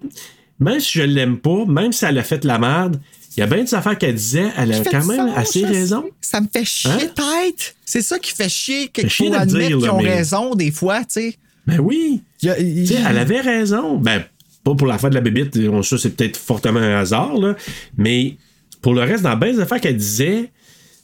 Même 0.59 0.79
si 0.79 0.97
je 0.97 1.03
l'aime 1.03 1.37
pas, 1.37 1.65
même 1.67 1.91
si 1.91 2.05
elle 2.05 2.17
a 2.17 2.23
fait 2.23 2.43
la 2.43 2.57
merde, 2.57 2.99
il 3.37 3.41
y 3.41 3.43
a 3.43 3.47
bien 3.47 3.63
des 3.63 3.73
affaires 3.75 3.97
qu'elle 3.97 4.15
disait, 4.15 4.47
elle 4.57 4.73
a 4.73 4.79
quand 4.83 5.05
même 5.05 5.27
sens, 5.27 5.37
assez 5.37 5.63
raison. 5.65 6.03
Ça 6.21 6.41
me 6.41 6.47
fait 6.51 6.65
chier 6.65 6.89
Hein? 6.91 6.97
tête. 7.45 7.75
C'est 7.85 8.01
ça 8.01 8.17
qui 8.19 8.31
fait 8.33 8.49
chier 8.49 8.89
de 8.95 9.01
le 9.29 9.35
admettre 9.37 9.67
qu'ils 9.77 9.89
ont 9.89 10.01
mais- 10.01 10.15
raison 10.15 10.55
des 10.55 10.71
fois, 10.71 10.99
tu 11.01 11.05
sais. 11.09 11.35
Ben 11.67 11.79
oui. 11.79 12.23
Il 12.41 12.49
a- 12.49 12.59
il- 12.59 12.91
elle 12.93 13.17
avait 13.17 13.41
raison. 13.41 13.97
Ben, 13.97 14.23
pas 14.63 14.73
pour 14.75 14.87
l'affaire 14.87 15.09
de 15.09 15.15
la 15.15 15.21
bébite, 15.21 15.57
on- 15.71 15.83
c'est 15.83 16.09
peut-être 16.15 16.37
fortement 16.37 16.79
un 16.79 16.97
hasard, 16.99 17.37
là. 17.37 17.55
Mais 17.97 18.37
pour 18.81 18.93
le 18.93 19.01
reste, 19.01 19.23
dans 19.23 19.35
bien 19.37 19.53
des 19.53 19.59
affaires 19.59 19.81
qu'elle 19.81 19.97
disait, 19.97 20.51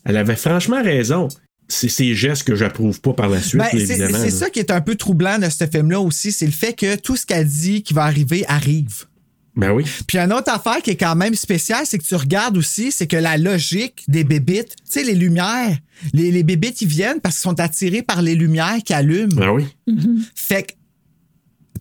elle 0.06 0.18
avait 0.18 0.36
franchement 0.36 0.82
raison. 0.82 1.28
C'est 1.70 1.90
ces 1.90 2.14
gestes 2.14 2.44
que 2.44 2.56
j'approuve 2.56 3.00
pas 3.00 3.14
par 3.14 3.30
la 3.30 3.42
suite, 3.42 3.62
Ben, 3.62 3.68
c'est 3.72 3.80
évidemment. 3.80 4.18
c'est 4.22 4.30
ça 4.32 4.50
qui 4.50 4.60
est 4.60 4.70
un 4.72 4.82
peu 4.82 4.96
troublant 4.96 5.40
de 5.40 5.50
ce 5.50 5.66
film-là 5.66 6.00
aussi, 6.02 6.32
c'est 6.32 6.46
le 6.46 6.52
fait 6.52 6.74
que 6.74 6.96
tout 6.96 7.16
ce 7.16 7.26
qu'elle 7.26 7.48
dit 7.48 7.84
qui 7.84 7.94
va 7.94 8.04
arriver 8.04 8.44
arrive. 8.48 9.06
Ben 9.56 9.72
oui. 9.72 9.86
Puis 10.08 10.18
une 10.18 10.34
autre 10.34 10.51
affaire 10.51 10.82
qui 10.82 10.91
est 10.91 10.95
quand 10.95 11.16
même 11.16 11.36
spéciale, 11.36 11.86
c'est 11.86 11.99
que 11.99 12.04
tu 12.04 12.16
regardes 12.16 12.58
aussi, 12.58 12.91
c'est 12.91 13.08
que 13.08 13.18
la 13.18 13.38
logique 13.38 14.04
des 14.08 14.24
bébites, 14.24 14.76
tu 14.78 14.84
sais, 14.86 15.04
les 15.04 15.14
lumières, 15.14 15.78
les, 16.14 16.32
les 16.32 16.43
bébites, 16.43 16.82
ils 16.82 16.88
viennent 16.88 17.22
parce 17.22 17.36
qu'ils 17.36 17.43
sont 17.43 17.60
attirés 17.60 18.01
par 18.01 18.22
les 18.22 18.36
lumières 18.36 18.78
qui 18.84 18.93
allument. 18.93 19.36
Ben 19.36 19.49
oui. 19.49 19.66
Fait 20.36 20.64
que 20.64 20.74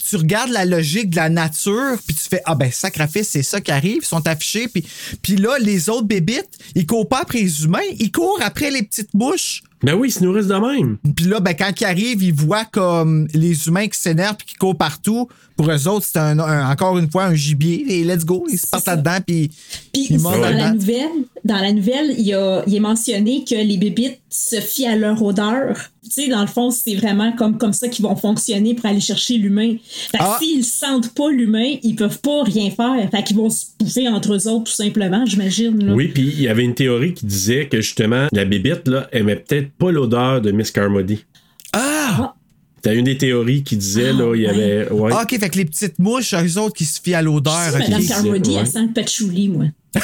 tu 0.08 0.16
regardes 0.16 0.50
la 0.50 0.64
logique 0.64 1.10
de 1.10 1.16
la 1.16 1.28
nature, 1.28 1.96
puis 2.06 2.14
tu 2.14 2.28
fais 2.28 2.42
Ah 2.44 2.54
ben, 2.54 2.70
sacrifice, 2.70 3.28
c'est 3.28 3.42
ça 3.42 3.60
qui 3.60 3.70
arrive, 3.70 3.98
ils 4.02 4.06
sont 4.06 4.26
affichés. 4.26 4.68
Puis, 4.68 4.84
puis 5.22 5.36
là, 5.36 5.58
les 5.58 5.88
autres 5.88 6.06
bébites, 6.06 6.58
ils 6.74 6.86
courent 6.86 7.08
pas 7.08 7.20
après 7.22 7.38
les 7.38 7.64
humains, 7.64 7.80
ils 7.98 8.10
courent 8.10 8.40
après 8.42 8.70
les 8.70 8.82
petites 8.82 9.10
bouches. 9.14 9.62
Ben 9.82 9.94
oui, 9.94 10.08
ils 10.08 10.12
se 10.12 10.22
nourrissent 10.24 10.46
de 10.46 10.54
même. 10.54 10.96
Puis 11.16 11.26
là, 11.26 11.40
ben, 11.40 11.54
quand 11.54 11.70
ils 11.80 11.84
arrivent, 11.84 12.22
ils 12.22 12.32
voient 12.34 12.64
comme 12.64 13.26
les 13.34 13.66
humains 13.68 13.88
qui 13.88 13.98
s'énervent 13.98 14.36
puis 14.36 14.46
qui 14.46 14.54
courent 14.54 14.76
partout. 14.76 15.28
Pour 15.56 15.70
eux 15.70 15.88
autres, 15.88 16.06
c'est 16.10 16.18
un, 16.18 16.38
un- 16.38 16.70
encore 16.70 16.96
une 16.98 17.10
fois 17.10 17.24
un 17.24 17.34
gibier. 17.34 17.84
Et 17.88 18.04
let's 18.04 18.24
go, 18.24 18.46
ils 18.50 18.58
se 18.58 18.66
partent 18.66 18.86
là-dedans, 18.86 19.18
puis 19.26 19.50
Puis 19.92 20.06
ils 20.10 20.16
dans 20.16 20.30
mordent 20.30 20.40
la 20.40 20.72
nouvelle, 20.72 21.08
dans 21.44 21.58
la 21.58 21.72
nouvelle, 21.72 22.14
il, 22.16 22.24
y 22.26 22.32
a, 22.34 22.62
il 22.66 22.74
est 22.74 22.80
mentionné 22.80 23.44
que 23.48 23.54
les 23.54 23.76
bébites 23.76 24.18
se 24.30 24.56
fient 24.60 24.86
à 24.86 24.96
leur 24.96 25.22
odeur. 25.22 25.76
Tu 26.04 26.10
sais, 26.10 26.28
dans 26.28 26.40
le 26.40 26.46
fond, 26.48 26.70
c'est 26.70 26.94
vraiment 26.96 27.32
comme, 27.32 27.58
comme 27.58 27.72
ça 27.74 27.86
qu'ils 27.88 28.04
vont 28.04 28.16
fonctionner 28.16 28.74
pour 28.74 28.86
aller 28.86 28.98
chercher 29.00 29.34
l'humain. 29.36 29.76
Fait 30.10 30.18
que 30.18 30.22
Ah. 30.24 30.38
s'ils 30.40 30.64
sentent 30.64 31.14
pas 31.14 31.30
l'humain, 31.30 31.76
ils 31.82 31.94
peuvent 31.94 32.18
pas 32.20 32.42
rien 32.44 32.70
faire. 32.70 33.08
Fait 33.10 33.22
qu'ils 33.22 33.36
vont 33.36 33.50
se 33.50 33.66
bouffer 33.78 34.08
entre 34.08 34.34
eux 34.34 34.48
autres, 34.48 34.64
tout 34.64 34.72
simplement, 34.76 35.24
j'imagine. 35.26 35.92
Oui, 35.92 36.08
puis 36.08 36.22
il 36.34 36.40
y 36.42 36.48
avait 36.48 36.64
une 36.64 36.74
théorie 36.74 37.12
qui 37.14 37.26
disait 37.26 37.68
que 37.68 37.80
justement, 37.82 38.26
la 38.32 38.44
bébite, 38.46 38.88
là, 38.88 39.06
aimait 39.12 39.36
peut-être 39.36 39.68
pas 39.78 39.90
l'odeur 39.90 40.40
de 40.40 40.50
Miss 40.52 40.70
Carmody. 40.70 41.24
Ah! 41.72 42.34
T'as 42.82 42.94
une 42.94 43.04
des 43.04 43.16
théories 43.16 43.62
qui 43.62 43.76
disait, 43.76 44.12
là, 44.12 44.34
il 44.34 44.42
y 44.42 44.46
avait. 44.46 44.90
Ouais. 44.90 45.12
Ah, 45.14 45.22
OK, 45.22 45.38
fait 45.38 45.48
que 45.50 45.56
les 45.56 45.64
petites 45.64 46.00
mouches, 46.00 46.34
eux 46.34 46.58
autres 46.58 46.74
qui 46.74 46.84
se 46.84 47.00
fient 47.00 47.14
à 47.14 47.22
l'odeur. 47.22 47.70
Si, 47.70 47.76
ok. 47.76 47.78
Madame 47.78 48.06
Carmody, 48.06 48.50
ouais. 48.50 48.56
elle 48.60 48.66
sent 48.66 48.82
le 48.82 48.92
patchouli, 48.92 49.48
moi. 49.48 49.66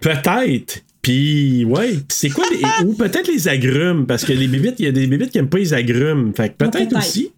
Peut-être. 0.00 0.82
Puis, 1.02 1.64
ouais. 1.64 1.94
Puis 1.94 2.04
c'est 2.10 2.28
quoi 2.30 2.44
les. 2.50 2.62
ou 2.86 2.94
peut-être 2.94 3.26
les 3.26 3.48
agrumes, 3.48 4.06
parce 4.06 4.24
que 4.24 4.32
les 4.32 4.46
bébites, 4.46 4.76
il 4.78 4.84
y 4.84 4.88
a 4.88 4.92
des 4.92 5.08
bébites 5.08 5.32
qui 5.32 5.38
aiment 5.38 5.48
pas 5.48 5.58
les 5.58 5.74
agrumes. 5.74 6.32
Fait 6.36 6.50
que 6.50 6.54
peut-être 6.54 6.90
peut-être. 6.90 6.96
aussi. 6.96 7.32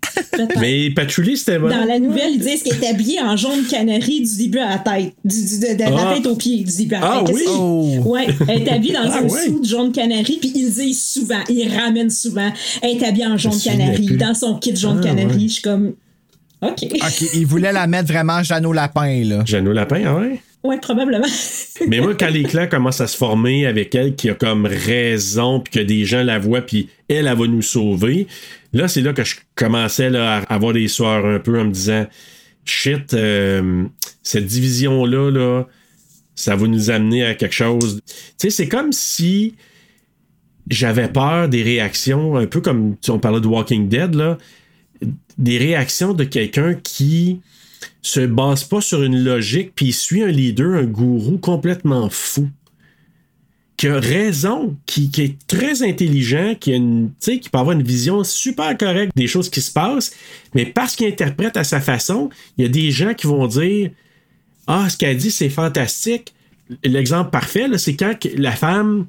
Mais 0.60 0.90
patchouli, 0.90 1.36
c'était 1.36 1.58
bon. 1.58 1.68
Dans 1.68 1.84
la 1.84 1.98
nouvelle, 1.98 2.32
ils 2.34 2.38
disent 2.40 2.62
qu'elle 2.62 2.82
est 2.82 2.88
habillée 2.88 3.20
en 3.20 3.36
jaune 3.36 3.64
canari 3.68 4.20
du 4.22 4.36
début 4.36 4.58
à 4.58 4.70
la 4.70 4.78
tête. 4.78 5.12
Du, 5.24 5.36
du- 5.44 5.58
de, 5.60 5.74
de 5.74 5.78
la 5.80 6.10
Ah. 6.10 6.14
tête 6.14 6.26
aux 6.26 6.36
pieds, 6.36 6.64
du 6.64 6.76
début 6.76 6.94
à 6.94 7.00
la 7.00 7.06
Ah 7.06 7.22
tête. 7.24 7.34
oui? 7.34 7.40
Qu'est-ce 7.42 7.54
que- 7.54 7.58
Oh. 7.60 8.02
Ouais, 8.06 8.26
elle 8.48 8.62
est 8.62 8.68
habillée 8.70 8.94
dans 8.94 9.00
Ah 9.10 9.18
un 9.20 9.28
ouais. 9.28 9.46
sou 9.46 9.60
de 9.60 9.66
jaune 9.66 9.92
canari, 9.92 10.38
puis 10.40 10.52
ils 10.54 10.72
disent 10.72 11.02
souvent, 11.02 11.40
ils 11.48 11.68
ramènent 11.76 12.10
souvent. 12.10 12.50
Elle 12.82 12.96
est 12.98 13.04
habillée 13.04 13.26
en 13.26 13.36
jaune 13.36 13.58
canari, 13.58 14.06
dans 14.16 14.34
son 14.34 14.56
kit 14.58 14.74
jaune 14.76 15.00
Ah, 15.02 15.06
canari. 15.06 15.26
ouais. 15.34 15.40
Je 15.42 15.48
suis 15.48 15.62
comme. 15.62 15.92
OK. 16.62 16.78
OK, 16.94 17.24
il 17.34 17.46
voulait 17.46 17.72
la 17.72 17.86
mettre 17.86 18.08
vraiment 18.12 18.42
Jeannot 18.42 18.72
Lapin, 18.72 19.22
là. 19.24 19.42
Jeannot 19.44 19.72
Lapin, 19.72 20.02
ah 20.06 20.16
ouais? 20.16 20.40
Ouais, 20.64 20.78
probablement. 20.80 21.26
Mais 21.88 22.00
moi, 22.00 22.14
quand 22.14 22.30
les 22.30 22.42
clans 22.42 22.66
commencent 22.66 23.02
à 23.02 23.06
se 23.06 23.16
former 23.16 23.66
avec 23.66 23.94
elle, 23.94 24.16
qui 24.16 24.30
a 24.30 24.34
comme 24.34 24.64
raison, 24.64 25.60
puis 25.60 25.80
que 25.80 25.86
des 25.86 26.06
gens 26.06 26.22
la 26.22 26.38
voient, 26.38 26.62
puis 26.62 26.88
elle, 27.08 27.26
elle 27.26 27.36
va 27.36 27.46
nous 27.46 27.62
sauver, 27.62 28.26
là, 28.72 28.88
c'est 28.88 29.02
là 29.02 29.12
que 29.12 29.24
je 29.24 29.36
commençais 29.54 30.16
à 30.16 30.38
avoir 30.38 30.72
des 30.72 30.88
soirs 30.88 31.26
un 31.26 31.38
peu 31.38 31.60
en 31.60 31.66
me 31.66 31.70
disant 31.70 32.06
shit, 32.64 33.12
euh, 33.12 33.84
cette 34.22 34.46
division-là, 34.46 35.30
là, 35.30 35.64
ça 36.34 36.56
va 36.56 36.66
nous 36.66 36.88
amener 36.88 37.26
à 37.26 37.34
quelque 37.34 37.54
chose. 37.54 38.00
Tu 38.06 38.14
sais, 38.38 38.50
c'est 38.50 38.68
comme 38.68 38.90
si 38.92 39.54
j'avais 40.70 41.08
peur 41.08 41.50
des 41.50 41.62
réactions, 41.62 42.36
un 42.36 42.46
peu 42.46 42.62
comme 42.62 42.96
on 43.10 43.18
parlait 43.18 43.42
de 43.42 43.46
Walking 43.46 43.88
Dead, 43.88 44.14
là, 44.14 44.38
des 45.36 45.58
réactions 45.58 46.14
de 46.14 46.24
quelqu'un 46.24 46.74
qui 46.74 47.40
se 48.04 48.20
base 48.20 48.64
pas 48.64 48.82
sur 48.82 49.02
une 49.02 49.24
logique, 49.24 49.72
puis 49.74 49.92
suit 49.92 50.22
un 50.22 50.28
leader, 50.28 50.74
un 50.74 50.84
gourou 50.84 51.38
complètement 51.38 52.10
fou. 52.10 52.50
Qui 53.78 53.88
a 53.88 53.98
raison, 53.98 54.76
qui, 54.84 55.10
est 55.18 55.46
très 55.48 55.82
intelligent, 55.82 56.54
qui, 56.54 56.74
a 56.74 56.78
qui 57.38 57.48
peut 57.50 57.58
avoir 57.58 57.72
une 57.72 57.82
vision 57.82 58.22
super 58.22 58.76
correcte 58.76 59.16
des 59.16 59.26
choses 59.26 59.48
qui 59.48 59.62
se 59.62 59.72
passent, 59.72 60.12
mais 60.54 60.66
parce 60.66 60.94
qu'il 60.94 61.06
interprète 61.06 61.56
à 61.56 61.64
sa 61.64 61.80
façon, 61.80 62.28
il 62.56 62.62
y 62.62 62.64
a 62.66 62.70
des 62.70 62.90
gens 62.90 63.14
qui 63.14 63.26
vont 63.26 63.46
dire 63.46 63.90
Ah, 64.66 64.88
ce 64.90 64.98
qu'elle 64.98 65.16
dit, 65.16 65.30
c'est 65.30 65.48
fantastique. 65.48 66.34
L'exemple 66.84 67.30
parfait, 67.30 67.66
c'est 67.78 67.96
quand 67.96 68.14
la 68.36 68.52
femme, 68.52 69.06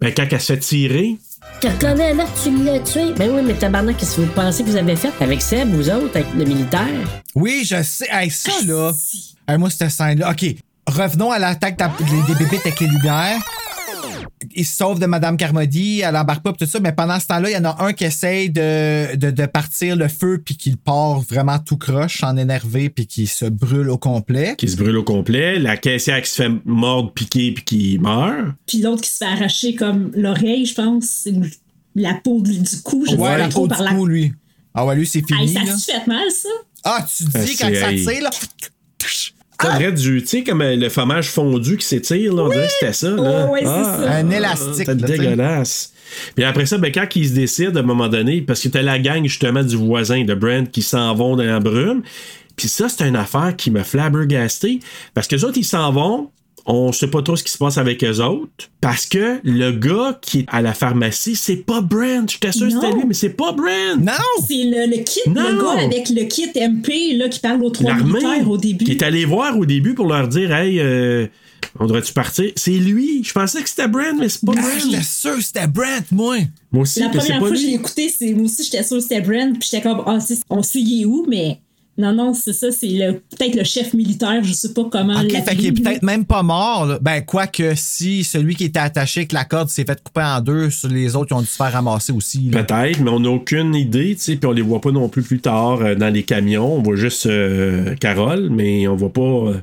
ben, 0.00 0.12
quand 0.14 0.26
elle 0.30 0.40
se 0.40 0.52
fait 0.52 0.58
tirer, 0.58 1.16
Tu 1.60 1.68
reconnais 1.68 2.14
là, 2.14 2.24
tu 2.42 2.64
l'as 2.64 2.80
tué. 2.80 3.12
Ben 3.16 3.30
oui, 3.30 3.42
mais 3.44 3.54
tabarnak, 3.54 3.96
qu'est-ce 3.96 4.16
que 4.16 4.20
vous 4.22 4.32
pensez 4.32 4.64
que 4.64 4.70
vous 4.70 4.76
avez 4.76 4.96
fait 4.96 5.12
avec 5.20 5.40
Seb, 5.40 5.68
vous 5.68 5.88
autres, 5.90 6.16
avec 6.16 6.34
le 6.34 6.44
militaire? 6.44 6.88
Oui, 7.34 7.62
je 7.64 7.82
sais. 7.82 8.08
Hey, 8.10 8.30
ça, 8.30 8.50
là. 8.66 8.92
Hey, 9.46 9.58
moi, 9.58 9.70
cette 9.70 9.90
scène-là. 9.90 10.30
OK. 10.30 10.44
Revenons 10.86 11.30
à 11.30 11.38
l'attaque 11.38 11.78
des, 11.78 12.34
des 12.34 12.38
bébites 12.44 12.66
avec 12.66 12.80
les 12.80 12.88
lumières. 12.88 13.38
Il 14.54 14.64
se 14.64 14.76
sauve 14.76 14.98
de 14.98 15.06
Madame 15.06 15.36
Carmody, 15.36 16.00
elle 16.00 16.16
embarque 16.16 16.42
pas 16.42 16.52
pis 16.52 16.64
tout 16.64 16.70
ça, 16.70 16.80
mais 16.80 16.92
pendant 16.92 17.18
ce 17.20 17.26
temps-là, 17.26 17.50
il 17.50 17.52
y 17.54 17.56
en 17.56 17.64
a 17.64 17.84
un 17.84 17.92
qui 17.92 18.04
essaye 18.04 18.50
de, 18.50 19.16
de, 19.16 19.30
de 19.30 19.46
partir 19.46 19.96
le 19.96 20.08
feu 20.08 20.42
puis 20.44 20.56
qui 20.56 20.76
part 20.76 21.20
vraiment 21.20 21.58
tout 21.58 21.76
croche, 21.76 22.22
en 22.22 22.36
énervé 22.36 22.90
puis 22.90 23.06
qui 23.06 23.26
se 23.26 23.44
brûle 23.44 23.88
au 23.90 23.98
complet. 23.98 24.54
qui 24.58 24.68
se 24.68 24.76
brûle 24.76 24.96
au 24.96 25.04
complet, 25.04 25.58
la 25.58 25.76
caissière 25.76 26.20
qui 26.22 26.30
se 26.30 26.42
fait 26.42 26.50
mordre, 26.64 27.12
piquer, 27.12 27.52
puis 27.52 27.64
qui 27.64 27.98
meurt. 27.98 28.54
Puis 28.66 28.78
l'autre 28.78 29.02
qui 29.02 29.10
se 29.10 29.18
fait 29.18 29.24
arracher 29.26 29.74
comme 29.74 30.10
l'oreille, 30.14 30.66
je 30.66 30.74
pense, 30.74 31.26
ou 31.32 31.42
la 31.94 32.14
peau 32.14 32.40
du, 32.40 32.58
du 32.58 32.80
cou, 32.82 33.04
je 33.06 33.12
sais 33.12 33.16
Ouais, 33.16 33.28
pas 33.28 33.38
la 33.38 33.48
trop 33.48 33.62
peau 33.62 33.66
du 33.68 33.74
par 33.74 33.82
la. 33.82 33.94
cou, 33.94 34.06
lui. 34.06 34.32
Ah 34.74 34.86
ouais, 34.86 34.96
lui, 34.96 35.06
c'est 35.06 35.22
fini, 35.26 35.52
ça 35.52 35.64
là. 35.64 35.76
se 35.76 35.90
fait 35.92 36.06
mal, 36.06 36.30
ça? 36.30 36.48
Ah, 36.84 37.06
tu 37.06 37.24
Ah, 37.34 37.38
dis 37.44 37.56
quand 37.56 37.68
c'est- 37.68 37.80
ça 37.80 37.88
tire, 38.12 38.22
là. 38.22 38.30
Ça 39.62 39.72
devrait 39.72 39.92
du, 39.92 40.22
tu 40.22 40.28
sais, 40.28 40.44
comme 40.44 40.62
euh, 40.62 40.76
le 40.76 40.88
fromage 40.88 41.28
fondu 41.28 41.76
qui 41.76 41.86
s'étire, 41.86 42.34
là, 42.34 42.42
on 42.44 42.48
dirait 42.48 42.66
que 42.66 42.72
c'était 42.72 42.92
ça, 42.92 43.10
là. 43.10 43.46
Oh, 43.48 43.52
ouais, 43.52 43.60
c'est 43.60 43.66
ça. 43.66 44.12
Un 44.12 44.30
élastique, 44.30 44.74
C'était 44.74 44.94
dégueulasse. 44.94 45.92
Puis 46.34 46.44
après 46.44 46.66
ça, 46.66 46.78
ben, 46.78 46.92
quand 46.92 47.06
ils 47.14 47.28
se 47.28 47.34
décident, 47.34 47.76
à 47.76 47.82
un 47.82 47.86
moment 47.86 48.08
donné, 48.08 48.42
parce 48.42 48.60
que 48.60 48.68
t'as 48.68 48.82
la 48.82 48.98
gang, 48.98 49.22
justement, 49.24 49.62
du 49.62 49.76
voisin 49.76 50.24
de 50.24 50.34
Brent 50.34 50.70
qui 50.70 50.82
s'en 50.82 51.14
vont 51.14 51.36
dans 51.36 51.44
la 51.44 51.60
brume. 51.60 52.02
Puis 52.56 52.68
ça, 52.68 52.88
c'est 52.88 53.06
une 53.06 53.16
affaire 53.16 53.54
qui 53.56 53.70
me 53.70 53.82
flabbergasté. 53.82 54.80
Parce 55.14 55.26
que 55.26 55.36
les 55.36 55.44
autres, 55.44 55.58
ils 55.58 55.64
s'en 55.64 55.90
vont. 55.92 56.30
On 56.64 56.92
sait 56.92 57.08
pas 57.08 57.22
trop 57.22 57.34
ce 57.34 57.42
qui 57.42 57.50
se 57.50 57.58
passe 57.58 57.76
avec 57.76 58.04
eux 58.04 58.20
autres. 58.20 58.68
Parce 58.80 59.06
que 59.06 59.40
le 59.42 59.72
gars 59.72 60.18
qui 60.22 60.40
est 60.40 60.44
à 60.48 60.62
la 60.62 60.74
pharmacie, 60.74 61.34
c'est 61.34 61.56
pas 61.56 61.80
Brent. 61.80 62.28
J'étais 62.30 62.52
sûr 62.52 62.68
que 62.68 62.72
c'était 62.72 62.92
lui, 62.92 63.02
mais 63.06 63.14
c'est 63.14 63.30
pas 63.30 63.50
Brent. 63.52 63.96
Non! 64.00 64.12
C'est 64.46 64.54
le, 64.64 64.86
le 64.96 65.02
kit, 65.02 65.20
Non. 65.28 65.42
le 65.48 65.60
gars 65.62 65.82
avec 65.84 66.08
le 66.10 66.24
kit 66.24 66.50
MP 66.54 67.16
là, 67.18 67.28
qui 67.28 67.40
parle 67.40 67.62
aux 67.64 67.70
trois 67.70 67.94
militaires 67.94 68.48
au 68.48 68.56
début. 68.58 68.84
qui 68.84 68.92
est 68.92 69.02
allé 69.02 69.24
voir 69.24 69.58
au 69.58 69.66
début 69.66 69.94
pour 69.94 70.06
leur 70.06 70.28
dire 70.28 70.52
Hey, 70.54 70.78
euh, 70.78 71.26
on 71.80 71.86
devrait-tu 71.86 72.12
partir? 72.12 72.52
C'est 72.54 72.70
lui. 72.72 73.22
Je 73.24 73.32
pensais 73.32 73.60
que 73.62 73.68
c'était 73.68 73.88
Brent, 73.88 74.14
mais 74.18 74.28
c'est 74.28 74.44
pas 74.44 74.52
Ah, 74.56 74.60
Brent. 74.60 74.84
J'étais 74.90 75.02
sûr 75.02 75.36
que 75.36 75.42
c'était 75.42 75.66
Brent, 75.66 76.04
moi. 76.12 76.36
Moi 76.70 76.82
aussi, 76.82 77.00
La 77.00 77.06
mais 77.08 77.12
c'est 77.14 77.18
première 77.20 77.38
fois 77.40 77.50
que 77.50 77.54
lui. 77.54 77.74
écouté, 77.74 78.08
c'est 78.16 78.32
moi 78.34 78.44
aussi 78.44 78.62
j'étais 78.64 78.82
sûre 78.84 78.98
que 78.98 79.02
c'était 79.02 79.20
Brent, 79.20 79.52
puis 79.58 79.68
j'étais 79.70 79.82
comme 79.82 80.02
ah 80.06 80.20
c'est- 80.20 80.42
on 80.48 80.62
sait 80.62 80.80
il 80.80 81.02
est 81.02 81.04
où, 81.06 81.24
mais 81.28 81.58
non 81.98 82.12
non 82.14 82.32
c'est 82.34 82.52
ça, 82.54 82.70
c'est 82.72 82.88
le- 82.88 83.20
peut-être 83.36 83.54
le 83.54 83.64
chef 83.64 83.92
militaire, 83.94 84.42
je 84.42 84.52
sais 84.52 84.72
pas 84.72 84.84
comment 84.90 85.20
OK, 85.20 85.30
fait 85.30 85.56
qu'il 85.56 85.66
est 85.66 85.72
peut-être 85.72 86.02
même 86.02 86.24
pas 86.24 86.42
mort. 86.42 86.86
là. 86.86 86.98
Ben, 87.02 87.20
quoique 87.22 87.74
si 87.74 88.24
celui 88.24 88.54
qui 88.56 88.64
était 88.64 88.78
attaché 88.78 89.20
avec 89.20 89.32
la 89.32 89.44
corde 89.44 89.68
s'est 89.68 89.84
fait 89.84 90.02
couper 90.02 90.22
en 90.22 90.40
deux, 90.40 90.70
sur 90.70 90.88
les 90.88 91.14
autres, 91.16 91.28
ils 91.32 91.34
ont 91.34 91.40
dû 91.42 91.46
se 91.46 91.56
faire 91.56 91.72
ramasser 91.72 92.12
aussi. 92.12 92.50
là. 92.50 92.62
Peut-être, 92.64 93.00
mais 93.00 93.10
on 93.10 93.20
n'a 93.20 93.28
aucune 93.30 93.74
idée, 93.74 94.14
tu 94.14 94.22
sais, 94.22 94.36
puis 94.36 94.46
on 94.46 94.52
les 94.52 94.62
voit 94.62 94.80
pas 94.80 94.90
non 94.90 95.08
plus 95.08 95.22
plus 95.22 95.40
tard 95.40 95.80
euh, 95.82 95.94
dans 95.94 96.12
les 96.12 96.22
camions. 96.22 96.76
On 96.76 96.82
voit 96.82 96.96
juste 96.96 97.26
euh, 97.26 97.94
Carole, 97.96 98.48
mais 98.50 98.88
on 98.88 98.96
voit 98.96 99.12
pas. 99.12 99.20
euh, 99.20 99.54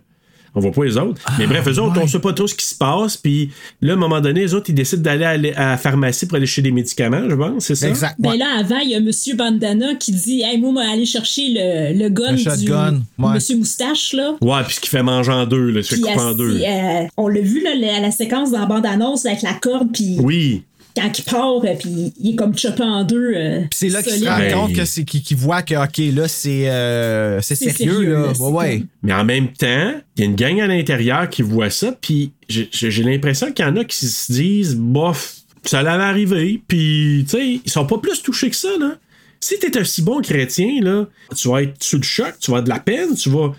on 0.56 0.60
voit 0.60 0.72
pas 0.72 0.84
les 0.86 0.98
autres. 0.98 1.22
mais 1.38 1.48
bref, 1.48 1.68
eux 1.68 1.80
autres, 1.80 2.00
on 2.02 2.08
sait 2.08 2.20
pas 2.20 2.34
trop 2.34 2.48
ce 2.48 2.56
qui 2.56 2.66
se 2.66 2.76
passe. 2.76 3.18
Puis 3.18 3.52
là, 3.82 3.94
à 3.94 3.96
un 3.96 4.00
moment 4.00 4.20
donné, 4.22 4.42
les 4.42 4.54
autres, 4.54 4.70
ils 4.70 4.76
décident 4.76 5.02
d'aller 5.02 5.54
à 5.54 5.70
à 5.70 5.72
la 5.72 5.78
pharmacie 5.78 6.26
pour 6.26 6.36
aller 6.38 6.46
chercher 6.46 6.62
des 6.64 6.72
médicaments, 6.72 7.30
je 7.30 7.36
pense, 7.36 7.66
c'est 7.66 7.76
ça? 7.76 7.88
Exact. 7.90 8.16
Ben 8.20 8.32
ouais. 8.32 8.38
là, 8.38 8.46
avant, 8.60 8.80
il 8.80 8.90
y 8.90 8.96
a 8.96 9.00
Monsieur 9.00 9.36
Bandana 9.36 9.96
qui 9.96 10.12
dit 10.12 10.42
Hey, 10.42 10.58
moi, 10.60 10.72
moi, 10.72 10.84
aller 10.92 11.06
chercher 11.06 11.50
le, 11.50 11.98
le 11.98 12.10
gun 12.10 12.32
Le 12.32 12.58
du 12.58 12.72
ouais. 12.72 13.34
Monsieur 13.34 13.58
Moustache, 13.58 14.14
là. 14.14 14.36
Ouais, 14.42 14.64
puis 14.66 14.76
ce 14.76 14.80
qui 14.80 14.90
fait 14.90 15.04
manger 15.04 15.32
en 15.32 15.46
deux, 15.46 15.70
là, 15.72 15.84
se 15.84 15.90
fait 15.90 15.96
Puis 16.02 16.12
couper 16.12 16.20
en 16.24 16.34
deux. 16.34 16.60
euh, 16.62 17.08
on 17.18 17.28
l'a 17.28 17.42
vu, 17.42 17.62
là, 17.64 17.76
la, 17.76 18.00
la 18.00 18.12
séquence 18.12 18.52
dans 18.52 18.60
la 18.60 18.66
bande-annonce 18.66 19.26
avec 19.26 19.42
la 19.44 19.54
corde, 19.54 19.90
puis 19.94 20.18
Oui. 20.22 20.64
Quand 20.96 21.18
il 21.18 21.24
part, 21.24 21.64
euh, 21.64 21.76
puis 21.80 22.14
il 22.20 22.32
est 22.32 22.36
comme 22.36 22.58
chopé 22.58 22.84
en 22.84 23.04
deux. 23.04 23.34
euh, 23.36 23.60
Puis 23.62 23.70
c'est 23.72 23.90
là 23.90 24.02
qu'il 24.04 24.14
se 24.14 24.26
rend 24.26 24.62
compte 24.68 24.76
que 24.76 24.86
c'est 24.86 25.04
qu'il 25.06 25.38
voit 25.38 25.62
que 25.62 25.76
OK, 25.76 26.16
là, 26.16 26.28
c'est 26.28 26.70
euh, 26.70 27.42
c'est 27.42 27.56
sérieux, 27.56 27.94
sérieux, 27.94 28.14
là. 28.14 28.34
Ouais, 28.50 28.84
Mais 29.04 29.14
en 29.14 29.24
même 29.24 29.52
temps, 29.54 29.94
il 30.18 30.20
y 30.20 30.24
a 30.24 30.26
une 30.26 30.36
gang 30.36 30.60
à 30.60 30.68
l'intérieur 30.68 31.30
qui 31.30 31.42
voit 31.42 31.70
ça, 31.70 31.94
puis 32.00 32.34
j'ai 32.48 33.04
l'impression 33.04 33.52
qu'il 33.52 33.66
y 33.66 33.68
en 33.68 33.76
a 33.78 33.86
qui 33.86 34.06
se 34.08 34.32
disent, 34.32 34.76
bof, 34.76 35.36
ça 35.64 35.80
allait 35.80 35.90
arriver, 35.90 36.62
puis, 36.68 37.26
tu 37.30 37.38
sais, 37.38 37.62
ils 37.64 37.72
sont 37.72 37.86
pas 37.86 37.98
plus 38.00 38.22
touchés 38.22 38.50
que 38.50 38.56
ça, 38.56 38.70
là. 38.80 38.98
Si 39.42 39.58
t'es 39.58 39.78
un 39.78 39.86
si 39.86 40.02
bon 40.02 40.20
chrétien, 40.22 40.82
là, 40.82 41.06
tu 41.36 41.48
vas 41.48 41.64
être 41.64 41.82
sous 41.82 41.96
le 41.98 42.04
choc, 42.04 42.34
tu 42.42 42.52
vas 42.52 42.58
avoir 42.58 42.64
de 42.64 42.70
la 42.70 42.80
peine, 42.80 43.16
tu 43.16 43.30
vas. 43.30 43.56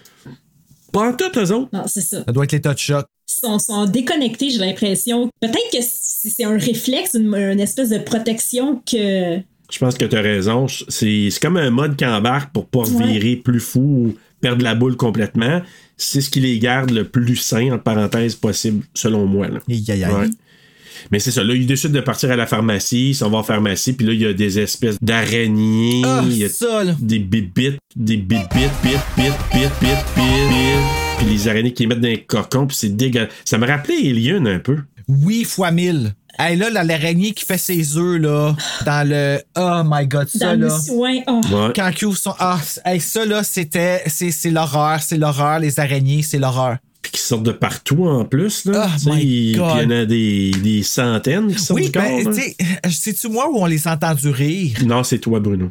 Pas 0.93 1.09
en 1.09 1.13
tout, 1.15 1.25
eux 1.37 1.53
autres. 1.53 1.69
Non, 1.73 1.85
c'est 1.87 2.03
ça. 2.03 2.23
Ça 2.25 2.33
doit 2.33 2.45
être 2.45 2.53
l'état 2.53 2.75
de 2.75 2.79
choc. 2.79 3.07
Ils 3.33 3.47
sont, 3.47 3.59
sont 3.59 3.85
déconnectés, 3.87 4.51
j'ai 4.51 4.59
l'impression. 4.59 5.31
Peut-être 5.41 5.71
que 5.73 5.79
c'est 5.83 6.45
un 6.45 6.59
réflexe, 6.59 7.15
une, 7.15 7.35
une 7.35 7.61
espèce 7.61 7.91
de 7.91 7.99
protection 7.99 8.83
que. 8.91 9.39
Je 9.71 9.79
pense 9.79 9.97
que 9.97 10.05
t'as 10.05 10.21
raison. 10.21 10.67
C'est 10.89 11.29
c'est 11.31 11.41
comme 11.41 11.57
un 11.57 11.71
mode 11.71 11.97
qui 11.97 12.05
embarque 12.05 12.53
pour 12.53 12.67
pas 12.67 12.81
Ouais. 12.81 13.07
virer 13.07 13.37
plus 13.37 13.61
fou 13.61 13.81
ou 13.81 14.15
perdre 14.41 14.65
la 14.65 14.75
boule 14.75 14.97
complètement. 14.97 15.63
C'est 15.97 16.21
ce 16.21 16.31
qui 16.31 16.41
les 16.41 16.59
garde 16.59 16.91
le 16.91 17.05
plus 17.05 17.37
sain, 17.37 17.71
entre 17.73 17.85
parenthèses, 17.85 18.35
possible, 18.35 18.85
selon 18.95 19.27
moi. 19.27 19.49
Là. 19.49 19.61
Ouais. 19.69 20.29
Mais 21.11 21.19
c'est 21.19 21.31
ça, 21.31 21.43
là, 21.45 21.55
ils 21.55 21.67
décident 21.67 21.95
de 21.95 22.01
partir 22.01 22.31
à 22.31 22.37
la 22.37 22.47
pharmacie, 22.47 23.11
ils 23.11 23.15
s'en 23.15 23.31
vont 23.31 23.39
en 23.39 23.43
pharmacie, 23.43 23.95
puis 23.95 24.07
là, 24.07 24.13
il 24.13 24.21
y 24.21 24.27
a 24.27 24.33
des 24.35 24.59
espèces 24.59 24.97
d'araignées, 25.01 26.03
Ah, 26.05 26.23
là. 26.85 26.95
des 27.01 27.19
bibites, 27.19 27.79
des 27.97 28.17
bibites, 28.19 28.49
bit, 28.55 28.71
bit, 28.83 28.99
bit, 29.17 29.33
bit, 29.53 29.71
bit, 29.81 29.97
bit, 30.17 31.00
puis 31.21 31.29
les 31.29 31.49
araignées 31.49 31.73
qui 31.73 31.83
les 31.83 31.89
mettent 31.89 32.01
dans 32.01 32.09
les 32.09 32.23
cocons, 32.25 32.67
puis 32.67 32.77
c'est 32.77 32.97
dégueulasse. 32.97 33.31
Ça 33.45 33.59
me 33.59 33.67
rappelait 33.67 33.97
Alien 34.11 34.47
un 34.47 34.59
peu. 34.59 34.79
Oui, 35.09 35.45
fois 35.45 35.71
mille. 35.71 36.15
Hey, 36.39 36.57
là, 36.57 36.71
là, 36.71 36.83
l'araignée 36.85 37.33
qui 37.33 37.45
fait 37.45 37.59
ses 37.59 37.99
œufs, 37.99 38.21
là, 38.21 38.57
dans 38.87 39.07
le. 39.09 39.41
Oh 39.59 39.83
my 39.85 40.07
god, 40.07 40.29
ça, 40.29 40.55
Dans 40.55 40.61
le 40.61 40.69
là. 40.69 40.79
soin. 40.81 41.19
Oh. 41.27 41.41
Ouais. 41.51 41.73
Quand 41.75 41.91
ils 42.01 42.05
ouvrent 42.07 42.17
son. 42.17 42.35
Ah, 42.39 42.59
hey, 42.87 43.01
ça, 43.01 43.27
là, 43.27 43.43
c'était. 43.43 44.03
C'est 44.07 44.31
c'est 44.31 44.51
l'horreur, 44.51 45.01
c'est 45.03 45.19
l'horreur. 45.19 45.59
Les 45.59 45.79
araignées, 45.79 46.23
c'est 46.23 46.39
l'horreur. 46.39 46.79
Puis 47.03 47.13
qui 47.13 47.21
sortent 47.21 47.43
de 47.43 47.53
partout 47.53 48.07
en 48.07 48.25
plus, 48.25 48.65
là. 48.67 48.89
Oh 49.07 49.11
my 49.15 49.23
il- 49.23 49.57
God. 49.57 49.71
Puis 49.73 49.79
il 49.79 49.83
y 49.83 49.87
en 49.87 49.91
a 49.91 50.05
des, 50.07 50.51
des 50.63 50.83
centaines 50.83 51.53
qui 51.53 51.59
sortent 51.59 51.81
Oui, 51.81 51.87
du 51.87 51.93
corps. 51.93 52.03
ben, 52.03 52.25
là. 52.25 52.33
tu 52.35 52.41
sais, 52.43 52.57
c'est-tu 52.91 53.29
moi 53.29 53.49
où 53.51 53.57
on 53.59 53.67
les 53.67 53.89
a 53.89 53.93
entendus 53.95 54.29
rire? 54.31 54.79
Non, 54.87 55.03
c'est 55.03 55.19
toi, 55.19 55.41
Bruno. 55.41 55.71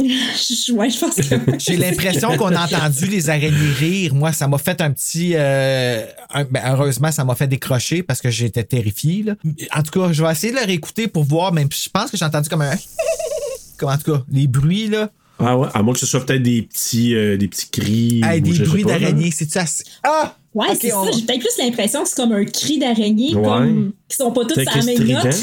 Je- 0.00 0.72
ouais, 0.72 0.90
je 0.90 0.98
pense 1.00 1.16
que. 1.16 1.22
J'ai 1.58 1.76
l'impression 1.76 2.36
qu'on 2.36 2.54
a 2.54 2.64
entendu 2.66 3.06
les 3.06 3.28
araignées 3.30 3.72
rire. 3.78 4.14
Moi, 4.14 4.32
ça 4.32 4.46
m'a 4.46 4.58
fait 4.58 4.80
un 4.80 4.92
petit. 4.92 5.32
euh, 5.34 6.04
un- 6.32 6.44
ben, 6.44 6.62
heureusement, 6.66 7.10
ça 7.10 7.24
m'a 7.24 7.34
fait 7.34 7.48
décrocher 7.48 8.02
parce 8.04 8.20
que 8.20 8.30
j'étais 8.30 8.62
terrifié. 8.64 9.24
là. 9.24 9.34
En 9.74 9.82
tout 9.82 9.90
cas, 9.98 10.12
je 10.12 10.22
vais 10.22 10.30
essayer 10.30 10.52
de 10.52 10.58
le 10.58 10.64
réécouter 10.64 11.08
pour 11.08 11.24
voir, 11.24 11.52
mais 11.52 11.66
je 11.70 11.88
pense 11.90 12.10
que 12.12 12.16
j'ai 12.16 12.24
entendu 12.24 12.48
comme 12.48 12.62
un. 12.62 12.74
Comme 13.78 13.90
en 13.90 13.96
tout 13.96 14.12
cas, 14.12 14.24
les 14.32 14.48
bruits, 14.48 14.88
là. 14.88 15.08
Ah 15.38 15.56
ouais, 15.56 15.68
à 15.72 15.84
moins 15.84 15.94
que 15.94 16.00
ce 16.00 16.06
soit 16.06 16.26
peut-être 16.26 16.42
des 16.42 16.62
petits, 16.62 17.14
euh, 17.14 17.36
des 17.36 17.46
petits 17.46 17.68
cris. 17.70 18.20
Hey, 18.24 18.40
ou 18.40 18.52
des 18.52 18.58
bruits 18.64 18.82
d'araignées, 18.82 19.30
c'est-tu 19.30 19.56
assez? 19.56 19.84
Ah! 20.02 20.34
Ouais, 20.52 20.66
c'est 20.80 20.92
on 20.92 21.04
ça. 21.04 21.10
J'ai 21.12 21.22
peut-être 21.24 21.38
plus 21.38 21.62
l'impression 21.64 22.02
que 22.02 22.08
c'est 22.08 22.16
comme 22.16 22.32
un 22.32 22.44
cri 22.44 22.80
d'araignée, 22.80 23.36
Ouais. 23.36 23.42
comme. 23.44 23.92
qui 24.08 24.16
sont 24.16 24.32
pas 24.32 24.40
toutes 24.46 24.60
sur 24.62 24.76
la 24.78 24.82
même 24.82 24.98
note. 25.04 25.36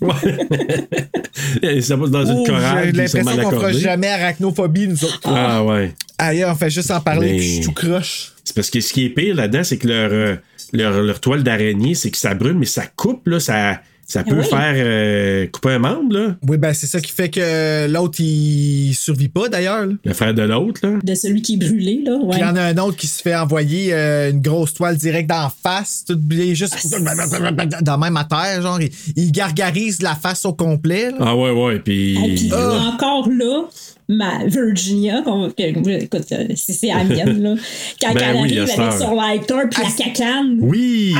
Ouais. 0.00 1.80
ça 1.82 1.96
va 1.96 2.06
dans 2.06 2.24
une 2.24 2.46
chorale. 2.46 2.86
j'ai 2.86 2.92
l'impression 2.92 3.42
qu'on 3.42 3.50
fera 3.50 3.72
jamais 3.72 4.08
arachnophobie, 4.08 4.88
nous 4.88 5.04
autres. 5.04 5.20
Ah 5.24 5.64
ouais. 5.64 5.94
Ailleurs, 6.18 6.52
on 6.52 6.56
fait 6.56 6.70
juste 6.70 6.90
en 6.90 7.00
parler, 7.00 7.32
Mais- 7.32 7.36
puis 7.38 7.46
je 7.46 7.52
suis 7.54 7.64
tout 7.64 7.72
croche. 7.72 8.32
C'est 8.44 8.54
parce 8.54 8.70
que 8.70 8.80
ce 8.80 8.92
qui 8.92 9.04
est 9.04 9.10
pire 9.10 9.34
là-dedans, 9.34 9.62
c'est 9.64 9.76
que 9.76 9.88
leur, 9.88 10.10
euh, 10.12 10.36
leur, 10.72 11.02
leur 11.02 11.20
toile 11.20 11.42
d'araignée, 11.42 11.94
c'est 11.94 12.10
que 12.10 12.16
ça 12.16 12.34
brûle, 12.34 12.56
mais 12.56 12.66
ça 12.66 12.86
coupe, 12.86 13.26
là, 13.28 13.40
ça, 13.40 13.80
Ça 14.10 14.24
peut 14.24 14.38
Oui. 14.38 14.44
faire 14.46 14.72
euh, 14.74 15.46
couper 15.48 15.72
un 15.72 15.78
membre, 15.80 16.14
là. 16.16 16.36
Oui, 16.48 16.56
ben 16.56 16.72
c'est 16.72 16.86
ça 16.86 16.98
qui 16.98 17.12
fait 17.12 17.28
que 17.28 17.86
l'autre, 17.92 18.18
il 18.20 18.94
survit 18.94 19.28
pas 19.28 19.50
d'ailleurs. 19.50 19.84
là. 19.84 19.92
Le 20.02 20.14
frère 20.14 20.32
de 20.32 20.40
l'autre, 20.42 20.80
là. 20.82 20.94
De 21.04 21.14
celui 21.14 21.42
qui 21.42 21.54
est 21.54 21.56
brûlé, 21.58 22.00
là. 22.06 22.12
Ouais. 22.16 22.30
Puis 22.30 22.38
il 22.40 22.42
y 22.42 22.44
en 22.46 22.56
a 22.56 22.62
un 22.62 22.78
autre 22.78 22.96
qui 22.96 23.06
se 23.06 23.20
fait 23.20 23.36
envoyer 23.36 23.92
euh, 23.92 24.30
une 24.30 24.40
grosse 24.40 24.72
toile 24.72 24.96
direct 24.96 25.28
d'en 25.28 25.50
face, 25.50 26.04
tout 26.08 26.18
il 26.30 26.40
est 26.40 26.54
juste 26.54 26.74
Ah, 26.90 27.80
dans 27.82 27.98
même 27.98 28.16
à 28.16 28.24
terre, 28.24 28.62
genre, 28.62 28.80
il, 28.80 28.90
il 29.14 29.30
gargarise 29.30 30.00
la 30.00 30.14
face 30.14 30.46
au 30.46 30.54
complet. 30.54 31.10
là. 31.10 31.16
Ah 31.20 31.36
ouais, 31.36 31.50
ouais. 31.50 31.78
Puis. 31.80 32.16
Ah, 32.18 32.24
puis 32.34 32.50
Ah. 32.54 32.92
encore 32.94 33.28
là, 33.28 33.68
ma 34.08 34.44
Virginia, 34.46 35.22
qu'on- 35.22 35.50
que- 35.50 36.02
écoute, 36.02 36.32
euh, 36.32 36.46
c'est 36.56 36.86
la 36.86 37.04
mienne, 37.04 37.42
là. 37.42 37.54
Quand 38.00 38.14
Ben 38.14 38.22
elle 38.22 38.36
oui, 38.42 38.58
arrive 38.58 38.80
à 38.80 38.86
avec 38.88 38.98
son 39.00 39.14
lighter 39.14 39.54
puis 39.70 39.82
la 39.82 40.04
cacane. 40.04 40.56
Oui, 40.60 41.14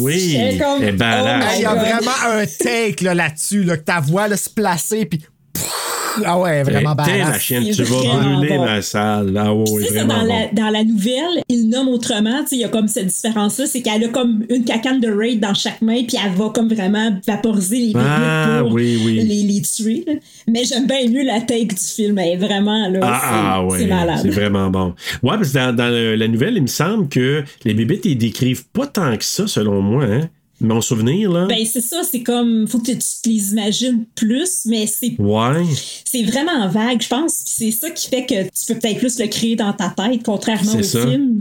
oui. 0.00 0.18
j'étais 0.30 0.58
comme, 0.58 0.82
oh 0.82 0.86
Il 1.56 1.62
y 1.62 1.64
a 1.64 1.74
vraiment 1.74 2.10
un 2.26 2.44
take 2.46 3.02
là, 3.02 3.14
là-dessus, 3.14 3.64
là, 3.64 3.76
que 3.76 3.84
ta 3.84 4.00
voix 4.00 4.28
là, 4.28 4.36
se 4.36 4.50
placer, 4.50 5.06
puis. 5.06 5.20
Ah 6.24 6.38
ouais, 6.38 6.62
vraiment 6.62 6.94
T'es 6.94 7.18
la 7.18 7.24
badass. 7.24 7.42
chienne, 7.42 7.64
C'est 7.72 7.82
tu 7.82 7.82
vas 7.82 7.96
vraiment 7.96 8.36
brûler 8.38 8.56
bon. 8.56 8.64
ma 8.64 8.82
salle. 8.82 9.34
Ah 9.36 9.52
ouais, 9.52 9.66
ça, 9.84 9.94
vraiment 9.94 10.14
dans, 10.14 10.20
bon. 10.20 10.28
la, 10.28 10.46
dans 10.52 10.70
la 10.70 10.84
nouvelle, 10.84 11.42
il 11.48 11.68
nomme 11.68 11.88
autrement. 11.88 12.44
Il 12.52 12.58
y 12.58 12.64
a 12.64 12.68
comme 12.68 12.86
cette 12.86 13.08
différence-là, 13.08 13.66
c'est 13.66 13.82
qu'elle 13.82 14.04
a 14.04 14.08
comme 14.08 14.44
une 14.48 14.64
cacane 14.64 15.00
de 15.00 15.08
raid 15.10 15.40
dans 15.40 15.54
chaque 15.54 15.82
main, 15.82 16.04
puis 16.06 16.16
elle 16.24 16.30
va 16.34 16.50
comme 16.50 16.68
vraiment 16.72 17.18
vaporiser 17.26 17.78
les 17.78 17.92
Ah, 17.96 18.58
pour 18.62 18.72
oui, 18.74 19.02
oui. 19.04 19.14
Les, 19.24 19.42
les 19.42 19.62
tuer. 19.62 20.04
là. 20.06 20.12
Mais 20.46 20.62
j'aime 20.64 20.86
bien 20.86 21.08
mieux 21.08 21.24
la 21.24 21.40
take 21.40 21.66
du 21.66 21.74
film. 21.84 22.16
Elle 22.20 22.34
est 22.34 22.36
vraiment, 22.46 22.88
là, 22.88 23.00
Ah, 23.02 23.20
c'est 23.20 23.28
ah, 23.32 23.64
ouais, 23.64 23.78
c'est 23.80 23.86
malade. 23.86 24.18
c'est 24.22 24.28
vraiment 24.30 24.70
bon. 24.70 24.94
Ouais, 25.24 25.36
parce 25.36 25.48
que 25.50 25.54
dans, 25.58 25.74
dans 25.74 25.88
le- 25.88 26.14
la 26.14 26.28
nouvelle, 26.28 26.54
il 26.56 26.62
me 26.62 26.68
semble 26.68 27.08
que 27.08 27.42
les 27.64 27.74
bébites, 27.74 28.04
ils 28.04 28.16
décrivent 28.16 28.66
pas 28.68 28.86
tant 28.86 29.16
que 29.16 29.24
ça, 29.24 29.48
selon 29.48 29.82
moi. 29.82 30.04
Hein? 30.04 30.28
Mon 30.60 30.80
souvenir, 30.80 31.30
là? 31.32 31.46
Ben, 31.46 31.64
c'est 31.66 31.80
ça, 31.80 32.02
c'est 32.08 32.22
comme, 32.22 32.66
faut 32.68 32.78
que 32.78 32.92
tu 32.92 32.98
te 33.22 33.28
les 33.28 33.52
imagines 33.52 34.04
plus, 34.14 34.62
mais 34.66 34.86
c'est 34.86 35.14
ouais. 35.18 35.64
c'est 36.04 36.22
vraiment 36.22 36.68
vague, 36.68 37.02
je 37.02 37.08
pense. 37.08 37.42
Puis 37.44 37.54
c'est 37.56 37.70
ça 37.72 37.90
qui 37.90 38.08
fait 38.08 38.24
que 38.24 38.42
tu 38.44 38.72
peux 38.72 38.78
peut-être 38.78 38.98
plus 38.98 39.18
le 39.18 39.26
créer 39.26 39.56
dans 39.56 39.72
ta 39.72 39.90
tête, 39.90 40.22
contrairement 40.24 40.76
au 40.76 40.82
ça. 40.82 41.06
film. 41.06 41.40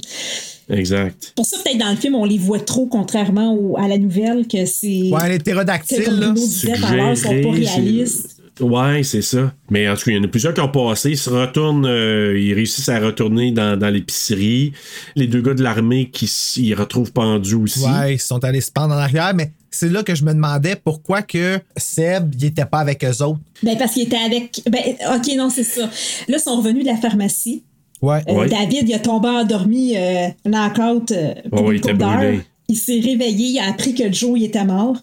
Exact. 0.69 1.33
Pour 1.35 1.45
ça, 1.45 1.57
peut-être 1.63 1.77
dans 1.77 1.91
le 1.91 1.97
film, 1.97 2.15
on 2.15 2.25
les 2.25 2.37
voit 2.37 2.59
trop, 2.59 2.87
contrairement 2.87 3.53
au- 3.53 3.77
à 3.77 3.87
la 3.87 3.97
nouvelle, 3.97 4.47
que 4.47 4.65
c'est. 4.65 5.09
Ouais, 5.11 5.29
les 5.29 5.39
ptérodactyles, 5.39 6.03
comme 6.05 6.19
là. 6.19 6.33
Ils 6.35 7.17
sont 7.17 7.41
pas 7.41 7.51
réalistes. 7.51 8.32
Ouais, 8.59 9.01
c'est 9.03 9.21
ça. 9.21 9.51
Mais 9.71 9.89
en 9.89 9.95
tout 9.95 10.03
cas, 10.05 10.11
il 10.11 10.17
y 10.17 10.19
en 10.19 10.23
a 10.23 10.27
plusieurs 10.27 10.53
qui 10.53 10.61
ont 10.61 10.67
passé. 10.69 11.11
Ils 11.11 11.17
se 11.17 11.29
retournent, 11.29 11.85
euh, 11.87 12.39
ils 12.39 12.53
réussissent 12.53 12.89
à 12.89 12.99
retourner 12.99 13.51
dans, 13.51 13.77
dans 13.79 13.89
l'épicerie. 13.89 14.73
Les 15.15 15.27
deux 15.27 15.41
gars 15.41 15.53
de 15.55 15.63
l'armée 15.63 16.09
qui 16.09 16.27
s'y 16.27 16.73
retrouvent 16.73 17.11
pendus 17.11 17.55
aussi. 17.55 17.83
Ouais, 17.83 18.15
ils 18.15 18.19
sont 18.19 18.43
allés 18.43 18.61
se 18.61 18.71
pendre 18.71 18.93
en 18.93 18.97
arrière, 18.97 19.33
mais 19.33 19.51
c'est 19.71 19.89
là 19.89 20.03
que 20.03 20.13
je 20.13 20.23
me 20.23 20.33
demandais 20.33 20.75
pourquoi 20.75 21.23
que 21.23 21.59
Seb, 21.77 22.35
il 22.37 22.45
était 22.45 22.65
pas 22.65 22.79
avec 22.79 23.03
eux 23.03 23.23
autres. 23.23 23.39
Ben, 23.63 23.75
parce 23.77 23.93
qu'il 23.93 24.03
était 24.03 24.17
avec. 24.17 24.61
Ben, 24.69 24.81
ok, 25.15 25.35
non, 25.35 25.49
c'est 25.49 25.63
ça. 25.63 25.81
Là, 26.27 26.37
ils 26.37 26.39
sont 26.39 26.55
revenus 26.57 26.83
de 26.83 26.89
la 26.89 26.97
pharmacie. 26.97 27.63
Ouais. 28.03 28.21
Euh, 28.27 28.33
Ouais. 28.33 28.49
David, 28.49 28.87
il 28.89 28.93
a 28.93 28.99
tombé 28.99 29.29
endormi, 29.29 29.97
euh, 29.97 30.27
knockout, 30.45 31.11
euh, 31.11 31.33
il 31.71 31.75
était 31.77 31.93
brûlé. 31.93 32.41
Il 32.67 32.77
s'est 32.77 32.99
réveillé, 32.99 33.47
il 33.47 33.59
a 33.59 33.69
appris 33.69 33.95
que 33.95 34.11
Joe, 34.11 34.33
il 34.37 34.43
était 34.45 34.63
mort. 34.65 34.97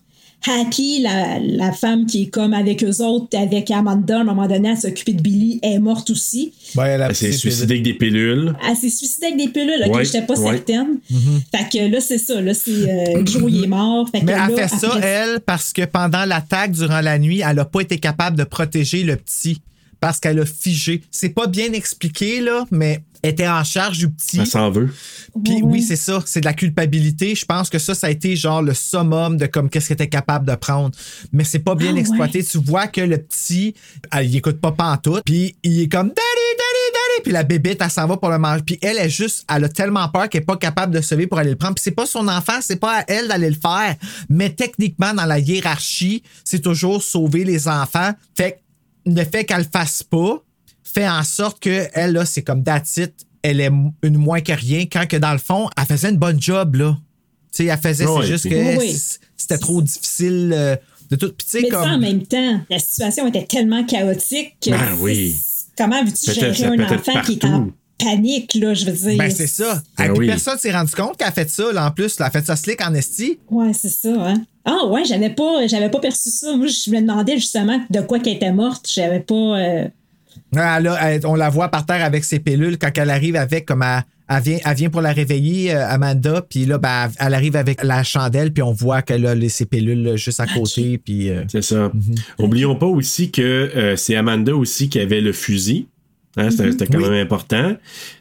Happy, 0.47 1.03
la, 1.03 1.39
la 1.39 1.73
femme 1.73 2.07
qui 2.07 2.23
est 2.23 2.27
comme 2.29 2.55
avec 2.55 2.83
eux 2.83 3.03
autres, 3.03 3.37
avec 3.37 3.71
Amanda, 3.71 4.19
à 4.19 4.21
un 4.21 4.25
moment 4.25 4.47
donné, 4.49 4.71
à 4.71 4.77
s'occuper 4.77 5.13
de 5.13 5.21
Billy, 5.21 5.61
est 5.63 5.79
morte 5.79 6.11
aussi. 6.11 6.53
Ouais, 6.77 6.89
elle 6.99 7.15
s'est 7.15 7.33
suicidée 7.33 7.75
avec 7.75 7.83
des 7.83 7.95
pilules. 7.95 8.55
Elle 8.69 8.77
s'est 8.77 8.89
suicidée 8.89 9.27
avec 9.27 9.39
des 9.39 9.49
pilules, 9.49 9.83
ok, 9.87 9.95
Ouais, 9.95 10.05
j'étais 10.05 10.23
pas 10.23 10.39
ouais. 10.39 10.53
certaine. 10.57 10.99
Fait 11.55 11.69
que 11.79 11.91
là, 11.93 12.01
c'est 12.01 12.19
ça, 12.19 12.41
là, 12.41 12.55
c'est 12.55 12.71
euh, 12.71 13.27
Joe, 13.27 13.45
il 13.49 13.65
est 13.65 13.67
mort. 13.67 14.09
Fait 14.11 14.21
que 14.21 14.25
Mais 14.27 14.33
elle 14.33 14.39
là, 14.39 14.69
fait 14.69 14.77
ça, 14.77 14.89
après- 14.95 15.07
elle, 15.07 15.41
parce 15.41 15.73
que 15.73 15.85
pendant 15.85 16.25
l'attaque 16.25 16.73
durant 16.73 17.01
la 17.01 17.19
nuit, 17.19 17.43
elle 17.47 17.59
a 17.59 17.65
pas 17.65 17.81
été 17.81 17.99
capable 17.99 18.37
de 18.39 18.45
protéger 18.45 19.03
le 19.03 19.17
petit. 19.17 19.61
Parce 20.01 20.19
qu'elle 20.19 20.41
a 20.41 20.47
figé. 20.47 21.03
C'est 21.11 21.29
pas 21.31 21.47
bien 21.47 21.73
expliqué, 21.73 22.41
là, 22.41 22.65
mais 22.71 23.03
elle 23.23 23.31
était 23.33 23.47
en 23.49 23.63
charge 23.65 23.99
du 23.99 24.09
petit. 24.09 24.39
Elle 24.41 24.47
s'en 24.47 24.71
veut. 24.71 24.89
Puis 25.45 25.61
oui, 25.63 25.83
c'est 25.83 25.97
ça. 25.97 26.23
C'est 26.25 26.41
de 26.41 26.47
la 26.47 26.55
culpabilité. 26.55 27.35
Je 27.35 27.45
pense 27.45 27.69
que 27.69 27.79
ça, 27.79 27.95
ça 27.95 28.07
a 28.07 28.11
été 28.11 28.35
genre 28.35 28.63
le 28.63 28.73
summum 28.73 29.37
de 29.37 29.45
comme 29.47 29.69
qu'est-ce 29.69 29.89
qu'elle 29.89 29.97
était 29.97 30.09
capable 30.09 30.47
de 30.49 30.55
prendre. 30.55 30.91
Mais 31.33 31.45
c'est 31.45 31.59
pas 31.59 31.75
bien 31.75 31.95
Ah, 31.95 31.99
exploité. 32.01 32.39
ouais. 32.39 32.45
Tu 32.45 32.59
vois 32.59 32.87
que 32.87 33.03
le 33.03 33.19
petit, 33.19 33.75
elle, 34.11 34.27
il 34.27 34.37
écoute 34.37 34.59
pas 34.59 34.73
pantoute. 34.73 35.23
Puis 35.27 35.55
il 35.63 35.81
est 35.83 35.89
comme 35.89 36.09
Daddy, 36.09 36.17
Daddy, 36.17 36.93
Daddy. 36.95 37.23
Puis 37.25 37.33
la 37.33 37.43
bébête, 37.43 37.79
elle 37.85 37.91
s'en 37.91 38.07
va 38.07 38.17
pour 38.17 38.31
le 38.31 38.39
manger. 38.39 38.63
Puis 38.65 38.79
elle 38.81 38.97
est 38.97 39.11
juste, 39.11 39.45
elle 39.55 39.65
a 39.65 39.69
tellement 39.69 40.09
peur 40.09 40.31
qu'elle 40.31 40.41
est 40.41 40.47
pas 40.47 40.57
capable 40.57 40.95
de 40.95 41.03
se 41.03 41.15
lever 41.15 41.27
pour 41.27 41.39
aller 41.39 41.51
le 41.51 41.57
prendre. 41.57 41.75
Puis 41.75 41.83
c'est 41.85 41.91
pas 41.91 42.07
son 42.07 42.27
enfant, 42.27 42.61
c'est 42.63 42.81
pas 42.81 43.01
à 43.01 43.05
elle 43.07 43.29
d'aller 43.29 43.51
le 43.51 43.57
faire. 43.61 43.97
Mais 44.31 44.49
techniquement, 44.49 45.13
dans 45.13 45.27
la 45.27 45.39
hiérarchie, 45.39 46.23
c'est 46.43 46.61
toujours 46.61 47.03
sauver 47.03 47.45
les 47.45 47.69
enfants. 47.69 48.13
Fait 48.35 48.53
que 48.53 48.57
le 49.07 49.25
fait 49.25 49.45
qu'elle 49.45 49.59
le 49.63 49.67
fasse 49.73 50.03
pas, 50.03 50.43
fait 50.83 51.09
en 51.09 51.23
sorte 51.23 51.61
que 51.61 51.87
elle 51.95 52.13
là 52.13 52.25
c'est 52.27 52.43
comme 52.43 52.63
it, 52.97 53.13
elle 53.43 53.61
est 53.61 53.71
une 54.03 54.17
moins 54.19 54.41
que 54.41 54.53
rien 54.53 54.87
quand 54.87 55.07
que 55.09 55.17
dans 55.17 55.33
le 55.33 55.39
fond 55.39 55.69
elle 55.77 55.85
faisait 55.87 56.11
une 56.11 56.17
bonne 56.19 56.41
job 56.41 56.75
là 56.77 56.99
tu 57.53 57.65
sais 57.65 57.67
elle 57.67 57.79
faisait 57.79 58.07
Ouais, 58.07 58.23
c'est 58.23 58.27
juste 58.29 58.45
puis- 58.49 58.51
que 58.55 58.57
Oui, 58.57 58.77
oui. 58.81 58.93
c- 58.93 59.19
c'était 59.37 59.59
trop 59.59 59.81
difficile 59.83 60.53
euh, 60.55 60.77
de 61.11 61.17
tout 61.17 61.33
puis 61.37 61.47
Mais 61.63 61.71
ça, 61.71 61.81
en 61.81 61.91
comme 61.93 62.01
même 62.03 62.23
temps, 62.27 62.61
la 62.71 62.79
situation 62.79 63.27
était 63.29 63.45
tellement 63.45 63.85
chaotique 63.85 64.55
que. 64.63 64.71
Ben 64.71 64.95
oui. 65.01 65.37
Comment 65.77 66.05
veux-tu 66.05 66.33
gérer 66.33 66.65
un 66.67 66.85
enfant 66.95 67.21
qui 67.23 67.33
est 67.33 67.45
en. 67.45 67.71
Panique, 68.03 68.55
là, 68.55 68.75
je 68.75 68.87
veux 68.87 68.93
dire? 68.93 69.17
ben 69.19 69.31
c'est 69.31 69.47
ça 69.47 69.83
Ben 69.99 70.13
oui. 70.17 70.27
personne 70.27 70.59
s'est 70.59 70.73
rendu 70.73 70.93
compte 70.93 71.17
qu'elle 71.17 71.29
a 71.29 71.33
fait 71.33 71.49
ça 71.51 71.73
là 71.73 71.87
en 71.87 71.91
plus 71.91 72.17
elle 72.19 72.27
a 72.27 72.31
fait 72.31 72.45
ça 72.45 72.57
slick 72.57 72.81
en 72.87 72.95
esti 72.95 73.39
Ouais, 73.51 73.73
c'est 73.73 73.89
ça, 73.89 74.09
hein. 74.19 74.43
Ah 74.65 74.87
ouais, 74.89 75.05
j'avais 75.07 75.31
pas, 75.31 75.67
j'avais 75.67 75.91
pas 75.91 76.01
perçu 76.01 76.29
ça. 76.31 76.55
Moi, 76.55 76.67
je 76.67 76.91
me 76.91 77.01
demandais 77.01 77.37
justement 77.37 77.81
de 77.89 78.01
quoi 78.03 78.19
qu'elle 78.21 78.37
était 78.37 78.53
morte. 78.53 78.87
J'avais 78.93 79.21
pas. 79.21 79.35
euh, 79.35 79.85
elle- 80.55 81.21
on 81.27 81.35
la 81.35 81.49
voit 81.49 81.69
par 81.69 81.87
terre 81.87 82.05
avec 82.05 82.25
ses 82.25 82.39
pilules 82.41 82.77
quand 82.79 82.91
elle 82.97 83.11
arrive 83.11 83.37
avec 83.37 83.65
comme 83.67 83.83
elle, 83.83 84.03
elle 84.29 84.43
vient, 84.43 84.59
elle 84.65 84.77
vient 84.77 84.91
pour 84.91 85.01
la 85.01 85.13
réveiller 85.13 85.75
euh, 85.75 85.89
Amanda 85.89 86.43
puis 86.49 86.67
là 86.67 86.79
ben, 86.79 87.11
elle 87.19 87.35
arrive 87.35 87.57
avec 87.57 87.83
la 87.83 88.03
chandelle 88.05 88.53
puis 88.53 88.63
on 88.63 88.73
voit 88.73 89.03
qu'elle 89.03 89.27
a 89.27 89.35
les- 89.35 89.49
ses 89.49 89.65
pilules 89.65 90.03
là, 90.03 90.17
juste 90.17 90.41
à 90.41 90.47
côté 90.47 90.99
puis 90.99 91.31
euh, 91.31 91.43
C'est 91.51 91.63
ça. 91.63 91.91
Oublions 92.39 92.77
pas 92.77 92.87
aussi 92.87 93.31
que 93.31 93.43
euh, 93.43 93.97
c'est 93.97 94.15
Amanda 94.17 94.55
aussi 94.55 94.89
qui 94.89 94.99
avait 95.01 95.21
le 95.21 95.33
fusil. 95.33 95.87
Hein, 96.41 96.51
c'était, 96.51 96.71
c'était 96.73 96.87
quand 96.87 96.99
Oui. 96.99 97.09
même 97.11 97.23
important. 97.23 97.77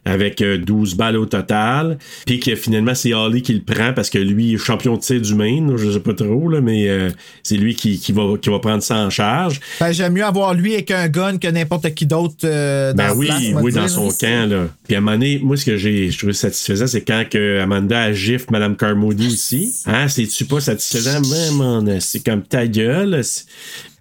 Avec 0.05 0.41
euh, 0.41 0.57
12 0.57 0.95
balles 0.95 1.17
au 1.17 1.25
total. 1.25 1.97
Puis 2.25 2.39
que 2.39 2.55
finalement, 2.55 2.95
c'est 2.95 3.13
Holly 3.13 3.41
qui 3.41 3.53
le 3.53 3.61
prend 3.61 3.93
parce 3.93 4.09
que 4.09 4.17
lui 4.17 4.57
champion 4.57 4.95
de 4.95 5.01
tir 5.01 5.21
du 5.21 5.35
Maine. 5.35 5.75
Je 5.77 5.91
sais 5.91 5.99
pas 5.99 6.13
trop, 6.13 6.49
là, 6.49 6.61
mais 6.61 6.89
euh, 6.89 7.09
c'est 7.43 7.57
lui 7.57 7.75
qui, 7.75 7.99
qui, 7.99 8.11
va, 8.11 8.23
qui 8.41 8.49
va 8.49 8.59
prendre 8.59 8.83
ça 8.83 8.97
en 8.97 9.09
charge. 9.09 9.59
Ben, 9.79 9.91
j'aime 9.91 10.13
mieux 10.13 10.25
avoir 10.25 10.53
lui 10.53 10.73
avec 10.73 10.91
un 10.91 11.07
gun 11.07 11.37
que 11.37 11.47
n'importe 11.47 11.93
qui 11.93 12.05
d'autre 12.05 12.35
euh, 12.43 12.93
dans 12.93 13.09
Ben 13.09 13.13
oui, 13.15 13.25
place, 13.27 13.43
oui, 13.61 13.71
dire, 13.71 13.81
dans 13.81 13.87
son 13.87 14.09
camp, 14.09 14.49
là. 14.49 14.67
Puis 14.85 14.95
à 14.95 14.97
un 14.97 15.01
moment 15.01 15.17
donné, 15.17 15.39
moi, 15.41 15.57
ce 15.57 15.65
que 15.65 15.77
j'ai, 15.77 16.09
je 16.11 16.17
trouvais 16.17 16.33
satisfaisant, 16.33 16.87
c'est 16.87 17.01
quand 17.01 17.23
que 17.29 17.59
Amanda 17.59 18.01
a 18.01 18.13
gifle 18.13 18.45
Mme 18.51 18.75
Carmody 18.75 19.27
aussi. 19.27 19.75
Hein, 19.85 20.07
c'est-tu 20.07 20.45
pas 20.45 20.59
satisfaisant? 20.59 21.21
Vraiment, 21.21 21.83
c'est 21.99 22.23
comme 22.25 22.41
ta 22.43 22.67
gueule. 22.67 23.21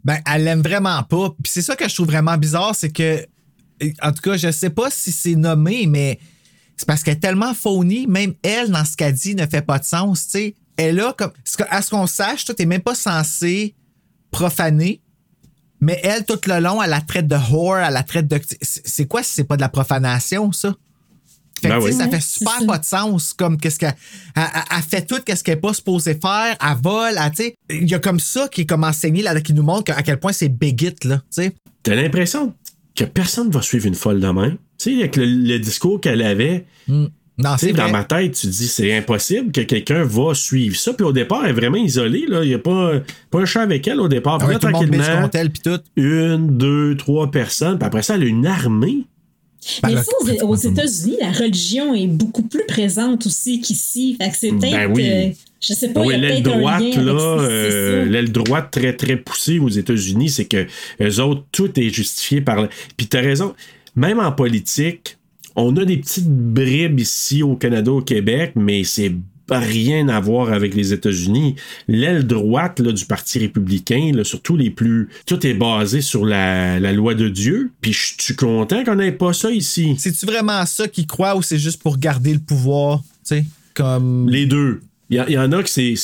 Ben, 0.04 0.16
elle 0.32 0.44
l'aime 0.44 0.62
vraiment 0.62 1.02
pas. 1.02 1.30
Puis 1.42 1.52
c'est 1.52 1.62
ça 1.62 1.76
que 1.76 1.88
je 1.88 1.94
trouve 1.94 2.06
vraiment 2.06 2.36
bizarre, 2.36 2.74
c'est 2.74 2.90
que, 2.90 3.18
en 4.02 4.12
tout 4.12 4.22
cas, 4.22 4.36
je 4.36 4.50
sais 4.50 4.70
pas 4.70 4.90
si 4.90 5.12
c'est 5.12 5.34
nommé, 5.34 5.86
mais 5.86 6.18
c'est 6.76 6.86
parce 6.86 7.02
qu'elle 7.02 7.14
est 7.14 7.20
tellement 7.20 7.54
phony, 7.54 8.06
même 8.06 8.34
elle, 8.42 8.70
dans 8.70 8.84
ce 8.84 8.96
qu'elle 8.96 9.14
dit, 9.14 9.34
ne 9.34 9.46
fait 9.46 9.62
pas 9.62 9.78
de 9.78 9.84
sens, 9.84 10.24
tu 10.24 10.30
sais. 10.30 10.54
Elle 10.76 11.00
a 11.00 11.12
comme, 11.12 11.32
à 11.70 11.82
ce 11.82 11.90
qu'on 11.90 12.06
sache, 12.06 12.44
toi, 12.44 12.54
t'es 12.54 12.66
même 12.66 12.82
pas 12.82 12.94
censé 12.94 13.74
profaner, 14.30 15.00
mais 15.80 16.00
elle, 16.02 16.24
tout 16.24 16.38
le 16.46 16.60
long, 16.60 16.82
elle 16.82 16.90
la 16.90 17.00
traite 17.00 17.26
de 17.26 17.36
whore, 17.50 17.78
elle 17.78 17.92
la 17.92 18.02
traite 18.02 18.28
de. 18.28 18.40
C'est 18.60 19.06
quoi 19.06 19.22
si 19.22 19.32
c'est 19.32 19.44
pas 19.44 19.56
de 19.56 19.60
la 19.60 19.68
profanation, 19.68 20.52
ça? 20.52 20.74
Fait 21.60 21.68
que, 21.68 21.74
Ben 21.74 21.80
oui. 21.80 21.92
ça 21.92 22.08
fait 22.08 22.20
super 22.20 22.64
pas 22.66 22.78
de 22.78 22.84
sens. 22.84 23.32
Comme 23.32 23.58
qu'est-ce 23.58 23.78
qu'elle 23.78 23.96
elle, 24.36 24.82
fait 24.88 25.04
tout 25.04 25.20
qu'est-ce 25.24 25.42
qu'elle 25.42 25.58
est 25.58 25.60
pas 25.60 25.74
supposée 25.74 26.14
faire. 26.14 26.56
Elle 26.60 26.76
vole. 26.82 27.14
elle, 27.18 27.30
tu 27.30 27.36
sais. 27.36 27.54
Il 27.70 27.88
y 27.88 27.94
a 27.94 27.98
comme 27.98 28.20
ça 28.20 28.48
qui 28.48 28.62
est 28.62 28.66
comme 28.66 28.84
enseigné 28.84 29.22
là, 29.22 29.40
qui 29.40 29.52
nous 29.54 29.62
montre 29.64 29.92
à 29.92 30.02
quel 30.02 30.20
point 30.20 30.32
c'est 30.32 30.48
bégit 30.48 30.94
là. 31.04 31.16
Tu 31.16 31.42
sais. 31.42 31.54
T'as 31.82 31.94
l'impression? 31.94 32.54
Que 32.98 33.04
personne 33.04 33.50
va 33.50 33.62
suivre 33.62 33.86
une 33.86 33.94
folle 33.94 34.20
de 34.20 34.28
main. 34.28 34.50
Tu 34.78 34.94
sais, 34.94 34.94
avec 34.98 35.16
le, 35.16 35.24
le 35.24 35.58
discours 35.58 36.00
qu'elle 36.00 36.22
avait, 36.22 36.66
Non, 36.88 37.06
tu 37.06 37.42
c'est 37.58 37.66
sais, 37.66 37.72
dans 37.72 37.88
ma 37.90 38.02
tête, 38.04 38.32
tu 38.34 38.46
te 38.48 38.52
dis 38.52 38.66
c'est 38.66 38.96
impossible 38.96 39.52
que 39.52 39.60
quelqu'un 39.60 40.02
va 40.02 40.34
suivre 40.34 40.76
ça. 40.76 40.92
Puis 40.92 41.04
au 41.04 41.12
départ, 41.12 41.42
elle 41.44 41.50
est 41.50 41.52
vraiment 41.60 41.76
isolée. 41.76 42.26
là. 42.28 42.42
Il 42.42 42.48
n'y 42.48 42.54
a 42.54 42.58
pas, 42.58 42.92
pas 43.30 43.38
un 43.40 43.44
chat 43.44 43.62
avec 43.62 43.86
elle 43.86 44.00
au 44.00 44.08
départ. 44.08 44.34
Ah 44.34 44.38
Puis 44.38 44.46
ouais, 44.48 44.52
là, 44.54 44.58
tout 44.58 44.66
le 44.66 44.72
monde 44.72 44.86
bitch 44.86 45.00
tranquillement, 45.02 45.48
tout. 45.64 45.80
une, 45.96 46.56
deux, 46.58 46.96
trois 46.96 47.30
personnes. 47.30 47.78
Puis 47.78 47.86
après 47.86 48.02
ça, 48.02 48.16
elle 48.16 48.22
a 48.24 48.26
une 48.26 48.46
armée. 48.46 49.04
Ben, 49.82 49.88
Mais 49.90 49.94
là, 49.96 50.02
ça, 50.02 50.12
aux, 50.44 50.48
aux 50.48 50.56
États-Unis, 50.56 51.16
la 51.20 51.30
religion 51.32 51.94
est 51.94 52.06
beaucoup 52.06 52.42
plus 52.42 52.64
présente 52.66 53.26
aussi 53.26 53.60
qu'ici. 53.60 54.16
Fait 54.20 54.30
que 54.30 54.36
c'est 54.36 54.50
peut-être. 54.50 54.72
Ben 54.72 54.92
oui. 54.94 55.36
Je 55.60 55.72
sais 55.74 55.92
pas, 55.92 56.00
oui, 56.02 56.14
il 56.16 56.22
y 56.22 56.24
a 56.24 56.28
l'aile 56.28 56.42
droite, 56.42 56.80
lien 56.82 57.02
là, 57.02 57.12
euh, 57.40 58.04
l'aile 58.04 58.32
droite 58.32 58.68
très, 58.70 58.92
très 58.94 59.16
poussée 59.16 59.58
aux 59.58 59.68
États-Unis, 59.68 60.28
c'est 60.30 60.44
que 60.46 60.66
eux 61.00 61.20
autres, 61.20 61.44
tout 61.52 61.78
est 61.78 61.90
justifié 61.90 62.40
par. 62.40 62.62
le- 62.62 62.68
Puis 62.96 63.06
t'as 63.08 63.20
raison, 63.20 63.54
même 63.96 64.20
en 64.20 64.32
politique, 64.32 65.16
on 65.56 65.76
a 65.76 65.84
des 65.84 65.96
petites 65.96 66.28
bribes 66.28 67.00
ici 67.00 67.42
au 67.42 67.56
Canada, 67.56 67.90
au 67.90 68.02
Québec, 68.02 68.52
mais 68.54 68.84
c'est 68.84 69.12
rien 69.50 70.08
à 70.08 70.20
voir 70.20 70.52
avec 70.52 70.74
les 70.74 70.92
États-Unis. 70.92 71.56
L'aile 71.88 72.26
droite 72.26 72.80
là, 72.80 72.92
du 72.92 73.06
Parti 73.06 73.38
républicain, 73.38 74.12
là, 74.14 74.22
surtout 74.22 74.56
les 74.58 74.68
plus... 74.70 75.08
Tout 75.24 75.44
est 75.46 75.54
basé 75.54 76.02
sur 76.02 76.26
la, 76.26 76.78
la 76.78 76.92
loi 76.92 77.14
de 77.14 77.30
Dieu. 77.30 77.72
Puis 77.80 77.94
je 77.94 78.12
suis 78.22 78.36
content 78.36 78.84
qu'on 78.84 78.96
n'ait 78.96 79.10
pas 79.10 79.32
ça 79.32 79.50
ici. 79.50 79.96
C'est-tu 79.98 80.26
vraiment 80.26 80.66
ça 80.66 80.86
qu'ils 80.86 81.06
croient 81.06 81.34
ou 81.34 81.40
c'est 81.40 81.58
juste 81.58 81.82
pour 81.82 81.96
garder 81.96 82.34
le 82.34 82.40
pouvoir? 82.40 83.02
Tu 83.26 83.36
sais, 83.36 83.44
comme... 83.72 84.28
Les 84.28 84.44
deux. 84.44 84.82
Il 85.10 85.16
y, 85.30 85.38
en 85.38 85.50
a 85.52 85.62
que 85.62 85.70
c'est, 85.70 85.96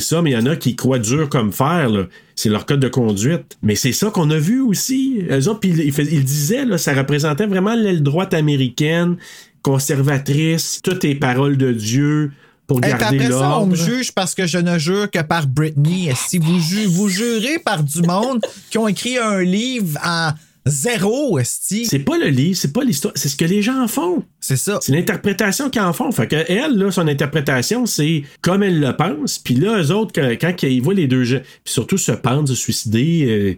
ça, 0.00 0.22
mais 0.22 0.30
il 0.30 0.32
y 0.32 0.36
en 0.36 0.46
a 0.46 0.56
qui 0.56 0.74
croient 0.74 0.98
dur 0.98 1.28
comme 1.28 1.52
fer. 1.52 1.90
là. 1.90 2.04
C'est 2.34 2.48
leur 2.48 2.64
code 2.64 2.80
de 2.80 2.88
conduite. 2.88 3.58
Mais 3.62 3.74
c'est 3.74 3.92
ça 3.92 4.10
qu'on 4.10 4.30
a 4.30 4.38
vu 4.38 4.60
aussi. 4.60 5.18
Eux 5.30 5.48
autres, 5.48 5.60
ils, 5.64 5.80
ils 5.80 6.24
disaient, 6.24 6.64
là, 6.64 6.78
ça 6.78 6.94
représentait 6.94 7.44
vraiment 7.46 7.74
l'aile 7.74 8.02
droite 8.02 8.32
américaine, 8.32 9.16
conservatrice, 9.60 10.80
toutes 10.82 11.04
les 11.04 11.14
paroles 11.14 11.56
de 11.56 11.72
Dieu 11.72 12.32
pour 12.66 12.80
puis 12.80 12.90
garder 12.90 13.18
après 13.18 13.30
ça, 13.30 13.58
on 13.58 13.66
me 13.66 13.74
juge 13.74 14.12
parce 14.12 14.34
que 14.34 14.46
je 14.46 14.56
ne 14.58 14.78
jure 14.78 15.10
que 15.10 15.20
par 15.20 15.46
Britney. 15.46 16.08
Et 16.08 16.14
Si 16.14 16.38
vous, 16.38 16.58
ju- 16.60 16.86
vous 16.86 17.08
jurez 17.08 17.58
par 17.58 17.82
du 17.82 18.00
monde 18.02 18.40
qui 18.70 18.78
ont 18.78 18.88
écrit 18.88 19.18
un 19.18 19.42
livre 19.42 19.98
en 20.02 20.30
zéro, 20.66 21.38
esti. 21.38 21.86
C'est 21.86 22.00
pas 22.00 22.18
le 22.18 22.28
livre, 22.28 22.56
c'est 22.56 22.72
pas 22.72 22.84
l'histoire, 22.84 23.12
c'est 23.16 23.28
ce 23.28 23.36
que 23.36 23.44
les 23.44 23.62
gens 23.62 23.82
en 23.82 23.88
font. 23.88 24.24
C'est 24.40 24.56
ça. 24.56 24.78
C'est 24.80 24.92
l'interprétation 24.92 25.70
qu'ils 25.70 25.82
en 25.82 25.92
font. 25.92 26.10
Fait 26.12 26.26
que 26.26 26.36
elle, 26.48 26.76
là, 26.76 26.90
son 26.90 27.08
interprétation, 27.08 27.86
c'est 27.86 28.22
comme 28.40 28.62
elle 28.62 28.80
le 28.80 28.96
pense. 28.96 29.38
Puis 29.38 29.54
là, 29.54 29.82
eux 29.82 29.90
autres, 29.92 30.12
quand, 30.14 30.28
quand 30.40 30.62
ils 30.62 30.82
voient 30.82 30.94
les 30.94 31.06
deux 31.06 31.24
gens, 31.24 31.40
puis 31.64 31.72
surtout 31.72 31.98
se 31.98 32.12
pendre, 32.12 32.48
se 32.48 32.54
suicider, 32.54 33.26
euh, 33.28 33.54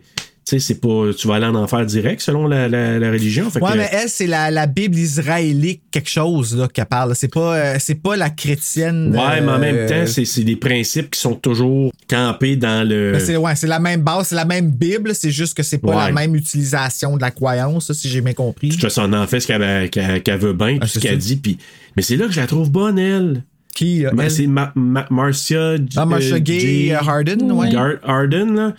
tu 0.47 0.51
sais, 0.51 0.59
c'est 0.59 0.81
pas. 0.81 1.11
Tu 1.17 1.27
vas 1.27 1.37
aller 1.37 1.47
en 1.47 1.55
enfer 1.55 1.85
direct 1.87 2.21
selon 2.21 2.47
la, 2.47 2.69
la- 2.69 2.99
la 2.99 3.11
religion. 3.11 3.49
Fait 3.51 3.61
Ouais, 3.61 3.73
que- 3.73 3.77
mais 3.79 3.89
elle, 3.93 4.09
c'est 4.09 4.27
la, 4.27 4.51
la 4.51 4.67
Bible 4.67 4.97
israélite 4.99 5.81
quelque 5.91 6.11
chose 6.11 6.57
là, 6.57 6.69
qu'elle 6.69 6.85
parle. 6.87 7.15
C'est 7.15 7.33
pas, 7.33 7.55
euh, 7.57 7.77
c'est 7.79 7.95
pas 7.95 8.17
la 8.17 8.29
chrétienne. 8.31 9.15
Ouais, 9.17 9.41
mais 9.41 9.51
en 9.53 9.59
même 9.59 9.77
euh, 9.77 9.89
temps, 9.89 10.07
c'est 10.11 10.25
c'est 10.25 10.45
des 10.45 10.57
principes 10.57 11.11
qui 11.11 11.21
sont 11.21 11.35
toujours 11.35 11.93
campés 12.09 12.57
dans 12.57 12.87
le. 12.87 13.13
ben, 13.13 13.21
c'est, 13.21 13.37
ouais, 13.37 13.57
c'est 13.57 13.67
la 13.67 13.79
même 13.81 14.03
base, 14.03 14.29
c'est 14.29 14.35
la 14.35 14.45
même 14.45 14.71
Bible, 14.71 15.15
c'est 15.15 15.31
juste 15.31 15.57
que 15.57 15.63
c'est 15.63 15.79
pas 15.79 15.89
Ouais. 15.97 16.07
la 16.07 16.13
même 16.13 16.35
utilisation 16.35 17.17
de 17.17 17.23
la 17.23 17.31
croyance, 17.31 17.93
si 17.93 18.09
j'ai 18.09 18.21
bien 18.21 18.35
compris. 18.35 18.69
Toute 18.69 18.81
façon, 18.83 19.03
on 19.09 19.13
en 19.15 19.27
fait 19.27 19.41
ce 19.41 19.47
qu'elle 19.47 19.89
qu'elle- 19.91 20.23
qu'elle 20.23 20.39
veut 20.41 20.53
bien, 20.53 20.79
tout 20.79 20.87
ce 20.87 20.99
qu'elle 20.99 21.19
dit. 21.19 21.37
Puis... 21.37 21.59
Mais 21.97 22.03
c'est 22.03 22.17
là 22.17 22.27
que 22.27 22.33
je 22.33 22.41
la 22.41 22.47
trouve 22.47 22.71
bonne, 22.71 22.99
elle. 22.99 23.45
Qui, 23.75 24.01
là, 24.03 24.11
Ben, 24.13 24.25
elle? 24.25 24.31
C'est 24.31 24.47
Ma- 24.47 24.73
Ma- 24.77 25.07
Marcia. 25.11 25.75
Ah, 25.97 26.07
Marcia 26.07 26.37
euh, 26.37 26.39
Gay 26.39 26.93
euh, 26.93 26.99
Harden, 26.99 27.51
ouais. 27.51 27.71
Harden, 28.05 28.55
là. 28.55 28.75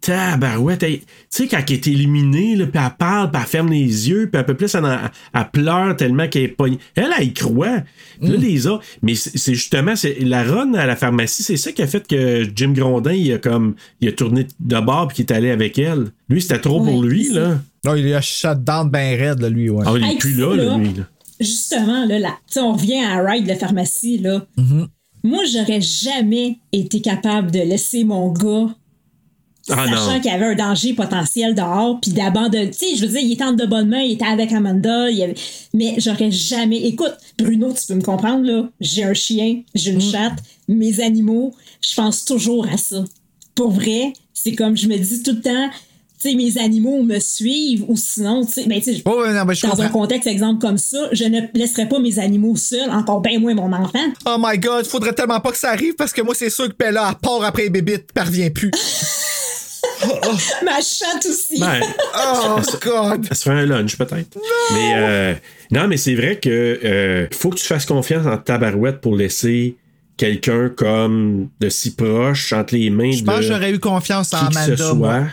Tabarouette, 0.00 0.80
tu 0.80 1.00
sais, 1.28 1.46
quand 1.46 1.60
elle 1.68 1.74
est 1.74 1.86
éliminée, 1.86 2.56
là, 2.56 2.66
puis 2.66 2.80
elle 2.82 2.90
parle, 2.98 3.30
puis 3.30 3.40
elle 3.42 3.48
ferme 3.48 3.70
les 3.70 4.08
yeux, 4.08 4.28
puis 4.32 4.40
un 4.40 4.44
peu 4.44 4.54
plus, 4.54 4.74
elle, 4.74 4.84
en- 4.84 4.98
elle 5.34 5.50
pleure 5.52 5.96
tellement 5.96 6.26
qu'elle 6.28 6.42
est 6.44 6.48
pognée. 6.48 6.78
Elle, 6.94 7.10
elle 7.18 7.26
y 7.26 7.32
croit. 7.32 7.82
Puis 8.20 8.30
là, 8.30 8.38
Mm. 8.38 8.40
les 8.40 8.66
autres. 8.66 8.84
Mais 9.02 9.14
c'est 9.14 9.54
justement, 9.54 9.96
c'est 9.96 10.18
la 10.20 10.42
run 10.42 10.74
à 10.74 10.86
la 10.86 10.96
pharmacie, 10.96 11.42
c'est 11.42 11.56
ça 11.56 11.72
qui 11.72 11.82
a 11.82 11.86
fait 11.86 12.06
que 12.06 12.44
Jim 12.54 12.72
Grondin, 12.72 13.12
il 13.12 13.32
a 13.32 13.38
comme, 13.38 13.74
il 14.00 14.08
a 14.08 14.12
tourné 14.12 14.46
de 14.58 14.80
bord, 14.80 15.08
puis 15.08 15.16
qu'il 15.16 15.26
est 15.26 15.32
allé 15.32 15.50
avec 15.50 15.78
elle. 15.78 16.06
Lui, 16.28 16.40
c'était 16.42 16.60
trop 16.60 16.82
pour 16.82 17.02
lui, 17.02 17.28
là. 17.32 17.58
Non, 17.84 17.94
il 17.94 18.12
a 18.14 18.20
shut 18.20 18.62
down 18.62 18.88
ben 18.90 19.18
raide, 19.18 19.40
là, 19.40 19.48
lui, 19.48 19.70
ouais. 19.70 19.84
Ah, 19.86 19.92
il 19.96 20.04
est 20.04 20.08
Hey, 20.12 20.18
plus 20.18 20.34
là, 20.34 20.54
là, 20.54 20.76
lui, 20.76 20.88
là. 20.94 21.04
Justement, 21.40 22.04
là, 22.06 22.18
là 22.18 22.28
tu 22.46 22.54
sais, 22.54 22.60
on 22.60 22.72
revient 22.74 23.02
à 23.02 23.22
Ride, 23.22 23.46
la 23.46 23.56
pharmacie, 23.56 24.18
là. 24.18 24.44
Mm-hmm. 24.58 24.86
Moi, 25.22 25.42
j'aurais 25.52 25.80
jamais 25.80 26.58
été 26.72 27.00
capable 27.00 27.50
de 27.50 27.58
laisser 27.60 28.04
mon 28.04 28.30
gars, 28.32 28.74
Ah, 29.68 29.86
sachant 29.86 30.20
qu'il 30.20 30.30
y 30.30 30.34
avait 30.34 30.46
un 30.46 30.54
danger 30.54 30.94
potentiel 30.94 31.54
dehors, 31.54 32.00
puis 32.00 32.12
d'abandonner. 32.12 32.70
Tu 32.70 32.78
sais, 32.78 32.96
je 32.96 33.02
veux 33.02 33.08
dire, 33.12 33.20
il 33.20 33.32
était 33.32 33.44
en 33.44 33.52
de 33.52 33.66
bonnes 33.66 33.88
mains, 33.88 34.00
il 34.00 34.12
était 34.12 34.24
avec 34.26 34.52
Amanda, 34.52 35.10
il 35.10 35.22
avait- 35.22 35.34
mais 35.74 35.94
j'aurais 35.98 36.30
jamais. 36.30 36.78
Écoute, 36.86 37.12
Bruno, 37.38 37.72
tu 37.72 37.86
peux 37.86 37.94
me 37.94 38.02
comprendre, 38.02 38.44
là. 38.46 38.68
J'ai 38.80 39.04
un 39.04 39.14
chien, 39.14 39.62
j'ai 39.74 39.90
une 39.92 39.98
Mm. 39.98 40.12
chatte, 40.12 40.38
mes 40.68 41.00
animaux, 41.00 41.54
je 41.86 41.94
pense 41.94 42.24
toujours 42.24 42.66
à 42.72 42.76
ça. 42.76 43.04
Pour 43.54 43.70
vrai, 43.70 44.12
c'est 44.32 44.54
comme 44.54 44.76
je 44.76 44.88
me 44.88 44.96
dis 44.96 45.22
tout 45.22 45.32
le 45.32 45.40
temps. 45.42 45.68
Tu 46.22 46.30
sais, 46.30 46.34
mes 46.36 46.58
animaux 46.58 47.02
me 47.02 47.18
suivent 47.18 47.84
ou 47.88 47.96
sinon, 47.96 48.44
tu 48.44 48.52
sais, 48.52 48.64
ben, 48.66 48.78
tu 48.80 48.94
sais, 48.94 49.02
Oh, 49.06 49.22
je 49.26 49.66
dans 49.66 49.80
un 49.80 49.88
contexte 49.88 50.26
exemple 50.26 50.60
comme 50.60 50.76
ça, 50.76 51.08
je 51.12 51.24
ne 51.24 51.40
laisserai 51.54 51.88
pas 51.88 51.98
mes 51.98 52.18
animaux 52.18 52.56
seuls, 52.56 52.90
encore 52.90 53.20
bien 53.22 53.38
moins 53.38 53.54
mon 53.54 53.72
enfant. 53.72 54.04
Oh 54.26 54.36
my 54.38 54.58
god, 54.58 54.84
faudrait 54.86 55.14
tellement 55.14 55.40
pas 55.40 55.50
que 55.50 55.56
ça 55.58 55.70
arrive 55.70 55.94
parce 55.94 56.12
que 56.12 56.20
moi, 56.20 56.34
c'est 56.34 56.50
sûr 56.50 56.68
que 56.68 56.74
Bella, 56.78 57.08
elle 57.10 57.16
part 57.22 57.42
après 57.44 57.62
les 57.64 57.70
bébites, 57.70 58.08
elle 58.14 58.22
revient 58.24 58.50
plus. 58.50 58.70
Ma 60.64 60.80
chatte 60.80 61.26
aussi. 61.28 61.60
Ben, 61.60 61.80
Oh 62.16 62.56
god. 62.82 63.26
Ça 63.26 63.34
se 63.34 63.42
fait 63.44 63.50
un 63.50 63.66
lunch, 63.66 63.96
peut-être. 63.96 64.38
Mais 64.72 64.92
euh, 64.96 65.34
non, 65.70 65.86
mais 65.88 65.96
c'est 65.96 66.14
vrai 66.14 66.38
que 66.38 66.48
euh, 66.84 67.26
faut 67.32 67.50
que 67.50 67.56
tu 67.56 67.66
fasses 67.66 67.86
confiance 67.86 68.26
en 68.26 68.36
tabarouette 68.38 69.00
pour 69.00 69.16
laisser 69.16 69.76
quelqu'un 70.16 70.68
comme 70.68 71.48
de 71.60 71.68
si 71.68 71.94
proche 71.94 72.52
entre 72.52 72.74
les 72.74 72.90
mains 72.90 73.10
Je 73.12 73.20
de 73.20 73.24
pense 73.26 73.36
que 73.36 73.42
j'aurais 73.42 73.72
eu 73.72 73.78
confiance 73.78 74.32
en 74.34 74.46
qui 74.48 74.54
que 74.54 74.58
Amanda. 74.58 74.76
ce 74.76 74.84
soit. 74.84 75.24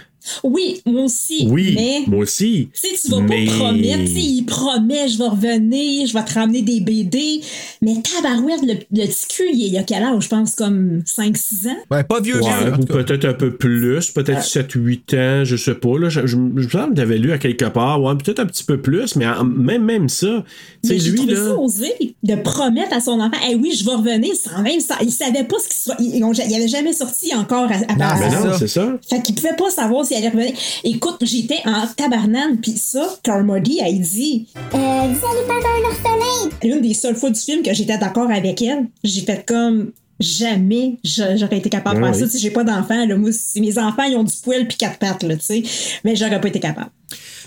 Oui, 0.44 0.82
moi 0.86 1.04
aussi. 1.04 1.48
Oui, 1.50 1.74
Mais 1.76 2.00
moi 2.08 2.20
aussi. 2.24 2.70
tu 2.74 2.80
sais, 2.90 2.96
tu 3.02 3.10
vas 3.12 3.22
Mais- 3.22 3.46
pas 3.46 3.54
promettre. 3.54 4.00
Tu 4.06 4.08
sais, 4.08 4.20
il 4.22 4.44
promet, 4.46 5.08
je 5.08 5.18
vais 5.18 5.28
revenir, 5.28 6.08
je 6.08 6.14
vais 6.14 6.24
te 6.24 6.34
ramener 6.34 6.62
des 6.62 6.80
BD. 6.80 7.42
Mais 7.82 7.94
tabarouette, 8.02 8.62
le, 8.64 8.74
le 8.74 9.08
petit 9.08 9.28
cul, 9.28 9.50
il 9.54 9.68
y 9.68 9.78
a 9.78 9.84
quel 9.84 10.04
âge? 10.04 10.24
Je 10.24 10.30
pense 10.30 10.56
comme 10.56 11.02
5-6 11.06 11.68
ans. 11.70 11.78
Ouais, 11.92 12.04
pas 12.04 12.20
vieux, 12.20 12.42
Ouais, 12.42 12.72
ou 12.80 12.86
peut-être 12.86 13.26
un 13.26 13.34
peu 13.34 13.56
plus, 13.56 14.12
peut-être 14.12 14.42
7-8 14.44 15.16
ans, 15.16 15.46
je 15.46 15.56
sais 15.56 15.76
pas. 15.76 15.98
Là, 16.00 16.10
je, 16.10 16.22
je, 16.22 16.28
je 16.28 16.36
me 16.38 16.68
semble 16.70 16.92
que 16.94 16.98
j'avais 16.98 17.18
lu 17.18 17.32
à 17.32 17.38
quelque 17.38 17.66
part, 17.66 18.02
ouais, 18.02 18.16
peut-être 18.16 18.40
un 18.40 18.46
petit 18.46 18.64
peu 18.64 18.80
plus, 18.82 19.16
mais 19.16 19.28
en- 19.28 19.44
même, 19.44 19.84
même 19.84 20.10
ça, 20.10 20.44
tu 20.84 20.90
sais, 21.00 21.10
lui, 21.10 21.26
là. 21.26 21.36
ça 21.36 21.56
osé 21.58 21.94
de 22.24 22.36
promettre 22.36 22.96
à 22.96 23.00
son 23.02 23.20
enfant, 23.20 23.38
eh 23.50 23.56
oui, 23.56 23.74
je 23.78 23.84
vais 23.86 23.96
revenir, 23.96 24.34
sans 24.36 24.62
même 24.62 24.80
ça. 24.80 24.96
Il 25.02 25.12
savait 25.12 25.44
pas 25.44 25.58
ce 25.64 25.70
qui 25.70 25.78
soit. 25.80 25.96
Il, 26.00 26.16
il 26.16 26.56
avait 26.56 26.68
jamais 26.68 26.94
sorti 26.94 27.34
encore 27.36 27.66
à, 27.72 27.76
à- 27.76 27.96
Ben 27.96 28.02
à- 28.08 28.46
non, 28.48 28.54
c'est 28.58 28.68
ça. 28.68 28.98
Fait 29.10 29.22
qu'il 29.22 29.36
pouvait 29.36 29.56
pas 29.58 29.70
savoir 29.70 30.06
s'il 30.06 30.17
allait 30.18 30.30
revenir. 30.30 30.54
Écoute, 30.84 31.18
j'étais 31.22 31.60
en 31.66 31.86
tabarnane, 31.88 32.58
puis 32.62 32.72
ça, 32.78 33.08
Carmody 33.24 33.80
a 33.82 33.92
dit. 33.92 34.48
Euh, 34.56 34.60
vous 34.78 34.78
allez 34.78 35.46
faire 35.46 35.56
un 35.56 35.90
orphelin. 35.90 36.50
Une 36.64 36.82
des 36.82 36.94
seules 36.94 37.16
fois 37.16 37.30
du 37.30 37.40
film 37.40 37.64
que 37.64 37.74
j'étais 37.74 37.98
d'accord 37.98 38.30
avec 38.32 38.62
elle, 38.62 38.88
j'ai 39.04 39.22
fait 39.22 39.46
comme. 39.48 39.92
Jamais 40.20 40.98
je- 41.04 41.38
j'aurais 41.38 41.58
été 41.60 41.70
capable 41.70 42.00
de 42.00 42.06
faire 42.06 42.16
ça. 42.16 42.22
oui. 42.22 42.26
Tu 42.28 42.32
sais, 42.32 42.40
j'ai 42.40 42.50
pas 42.50 42.64
d'enfants. 42.64 43.06
Moi, 43.20 43.30
si 43.32 43.62
mes 43.62 43.78
enfants, 43.78 44.02
ils 44.02 44.16
ont 44.16 44.24
du 44.24 44.34
poil 44.44 44.68
puis 44.68 44.76
quatre 44.76 44.98
pattes, 44.98 45.22
là, 45.22 45.36
tu 45.38 45.46
sais. 45.46 45.64
Mais 46.04 46.16
j'aurais 46.16 46.42
pas 46.42 46.48
été 46.48 46.60
capable. 46.60 46.90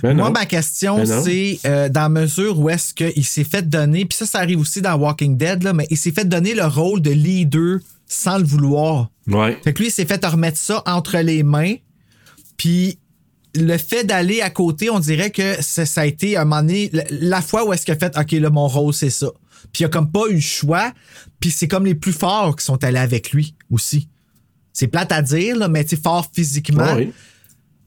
Ben 0.04 0.16
Moi, 0.16 0.30
ma 0.30 0.46
question, 0.46 0.98
Ben 0.98 1.20
c'est 1.24 1.58
euh, 1.66 1.88
dans 1.88 2.08
mesure 2.08 2.56
où 2.60 2.70
est-ce 2.70 2.94
qu'il 2.94 3.24
s'est 3.24 3.42
fait 3.42 3.68
donner, 3.68 4.04
puis 4.04 4.16
ça, 4.16 4.24
ça 4.24 4.38
arrive 4.38 4.60
aussi 4.60 4.80
dans 4.80 4.94
Walking 4.94 5.36
Dead, 5.36 5.64
là, 5.64 5.72
mais 5.72 5.88
il 5.90 5.96
s'est 5.96 6.12
fait 6.12 6.24
donner 6.24 6.54
le 6.54 6.64
rôle 6.64 7.02
de 7.02 7.10
leader 7.10 7.80
sans 8.06 8.38
le 8.38 8.44
vouloir. 8.44 9.10
Ouais. 9.26 9.58
Fait 9.64 9.72
que 9.72 9.80
lui, 9.80 9.88
il 9.88 9.92
s'est 9.92 10.06
fait 10.06 10.24
remettre 10.24 10.56
ça 10.58 10.80
entre 10.86 11.18
les 11.18 11.42
mains, 11.42 11.74
puis 12.60 12.98
le 13.54 13.78
fait 13.78 14.04
d'aller 14.04 14.42
à 14.42 14.50
côté, 14.50 14.90
on 14.90 15.00
dirait 15.00 15.30
que 15.30 15.62
ça, 15.62 15.86
ça 15.86 16.02
a 16.02 16.04
été 16.04 16.36
à 16.36 16.42
un 16.42 16.44
moment 16.44 16.60
donné, 16.60 16.90
la, 16.92 17.04
la 17.08 17.40
fois 17.40 17.66
où 17.66 17.72
est-ce 17.72 17.86
qu'il 17.86 17.94
a 17.94 17.96
fait, 17.96 18.14
OK, 18.18 18.32
là, 18.32 18.50
mon 18.50 18.68
rôle, 18.68 18.92
c'est 18.92 19.08
ça. 19.08 19.28
Puis 19.72 19.82
il 19.82 19.84
a 19.86 19.88
comme 19.88 20.12
pas 20.12 20.28
eu 20.28 20.34
le 20.34 20.40
choix, 20.40 20.92
puis 21.40 21.50
c'est 21.50 21.68
comme 21.68 21.86
les 21.86 21.94
plus 21.94 22.12
forts 22.12 22.54
qui 22.56 22.64
sont 22.66 22.84
allés 22.84 22.98
avec 22.98 23.32
lui 23.32 23.54
aussi. 23.70 24.10
C'est 24.74 24.88
plate 24.88 25.10
à 25.10 25.22
dire, 25.22 25.56
là, 25.56 25.68
mais 25.68 25.84
tu 25.84 25.96
sais, 25.96 26.02
fort 26.02 26.28
physiquement. 26.30 26.96
Oui. 26.96 27.14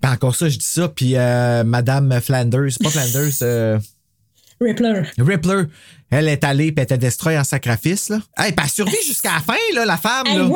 Puis 0.02 0.12
encore 0.12 0.36
ça, 0.36 0.50
je 0.50 0.58
dis 0.58 0.66
ça, 0.66 0.88
puis 0.88 1.18
euh, 1.18 1.64
Madame 1.64 2.20
Flanders, 2.20 2.72
pas 2.82 2.90
Flanders, 2.90 3.34
euh, 3.44 3.80
Rippler. 4.62 5.02
Rippler, 5.18 5.64
elle 6.10 6.28
est 6.28 6.44
allée, 6.44 6.68
puis 6.72 6.76
elle 6.78 6.84
était 6.84 6.98
destroy 6.98 7.38
en 7.38 7.44
sacrifice, 7.44 8.10
là. 8.10 8.20
Hey, 8.38 8.52
puis 8.52 8.64
elle 8.64 8.70
survit 8.70 8.96
jusqu'à 9.06 9.34
la 9.34 9.40
fin, 9.40 9.60
là, 9.74 9.84
la 9.86 9.98
femme, 9.98 10.28
Hey, 10.28 10.38
là. 10.38 10.50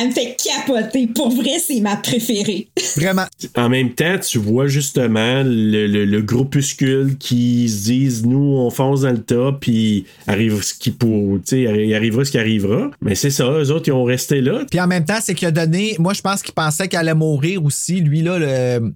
elle, 0.00 0.08
me- 0.08 0.12
fait 0.12 0.36
capoter. 0.42 1.06
Pour 1.08 1.28
vrai, 1.30 1.58
c'est 1.64 1.80
ma 1.80 1.96
préférée. 1.96 2.68
Vraiment. 2.96 3.26
En 3.56 3.68
même 3.68 3.92
temps, 3.94 4.18
tu 4.18 4.38
vois 4.38 4.66
justement 4.68 5.42
le, 5.44 5.86
le- 5.86 6.04
le 6.06 6.22
groupuscule 6.22 7.16
qui 7.18 7.68
se 7.68 7.84
disent 7.84 8.24
nous 8.26 8.38
on 8.56 8.70
fonce 8.70 9.02
dans 9.02 9.10
le 9.12 9.22
tas 9.22 9.52
puis 9.60 10.06
arrive 10.26 10.62
ce 10.62 10.74
qui 10.74 10.90
pour 10.90 11.38
tu 11.40 11.42
sais 11.46 11.60
il 11.86 11.94
arrivera 11.94 12.24
ce 12.24 12.30
qui 12.30 12.38
arrivera. 12.38 12.90
Mais 13.00 13.14
c'est 13.14 13.30
ça, 13.30 13.44
eux 13.50 13.70
autres 13.70 13.88
ils 13.88 13.92
ont 13.92 14.04
resté 14.04 14.40
là. 14.40 14.64
Puis 14.70 14.80
en 14.80 14.86
même 14.86 15.04
temps, 15.04 15.18
c'est 15.22 15.34
qu'il 15.34 15.48
a 15.48 15.50
donné. 15.50 15.94
Moi, 15.98 16.14
je 16.14 16.22
pense 16.22 16.42
qu'il 16.42 16.54
pensait 16.54 16.88
qu'elle 16.88 17.00
allait 17.00 17.14
mourir 17.14 17.62
aussi, 17.64 18.00
lui, 18.00 18.22
là, 18.22 18.38
le. 18.38 18.92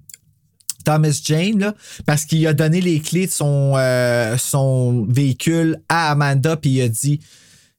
Thomas 0.87 1.19
Jane, 1.21 1.59
là, 1.59 1.75
parce 2.05 2.23
qu'il 2.23 2.47
a 2.47 2.53
donné 2.53 2.79
les 2.79 3.01
clés 3.01 3.25
de 3.27 3.31
son, 3.31 3.73
euh, 3.75 4.37
son 4.37 5.05
véhicule 5.09 5.81
à 5.89 6.11
Amanda, 6.11 6.55
puis 6.55 6.69
il 6.69 6.81
a 6.81 6.87
dit 6.87 7.19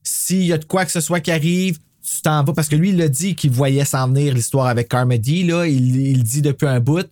s'il 0.03 0.43
y 0.43 0.53
a 0.53 0.59
de 0.59 0.65
quoi 0.65 0.85
que 0.85 0.91
ce 0.91 1.01
soit 1.01 1.19
qui 1.19 1.31
arrive, 1.31 1.79
tu 2.03 2.21
t'en 2.21 2.43
vas. 2.43 2.53
Parce 2.53 2.67
que 2.67 2.75
lui, 2.75 2.89
il 2.89 2.97
l'a 2.97 3.07
dit 3.07 3.33
qu'il 3.33 3.49
voyait 3.49 3.83
s'en 3.83 4.07
venir 4.09 4.35
l'histoire 4.35 4.67
avec 4.67 4.89
Carmody, 4.89 5.43
là. 5.43 5.65
Il, 5.65 5.95
il 5.95 6.17
le 6.17 6.23
dit 6.23 6.43
depuis 6.43 6.67
un 6.67 6.79
bout. 6.79 7.09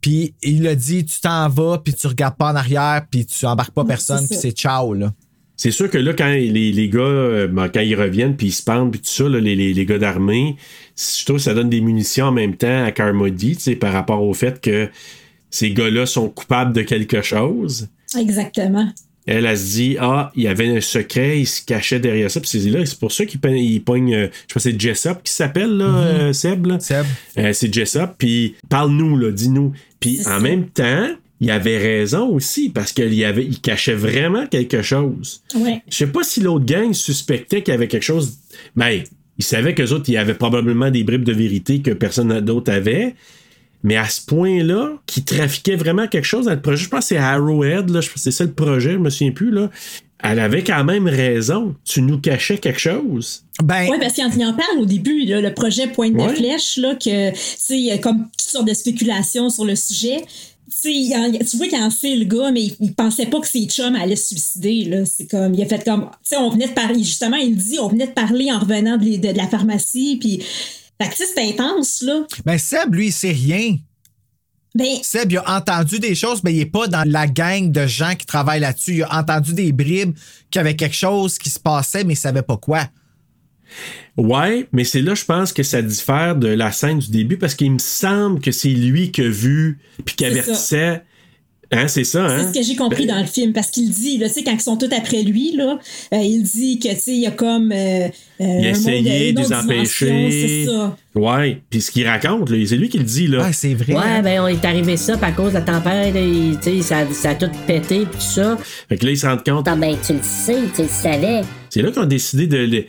Puis 0.00 0.34
il 0.42 0.66
a 0.66 0.74
dit 0.74 1.04
tu 1.04 1.20
t'en 1.20 1.48
vas, 1.48 1.78
puis 1.78 1.94
tu 1.94 2.08
regardes 2.08 2.36
pas 2.36 2.50
en 2.50 2.56
arrière, 2.56 3.06
puis 3.08 3.24
tu 3.24 3.46
embarques 3.46 3.72
pas 3.72 3.84
personne, 3.84 4.26
puis 4.26 4.36
c'est 4.36 4.50
ciao, 4.50 4.94
là. 4.94 5.12
C'est 5.56 5.70
sûr 5.70 5.88
que 5.88 5.96
là, 5.96 6.12
quand 6.12 6.26
les, 6.26 6.50
les 6.50 6.88
gars, 6.88 7.00
euh, 7.00 7.46
ben, 7.46 7.68
quand 7.68 7.80
ils 7.80 7.94
reviennent, 7.94 8.36
puis 8.36 8.48
ils 8.48 8.52
se 8.52 8.62
pendent, 8.62 8.90
puis 8.90 9.00
tout 9.00 9.08
ça, 9.08 9.28
là, 9.28 9.38
les, 9.38 9.54
les, 9.54 9.72
les 9.72 9.86
gars 9.86 9.98
d'armée, 9.98 10.56
je 10.96 11.24
trouve 11.24 11.36
que 11.36 11.42
ça 11.42 11.54
donne 11.54 11.70
des 11.70 11.80
munitions 11.80 12.26
en 12.26 12.32
même 12.32 12.56
temps 12.56 12.84
à 12.84 12.90
Carmody, 12.90 13.56
tu 13.56 13.62
sais, 13.62 13.76
par 13.76 13.92
rapport 13.92 14.22
au 14.22 14.34
fait 14.34 14.60
que 14.60 14.90
ces 15.56 15.70
gars-là 15.70 16.04
sont 16.04 16.28
coupables 16.28 16.74
de 16.74 16.82
quelque 16.82 17.22
chose. 17.22 17.88
Exactement. 18.18 18.92
Elle, 19.26 19.46
elle 19.46 19.58
se 19.58 19.72
dit, 19.72 19.96
ah, 19.98 20.30
il 20.36 20.44
y 20.44 20.48
avait 20.48 20.68
un 20.68 20.82
secret, 20.82 21.40
il 21.40 21.46
se 21.46 21.64
cachait 21.64 21.98
derrière 21.98 22.30
ça. 22.30 22.40
Puis 22.40 22.50
c'est 22.50 22.70
là, 22.70 22.84
c'est 22.84 22.98
pour 22.98 23.10
ça 23.10 23.24
qu'il 23.24 23.40
pogne, 23.40 24.14
euh, 24.14 24.28
je 24.46 24.54
pense 24.54 24.64
que 24.64 24.70
c'est 24.70 24.80
Jessup 24.80 25.22
qui 25.24 25.32
s'appelle, 25.32 25.70
là, 25.78 25.84
euh, 25.86 26.32
Seb. 26.34 26.66
là. 26.66 26.78
Seb. 26.78 27.06
Euh, 27.38 27.52
c'est 27.54 27.72
Jessup, 27.72 28.10
puis 28.18 28.54
parle-nous, 28.68 29.16
là, 29.16 29.30
dis-nous. 29.32 29.72
Puis 29.98 30.20
en 30.26 30.40
même 30.40 30.68
temps, 30.68 31.08
il 31.40 31.50
avait 31.50 31.78
raison 31.78 32.28
aussi, 32.28 32.68
parce 32.68 32.92
qu'il 32.92 33.14
y 33.14 33.24
avait, 33.24 33.44
il 33.44 33.60
cachait 33.60 33.94
vraiment 33.94 34.46
quelque 34.46 34.82
chose. 34.82 35.42
Ouais. 35.56 35.82
Je 35.88 35.96
sais 35.96 36.06
pas 36.06 36.22
si 36.22 36.40
l'autre 36.40 36.66
gang 36.66 36.92
suspectait 36.92 37.62
qu'il 37.62 37.72
y 37.72 37.76
avait 37.76 37.88
quelque 37.88 38.04
chose. 38.04 38.34
Ben, 38.76 39.02
ils 39.38 39.44
savaient 39.44 39.74
qu'eux 39.74 39.90
autres, 39.90 40.04
il 40.08 40.14
y 40.14 40.18
avait 40.18 40.34
probablement 40.34 40.90
des 40.90 41.02
bribes 41.02 41.24
de 41.24 41.32
vérité 41.32 41.80
que 41.80 41.92
personne 41.92 42.40
d'autre 42.40 42.70
avait. 42.70 43.14
Mais 43.82 43.96
à 43.96 44.08
ce 44.08 44.20
point-là, 44.24 44.92
qui 45.06 45.22
trafiquait 45.24 45.76
vraiment 45.76 46.06
quelque 46.08 46.24
chose 46.24 46.46
dans 46.46 46.52
le 46.54 46.60
projet, 46.60 46.84
je 46.84 46.88
pense 46.88 47.00
que 47.00 47.06
c'est 47.06 47.16
Arrowhead, 47.18 47.90
là, 47.90 48.00
je 48.00 48.08
pense 48.08 48.14
que 48.14 48.20
c'est 48.20 48.30
ça 48.30 48.44
le 48.44 48.52
projet, 48.52 48.92
je 48.92 48.98
me 48.98 49.10
souviens 49.10 49.32
plus, 49.32 49.50
là. 49.50 49.70
Elle 50.24 50.38
avait 50.40 50.64
quand 50.64 50.82
même 50.82 51.06
raison. 51.06 51.74
Tu 51.84 52.00
nous 52.00 52.18
cachais 52.18 52.56
quelque 52.58 52.80
chose. 52.80 53.44
Ben, 53.62 53.86
Oui, 53.90 53.98
parce 54.00 54.14
qu'il 54.14 54.24
en, 54.24 54.54
parle 54.54 54.78
au 54.80 54.86
début, 54.86 55.24
là, 55.26 55.40
le 55.42 55.52
projet 55.52 55.88
Pointe 55.88 56.14
Ouais. 56.14 56.28
de 56.28 56.32
flèche, 56.36 56.78
là, 56.78 56.94
que, 56.94 57.30
tu 57.30 57.36
sais, 57.58 57.76
il 57.78 57.84
y 57.84 57.90
a 57.90 57.98
comme 57.98 58.22
toutes 58.36 58.40
sortes 58.50 58.66
de 58.66 58.74
spéculations 58.74 59.50
sur 59.50 59.64
le 59.66 59.76
sujet. 59.76 60.24
Tu 60.82 60.90
il 60.90 61.38
vois 61.54 61.66
qu'il 61.68 61.78
en 61.78 61.90
sait 61.90 62.16
le 62.16 62.24
gars, 62.24 62.50
mais 62.50 62.62
il, 62.64 62.76
il 62.80 62.94
pensait 62.94 63.26
pas 63.26 63.40
que 63.40 63.46
ses 63.46 63.66
chums 63.66 63.94
allaient 63.94 64.16
se 64.16 64.28
suicider, 64.34 64.84
là. 64.84 65.04
C'est 65.04 65.26
comme, 65.30 65.54
il 65.54 65.62
a 65.62 65.66
fait 65.66 65.84
comme, 65.84 66.06
tu 66.06 66.16
sais, 66.30 66.36
on 66.38 66.48
venait 66.48 66.66
de 66.68 66.72
parler, 66.72 66.98
justement, 67.04 67.36
il 67.36 67.54
dit, 67.54 67.78
on 67.78 67.88
venait 67.88 68.06
de 68.08 68.12
parler 68.12 68.50
en 68.50 68.58
revenant 68.58 68.96
de, 68.96 69.04
de- 69.18 69.32
de 69.32 69.36
la 69.36 69.46
pharmacie, 69.46 70.16
puis, 70.18 70.42
fait 71.00 71.08
que, 71.08 71.14
c'est 71.16 71.48
intense, 71.48 72.02
là. 72.02 72.26
ben 72.44 72.58
Seb, 72.58 72.94
lui, 72.94 73.06
il 73.08 73.12
sait 73.12 73.32
rien. 73.32 73.76
Ben, 74.74 74.98
Seb, 75.02 75.32
il 75.32 75.38
a 75.38 75.56
entendu 75.56 75.98
des 75.98 76.14
choses, 76.14 76.42
mais 76.44 76.52
il 76.52 76.60
est 76.60 76.66
pas 76.66 76.86
dans 76.86 77.08
la 77.08 77.26
gang 77.26 77.70
de 77.70 77.86
gens 77.86 78.14
qui 78.14 78.26
travaillent 78.26 78.60
là-dessus. 78.60 78.96
Il 78.96 79.02
a 79.04 79.18
entendu 79.18 79.54
des 79.54 79.72
bribes 79.72 80.14
qu'il 80.50 80.58
y 80.58 80.60
avait 80.60 80.76
quelque 80.76 80.96
chose 80.96 81.38
qui 81.38 81.50
se 81.50 81.58
passait, 81.58 82.04
mais 82.04 82.12
il 82.12 82.16
savait 82.16 82.42
pas 82.42 82.56
quoi. 82.56 82.86
Ouais, 84.16 84.68
mais 84.72 84.84
c'est 84.84 85.02
là, 85.02 85.14
je 85.14 85.24
pense 85.24 85.52
que 85.52 85.62
ça 85.62 85.82
diffère 85.82 86.36
de 86.36 86.48
la 86.48 86.72
scène 86.72 86.98
du 86.98 87.10
début 87.10 87.36
parce 87.36 87.54
qu'il 87.54 87.72
me 87.72 87.78
semble 87.78 88.40
que 88.40 88.52
c'est 88.52 88.68
lui 88.68 89.10
qui 89.12 89.22
a 89.22 89.28
vu 89.28 89.78
puis 90.04 90.14
qui 90.14 90.24
avertissait. 90.24 91.02
Hein, 91.72 91.88
c'est 91.88 92.04
ça, 92.04 92.24
hein? 92.26 92.38
C'est 92.40 92.48
ce 92.48 92.58
que 92.60 92.64
j'ai 92.64 92.76
compris 92.76 93.06
Ben, 93.06 93.14
dans 93.16 93.20
le 93.20 93.26
film, 93.26 93.52
parce 93.52 93.70
qu'il 93.72 93.90
dit, 93.90 94.18
là, 94.18 94.28
tu 94.28 94.34
sais, 94.34 94.44
quand 94.44 94.52
ils 94.52 94.60
sont 94.60 94.76
tous 94.76 94.92
après 94.94 95.22
lui, 95.22 95.52
là, 95.56 95.78
euh, 96.12 96.16
il 96.18 96.42
dit 96.42 96.78
que, 96.78 96.88
tu 96.88 96.94
sais, 97.00 97.12
il 97.12 97.20
y 97.22 97.26
a 97.26 97.32
comme. 97.32 97.72
euh, 97.72 98.06
euh, 98.06 98.10
Il 98.40 98.66
a 98.66 98.70
essayé 98.70 99.32
de 99.32 99.40
les 99.40 99.52
empêcher. 99.52 100.30
C'est 100.30 100.70
ça. 100.70 100.96
Ouais, 101.16 101.60
puis 101.68 101.80
ce 101.80 101.90
qu'il 101.90 102.06
raconte, 102.06 102.50
là, 102.50 102.56
c'est 102.66 102.76
lui 102.76 102.88
qui 102.88 102.98
le 102.98 103.04
dit, 103.04 103.26
là. 103.26 103.42
Ah, 103.46 103.52
c'est 103.52 103.74
vrai. 103.74 103.94
Ouais, 103.94 104.22
ben, 104.22 104.40
on 104.42 104.46
est 104.48 104.64
arrivé 104.64 104.96
ça, 104.96 105.16
puis 105.16 105.26
à 105.26 105.32
cause 105.32 105.48
de 105.54 105.58
la 105.58 105.62
tempête, 105.62 106.14
il- 106.14 106.56
tu 106.62 106.76
sais, 106.76 106.82
ça, 106.82 107.06
ça 107.12 107.30
a 107.30 107.34
tout 107.34 107.50
pété, 107.66 108.00
puis 108.06 108.18
tout 108.18 108.20
ça. 108.20 108.56
Fait 108.88 108.96
que 108.96 109.04
là, 109.04 109.10
ils 109.10 109.18
se 109.18 109.26
rendent 109.26 109.44
compte. 109.44 109.66
Ah, 109.68 109.74
ben, 109.76 109.96
tu 110.06 110.12
le 110.12 110.20
sais, 110.22 110.58
tu 110.74 110.82
le 110.82 110.88
savais. 110.88 111.40
C'est 111.70 111.82
là 111.82 111.90
qu'ils 111.90 112.02
ont 112.02 112.06
décidé 112.06 112.46
de. 112.46 112.58
le- 112.58 112.84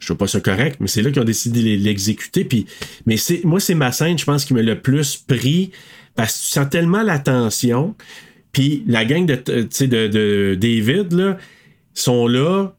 Je 0.00 0.06
trouve 0.06 0.16
pas 0.18 0.26
ça 0.26 0.40
correct, 0.40 0.78
mais 0.80 0.88
c'est 0.88 1.00
là 1.00 1.10
qu'ils 1.12 1.22
ont 1.22 1.24
décidé 1.24 1.62
de 1.78 1.82
l'exécuter. 1.82 2.44
Puis, 2.44 2.66
mais 3.06 3.16
c'est, 3.16 3.42
moi, 3.44 3.60
c'est 3.60 3.76
ma 3.76 3.92
scène, 3.92 4.18
je 4.18 4.24
pense, 4.24 4.44
qui 4.44 4.52
m'a 4.52 4.60
le 4.60 4.80
plus 4.80 5.16
pris 5.16 5.70
parce 6.14 6.34
que 6.34 6.40
tu 6.44 6.50
sens 6.50 6.70
tellement 6.70 7.02
la 7.02 7.18
tension. 7.18 7.94
Puis 8.52 8.84
la 8.86 9.04
gang 9.04 9.24
de, 9.24 9.34
de, 9.34 10.06
de 10.08 10.54
David, 10.60 11.12
là, 11.12 11.38
sont 11.94 12.26
là. 12.26 12.74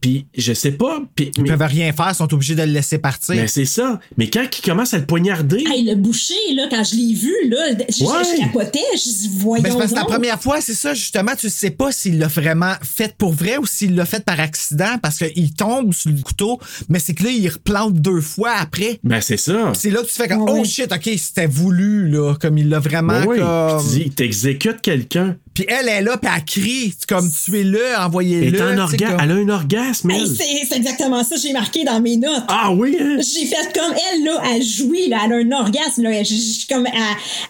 Puis 0.00 0.26
je 0.36 0.52
sais 0.52 0.72
pas. 0.72 1.02
Puis, 1.14 1.30
Ils 1.36 1.42
mais, 1.42 1.48
peuvent 1.50 1.62
rien 1.68 1.92
faire, 1.92 2.08
ils 2.10 2.14
sont 2.14 2.32
obligés 2.32 2.54
de 2.54 2.62
le 2.62 2.72
laisser 2.72 2.98
partir. 2.98 3.34
mais 3.34 3.46
c'est 3.48 3.64
ça. 3.66 4.00
Mais 4.16 4.30
quand 4.30 4.44
ils 4.58 4.62
commencent 4.62 4.94
à 4.94 4.98
le 4.98 5.04
poignarder. 5.06 5.62
Hey, 5.70 5.84
le 5.84 5.94
boucher, 5.94 6.34
là, 6.54 6.66
quand 6.70 6.82
je 6.84 6.96
l'ai 6.96 7.14
vu, 7.14 7.34
là, 7.48 7.56
je, 7.88 8.04
Ouais. 8.04 8.24
je 8.24 8.40
capotais, 8.40 8.78
je 8.94 9.02
dis, 9.02 9.30
voyons. 9.36 9.62
Ben, 9.62 9.70
c'est 9.72 9.78
parce 9.78 9.90
que 9.90 9.96
la 9.96 10.04
première 10.04 10.40
fois, 10.40 10.60
c'est 10.60 10.74
ça, 10.74 10.94
justement, 10.94 11.32
tu 11.38 11.50
sais 11.50 11.70
pas 11.70 11.92
s'il 11.92 12.18
l'a 12.18 12.28
vraiment 12.28 12.74
fait 12.82 13.14
pour 13.16 13.32
vrai 13.32 13.58
ou 13.58 13.66
s'il 13.66 13.94
l'a 13.94 14.06
fait 14.06 14.24
par 14.24 14.40
accident 14.40 14.96
parce 15.02 15.18
qu'il 15.18 15.52
tombe 15.52 15.92
sur 15.92 16.10
le 16.10 16.20
couteau, 16.22 16.58
mais 16.88 16.98
c'est 16.98 17.14
que 17.14 17.24
là, 17.24 17.30
il 17.30 17.48
replante 17.48 17.94
deux 17.94 18.20
fois 18.20 18.52
après. 18.58 19.00
Ben, 19.04 19.20
c'est 19.20 19.36
ça. 19.36 19.72
C'est 19.76 19.90
là 19.90 20.00
que 20.02 20.06
tu 20.06 20.12
fais 20.12 20.28
comme, 20.28 20.42
oh 20.48 20.58
oui. 20.60 20.64
shit, 20.68 20.90
ok, 20.92 21.10
c'était 21.18 21.46
voulu, 21.46 22.08
là, 22.08 22.34
comme 22.40 22.56
il 22.58 22.68
l'a 22.68 22.78
vraiment 22.78 23.24
comme. 23.24 23.80
Tu 23.92 23.98
dis, 24.04 24.10
t'exécutes 24.10 24.80
quelqu'un. 24.80 25.36
Puis 25.60 25.66
elle 25.68 25.88
est 25.88 26.00
là, 26.00 26.16
puis 26.16 26.30
elle 26.34 26.44
crie, 26.44 26.94
c'est 26.98 27.06
comme 27.08 27.30
tuez-le, 27.30 27.78
Elle 27.94 27.96
envoyez-le. 28.00 28.60
orgasme. 28.62 28.96
comme- 28.96 29.16
Elle 29.22 29.30
a 29.30 29.34
un 29.34 29.48
orgasme, 29.50 30.10
Hey, 30.10 30.20
elle. 30.22 30.26
c'est 30.28 30.66
c'est 30.70 30.76
exactement 30.76 31.22
ça, 31.22 31.36
j'ai 31.36 31.52
marqué 31.52 31.84
dans 31.84 32.00
mes 32.00 32.16
notes. 32.16 32.44
Ah 32.48 32.70
oui, 32.72 32.96
hein? 32.98 33.18
J'ai 33.18 33.44
fait 33.46 33.70
comme 33.78 33.92
elle, 34.12 34.24
là, 34.24 34.40
elle 34.54 34.62
jouit, 34.62 35.08
là, 35.08 35.18
elle 35.26 35.32
a 35.32 35.36
un 35.36 35.60
orgasme, 35.60 36.02
là, 36.04 36.22
je- 36.22 36.30
je- 36.34 36.66
comme 36.74 36.86
elle, 36.86 36.92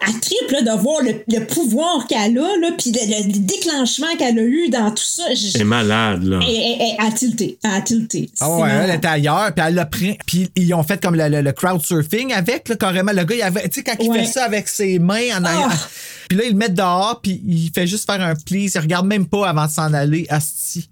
elle 0.07 0.19
triple, 0.19 0.53
là, 0.53 0.61
de 0.75 0.81
voir 0.81 1.01
le, 1.03 1.13
le 1.27 1.45
pouvoir 1.45 2.05
qu'elle 2.07 2.37
a, 2.37 2.57
là, 2.57 2.71
puis 2.77 2.91
le, 2.91 3.27
le 3.27 3.39
déclenchement 3.39 4.07
qu'elle 4.19 4.37
a 4.39 4.43
eu 4.43 4.67
dans 4.69 4.91
tout 4.91 5.03
ça. 5.05 5.23
Elle 5.29 5.61
est 5.61 5.63
malade, 5.63 6.23
là. 6.25 6.39
Elle, 6.41 6.53
elle- 6.53 6.95
elle 6.99 7.05
a 7.07 7.11
tilté, 7.11 7.57
elle 7.63 7.71
a 7.71 7.81
tilté. 7.81 8.29
Ah 8.41 8.49
ouais, 8.49 8.59
malade. 8.67 8.85
elle 8.89 8.95
était 8.97 9.07
ailleurs, 9.07 9.53
puis 9.55 9.65
elle 9.65 9.75
l'a 9.75 9.85
pris. 9.85 10.17
Puis 10.25 10.49
ils 10.57 10.73
ont 10.73 10.83
fait 10.83 11.01
comme 11.01 11.15
le, 11.15 11.29
le, 11.29 11.41
le 11.41 11.51
crowd 11.53 11.81
surfing 11.81 12.33
avec, 12.33 12.67
là, 12.67 12.75
carrément. 12.75 13.13
Le 13.13 13.23
gars, 13.23 13.35
il 13.35 13.41
avait, 13.41 13.69
tu 13.69 13.75
sais, 13.79 13.83
quand 13.83 13.95
il 14.01 14.09
Ouais. 14.09 14.19
fait 14.19 14.25
ça 14.33 14.43
avec 14.43 14.67
ses 14.67 14.99
mains 14.99 15.37
en 15.39 15.45
arrière. 15.45 15.69
Ah. 15.71 15.87
Puis 16.31 16.37
là, 16.37 16.45
ils 16.45 16.53
le 16.53 16.57
mettent 16.57 16.75
dehors, 16.75 17.19
puis 17.21 17.41
il 17.45 17.71
fait 17.75 17.85
juste 17.85 18.09
faire 18.09 18.21
un 18.21 18.35
please. 18.35 18.71
Il 18.75 18.79
regarde 18.79 19.05
même 19.05 19.27
pas 19.27 19.49
avant 19.49 19.65
de 19.65 19.71
s'en 19.71 19.93
aller. 19.93 20.25
Asti. 20.29 20.89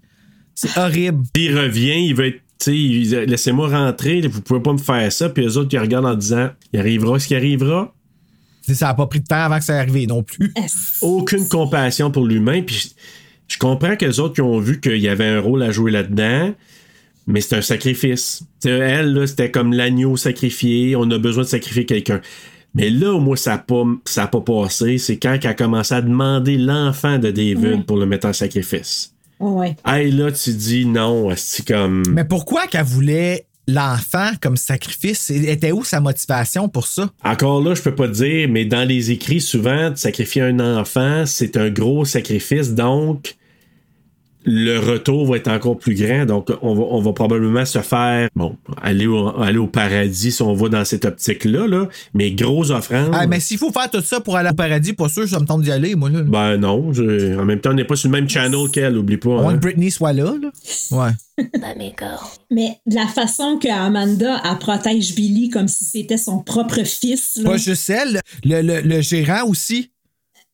C'est 0.54 0.76
horrible. 0.76 1.24
Puis 1.32 1.44
il 1.46 1.58
revient, 1.58 2.08
il 2.08 2.14
va 2.14 2.26
être. 2.26 2.40
Tu 2.58 2.64
sais, 2.64 2.76
il 2.76 3.08
dit, 3.08 3.16
laissez-moi 3.24 3.70
rentrer, 3.70 4.20
vous 4.28 4.42
pouvez 4.42 4.60
pas 4.60 4.74
me 4.74 4.78
faire 4.78 5.10
ça. 5.10 5.30
Puis 5.30 5.46
eux 5.46 5.56
autres, 5.56 5.70
ils 5.72 5.78
regardent 5.78 6.04
en 6.04 6.14
disant, 6.14 6.50
il 6.74 6.80
arrivera 6.80 7.18
ce 7.18 7.26
qui 7.26 7.34
arrivera. 7.34 7.94
Ça 8.70 8.90
a 8.90 8.94
pas 8.94 9.06
pris 9.06 9.20
de 9.20 9.24
temps 9.24 9.36
avant 9.36 9.58
que 9.58 9.64
ça 9.64 9.78
arrive 9.78 10.08
non 10.08 10.22
plus. 10.22 10.52
Aucune 11.00 11.48
compassion 11.48 12.10
pour 12.10 12.26
l'humain. 12.26 12.60
Puis 12.60 12.74
je, 12.74 13.54
je 13.54 13.58
comprends 13.58 13.96
que 13.96 14.04
les 14.04 14.20
autres 14.20 14.34
qui 14.34 14.42
ont 14.42 14.60
vu 14.60 14.78
qu'il 14.78 14.98
y 14.98 15.08
avait 15.08 15.24
un 15.24 15.40
rôle 15.40 15.62
à 15.62 15.70
jouer 15.70 15.90
là-dedans, 15.90 16.52
mais 17.26 17.40
c'est 17.40 17.56
un 17.56 17.62
sacrifice. 17.62 18.42
Tu 18.60 18.68
sais, 18.68 18.76
elle, 18.76 19.14
là, 19.14 19.26
c'était 19.26 19.50
comme 19.50 19.72
l'agneau 19.72 20.18
sacrifié, 20.18 20.96
on 20.96 21.10
a 21.10 21.16
besoin 21.16 21.44
de 21.44 21.48
sacrifier 21.48 21.86
quelqu'un. 21.86 22.20
Mais 22.74 22.88
là, 22.90 23.18
moi, 23.18 23.36
ça 23.36 23.52
n'a 23.52 23.58
pas, 23.58 23.82
ça 24.04 24.24
a 24.24 24.26
pas 24.28 24.40
passé. 24.40 24.98
C'est 24.98 25.16
quand 25.16 25.36
elle 25.42 25.46
a 25.50 25.54
commencé 25.54 25.94
à 25.94 26.02
demander 26.02 26.56
l'enfant 26.56 27.18
de 27.18 27.30
David 27.30 27.58
Ouais. 27.64 27.82
pour 27.86 27.96
le 27.96 28.06
mettre 28.06 28.26
en 28.28 28.32
sacrifice. 28.32 29.12
Ouais. 29.40 29.76
Hey, 29.86 30.10
là, 30.12 30.30
tu 30.30 30.52
dis 30.52 30.86
non, 30.86 31.30
c'est 31.36 31.66
comme. 31.66 32.02
Mais 32.12 32.24
pourquoi 32.24 32.66
qu'elle 32.66 32.84
voulait 32.84 33.46
l'enfant 33.66 34.30
comme 34.40 34.56
sacrifice? 34.56 35.30
Était 35.30 35.72
où 35.72 35.82
sa 35.82 36.00
motivation 36.00 36.68
pour 36.68 36.86
ça? 36.86 37.10
Encore 37.24 37.62
là, 37.62 37.74
je 37.74 37.82
peux 37.82 37.94
pas 37.94 38.06
te 38.08 38.12
dire, 38.12 38.48
mais 38.48 38.64
dans 38.66 38.86
les 38.86 39.10
écrits, 39.10 39.40
souvent, 39.40 39.90
de 39.90 39.96
sacrifier 39.96 40.42
un 40.42 40.60
enfant, 40.60 41.24
c'est 41.26 41.56
un 41.56 41.70
gros 41.70 42.04
sacrifice, 42.04 42.72
donc 42.74 43.36
le 44.44 44.78
retour 44.78 45.26
va 45.26 45.36
être 45.36 45.48
encore 45.48 45.78
plus 45.78 45.94
grand. 45.94 46.24
Donc, 46.24 46.50
on 46.62 46.74
va, 46.74 46.82
on 46.90 47.00
va 47.00 47.12
probablement 47.12 47.64
se 47.64 47.80
faire, 47.80 48.28
bon, 48.34 48.56
aller 48.80 49.06
au, 49.06 49.28
aller 49.40 49.58
au 49.58 49.66
paradis 49.66 50.32
si 50.32 50.42
on 50.42 50.54
va 50.54 50.68
dans 50.68 50.84
cette 50.84 51.04
optique-là, 51.04 51.66
là, 51.66 51.88
mais 52.14 52.30
gros 52.32 52.70
offrande. 52.70 53.10
Ah, 53.12 53.26
mais 53.26 53.40
s'il 53.40 53.58
faut 53.58 53.70
faire 53.70 53.90
tout 53.90 54.00
ça 54.00 54.20
pour 54.20 54.36
aller 54.36 54.50
au 54.50 54.54
paradis, 54.54 54.92
pas 54.92 55.08
sûr, 55.08 55.28
ça 55.28 55.40
me 55.40 55.46
tente 55.46 55.62
d'y 55.62 55.70
aller, 55.70 55.94
moi, 55.94 56.10
là. 56.10 56.22
Ben 56.22 56.56
non, 56.56 56.92
je- 56.92 57.38
en 57.38 57.44
même 57.44 57.60
temps, 57.60 57.70
on 57.70 57.74
n'est 57.74 57.84
pas 57.84 57.96
sur 57.96 58.08
le 58.08 58.12
même 58.12 58.28
channel 58.28 58.70
qu'elle, 58.72 58.96
oublie 58.96 59.16
pas. 59.18 59.30
Au 59.30 59.42
moins 59.42 59.52
hein. 59.52 59.56
que 59.56 59.60
Britney 59.60 59.90
soit 59.90 60.12
là, 60.12 60.34
là. 60.40 60.50
Ouais. 60.90 61.10
Go. 61.98 62.06
Mais 62.50 62.78
de 62.86 62.94
la 62.94 63.06
façon 63.06 63.58
que 63.60 63.68
Amanda 63.68 64.40
elle 64.44 64.58
protège 64.58 65.14
Billy 65.14 65.48
comme 65.48 65.68
si 65.68 65.84
c'était 65.84 66.18
son 66.18 66.40
propre 66.40 66.82
fils. 66.84 67.36
Là. 67.36 67.50
Pas 67.50 67.56
juste 67.56 67.88
elle, 67.90 68.20
le, 68.44 68.60
le, 68.62 68.80
le 68.82 69.00
gérant 69.00 69.48
aussi. 69.48 69.90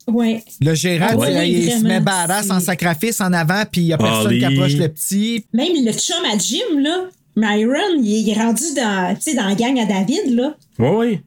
Ouais. 0.08 0.42
Le 0.60 0.74
gérant, 0.74 1.08
Ah 1.10 1.16
oui, 1.16 1.28
il 1.50 1.70
se 1.72 1.82
met 1.82 2.00
badass 2.00 2.50
en 2.50 2.60
sacrifice 2.60 3.20
en 3.20 3.32
avant, 3.32 3.64
puis 3.70 3.80
il 3.82 3.86
y 3.88 3.92
a 3.92 3.98
personne 3.98 4.38
qui 4.38 4.44
approche 4.44 4.74
le 4.74 4.88
petit. 4.88 5.44
Même 5.52 5.72
le 5.84 5.92
chum 5.92 6.24
à 6.32 6.38
Jim, 6.38 6.80
là, 6.80 7.06
Myron, 7.36 8.00
il 8.02 8.28
est 8.30 8.34
rendu 8.34 8.62
dans, 8.76 9.14
tu 9.16 9.22
sais, 9.30 9.34
dans 9.34 9.46
la 9.48 9.54
gang 9.54 9.78
à 9.78 9.84
David, 9.84 10.34
là. 10.34 10.54
Ouais, 10.78 10.90
ouais. 10.96 11.20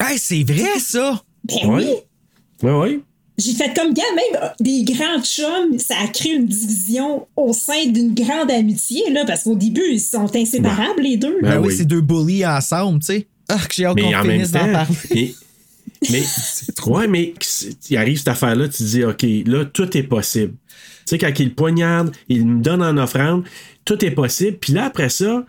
Hey, 0.00 0.18
c'est 0.18 0.42
vrai, 0.44 0.78
ça! 0.78 1.22
Ben 1.44 1.66
Ouais. 1.68 1.84
oui. 1.84 2.68
Ouais, 2.68 2.72
ouais. 2.78 3.00
J'ai 3.38 3.52
fait 3.54 3.74
comme 3.74 3.94
gars, 3.94 4.02
même 4.14 4.42
euh, 4.42 4.48
des 4.60 4.84
grands 4.84 5.22
chums, 5.22 5.78
ça 5.78 5.94
a 6.04 6.06
créé 6.08 6.34
une 6.34 6.46
division 6.46 7.26
au 7.36 7.54
sein 7.54 7.86
d'une 7.86 8.12
grande 8.14 8.50
amitié, 8.50 9.02
là, 9.10 9.24
parce 9.26 9.44
qu'au 9.44 9.54
début, 9.54 9.80
ils 9.92 9.98
sont 10.00 10.28
inséparables, 10.36 11.00
les 11.02 11.16
deux. 11.16 11.38
Ben, 11.40 11.52
Ben 11.52 11.60
oui, 11.60 11.68
oui. 11.68 11.74
c'est 11.76 11.86
deux 11.86 12.02
bullies 12.02 12.44
ensemble, 12.46 13.00
tu 13.00 13.06
sais. 13.06 13.26
Ah, 13.48 13.56
que 13.66 13.74
j'ai 13.74 13.86
hâte 13.86 13.98
qu'on 13.98 14.22
finisse 14.30 14.50
d'en 14.52 14.70
parler. 14.72 15.34
Mais, 16.08 16.22
ouais, 16.86 17.08
mais 17.08 17.34
il 17.90 17.96
arrive 17.96 18.18
cette 18.18 18.28
affaire-là, 18.28 18.68
tu 18.68 18.78
te 18.78 18.82
dis, 18.82 19.04
OK, 19.04 19.24
là, 19.46 19.64
tout 19.64 19.96
est 19.96 20.02
possible. 20.02 20.54
Tu 21.06 21.16
sais, 21.16 21.18
quand 21.18 21.38
il 21.38 21.54
poignarde, 21.54 22.14
il 22.28 22.46
me 22.46 22.62
donne 22.62 22.82
en 22.82 22.96
offrande, 22.96 23.44
tout 23.84 24.02
est 24.04 24.10
possible. 24.10 24.56
Puis 24.58 24.72
là, 24.72 24.86
après 24.86 25.08
ça, 25.08 25.44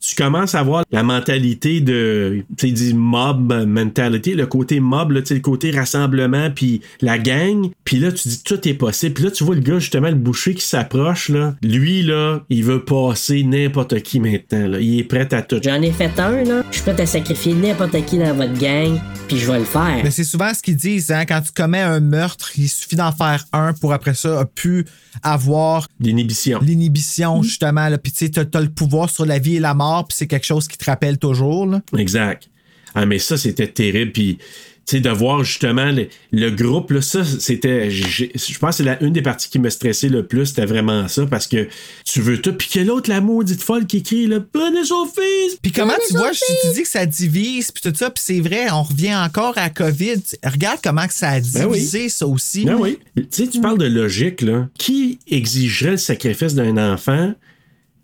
tu 0.00 0.14
commences 0.14 0.54
à 0.54 0.62
voir 0.62 0.84
la 0.90 1.02
mentalité 1.02 1.80
de, 1.80 2.44
tu 2.56 2.68
sais, 2.68 2.72
dit 2.72 2.94
mob 2.94 3.52
mentality, 3.66 4.34
le 4.34 4.46
côté 4.46 4.80
mob, 4.80 5.12
là, 5.12 5.22
tu 5.22 5.28
sais, 5.28 5.34
le 5.34 5.40
côté 5.40 5.70
rassemblement, 5.70 6.50
puis 6.50 6.80
la 7.00 7.18
gang. 7.18 7.70
Puis 7.84 7.98
là, 7.98 8.12
tu 8.12 8.28
dis 8.28 8.42
tout 8.42 8.66
est 8.68 8.74
possible. 8.74 9.14
Puis 9.14 9.24
là, 9.24 9.30
tu 9.30 9.44
vois 9.44 9.54
le 9.54 9.60
gars, 9.60 9.78
justement, 9.78 10.08
le 10.08 10.14
boucher 10.14 10.54
qui 10.54 10.64
s'approche, 10.64 11.28
là. 11.28 11.54
Lui, 11.62 12.02
là, 12.02 12.40
il 12.48 12.64
veut 12.64 12.84
passer 12.84 13.42
n'importe 13.42 14.00
qui 14.02 14.20
maintenant, 14.20 14.68
là. 14.68 14.80
Il 14.80 14.98
est 15.00 15.04
prêt 15.04 15.32
à 15.34 15.42
tout. 15.42 15.60
J'en 15.62 15.82
ai 15.82 15.92
fait 15.92 16.18
un, 16.18 16.44
là. 16.44 16.62
Je 16.70 16.76
suis 16.76 16.82
prêt 16.82 17.00
à 17.00 17.06
sacrifier 17.06 17.54
n'importe 17.54 18.04
qui 18.04 18.18
dans 18.18 18.34
votre 18.34 18.58
gang, 18.58 19.00
puis 19.26 19.36
je 19.36 19.50
vais 19.50 19.58
le 19.58 19.64
faire. 19.64 20.00
Mais 20.04 20.10
c'est 20.10 20.24
souvent 20.24 20.52
ce 20.54 20.62
qu'ils 20.62 20.76
disent, 20.76 21.10
hein, 21.10 21.24
quand 21.26 21.40
tu 21.40 21.52
commets 21.52 21.80
un 21.80 22.00
meurtre, 22.00 22.52
il 22.56 22.68
suffit 22.68 22.96
d'en 22.96 23.12
faire 23.12 23.44
un 23.52 23.72
pour 23.72 23.92
après 23.92 24.14
ça, 24.14 24.44
pu 24.54 24.84
avoir 25.22 25.88
l'inhibition. 26.00 26.60
L'inhibition, 26.62 27.42
justement. 27.42 27.88
Là. 27.88 27.98
Puis 27.98 28.12
tu 28.12 28.26
sais, 28.26 28.30
t'as, 28.30 28.44
t'as 28.44 28.60
le 28.60 28.68
pouvoir 28.68 29.10
sur 29.10 29.26
la 29.26 29.38
vie 29.38 29.56
et 29.56 29.60
la 29.60 29.74
mort, 29.88 30.06
puis 30.06 30.16
c'est 30.18 30.26
quelque 30.26 30.46
chose 30.46 30.68
qui 30.68 30.76
te 30.78 30.84
rappelle 30.84 31.18
toujours. 31.18 31.66
Là. 31.66 31.80
Exact. 31.96 32.48
Ah, 32.94 33.06
mais 33.06 33.18
ça, 33.18 33.36
c'était 33.36 33.68
terrible. 33.68 34.12
Puis, 34.12 34.38
tu 34.38 34.96
sais, 34.96 35.00
de 35.00 35.10
voir 35.10 35.44
justement 35.44 35.92
le, 35.92 36.08
le 36.32 36.50
groupe, 36.50 36.90
là, 36.90 37.02
ça, 37.02 37.22
c'était. 37.22 37.90
Je 37.90 38.58
pense 38.58 38.70
que 38.70 38.76
c'est 38.78 38.82
la, 38.84 39.02
une 39.02 39.12
des 39.12 39.20
parties 39.20 39.50
qui 39.50 39.58
me 39.58 39.68
stressait 39.68 40.08
le 40.08 40.26
plus, 40.26 40.46
c'était 40.46 40.64
vraiment 40.64 41.06
ça, 41.08 41.26
parce 41.26 41.46
que 41.46 41.68
tu 42.06 42.22
veux 42.22 42.40
tout. 42.40 42.54
Puis 42.54 42.70
que 42.72 42.80
l'autre, 42.80 43.10
la 43.10 43.20
maudite 43.20 43.62
folle 43.62 43.86
qui 43.86 44.02
crie, 44.02 44.26
là, 44.26 44.40
prenez 44.40 44.84
son 44.84 45.04
fils! 45.04 45.58
Puis 45.62 45.72
comment 45.72 45.92
tu 46.08 46.16
vois, 46.16 46.30
tu, 46.30 46.40
tu 46.62 46.74
dis 46.74 46.82
que 46.82 46.88
ça 46.88 47.04
divise, 47.04 47.70
puis 47.70 47.82
tout 47.82 47.96
ça, 47.96 48.08
puis 48.08 48.22
c'est 48.24 48.40
vrai, 48.40 48.70
on 48.70 48.82
revient 48.82 49.14
encore 49.14 49.58
à 49.58 49.68
COVID. 49.68 50.22
Regarde 50.42 50.78
comment 50.82 51.06
que 51.06 51.14
ça 51.14 51.32
a 51.32 51.40
Ben 51.40 51.66
oui. 51.66 51.74
divisé, 51.78 52.08
ça 52.08 52.26
aussi. 52.26 52.64
Ben 52.64 52.76
oui. 52.76 52.98
Tu 53.14 53.24
sais, 53.30 53.46
tu 53.46 53.60
parles 53.60 53.78
de 53.78 53.86
logique, 53.86 54.40
là. 54.40 54.68
Qui 54.78 55.18
exigerait 55.30 55.92
le 55.92 55.96
sacrifice 55.98 56.54
d'un 56.54 56.78
enfant 56.92 57.34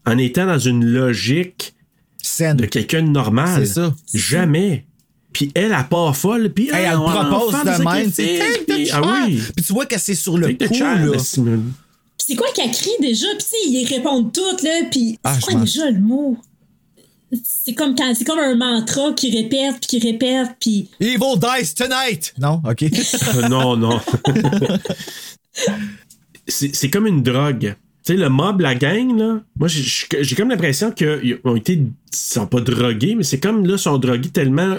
en 0.06 0.19
étant 0.19 0.44
dans 0.44 0.59
une 0.59 0.85
logique 0.85 1.74
Saine. 2.27 2.57
de 2.57 2.67
quelqu'un 2.67 3.03
de 3.03 3.09
normal? 3.09 3.67
C'est 3.67 3.75
ça. 3.75 3.95
Jamais. 4.13 4.87
Puis 5.33 5.51
elle, 5.55 5.73
elle 5.73 5.89
part 5.89 6.17
folle, 6.17 6.53
puis 6.53 6.69
Hey, 6.69 6.85
elle 6.87 6.97
va 6.97 7.25
propose 7.25 7.53
de 7.53 7.85
même, 7.85 8.13
c'est 8.13 8.91
Ah 8.93 9.03
oui. 9.27 9.41
Puis 9.57 9.65
tu 9.65 9.73
vois 9.73 9.87
que 9.87 9.99
c'est 9.99 10.15
sur 10.15 10.39
le 10.39 10.57
Take 10.57 10.69
coup, 10.69 10.75
child, 10.75 11.13
là. 11.13 11.19
C'est 12.17 12.37
quoi 12.37 12.47
qu'elle 12.55 12.71
crie 12.71 12.91
déjà? 13.01 13.27
Puis 13.37 13.47
ils 13.69 13.87
répondent 13.87 14.33
toutes, 14.33 14.63
là. 14.63 14.83
Puis 14.91 15.19
Ah, 15.25 15.35
c'est 15.35 15.43
quoi 15.53 15.61
déjà 15.61 15.91
le 15.91 16.01
mot? 16.01 16.39
C'est 17.43 17.75
comme, 17.75 17.97
quand, 17.97 18.15
c'est 18.15 18.25
comme 18.25 18.39
un 18.39 18.55
mantra 18.55 19.13
qui 19.15 19.37
répète, 19.37 19.75
puis 19.81 19.99
qui 19.99 20.13
répète, 20.13 20.51
puis... 20.61 20.89
Evil 21.01 21.37
dies 21.37 21.75
tonight! 21.75 22.33
Non? 22.39 22.63
OK. 22.65 22.85
Non, 23.51 23.77
non. 23.77 24.01
c'est 26.47 26.75
c'est 26.75 26.91
comme 26.91 27.09
une 27.09 27.23
drogue. 27.23 27.75
Tu 28.07 28.13
sais, 28.13 28.19
le 28.19 28.29
mob, 28.29 28.61
la 28.61 28.75
gang, 28.75 29.17
là, 29.19 29.41
moi, 29.59 29.67
j'ai- 29.69 30.37
comme 30.37 30.51
l'impression 30.51 30.91
qu'ils 30.93 31.39
ont 31.45 31.57
été, 31.57 31.73
ils 31.75 31.93
sont 32.13 32.47
pas 32.47 32.61
drogués, 32.61 33.15
mais 33.15 33.23
c'est 33.25 33.41
comme, 33.41 33.67
là, 33.67 33.75
ils 33.75 33.79
sont 33.79 33.97
drogués 33.99 34.29
tellement 34.29 34.77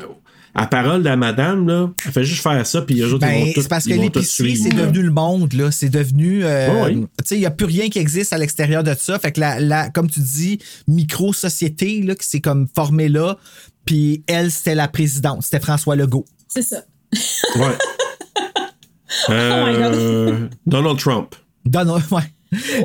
à 0.53 0.67
parole 0.67 0.99
de 1.03 1.09
la 1.09 1.17
madame, 1.17 1.67
là, 1.67 1.89
elle 2.05 2.11
fait 2.13 2.23
juste 2.23 2.41
faire 2.43 2.65
ça, 2.65 2.81
puis 2.83 3.01
eux 3.01 3.13
autres, 3.13 3.25
ils 3.27 3.31
Ben, 3.39 3.45
vont 3.47 3.53
tout, 3.53 3.61
c'est 3.63 3.67
parce 3.67 3.85
que 3.85 3.89
ils 3.93 3.99
l'épicerie, 4.01 4.55
c'est 4.55 4.69
devenu 4.69 5.01
le 5.01 5.09
monde, 5.11 5.51
là. 5.53 5.71
C'est 5.71 5.89
devenu. 5.89 6.45
euh, 6.45 6.71
Ouais, 6.71 6.81
ouais. 6.83 6.93
Tu 6.93 7.07
sais, 7.25 7.35
il 7.35 7.39
n'y 7.39 7.45
a 7.47 7.51
plus 7.51 7.65
rien 7.65 7.89
qui 7.89 7.97
existe 7.99 8.31
à 8.31 8.37
l'extérieur 8.37 8.83
de 8.83 8.93
ça. 8.97 9.17
Fait 9.19 9.31
que 9.33 9.39
la, 9.41 9.59
la- 9.59 9.89
comme 9.89 10.09
tu 10.09 10.19
dis, 10.21 10.59
micro-société, 10.87 12.03
là, 12.03 12.15
qui 12.15 12.27
s'est 12.27 12.41
comme 12.41 12.67
formée 12.73 13.09
là. 13.09 13.37
Puis 13.85 14.23
elle, 14.27 14.49
c'était 14.51 14.75
la 14.75 14.87
présidente. 14.87 15.41
C'était 15.43 15.59
François 15.59 15.95
Legault. 15.95 16.25
C'est 16.47 16.61
ça. 16.61 16.83
Ouais. 17.55 17.75
Euh, 19.29 20.47
Donald 20.65 20.99
Trump. 20.99 21.35
Donald, 21.65 22.03
ouais. 22.11 22.21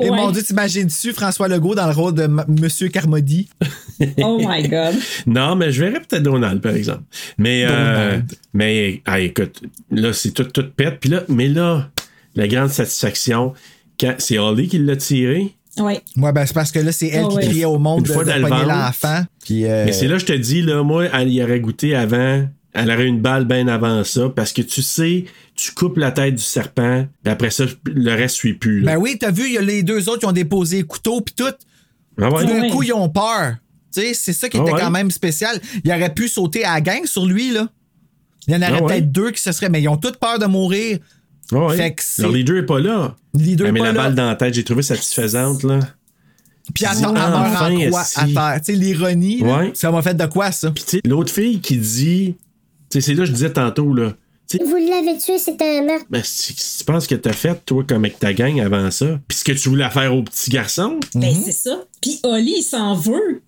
Et 0.01 0.09
Ouais. 0.09 0.15
mon 0.17 0.31
Dieu, 0.31 0.41
t'imagines-tu 0.43 1.13
François 1.13 1.47
Legault 1.47 1.75
dans 1.75 1.87
le 1.87 1.93
rôle 1.93 2.13
de 2.13 2.23
M- 2.23 2.43
Monsieur 2.47 2.87
Carmody? 2.89 3.49
Oh 4.23 4.39
my 4.43 4.67
God. 4.67 4.95
Non, 5.27 5.55
mais 5.55 5.71
je 5.71 5.83
verrais 5.83 5.99
peut-être 5.99 6.23
Donald, 6.23 6.59
par 6.59 6.75
exemple. 6.75 7.03
Mais, 7.37 7.65
euh, 7.69 8.19
mais 8.51 9.01
ah, 9.05 9.19
écoute, 9.19 9.61
là, 9.91 10.11
c'est 10.11 10.31
tout, 10.31 10.45
tout 10.45 10.65
pète. 10.75 10.99
Puis 10.99 11.11
là, 11.11 11.21
mais 11.29 11.47
là, 11.47 11.87
la 12.35 12.47
grande 12.47 12.69
satisfaction, 12.69 13.53
quand 13.99 14.15
c'est 14.17 14.39
Holly 14.39 14.67
qui 14.67 14.79
l'a 14.79 14.95
tiré? 14.95 15.53
Ouais. 15.77 16.01
Ouais, 16.17 16.33
ben 16.33 16.45
c'est 16.47 16.53
parce 16.53 16.71
que 16.71 16.79
là, 16.79 16.91
c'est 16.91 17.09
elle 17.09 17.25
Ah 17.29 17.39
qui 17.39 17.47
criait 17.47 17.65
au 17.65 17.77
monde 17.77 17.99
Une 17.99 18.03
de, 18.07 18.11
fois 18.11 18.25
de 18.25 18.31
l'enfant. 18.67 19.21
Euh, 19.51 19.85
Mais 19.85 19.91
c'est 19.91 20.07
là, 20.07 20.17
je 20.17 20.25
te 20.25 20.33
dis, 20.33 20.63
là, 20.63 20.81
moi, 20.83 21.05
elle 21.13 21.29
y 21.31 21.41
aurait 21.43 21.59
goûté 21.59 21.95
avant. 21.95 22.45
Elle 22.73 22.89
aurait 22.89 23.05
une 23.07 23.19
balle 23.19 23.45
bien 23.45 23.67
avant 23.67 24.03
ça, 24.03 24.29
parce 24.29 24.53
que 24.53 24.61
tu 24.61 24.81
sais, 24.81 25.25
tu 25.55 25.71
coupes 25.73 25.97
la 25.97 26.11
tête 26.11 26.35
du 26.35 26.41
serpent, 26.43 27.05
puis 27.23 27.31
après 27.31 27.49
ça, 27.49 27.65
le 27.85 28.11
reste 28.15 28.35
suit 28.35 28.53
plus. 28.53 28.81
là. 28.81 28.93
Ben 28.95 29.01
oui, 29.01 29.17
t'as 29.19 29.31
vu, 29.31 29.45
il 29.47 29.53
y 29.53 29.57
a 29.57 29.61
les 29.61 29.83
deux 29.83 30.07
autres 30.07 30.19
qui 30.19 30.25
ont 30.25 30.31
déposé 30.31 30.77
les 30.77 30.83
couteaux 30.83 31.19
puis 31.21 31.35
tout. 31.35 31.43
Ah 32.21 32.29
ouais? 32.29 32.41
Tout 32.43 32.47
d'un 32.47 32.61
Ouais. 32.61 32.69
coup, 32.69 32.83
ils 32.83 32.93
ont 32.93 33.09
peur. 33.09 33.55
Tu 33.93 33.99
sais, 34.01 34.13
c'est 34.13 34.31
ça 34.33 34.47
qui 34.47 34.57
Ah 34.57 34.61
était 34.61 34.71
ouais. 34.73 34.79
quand 34.79 34.91
même 34.91 35.11
spécial. 35.11 35.59
Il 35.83 35.91
aurait 35.91 36.13
pu 36.13 36.29
sauter 36.29 36.63
à 36.63 36.75
la 36.75 36.81
gang 36.81 37.05
sur 37.05 37.25
lui, 37.25 37.51
là. 37.51 37.67
Il 38.47 38.53
y 38.53 38.55
en 38.57 38.61
aurait 38.61 38.71
Ah 38.77 38.81
ouais. 38.83 38.87
peut-être 38.93 39.11
deux 39.11 39.31
qui 39.31 39.41
se 39.41 39.51
seraient, 39.51 39.69
mais 39.69 39.81
ils 39.81 39.89
ont 39.89 39.97
toutes 39.97 40.17
peur 40.17 40.39
de 40.39 40.45
mourir. 40.45 40.99
Ah 41.51 41.65
ouais. 41.65 41.75
Fait 41.77 41.93
que 41.93 42.01
c'est- 42.03 42.21
Le 42.23 42.29
leader 42.31 42.55
est 42.57 42.65
pas 42.65 42.79
là. 42.79 43.15
Le 43.33 43.39
leader 43.43 43.65
Ah, 43.65 43.69
est 43.69 43.71
mais 43.73 43.79
pas 43.81 43.85
la 43.87 43.91
là. 43.91 44.03
balle 44.03 44.15
dans 44.15 44.27
la 44.27 44.35
tête, 44.35 44.53
j'ai 44.53 44.63
trouvé 44.63 44.81
satisfaisante, 44.81 45.63
là. 45.63 45.79
Puis 46.73 46.85
elle 46.89 47.01
meurt 47.01 47.17
en 47.17 47.41
enfin, 47.41 47.75
croix 47.87 48.01
à 48.15 48.25
terre. 48.27 48.61
Tu 48.63 48.73
sais, 48.73 48.79
l'ironie, 48.79 49.43
ça 49.73 49.91
m'a 49.91 50.01
fait 50.01 50.13
de 50.13 50.25
quoi, 50.27 50.51
ça? 50.53 50.71
Puis 50.71 50.83
tu 50.85 50.89
sais, 50.97 51.01
l'autre 51.05 51.33
fille 51.33 51.59
qui 51.59 51.75
dit, 51.77 52.35
c'est 52.99 53.13
là 53.13 53.19
que 53.19 53.25
je 53.25 53.31
disais 53.33 53.51
tantôt, 53.53 53.93
là. 53.93 54.13
Vous 54.65 54.75
l'avez 54.75 55.17
tué, 55.17 55.37
c'était 55.37 55.77
un 55.79 55.83
meurtre. 55.83 56.05
ben, 56.09 56.21
si, 56.25 56.53
tu 56.53 56.83
penses 56.83 57.07
que 57.07 57.15
t'as 57.15 57.31
fait, 57.31 57.57
toi, 57.65 57.85
comme 57.87 58.03
avec 58.03 58.19
ta 58.19 58.33
gang 58.33 58.59
avant 58.59 58.91
ça, 58.91 59.17
puis 59.27 59.37
ce 59.37 59.43
que 59.45 59.53
tu 59.53 59.69
voulais 59.69 59.89
faire 59.91 60.13
au 60.13 60.23
petit 60.23 60.49
garçon, 60.49 60.99
Ben, 61.15 61.33
c'est 61.45 61.53
ça. 61.53 61.83
Puis 62.01 62.19
Oli, 62.23 62.55
il 62.57 62.63
s'en 62.63 62.93
veut. 62.95 63.41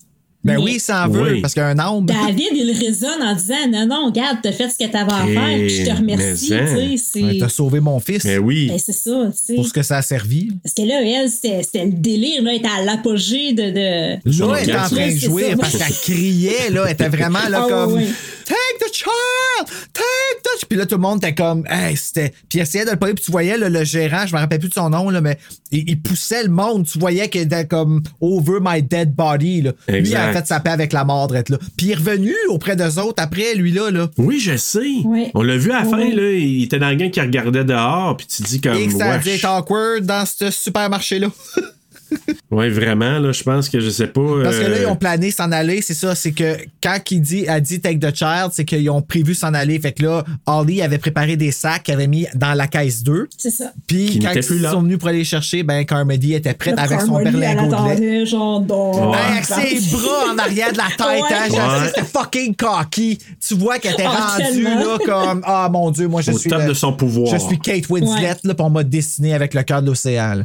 Ben 0.46 0.58
Mais 0.58 0.64
oui, 0.64 0.72
il 0.76 0.80
s'en 0.82 1.08
veut, 1.08 1.34
Oui. 1.36 1.42
parce 1.42 1.54
qu'il 1.54 1.62
y 1.62 1.64
a 1.64 1.70
un 1.70 1.80
âme. 1.80 2.06
David, 2.06 2.50
il 2.54 2.72
résonne 2.78 3.22
en 3.22 3.34
disant 3.34 3.66
Non, 3.70 3.86
non, 3.88 4.06
regarde, 4.08 4.40
t'as 4.44 4.52
fait 4.52 4.70
ce 4.70 4.78
que 4.78 4.92
t'avais 4.92 5.12
à 5.14 5.26
Eh, 5.26 5.34
faire, 5.34 5.58
puis 5.58 5.70
je 5.70 5.84
te 5.86 5.96
remercie. 5.98 6.54
hein. 6.54 7.38
T'as 7.40 7.48
sauvé 7.50 7.80
mon 7.80 7.98
fils 8.02 8.26
ben 8.26 8.40
oui. 8.40 8.68
Ben, 8.68 8.78
c'est 8.78 8.92
ça, 8.92 9.12
tu 9.32 9.38
sais. 9.42 9.56
pour 9.56 9.66
ce 9.68 9.72
que 9.72 9.82
ça 9.84 9.98
a 9.98 10.02
servi. 10.02 10.52
Parce 10.62 10.74
que 10.74 10.82
là, 10.82 11.02
elle, 11.02 11.30
c'était 11.30 11.86
le 11.86 11.92
délire, 11.94 12.44
là, 12.44 12.52
elle 12.52 12.58
était 12.60 12.68
à 12.68 12.84
l'apogée 12.84 13.54
de. 13.54 13.64
de... 13.72 14.40
Là, 14.40 14.56
elle 14.58 14.64
était 14.70 14.78
en 14.78 14.90
train 14.90 15.12
de 15.14 15.18
jouer 15.18 15.56
parce 15.58 15.78
qu'elle 15.78 15.94
criait, 15.94 16.70
là. 16.72 16.86
Elle 16.88 16.94
était 16.94 17.08
vraiment 17.10 17.48
là 17.50 17.62
Ah, 17.66 17.70
comme. 17.70 18.02
Take 18.46 18.80
the 18.80 18.94
child! 18.94 19.68
Take 19.94 20.42
the 20.44 20.60
child! 20.60 20.68
Puis 20.70 20.78
là, 20.78 20.86
tout 20.86 20.96
le 20.96 21.02
monde 21.02 21.24
était 21.24 21.34
comme 21.36 21.66
Hey, 21.70 21.96
c'était. 21.98 22.30
Puis 22.50 22.60
il 22.60 22.62
essayait 22.62 22.86
de 22.86 22.92
le 22.92 22.98
payer, 22.98 23.14
puis 23.14 23.24
tu 23.24 23.32
voyais 23.32 23.58
là, 23.58 23.70
le 23.70 23.84
gérant, 23.84 24.26
je 24.28 24.34
me 24.36 24.40
rappelle 24.40 24.60
plus 24.60 24.70
de 24.70 24.74
son 24.74 24.90
nom, 24.90 25.10
là, 25.10 25.22
mais 25.22 25.38
il, 25.72 25.90
il 25.90 26.02
poussait 26.02 26.44
le 26.44 26.50
monde. 26.50 26.86
Tu 26.86 27.00
voyais 27.00 27.30
qu'il 27.30 27.42
était 27.42 27.68
comme 27.68 28.02
over 28.22 28.60
my 28.62 28.82
dead 28.82 29.14
body. 29.16 29.62
Là. 29.62 29.72
Lui, 29.88 30.10
il 30.10 30.16
avait 30.16 30.34
fait 30.34 30.48
sa 30.48 30.60
paix 30.60 30.72
avec 30.72 30.94
la 30.94 31.04
mort 31.06 31.32
là. 31.32 31.44
Puis 31.44 31.88
il 31.88 31.92
est 31.92 31.96
revenu 31.96 32.34
auprès 32.50 32.76
d'eux 32.76 33.00
autres 33.00 33.22
après, 33.22 33.56
lui 33.56 33.72
là. 33.72 33.92
là. 33.92 34.10
Oui, 34.18 34.40
je 34.40 34.58
sais. 34.58 34.82
On 35.34 35.42
l'a 35.42 35.58
vu 35.58 35.72
à 35.72 35.84
la 35.84 35.86
fin, 35.86 35.98
là, 35.98 36.32
il 36.32 36.64
était 36.64 36.80
dans 36.80 36.90
le 36.90 36.96
gang 36.96 37.10
qui 37.10 37.22
regardait 37.22 37.64
dehors, 37.64 38.18
puis 38.18 38.28
tu 38.28 38.44
dis 38.44 38.62
comme. 38.62 38.76
Et 38.76 38.88
que 38.88 38.94
ça 38.94 39.14
a 39.14 39.18
être 39.18 39.46
awkward 39.46 40.06
dans 40.06 40.26
ce 40.26 40.52
supermarché-là. 40.52 41.28
Ouais, 42.52 42.70
vraiment, 42.70 43.18
là, 43.18 43.32
je 43.32 43.42
pense 43.42 43.68
que 43.68 43.80
je 43.80 43.90
sais 43.90 44.06
pas. 44.06 44.22
Parce 44.44 44.58
que 44.58 44.62
là, 44.62 44.68
euh, 44.78 44.82
ils 44.84 44.86
ont 44.86 44.96
plané 44.96 45.32
s'en 45.32 45.52
aller, 45.52 45.82
c'est 45.82 45.96
ça. 45.96 46.14
C'est 46.14 46.34
que 46.34 46.56
quand 46.84 47.00
il 47.10 47.20
dit, 47.20 47.48
a 47.48 47.60
dit 47.60 47.82
Take 47.82 47.98
the 47.98 48.16
Child, 48.16 48.50
c'est 48.52 48.64
qu'ils 48.64 48.88
ont 48.92 49.02
prévu 49.02 49.34
s'en 49.34 49.56
aller. 49.56 49.80
Fait 49.80 49.92
que 49.92 50.04
là, 50.04 50.24
Holly 50.46 50.84
avait 50.84 51.00
préparé 51.00 51.36
des 51.36 51.52
sacs 51.52 51.82
qu'il 51.82 51.96
avait 51.96 52.06
mis 52.06 52.28
dans 52.36 52.54
la 52.54 52.68
caisse 52.68 53.02
2. 53.02 53.28
C'est 53.36 53.50
ça. 53.50 53.72
Puis 53.88 54.06
Qui 54.06 54.20
quand 54.20 54.34
ils 54.36 54.44
sont 54.44 54.82
venus 54.84 55.00
pour 55.00 55.08
aller 55.10 55.24
chercher, 55.24 55.64
ben 55.64 55.84
Carmody 55.84 56.36
était 56.36 56.54
prête 56.54 56.76
Le 56.76 56.82
avec 56.84 57.02
son 57.02 57.08
Carmody, 57.08 57.28
elle 57.28 57.40
berlingot 57.40 57.66
de 57.66 57.72
lait. 57.72 57.92
attendait, 57.92 58.26
genre, 58.28 58.62
dans. 58.62 59.12
Ouais. 59.12 59.18
Hey, 59.18 59.32
avec 59.32 59.46
ses 59.80 59.96
bras 59.98 60.34
en 60.34 60.38
arrière 60.38 60.72
de 60.74 60.78
la 60.78 60.84
tête, 60.96 61.24
Ouais. 61.24 61.58
hein, 61.60 61.82
Ouais. 61.82 61.88
c'était 61.88 62.04
fucking 62.08 62.56
cocky. 62.56 63.18
Tu 63.48 63.56
vois 63.56 63.80
qu'elle 63.80 63.94
était 63.94 64.06
Ah, 64.06 64.38
rendue 64.38 64.64
là 64.64 64.98
comme 65.04 65.42
Ah 65.44 65.68
mon 65.74 65.90
Dieu, 65.90 66.08
moi 66.08 66.22
je 66.22 66.32
Au 66.32 66.38
suis. 66.38 66.52
top 66.52 66.62
le- 66.62 66.68
de 66.70 66.74
son 66.76 66.94
pouvoir. 66.94 67.34
Je 67.34 67.38
suis 67.44 67.58
Kate 67.60 67.90
Winslet, 67.90 68.30
Ouais. 68.30 68.36
là, 68.44 68.54
pour 68.54 68.68
on 68.68 68.70
m'a 68.70 68.84
dessiné 68.84 69.34
avec 69.34 69.56
le 69.56 69.64
cœur 69.64 69.82
de 69.82 69.88
l'océan. 69.88 70.44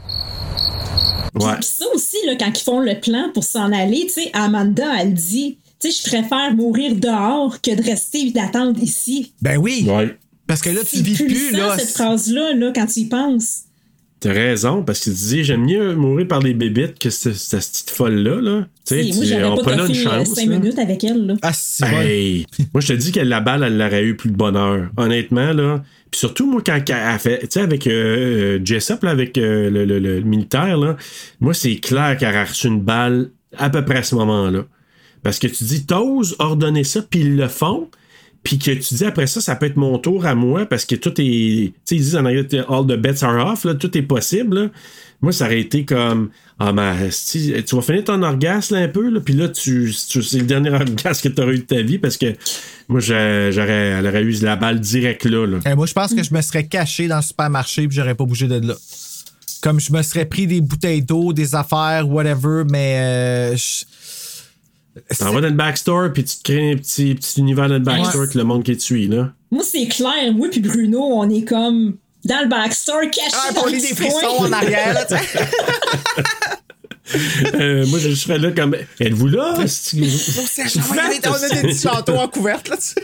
Ouais. 1.35 1.53
Puis 1.61 1.69
ça 1.79 1.85
aussi, 1.95 2.17
là, 2.27 2.35
quand 2.39 2.51
ils 2.59 2.63
font 2.63 2.81
le 2.81 2.99
plan 3.01 3.31
pour 3.35 3.45
s'en 3.45 3.73
aller, 3.73 4.07
tu 4.07 4.23
sais, 4.23 4.31
Amanda, 4.33 4.87
elle 5.01 5.15
dit, 5.15 5.59
tu 5.81 5.91
sais, 5.91 6.03
je 6.05 6.09
préfère 6.09 6.55
mourir 6.55 6.95
dehors 6.97 7.61
que 7.61 7.75
de 7.75 7.83
rester 7.83 8.27
et 8.29 8.31
d'attendre 8.31 8.83
ici. 8.83 9.33
Ben 9.43 9.59
oui. 9.59 9.85
Ouais. 9.89 10.17
Parce 10.47 10.63
que 10.63 10.71
là, 10.71 10.81
tu 10.89 11.03
vis 11.03 11.15
plus, 11.23 11.51
là. 11.53 11.77
cette 11.79 11.91
phrase-là, 11.91 12.55
là, 12.55 12.73
quand 12.75 12.87
tu 12.87 13.01
y 13.01 13.05
penses. 13.07 13.63
T'as 14.21 14.33
raison, 14.33 14.83
parce 14.83 14.99
que 14.99 15.05
tu 15.11 15.17
dis, 15.17 15.45
j'aime 15.45 15.65
mieux 15.65 15.95
mourir 15.95 16.27
par 16.27 16.41
les 16.41 16.53
bébites 16.53 16.99
que 16.99 17.09
cette, 17.09 17.37
cette 17.37 17.61
petite 17.61 17.91
folle-là, 17.91 18.41
là. 18.41 18.67
Tu 18.85 18.95
sais, 18.97 19.07
Et 19.07 19.13
moi, 19.13 19.25
tu- 19.25 19.35
on 19.35 19.77
là 19.77 19.87
une 19.87 19.95
chance. 19.95 20.29
cinq 20.31 20.49
là. 20.49 20.59
minutes 20.59 20.79
avec 20.81 21.05
elle, 21.05 21.27
là. 21.27 21.35
Ah. 21.43 21.53
Hey, 22.03 22.45
moi, 22.75 22.81
je 22.81 22.89
te 22.89 22.93
dis 22.95 23.13
que 23.13 23.21
la 23.21 23.41
balle, 23.41 23.63
elle 23.63 23.79
l'aurait 23.79 24.03
eu 24.03 24.17
plus 24.17 24.31
de 24.31 24.37
bonheur. 24.37 24.91
Honnêtement, 24.97 25.53
là. 25.53 25.85
Puis 26.11 26.21
surtout, 26.21 26.51
moi, 26.51 26.63
quand 26.65 26.79
elle 26.89 27.19
fait, 27.19 27.41
tu 27.41 27.47
sais, 27.51 27.61
avec 27.61 27.87
euh, 27.87 28.59
euh, 28.59 28.61
Jessup, 28.65 29.05
avec 29.05 29.37
euh, 29.39 29.69
le, 29.71 29.85
le- 29.85 30.21
militaire, 30.23 30.77
là, 30.79 30.97
moi, 31.41 31.53
c'est 31.55 31.77
clair 31.77 32.17
qu'elle 32.19 32.35
a 32.35 32.45
reçu 32.45 32.67
une 32.69 32.81
balle 32.81 33.31
à 33.57 33.69
peu 33.71 33.85
près 33.85 33.99
à 33.99 34.03
ce 34.03 34.15
moment-là. 34.15 34.65
Parce 35.23 35.39
que 35.39 35.47
tu 35.49 35.65
dis, 35.65 35.85
t'oses 35.87 36.37
ordonner 36.39 36.85
ça, 36.85 37.03
puis 37.03 37.21
ils 37.21 37.37
le 37.37 37.49
font. 37.49 37.91
puis 38.43 38.59
que 38.59 38.71
tu 38.71 38.95
dis 38.95 39.05
après 39.05 39.27
ça, 39.27 39.41
ça 39.41 39.57
peut 39.57 39.67
être 39.67 39.77
mon 39.77 39.99
tour 39.99 40.25
à 40.25 40.35
moi 40.35 40.65
parce 40.65 40.85
que 40.87 40.95
tout 40.95 41.13
est. 41.21 41.23
Tu 41.25 41.73
sais, 41.85 41.97
ils 41.97 42.01
disent 42.01 42.17
en 42.17 42.25
anglais, 42.25 42.47
all 42.69 42.87
the 42.87 42.97
bets 42.99 43.23
are 43.25 43.53
off, 43.53 43.65
là, 43.65 43.75
tout 43.75 43.97
est 43.99 44.03
possible. 44.03 44.71
Moi, 45.21 45.33
ça 45.33 45.47
aurait 45.47 45.61
été 45.61 45.85
comme. 45.85 46.31
Ah, 46.61 46.73
mais 46.73 47.07
esti, 47.09 47.53
tu 47.67 47.75
vas 47.77 47.83
finir 47.83 48.05
ton 48.05 48.23
orgasme 48.23 48.75
là, 48.77 48.83
un 48.83 48.89
peu, 48.89 49.09
là, 49.11 49.21
puis 49.21 49.35
là, 49.35 49.49
tu, 49.49 49.93
tu- 50.09 50.23
c'est 50.23 50.39
le 50.39 50.45
dernier 50.47 50.71
orgasme 50.75 51.29
que 51.29 51.35
tu 51.35 51.41
auras 51.43 51.53
eu 51.53 51.59
de 51.59 51.63
ta 51.63 51.83
vie 51.83 51.99
parce 51.99 52.17
que 52.17 52.35
moi, 52.89 53.01
j'aurais, 53.01 53.51
elle 53.99 54.07
aurait 54.07 54.23
eu 54.23 54.31
la 54.43 54.57
balle 54.57 54.79
direct 54.81 55.25
là. 55.25 55.47
là. 55.47 55.59
Eh, 55.67 55.75
moi, 55.75 55.87
je 55.87 55.93
pense 55.93 56.15
que 56.15 56.23
je 56.23 56.33
me 56.33 56.41
serais 56.41 56.67
caché 56.67 57.09
dans 57.09 57.17
le 57.17 57.23
supermarché 57.23 57.87
puis 57.89 57.97
j'aurais 57.97 58.15
pas 58.15 58.25
bougé 58.25 58.47
de 58.49 58.65
là. 58.67 58.75
Comme 59.61 59.81
je 59.81 59.93
me 59.93 60.03
serais 60.03 60.25
pris 60.25 60.47
des 60.47 60.61
bouteilles 60.61 61.03
d'eau, 61.03 61.33
des 61.33 61.55
affaires, 61.57 62.09
whatever, 62.09 62.63
mais. 62.71 62.99
euh, 63.53 63.57
je- 63.57 63.85
T'en 65.19 65.33
vas 65.33 65.41
dans 65.41 65.49
le 65.49 65.55
backstore, 65.55 66.13
puis 66.13 66.25
tu 66.25 66.39
te 66.39 66.43
crées 66.43 66.73
un 66.73 66.77
petit, 66.77 67.15
petit 67.15 67.39
univers 67.41 67.69
dans 67.69 67.75
le 67.75 67.81
backstore 67.81 68.23
Ouais. 68.23 68.29
que 68.29 68.37
le 68.39 68.43
monde 68.45 68.65
qui 68.65 68.77
te 68.77 68.83
suit, 68.83 69.07
là. 69.07 69.33
Moi, 69.51 69.63
c'est 69.65 69.87
clair. 69.87 70.33
Moi 70.35 70.49
puis 70.51 70.61
Bruno, 70.61 70.99
on 71.01 71.29
est 71.31 71.43
comme 71.45 71.97
dans 72.29 72.43
le 72.43 72.49
backstore, 72.49 73.01
cachés 73.11 73.31
Ah, 73.33 73.53
dans 73.53 73.61
pour 73.63 73.67
le 73.71 73.77
les 73.77 73.81
des 73.81 73.95
frissons 73.95 74.39
en 74.39 74.53
arrière, 74.53 74.95
là. 74.95 75.07
Euh, 77.55 77.87
moi, 77.87 77.99
je 77.99 78.15
serais 78.15 78.37
là 78.39 78.51
comme. 78.51 78.77
Êtes-vous 79.01 79.29
là? 79.29 79.55
On 79.57 79.61
a 79.61 79.65
des 79.65 79.69
petits 81.63 81.79
châteaux 81.81 82.17
en 82.17 82.29
couverte, 82.29 82.69
là, 82.69 82.77
tu 82.77 82.83
sais. 82.83 83.03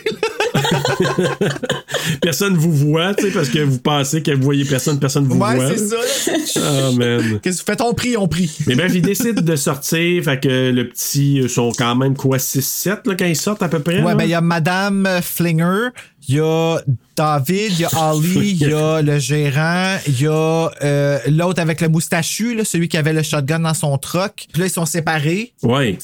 Personne 2.20 2.54
vous 2.54 2.70
voit, 2.72 3.14
tu 3.14 3.24
sais, 3.24 3.30
parce 3.30 3.48
que 3.48 3.60
vous 3.60 3.78
pensez 3.78 4.22
que 4.22 4.30
vous 4.32 4.42
voyez 4.42 4.66
personne, 4.66 5.00
personne 5.00 5.26
vous 5.26 5.38
Ouais, 5.38 5.54
voit. 5.56 5.70
c'est 5.70 5.78
ça, 5.88 5.96
là. 5.96 6.38
Ah, 6.66 6.90
man. 6.92 7.40
Qu'est-ce 7.42 7.62
que 7.62 7.62
vous 7.62 7.72
faites? 7.72 7.80
On 7.80 7.94
prie, 7.94 8.16
on 8.18 8.28
prie. 8.28 8.54
Mais 8.66 8.74
bref, 8.74 8.92
ils 8.94 9.00
décident 9.00 9.40
de 9.40 9.56
sortir, 9.56 10.22
fait 10.22 10.38
que 10.38 10.70
le 10.70 10.86
petit, 10.88 11.36
ils 11.36 11.48
sont 11.48 11.72
quand 11.72 11.94
même 11.96 12.14
quoi, 12.14 12.36
6-7 12.36 13.08
là, 13.08 13.14
quand 13.18 13.24
ils 13.24 13.36
sortent 13.36 13.62
à 13.62 13.68
peu 13.68 13.80
près? 13.80 14.02
Ouais, 14.02 14.08
là? 14.10 14.14
ben, 14.16 14.24
il 14.24 14.30
y 14.30 14.34
a 14.34 14.42
Madame 14.42 15.08
Flinger, 15.22 15.88
il 16.28 16.34
y 16.36 16.40
a 16.40 16.78
David, 17.16 17.72
il 17.72 17.80
y 17.80 17.84
a 17.84 17.88
Ali, 17.96 18.50
il 18.50 18.68
y 18.68 18.72
a 18.72 19.02
le 19.02 19.18
gérant, 19.18 19.96
il 20.06 20.20
y 20.20 20.26
a 20.26 20.70
euh, 20.82 21.18
l'autre 21.28 21.60
avec 21.60 21.80
le 21.80 21.88
moustachu, 21.88 22.54
là, 22.54 22.64
celui 22.64 22.88
qui 22.88 22.96
avait 22.96 23.12
le 23.12 23.22
shotgun 23.22 23.60
dans 23.60 23.74
son 23.74 23.96
truck. 23.98 24.46
Puis 24.52 24.60
là, 24.60 24.66
ils 24.66 24.70
sont 24.70 24.86
séparés. 24.86 25.52
Ouais. 25.62 25.98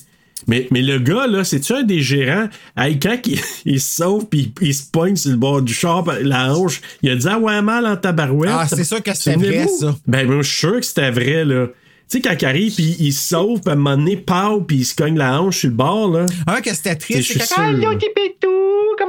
Mais, 0.47 0.67
mais 0.71 0.83
le 0.83 0.99
gars, 0.99 1.27
là, 1.27 1.45
c'est-tu 1.45 1.73
un 1.73 1.83
des 1.83 2.01
gérants? 2.01 2.49
Hey, 2.77 2.99
quand 2.99 3.19
il, 3.27 3.39
il 3.65 3.81
se 3.81 3.97
sauve 3.97 4.27
puis 4.27 4.53
il, 4.61 4.69
il 4.69 4.75
se 4.75 4.85
pogne 4.91 5.17
sur 5.17 5.31
le 5.31 5.37
bord 5.37 5.63
du 5.63 5.73
char, 5.75 6.05
la 6.23 6.55
hanche, 6.55 6.81
il 7.03 7.11
a 7.11 7.17
dit 7.17 7.27
Ah 7.29 7.39
ouais, 7.39 7.61
mal 7.63 7.87
en 7.87 7.97
tabarouette. 7.97 8.51
Ah, 8.53 8.67
c'est 8.69 8.85
sûr 8.85 9.03
que 9.03 9.15
c'était 9.15 9.37
vrai, 9.37 9.67
ça. 9.69 9.95
Ben, 10.07 10.27
moi, 10.27 10.43
je 10.43 10.49
suis 10.49 10.59
sûr 10.59 10.81
que 10.81 10.87
c'était 10.87 11.11
vrai, 11.11 11.45
là. 11.45 11.67
Tu 12.09 12.17
sais, 12.17 12.23
quand 12.23 12.35
il 12.41 12.45
arrive, 12.45 12.75
puis 12.75 12.97
il 12.99 13.13
se 13.13 13.29
sauve, 13.29 13.61
puis 13.61 13.71
à 13.71 13.75
un 13.75 13.77
moment 13.77 13.97
donné, 13.97 14.17
pow, 14.17 14.63
puis 14.63 14.79
il 14.79 14.85
se 14.85 14.97
cogne 14.97 15.17
la 15.17 15.41
hanche 15.41 15.59
sur 15.59 15.69
le 15.69 15.77
bord, 15.77 16.11
là. 16.11 16.27
Un 16.49 16.61
que 16.61 16.75
c'était 16.75 16.97
triste, 16.97 17.33
c'est 17.33 17.55
quand 17.55 17.71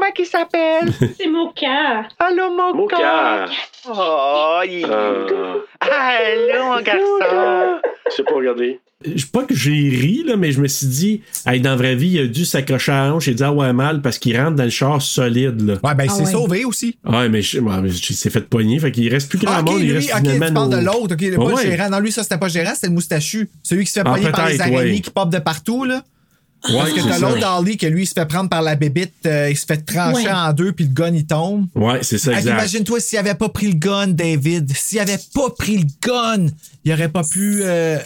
comment 0.02 0.14
il 0.20 0.26
s'appelle? 0.26 1.12
C'est 1.20 1.28
Moka. 1.28 2.08
Allô, 2.20 2.56
mon 2.56 2.74
Moka. 2.76 3.46
Oh, 3.90 4.60
il 4.66 4.80
est 4.80 4.82
doux. 4.82 5.62
Allô, 5.80 6.64
mon 6.76 6.82
garçon. 6.82 7.80
Je 8.10 8.16
sais 8.16 8.24
pas 8.24 8.34
regarder. 8.36 8.80
Je 9.04 9.20
sais 9.20 9.32
pas 9.34 9.44
que 9.46 9.56
j'ai 9.56 9.72
ri, 9.72 10.24
là, 10.28 10.36
mais 10.38 10.52
je 10.52 10.62
me 10.62 10.68
suis 10.68 10.86
dit, 10.86 11.22
hey, 11.48 11.60
dans 11.60 11.72
la 11.72 11.76
vraie 11.76 11.96
vie, 11.96 12.10
il 12.10 12.20
a 12.22 12.28
dû 12.28 12.46
s'accrocher 12.46 12.92
à 12.92 13.08
la 13.08 13.14
hanche 13.16 13.28
et 13.28 13.34
dire 13.34 13.48
ah 13.48 13.52
ouais 13.54 13.74
mal 13.74 14.00
parce 14.04 14.20
qu'il 14.20 14.40
rentre 14.40 14.58
dans 14.58 14.64
le 14.64 14.70
char 14.70 15.02
solide. 15.02 15.60
Là. 15.66 15.74
Ouais, 15.84 15.96
ben, 15.96 16.04
il 16.04 16.10
Ah 16.12 16.14
s'est 16.14 16.22
ouais. 16.26 16.32
sauvé 16.32 16.66
aussi. 16.66 16.98
Ouais, 17.04 17.28
mais 17.28 17.42
je- 17.42 17.60
ouais, 17.60 17.82
mais 17.82 17.90
il 17.90 18.16
s'est 18.16 18.30
fait 18.30 18.42
pogner, 18.48 18.78
fait 18.80 18.92
qu'il 18.92 19.10
reste 19.12 19.30
plus 19.30 19.40
grand 19.40 19.54
Ah, 19.56 19.62
ok, 19.62 19.72
monde. 19.72 19.82
il 19.82 19.92
reste 19.94 20.12
ok, 20.14 20.20
finalement 20.20 20.46
tu 20.48 20.54
parles 20.54 20.70
de 20.70 20.86
l'autre, 20.86 21.14
ok, 21.16 21.22
le 21.22 21.36
pas 21.36 21.44
Ouais, 21.46 21.64
le 21.66 21.72
gérant. 21.72 21.90
Non, 21.90 22.00
lui, 22.00 22.12
ça, 22.12 22.22
c'était 22.22 22.38
pas 22.38 22.46
le 22.46 22.52
gérant, 22.52 22.76
c'était 22.76 22.88
le 22.88 22.94
moustachu. 22.94 23.50
Celui 23.64 23.86
qui 23.86 23.90
se 23.92 24.00
fait 24.00 24.06
Ah, 24.06 24.12
pogner 24.14 24.30
par 24.30 24.48
les 24.50 24.62
araignées 24.62 24.78
ouais. 24.78 25.00
qui 25.02 25.10
popent 25.10 25.32
de 25.34 25.40
partout, 25.40 25.84
là. 25.84 26.04
Ouais, 26.70 26.76
Parce 26.78 26.92
que 26.94 27.02
c'est 27.02 27.10
t'as 27.10 27.20
l'autre 27.20 27.40
d'Harley 27.40 27.76
que 27.76 27.88
lui, 27.88 28.04
il 28.04 28.06
se 28.06 28.14
fait 28.14 28.26
prendre 28.28 28.48
par 28.50 28.62
la 28.62 28.76
bébite, 28.76 29.14
euh, 29.26 29.50
il 29.50 29.58
se 29.58 29.66
fait 29.66 29.78
trancher 29.84 30.28
Ouais. 30.28 30.32
en 30.32 30.54
deux, 30.54 30.72
puis 30.74 30.86
le 30.86 30.92
gun, 30.94 31.14
il 31.14 31.26
tombe. 31.26 31.66
Ouais, 31.76 32.00
c'est 32.04 32.20
ça, 32.20 32.34
exact. 32.34 32.52
Imagine-toi 32.52 33.00
s'il 33.00 33.18
avait 33.18 33.34
pas 33.36 33.50
pris 33.50 33.68
le 33.68 33.74
gun, 33.80 34.08
David. 34.10 34.72
S'il 34.76 35.00
avait 35.00 35.20
pas 35.34 35.50
pris 35.58 35.78
le 35.80 35.86
gun, 36.06 36.48
il 36.86 36.94
aurait 36.94 37.10
pas 37.10 37.24
pu. 37.24 37.62
euh, 37.64 37.98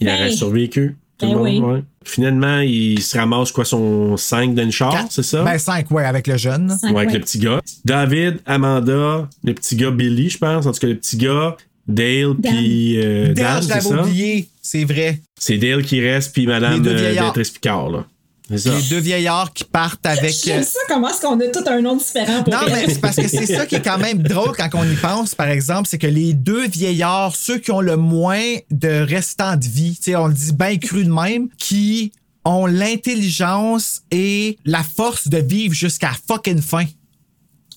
Il 0.00 0.06
Ben, 0.06 0.14
aurait 0.14 0.30
survécu. 0.32 0.96
Tout 1.18 1.26
le 1.26 1.32
ben 1.32 1.38
monde, 1.38 1.46
oui. 1.46 1.58
ouais. 1.60 1.82
Finalement, 2.04 2.58
il 2.60 3.00
se 3.02 3.16
ramasse 3.16 3.50
quoi, 3.50 3.64
son 3.64 4.16
5 4.16 4.54
dans 4.54 4.64
le 4.64 4.70
char, 4.70 5.06
c'est 5.10 5.22
ça? 5.22 5.42
Ben, 5.42 5.56
cinq, 5.58 5.90
ouais, 5.90 6.04
avec 6.04 6.26
le 6.26 6.36
jeune. 6.36 6.68
Cinq, 6.78 6.90
Ouais, 6.92 6.98
avec 6.98 7.08
ouais. 7.10 7.14
le 7.18 7.20
petit 7.24 7.38
gars. 7.38 7.60
David, 7.84 8.40
Amanda, 8.46 9.28
le 9.42 9.54
petit 9.54 9.74
gars 9.76 9.90
Billy, 9.90 10.28
je 10.30 10.38
pense. 10.38 10.66
En 10.66 10.72
tout 10.72 10.80
cas, 10.80 10.86
le 10.88 10.96
petit 10.96 11.16
gars, 11.16 11.56
Dale, 11.86 12.34
puis 12.42 12.98
euh, 13.00 13.34
je 13.34 13.68
l'avais 13.68 13.80
ça? 13.80 14.02
oublié, 14.02 14.48
c'est 14.62 14.84
vrai. 14.84 15.20
C'est 15.38 15.58
Dale 15.58 15.82
qui 15.84 16.00
reste, 16.00 16.32
puis 16.32 16.42
Les 16.42 16.48
Madame 16.48 16.80
deux 16.82 16.90
euh. 16.90 17.10
Béatrice 17.12 17.50
Picard, 17.50 17.90
là. 17.90 18.06
C'est 18.50 18.58
ça. 18.58 18.74
Les 18.76 18.82
deux 18.90 18.98
vieillards 18.98 19.52
qui 19.54 19.64
partent 19.64 20.04
avec. 20.04 20.34
J'aime 20.44 20.60
euh, 20.60 20.64
ça, 20.64 20.78
comment 20.88 21.08
est-ce 21.08 21.22
qu'on 21.22 21.40
a 21.40 21.46
tout 21.48 21.64
un 21.66 21.80
nom 21.80 21.96
différent 21.96 22.42
pour 22.42 22.52
Non, 22.52 22.60
elle. 22.66 22.72
mais 22.72 22.92
c'est 22.92 23.00
parce 23.00 23.16
que 23.16 23.26
c'est 23.26 23.46
ça 23.46 23.64
qui 23.64 23.76
est 23.76 23.82
quand 23.82 23.96
même 23.96 24.18
drôle 24.22 24.54
quand 24.54 24.68
on 24.74 24.84
y 24.84 24.94
pense, 24.96 25.34
par 25.34 25.48
exemple, 25.48 25.88
c'est 25.88 25.96
que 25.96 26.06
les 26.06 26.34
deux 26.34 26.68
vieillards, 26.68 27.34
ceux 27.36 27.56
qui 27.58 27.70
ont 27.70 27.80
le 27.80 27.96
moins 27.96 28.42
de 28.70 28.88
restant 29.02 29.56
de 29.56 29.64
vie, 29.64 29.96
tu 29.96 30.10
sais, 30.10 30.16
on 30.16 30.26
le 30.26 30.34
dit 30.34 30.52
bien 30.52 30.76
cru 30.76 31.04
de 31.04 31.10
même, 31.12 31.48
qui 31.56 32.12
ont 32.44 32.66
l'intelligence 32.66 34.02
et 34.10 34.58
la 34.66 34.82
force 34.82 35.28
de 35.28 35.38
vivre 35.38 35.72
jusqu'à 35.74 36.12
fucking 36.28 36.60
fin. 36.60 36.84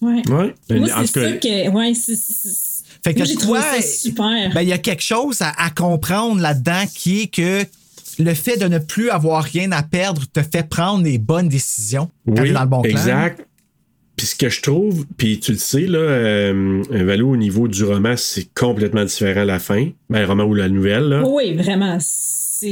Ouais. 0.02 0.22
Ouais. 0.30 0.54
Moi, 0.70 0.90
En 0.96 1.06
c'est 1.06 1.08
ça 1.22 1.32
que. 1.34 1.70
Ouais, 1.70 1.94
c'est- 1.94 2.16
Fait 3.08 3.14
que 3.14 3.20
Moi, 3.20 3.42
toi, 3.42 3.62
ça 3.62 3.82
super. 3.82 4.54
Ben, 4.54 4.62
il 4.62 4.68
y 4.68 4.74
a 4.74 4.78
quelque 4.78 5.04
chose 5.04 5.42
à, 5.42 5.54
à 5.64 5.70
comprendre 5.70 6.42
là-dedans 6.42 6.84
qui 6.94 7.22
est 7.22 7.28
que 7.28 7.64
le 8.20 8.34
fait 8.34 8.58
de 8.58 8.68
ne 8.68 8.80
plus 8.80 9.10
avoir 9.10 9.44
rien 9.44 9.72
à 9.72 9.82
perdre 9.82 10.24
te 10.32 10.42
fait 10.42 10.68
prendre 10.68 11.06
les 11.06 11.18
bonnes 11.18 11.48
décisions 11.48 12.10
quand 12.26 12.42
Oui, 12.42 12.52
dans 12.52 12.62
le 12.64 12.68
bon 12.68 12.82
clan. 12.82 12.92
exact. 12.92 13.48
Puis 14.18 14.26
ce 14.28 14.36
que 14.36 14.50
je 14.50 14.62
trouve, 14.62 15.06
puis 15.16 15.40
tu 15.40 15.52
le 15.54 15.58
sais, 15.58 15.82
là, 15.82 16.00
euh, 16.00 16.84
Valo, 16.90 17.30
au 17.30 17.38
niveau 17.38 17.68
du 17.68 17.84
roman, 17.86 18.16
c'est 18.18 18.50
complètement 18.56 19.06
différent 19.06 19.42
à 19.42 19.46
la 19.46 19.60
fin. 19.60 19.90
Ben, 20.10 20.22
le 20.22 20.26
roman 20.26 20.44
ou 20.44 20.56
la 20.56 20.68
nouvelle, 20.68 21.04
là. 21.04 21.24
Oui, 21.26 21.54
vraiment. 21.54 22.00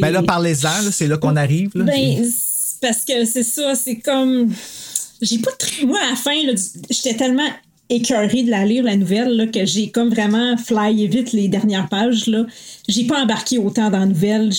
Ben 0.01 0.09
là, 0.09 0.23
parlez-en, 0.23 0.91
c'est 0.91 1.07
là 1.07 1.17
qu'on 1.17 1.35
arrive. 1.35 1.69
Là. 1.75 1.85
Ben, 1.85 2.25
parce 2.81 3.05
que 3.05 3.23
c'est 3.25 3.43
ça, 3.43 3.75
c'est 3.75 3.99
comme. 3.99 4.51
J'ai 5.21 5.37
pas 5.37 5.51
très. 5.51 5.85
Moi, 5.85 5.99
à 6.05 6.09
la 6.09 6.15
fin, 6.15 6.35
j'étais 6.89 7.15
tellement 7.15 7.47
écœurée 7.89 8.43
de 8.43 8.49
la 8.51 8.65
lire, 8.65 8.83
la 8.83 8.95
nouvelle, 8.95 9.35
là, 9.35 9.47
que 9.47 9.65
j'ai 9.65 9.89
comme 9.91 10.09
vraiment 10.09 10.57
flyé 10.57 11.07
vite 11.07 11.33
les 11.33 11.47
dernières 11.47 11.87
pages. 11.89 12.27
Là. 12.27 12.45
J'ai 12.87 13.05
pas 13.05 13.21
embarqué 13.21 13.57
autant 13.57 13.89
dans 13.89 13.99
la 13.99 14.05
nouvelle. 14.05 14.51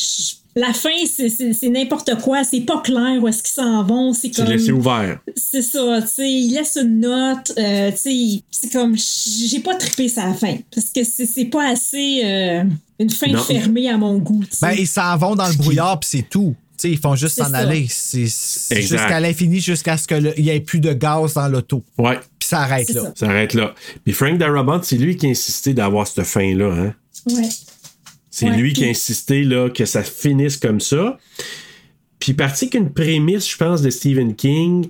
La 0.59 0.73
fin, 0.73 0.89
c'est- 1.07 1.29
c'est 1.29 1.53
c'est 1.53 1.69
n'importe 1.69 2.15
quoi. 2.23 2.43
C'est 2.43 2.63
pas 2.63 2.81
clair 2.81 3.19
où 3.23 3.29
est-ce 3.29 3.43
qu'ils 3.43 3.53
s'en 3.63 3.83
vont. 3.85 4.15
C'est 4.15 4.33
C'est 4.33 4.43
comme. 4.43 4.51
laissé 4.53 4.73
ouvert. 4.73 5.19
C'est 5.37 5.61
ça, 5.61 6.01
tu 6.01 6.09
sais, 6.09 6.33
il 6.33 6.55
laisse 6.55 6.79
une 6.81 7.01
note, 7.01 7.53
euh, 7.59 7.91
tu 7.91 7.97
sais, 7.99 8.43
c'est 8.51 8.73
comme, 8.73 8.97
j'ai 8.97 9.61
pas 9.61 9.75
trippé 9.75 10.09
sa 10.09 10.33
fin, 10.33 10.57
parce 10.75 10.87
que 10.87 11.05
c'est 11.05 11.27
c'est 11.27 11.45
pas 11.45 11.69
assez 11.69 12.23
euh, 12.25 12.65
une 12.99 13.11
fin 13.11 13.27
Non. 13.29 13.43
fermée 13.43 13.91
à 13.91 13.99
mon 13.99 14.17
goût. 14.17 14.43
Ben, 14.63 14.73
ils 14.79 14.87
s'en 14.87 15.15
vont 15.19 15.35
dans 15.35 15.47
le 15.49 15.55
brouillard, 15.57 16.01
puis 16.01 16.09
c'est 16.11 16.27
tout. 16.29 16.55
Tu 16.79 16.89
sais, 16.89 16.91
ils 16.93 16.99
font 16.99 17.15
juste 17.17 17.35
C'est 17.37 17.43
s'en 17.45 17.51
ça. 17.51 17.59
aller. 17.59 17.87
C'est 17.91 18.27
c'est 18.27 18.81
jusqu'à 18.81 19.21
l'infini, 19.21 19.61
jusqu'à 19.61 19.99
ce 19.99 20.07
qu'il 20.07 20.33
n'y 20.39 20.49
ait 20.51 20.61
plus 20.61 20.81
de 20.81 20.93
gaz 20.95 21.35
dans 21.35 21.49
l'auto. 21.49 21.83
Ouais. 21.99 22.19
Puis 22.47 22.57
ça 22.57 22.61
arrête 22.63 22.89
là. 22.91 23.03
ça. 23.03 23.13
Ça 23.17 23.27
arrête 23.29 23.55
là. 23.55 23.75
Puis 24.05 24.13
Frank 24.13 24.39
Darabont, 24.39 24.81
c'est 24.83 24.97
lui 24.97 25.17
qui 25.17 25.27
a 25.27 25.31
insisté 25.31 25.75
d'avoir 25.75 26.07
cette 26.07 26.25
fin-là, 26.25 26.73
hein? 26.73 26.95
Ouais. 27.27 27.49
C'est 28.31 28.51
Ouais, 28.51 28.57
lui 28.57 28.73
qui 28.73 28.85
a 28.85 28.89
insisté 28.89 29.45
là, 29.45 29.71
que 29.71 29.85
ça 29.85 30.03
finisse 30.03 30.57
comme 30.57 30.81
ça. 30.81 31.19
Puis 32.19 32.35
parti 32.35 32.69
qu'une 32.71 32.93
prémisse, 32.93 33.49
je 33.51 33.57
pense, 33.57 33.83
de 33.83 33.91
Stephen 33.91 34.35
King 34.35 34.89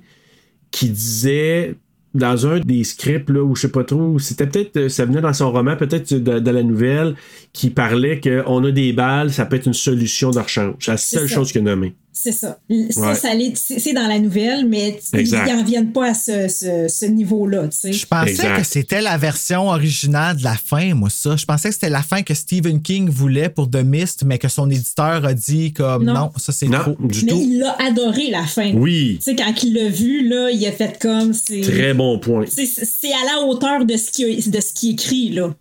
qui 0.71 0.89
disait 0.91 1.75
dans 2.15 2.47
un 2.47 2.61
des 2.61 2.83
scripts, 2.83 3.29
là, 3.31 3.43
où 3.43 3.55
je 3.55 3.63
sais 3.63 3.69
pas 3.71 3.85
trop, 3.85 4.19
c'était 4.19 4.47
peut-être, 4.47 4.77
euh, 4.77 4.89
ça 4.89 5.05
venait 5.05 5.21
dans 5.21 5.33
son 5.35 5.53
roman, 5.53 5.77
peut-être 5.77 6.15
de, 6.15 6.39
de 6.39 6.51
la 6.51 6.63
nouvelle, 6.63 7.15
qui 7.53 7.69
parlait 7.71 8.21
qu'on 8.21 8.65
a 8.65 8.71
des 8.71 8.93
balles, 8.95 9.33
ça 9.33 9.45
peut 9.45 9.57
être 9.57 9.67
une 9.67 9.75
solution 9.75 10.31
de 10.31 10.39
rechange. 10.39 10.75
C'est 10.81 10.91
la 10.93 10.97
seule 10.97 11.29
ça. 11.29 11.35
chose 11.35 11.53
qu'il 11.53 11.61
a 11.61 11.65
nommée. 11.65 11.95
C'est 12.19 12.33
ça. 12.33 12.59
Ça, 12.91 13.01
Ouais. 13.09 13.15
ça 13.15 13.35
l'est- 13.35 13.79
c'est 13.79 13.93
dans 13.93 14.07
la 14.09 14.19
nouvelle, 14.19 14.67
mais 14.67 14.99
ils 15.13 15.31
n'en 15.31 15.63
viennent 15.63 15.93
pas 15.93 16.13
à 16.13 16.15
ce, 16.15 16.49
ce- 16.49 16.87
ce 16.89 17.05
niveau-là, 17.05 17.69
tu 17.69 17.77
sais. 17.77 17.93
Je 17.93 18.07
pensais 18.07 18.31
Exact. 18.31 18.57
que 18.57 18.67
c'était 18.67 19.03
la 19.03 19.19
version 19.19 19.69
originale 19.69 20.39
de 20.39 20.43
la 20.45 20.55
fin, 20.57 20.95
moi, 20.95 21.11
ça. 21.11 21.37
Je 21.37 21.45
pensais 21.45 21.69
que 21.69 21.75
c'était 21.75 21.91
la 21.91 22.03
fin 22.03 22.23
que 22.23 22.33
Stephen 22.33 22.81
King 22.81 23.11
voulait 23.11 23.51
pour 23.51 23.71
The 23.71 23.85
Mist, 23.85 24.23
mais 24.25 24.39
que 24.39 24.49
son 24.49 24.71
éditeur 24.71 25.27
a 25.27 25.35
dit 25.35 25.75
comme 25.75 26.05
non, 26.05 26.15
Non. 26.15 26.33
ça 26.39 26.53
c'est 26.53 26.71
trop. 26.71 26.97
du 26.99 27.27
Mais 27.27 27.33
tout. 27.33 27.39
il 27.43 27.59
l'a 27.59 27.77
adoré, 27.87 28.31
la 28.31 28.47
fin. 28.47 28.73
Oui. 28.73 29.19
Tu 29.19 29.25
sais, 29.33 29.37
quand 29.37 29.63
il 29.63 29.75
l'a 29.75 29.91
vu, 29.91 30.27
là, 30.27 30.51
il 30.51 30.67
a 30.67 30.73
fait 30.73 30.99
comme. 30.99 31.35
c'est- 31.35 31.61
Très 31.61 31.93
bon 31.93 32.19
point. 32.19 32.47
C'est 32.49 33.13
à 33.13 33.37
la 33.37 33.47
hauteur 33.47 33.85
de 33.85 33.95
ce 33.95 34.11
qui, 34.11 34.25
a- 34.25 34.51
de 34.51 34.61
ce 34.63 34.73
qui 34.73 34.89
est 34.89 34.93
écrit, 34.93 35.29
là. 35.33 35.55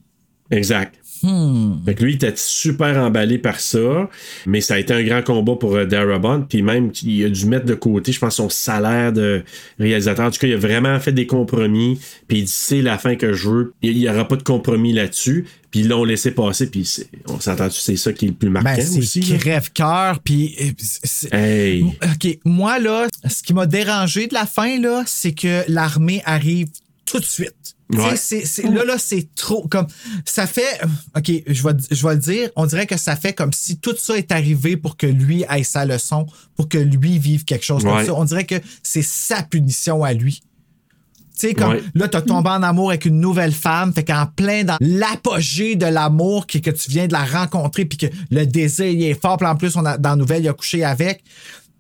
Exact. 0.52 0.96
Hmm. 1.26 1.84
Fait 1.86 1.96
que 1.96 2.04
lui, 2.04 2.12
il 2.14 2.16
était 2.16 2.34
super 2.36 2.98
emballé 3.04 3.38
par 3.40 3.60
ça, 3.60 4.10
mais 4.46 4.62
ça 4.62 4.76
a 4.76 4.78
été 4.80 4.94
un 4.94 5.04
grand 5.04 5.24
combat 5.24 5.56
pour 5.56 5.76
euh, 5.76 5.86
Darabont, 5.86 6.42
puis 6.48 6.62
même 6.62 6.92
il 7.04 7.26
a 7.26 7.30
dû 7.30 7.46
mettre 7.48 7.66
de 7.66 7.74
côté, 7.74 8.12
je 8.12 8.20
pense, 8.20 8.36
son 8.36 8.50
salaire 8.50 9.12
de 9.12 9.44
réalisateur. 9.80 10.26
En 10.28 10.32
tout 10.32 10.40
cas, 10.40 10.48
il 10.48 10.54
a 10.54 10.58
vraiment 10.58 11.00
fait 11.00 11.12
des 11.12 11.26
compromis, 11.26 12.00
puis 12.28 12.40
il 12.40 12.44
dit 12.46 12.52
c'est 12.54 12.82
la 12.82 12.98
fin 12.98 13.16
que 13.16 13.34
je 13.34 13.50
veux. 13.50 13.74
Il 13.82 13.98
n'y 13.98 14.08
aura 14.10 14.28
pas 14.28 14.36
de 14.36 14.44
compromis 14.44 14.94
là-dessus, 14.94 15.46
puis 15.72 15.80
ils 15.82 15.88
l'ont 15.88 16.04
laissé 16.04 16.32
passer, 16.32 16.70
puis 16.70 16.86
c'est- 16.86 17.08
on 17.28 17.40
s'entend, 17.40 17.70
c'est 17.72 17.96
ça 17.96 18.14
qui 18.14 18.26
est 18.26 18.30
le 18.30 18.34
plus 18.36 18.50
marquant 18.50 18.70
Ben, 18.76 18.80
aussi. 19.00 19.22
c'est 19.24 19.32
là. 19.34 19.38
crève-cœur, 19.40 20.20
puis... 20.20 20.56
euh, 20.62 21.36
Hey. 21.36 21.84
OK, 21.84 22.40
moi, 22.46 22.80
là, 22.80 23.08
ce 23.30 23.42
qui 23.42 23.54
m'a 23.54 23.66
dérangé 23.66 24.28
de 24.28 24.34
la 24.34 24.46
fin, 24.46 24.80
là, 24.80 25.04
c'est 25.08 25.34
que 25.34 25.64
l'armée 25.68 26.22
arrive 26.26 26.68
tout 27.06 27.20
de 27.20 27.26
suite. 27.26 27.75
Ouais. 27.94 28.16
c'est- 28.16 28.64
là, 28.64 28.84
là, 28.84 28.96
c'est 28.98 29.28
trop 29.36 29.68
comme. 29.68 29.86
Ça 30.26 30.48
fait. 30.48 30.82
OK, 31.16 31.32
je 31.48 31.64
vais, 31.64 31.74
je 31.92 32.08
vais 32.08 32.14
le 32.16 32.20
dire. 32.20 32.50
On 32.56 32.66
dirait 32.66 32.88
que 32.88 32.98
ça 32.98 33.16
fait 33.16 33.34
comme 33.34 33.54
si 33.54 33.78
tout 33.78 33.96
ça 33.98 34.18
est 34.18 34.32
arrivé 34.32 34.76
pour 34.76 34.98
que 34.98 35.06
lui 35.06 35.44
ait 35.50 35.64
sa 35.64 35.86
leçon, 35.86 36.26
pour 36.56 36.68
que 36.68 36.78
lui 36.80 37.20
vive 37.20 37.46
quelque 37.46 37.66
chose 37.66 37.84
comme 37.84 38.06
ça. 38.06 38.14
On 38.16 38.26
dirait 38.26 38.46
que 38.46 38.56
c'est 38.82 39.04
sa 39.04 39.44
punition 39.44 40.04
à 40.04 40.14
lui. 40.14 40.42
Tu 41.38 41.50
sais, 41.50 41.54
comme 41.54 41.72
Ouais. 41.74 41.84
là, 41.96 42.08
t'as 42.08 42.22
tombé 42.22 42.50
en 42.50 42.64
amour 42.64 42.90
avec 42.92 43.04
une 43.06 43.20
nouvelle 43.20 43.52
femme, 43.54 43.94
fait 43.94 44.06
qu'en 44.06 44.26
plein 44.26 44.64
dans 44.64 44.78
l'apogée 44.80 45.76
de 45.76 45.86
l'amour, 45.86 46.48
que, 46.48 46.58
que 46.60 46.70
tu 46.72 46.90
viens 46.90 47.08
de 47.08 47.12
la 47.14 47.26
rencontrer, 47.26 47.84
puis 47.84 47.98
que 47.98 48.06
le 48.32 48.46
désir 48.46 48.86
il 48.86 49.04
est 49.04 49.22
fort, 49.22 49.36
puis 49.38 49.46
en 49.46 49.58
plus, 49.58 49.76
on 49.76 49.86
a, 49.86 49.98
dans 49.98 50.12
la 50.12 50.16
nouvelle, 50.16 50.44
il 50.44 50.48
a 50.50 50.54
couché 50.54 50.84
avec, 50.86 51.24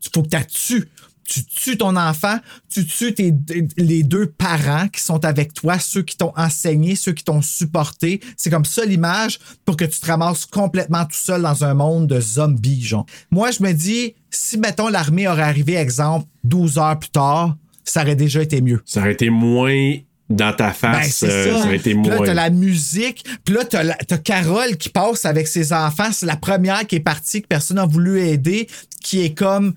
il 0.03 0.09
faut 0.13 0.23
que 0.23 0.27
tu 0.27 0.45
tues. 0.47 0.89
Tu 1.27 1.43
tues 1.43 1.77
ton 1.77 1.95
enfant, 1.95 2.37
tu 2.69 2.85
tues 2.85 3.13
tes, 3.15 3.33
les 3.77 4.03
deux 4.03 4.27
parents 4.27 4.87
qui 4.89 5.01
sont 5.01 5.25
avec 5.25 5.53
toi, 5.53 5.79
ceux 5.79 6.03
qui 6.03 6.15
t'ont 6.17 6.31
enseigné, 6.37 6.95
ceux 6.95 7.13
qui 7.13 7.23
t'ont 7.23 7.41
supporté. 7.41 8.19
C'est 8.37 8.51
comme 8.51 8.63
ça 8.65 8.85
l'image 8.85 9.39
pour 9.65 9.75
que 9.75 9.85
tu 9.85 9.99
te 9.99 10.05
ramasses 10.05 10.45
complètement 10.45 11.03
tout 11.05 11.17
seul 11.17 11.41
dans 11.41 11.63
un 11.63 11.73
monde 11.73 12.07
de 12.07 12.19
zombies, 12.21 12.83
genre. 12.83 13.05
Moi, 13.31 13.49
je 13.51 13.63
me 13.63 13.71
dis, 13.73 14.13
si, 14.29 14.57
mettons, 14.59 14.87
l'armée 14.87 15.27
aurait 15.27 15.41
arrivé, 15.43 15.73
exemple, 15.75 16.27
12 16.43 16.77
heures 16.77 16.99
plus 16.99 17.09
tard, 17.09 17.55
ça 17.83 18.03
aurait 18.03 18.15
déjà 18.15 18.41
été 18.43 18.61
mieux. 18.61 18.81
Ça 18.85 18.99
aurait 19.01 19.13
été 19.13 19.29
moins 19.31 19.95
dans 20.29 20.53
ta 20.53 20.67
Ben, 20.67 20.73
face, 20.73 21.23
euh, 21.23 21.53
ça. 21.53 21.59
ça 21.61 21.65
aurait 21.67 21.75
été 21.77 21.93
Puis 21.95 22.03
là, 22.09 22.17
moins. 22.17 22.25
t'as 22.25 22.33
la 22.33 22.49
musique. 22.51 23.23
Puis 23.43 23.53
là, 23.55 23.63
t'as, 23.63 23.83
la- 23.83 23.93
t'as 23.95 24.17
Carole 24.17 24.75
qui 24.77 24.89
passe 24.89 25.25
avec 25.25 25.47
ses 25.47 25.71
enfants. 25.73 26.09
C'est 26.11 26.25
la 26.25 26.35
première 26.35 26.85
qui 26.87 26.95
est 26.95 26.99
partie, 26.99 27.41
que 27.43 27.47
personne 27.47 27.77
n'a 27.77 27.85
voulu 27.85 28.19
aider, 28.21 28.67
qui 29.01 29.21
est 29.23 29.33
comme 29.35 29.73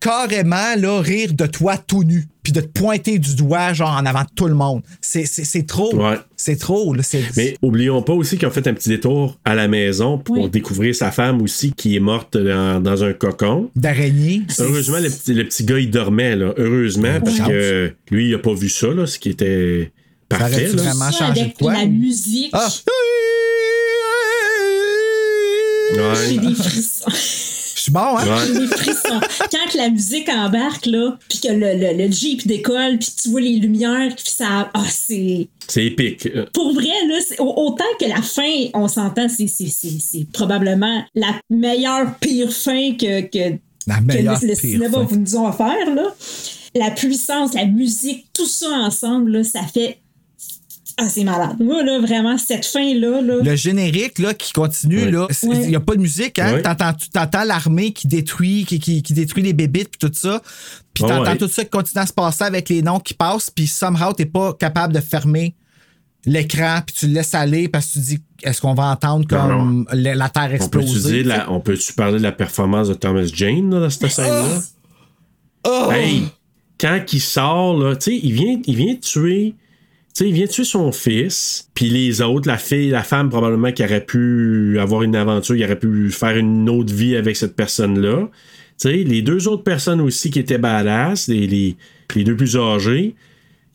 carrément 0.00 0.74
là, 0.78 1.00
rire 1.00 1.32
de 1.32 1.46
toi 1.46 1.76
tout 1.78 2.04
nu. 2.04 2.26
Puis 2.42 2.52
de 2.52 2.60
te 2.60 2.66
pointer 2.66 3.18
du 3.18 3.34
doigt, 3.34 3.72
genre 3.72 3.90
en 3.90 4.06
avant 4.06 4.22
de 4.22 4.28
tout 4.36 4.46
le 4.46 4.54
monde. 4.54 4.82
C'est, 5.00 5.26
c'est, 5.26 5.42
c'est 5.44 5.64
trop. 5.66 5.92
Ouais. 5.96 6.16
C'est 6.36 6.54
trop. 6.54 6.94
Là. 6.94 7.02
C'est, 7.02 7.20
Mais 7.36 7.56
oublions 7.60 8.00
pas 8.02 8.12
aussi 8.12 8.38
qu'ils 8.38 8.46
ont 8.46 8.52
fait 8.52 8.68
un 8.68 8.74
petit 8.74 8.88
détour 8.88 9.36
à 9.44 9.56
la 9.56 9.66
maison 9.66 10.16
pour 10.18 10.38
Oui. 10.38 10.48
découvrir 10.50 10.94
sa 10.94 11.10
femme 11.10 11.42
aussi 11.42 11.72
qui 11.72 11.96
est 11.96 12.00
morte 12.00 12.36
dans, 12.36 12.80
dans 12.80 13.02
un 13.02 13.12
cocon. 13.14 13.68
d'araignée. 13.74 14.42
Heureusement, 14.60 14.98
le 14.98 15.10
petit, 15.10 15.34
le 15.34 15.44
petit 15.44 15.64
gars, 15.64 15.80
il 15.80 15.90
dormait, 15.90 16.36
là. 16.36 16.54
Heureusement, 16.56 17.20
parce 17.20 17.40
que 17.40 17.92
lui, 18.12 18.28
il 18.28 18.34
a 18.34 18.38
pas 18.38 18.54
vu 18.54 18.68
ça, 18.68 18.86
là, 18.88 19.06
ce 19.08 19.18
qui 19.18 19.30
était 19.30 19.90
Ça 20.30 20.38
parfait. 20.38 20.68
là. 20.68 20.82
vraiment 20.82 21.10
Ça, 21.10 21.18
changé 21.26 21.40
de 21.40 21.44
avec 21.46 21.58
quoi? 21.58 21.72
la 21.72 21.86
musique, 21.86 22.50
Ah! 22.52 22.68
j'ai 25.92 26.38
Ouais. 26.38 26.48
des 26.48 26.54
frissons. 26.54 27.10
Je 27.86 27.92
suis 27.92 27.92
bon, 27.92 28.00
hein? 28.18 28.24
J'ai 28.46 28.52
Ouais. 28.52 28.60
des 28.60 28.66
frissons. 28.66 29.20
Quand 29.52 29.74
la 29.78 29.90
musique 29.90 30.28
embarque, 30.28 30.86
là, 30.86 31.16
puis 31.28 31.38
que 31.38 31.48
le, 31.52 31.74
le, 31.78 32.04
le 32.04 32.10
Jeep 32.10 32.44
décolle, 32.46 32.98
puis 32.98 33.10
tu 33.22 33.28
vois 33.28 33.40
les 33.40 33.56
lumières, 33.58 34.12
puis 34.16 34.24
ça. 34.28 34.70
Ah, 34.74 34.84
c'est. 34.90 35.46
C'est 35.68 35.86
épique. 35.86 36.26
Euh, 36.26 36.46
Pour 36.52 36.72
vrai, 36.74 36.86
là, 37.06 37.18
autant 37.38 37.84
que 38.00 38.06
la 38.06 38.22
fin, 38.22 38.66
on 38.74 38.88
s'entend, 38.88 39.28
c'est, 39.28 39.46
c'est, 39.46 39.68
c'est, 39.68 39.98
c'est 40.00 40.26
probablement 40.32 41.04
la 41.14 41.28
meilleure 41.48 42.16
pire 42.18 42.52
fin 42.52 42.92
que, 42.96 43.20
que, 43.22 43.56
La 43.86 43.98
que 43.98 44.46
le, 44.46 44.54
cinéma 44.56 44.90
fin. 44.90 45.02
vous 45.04 45.16
nous 45.16 45.36
ont 45.36 45.46
offert, 45.48 45.94
là. 45.94 46.12
La 46.74 46.90
puissance, 46.90 47.54
la 47.54 47.66
musique, 47.66 48.26
tout 48.32 48.46
ça 48.46 48.68
ensemble, 48.68 49.30
là, 49.30 49.44
ça 49.44 49.62
fait. 49.62 49.98
Ah, 50.98 51.10
c'est 51.10 51.24
malade. 51.24 51.56
Moi, 51.60 51.82
là, 51.82 52.00
vraiment, 52.00 52.38
cette 52.38 52.64
fin-là, 52.64 53.20
là. 53.20 53.36
Le 53.42 53.54
générique 53.54 54.18
là, 54.18 54.32
qui 54.32 54.52
continue, 54.54 55.10
là, 55.10 55.26
il 55.42 55.48
Ouais. 55.50 55.66
n'y 55.68 55.76
a 55.76 55.80
pas 55.80 55.94
de 55.94 56.00
musique. 56.00 56.38
Hein? 56.38 56.54
Ouais. 56.54 56.62
T'entends, 56.62 57.44
l'armée 57.44 57.92
qui 57.92 58.08
détruit, 58.08 58.64
qui, 58.64 58.78
qui, 58.78 59.02
qui 59.02 59.12
détruit 59.12 59.42
les 59.42 59.52
bébites 59.52 59.90
puis 59.90 60.08
tout 60.08 60.14
ça. 60.14 60.40
Puis 60.94 61.04
Ouais, 61.04 61.10
t'entends 61.10 61.32
ouais. 61.32 61.36
tout 61.36 61.48
ça 61.48 61.64
qui 61.64 61.70
continue 61.70 62.02
à 62.02 62.06
se 62.06 62.14
passer 62.14 62.44
avec 62.44 62.70
les 62.70 62.80
noms 62.80 62.98
qui 62.98 63.12
passent. 63.12 63.50
Puis 63.50 63.66
somehow, 63.66 64.14
t'es 64.14 64.24
pas 64.24 64.54
capable 64.54 64.94
de 64.94 65.00
fermer 65.00 65.54
l'écran 66.24 66.80
puis 66.84 66.96
tu 66.98 67.06
le 67.06 67.12
laisses 67.12 67.34
aller 67.34 67.68
parce 67.68 67.86
que 67.88 67.92
tu 67.92 67.98
dis 68.00 68.18
est-ce 68.42 68.60
qu'on 68.60 68.74
va 68.74 68.84
entendre 68.90 69.26
comme 69.28 69.86
la, 69.92 70.14
la 70.14 70.28
Terre 70.28 70.44
On 70.60 70.68
peut 70.68 70.80
exploser? 70.80 71.24
on 71.48 71.60
peut 71.60 71.76
tu 71.76 71.92
parler 71.92 72.18
de 72.18 72.22
la 72.24 72.32
performance 72.32 72.88
de 72.88 72.94
Thomas 72.94 73.26
Jane 73.32 73.70
là, 73.72 73.80
dans 73.80 73.90
cette 73.90 74.10
scène-là? 74.10 74.60
Oh! 75.68 75.88
Hey, 75.92 76.22
quand 76.80 77.00
il 77.12 77.20
sort, 77.20 77.78
là, 77.78 77.94
tu 77.96 78.10
sais, 78.12 78.20
il 78.22 78.32
vient, 78.32 78.60
il 78.66 78.76
vient 78.76 78.94
tuer. 78.96 79.54
Tu 80.16 80.24
sais, 80.24 80.30
il 80.30 80.34
vient 80.34 80.46
tuer 80.46 80.64
son 80.64 80.92
fils, 80.92 81.68
puis 81.74 81.90
les 81.90 82.22
autres, 82.22 82.48
la 82.48 82.56
fille, 82.56 82.88
la 82.88 83.02
femme 83.02 83.28
probablement 83.28 83.70
qui 83.70 83.84
aurait 83.84 84.02
pu 84.02 84.78
avoir 84.80 85.02
une 85.02 85.14
aventure, 85.14 85.54
il 85.54 85.62
aurait 85.62 85.78
pu 85.78 86.10
faire 86.10 86.38
une 86.38 86.70
autre 86.70 86.94
vie 86.94 87.16
avec 87.16 87.36
cette 87.36 87.54
personne-là. 87.54 88.30
Tu 88.30 88.30
sais, 88.78 88.96
les 88.96 89.20
deux 89.20 89.46
autres 89.46 89.62
personnes 89.62 90.00
aussi 90.00 90.30
qui 90.30 90.38
étaient 90.38 90.56
badass, 90.56 91.28
les, 91.28 91.46
les, 91.46 91.76
les 92.14 92.24
deux 92.24 92.34
plus 92.34 92.56
âgés, 92.56 93.14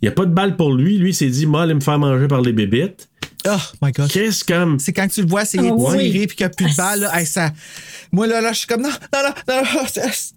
il 0.02 0.06
n'y 0.06 0.08
a 0.08 0.14
pas 0.14 0.26
de 0.26 0.34
balle 0.34 0.58
pour 0.58 0.74
lui. 0.74 0.98
Lui, 0.98 1.12
il 1.12 1.14
s'est 1.14 1.30
dit, 1.30 1.46
moi, 1.46 1.62
allez 1.62 1.76
me 1.76 1.80
faire 1.80 2.00
manger 2.00 2.28
par 2.28 2.42
les 2.42 2.54
bébites. 2.54 3.08
Oh 3.48 3.58
my 3.84 3.92
God. 3.92 4.10
Qu'est-ce 4.10 4.44
comme. 4.44 4.80
C'est 4.80 4.94
quand 4.94 5.08
tu 5.10 5.22
le 5.22 5.28
vois, 5.28 5.46
c'est 5.46 5.60
Ah 5.60 5.66
étiré 5.66 6.10
oui. 6.10 6.26
puis 6.26 6.36
qu'il 6.38 6.46
n'y 6.48 6.52
a 6.52 6.56
plus 6.56 6.72
de 6.72 6.76
balles. 6.76 7.02
Là, 7.02 7.20
Hey, 7.20 7.28
ça... 7.28 7.54
Moi, 8.12 8.26
là, 8.26 8.42
là, 8.42 8.52
je 8.52 8.58
suis 8.58 8.68
comme 8.68 8.82
non, 8.82 8.90
non, 8.90 9.20
non, 9.24 9.34
non. 9.48 9.64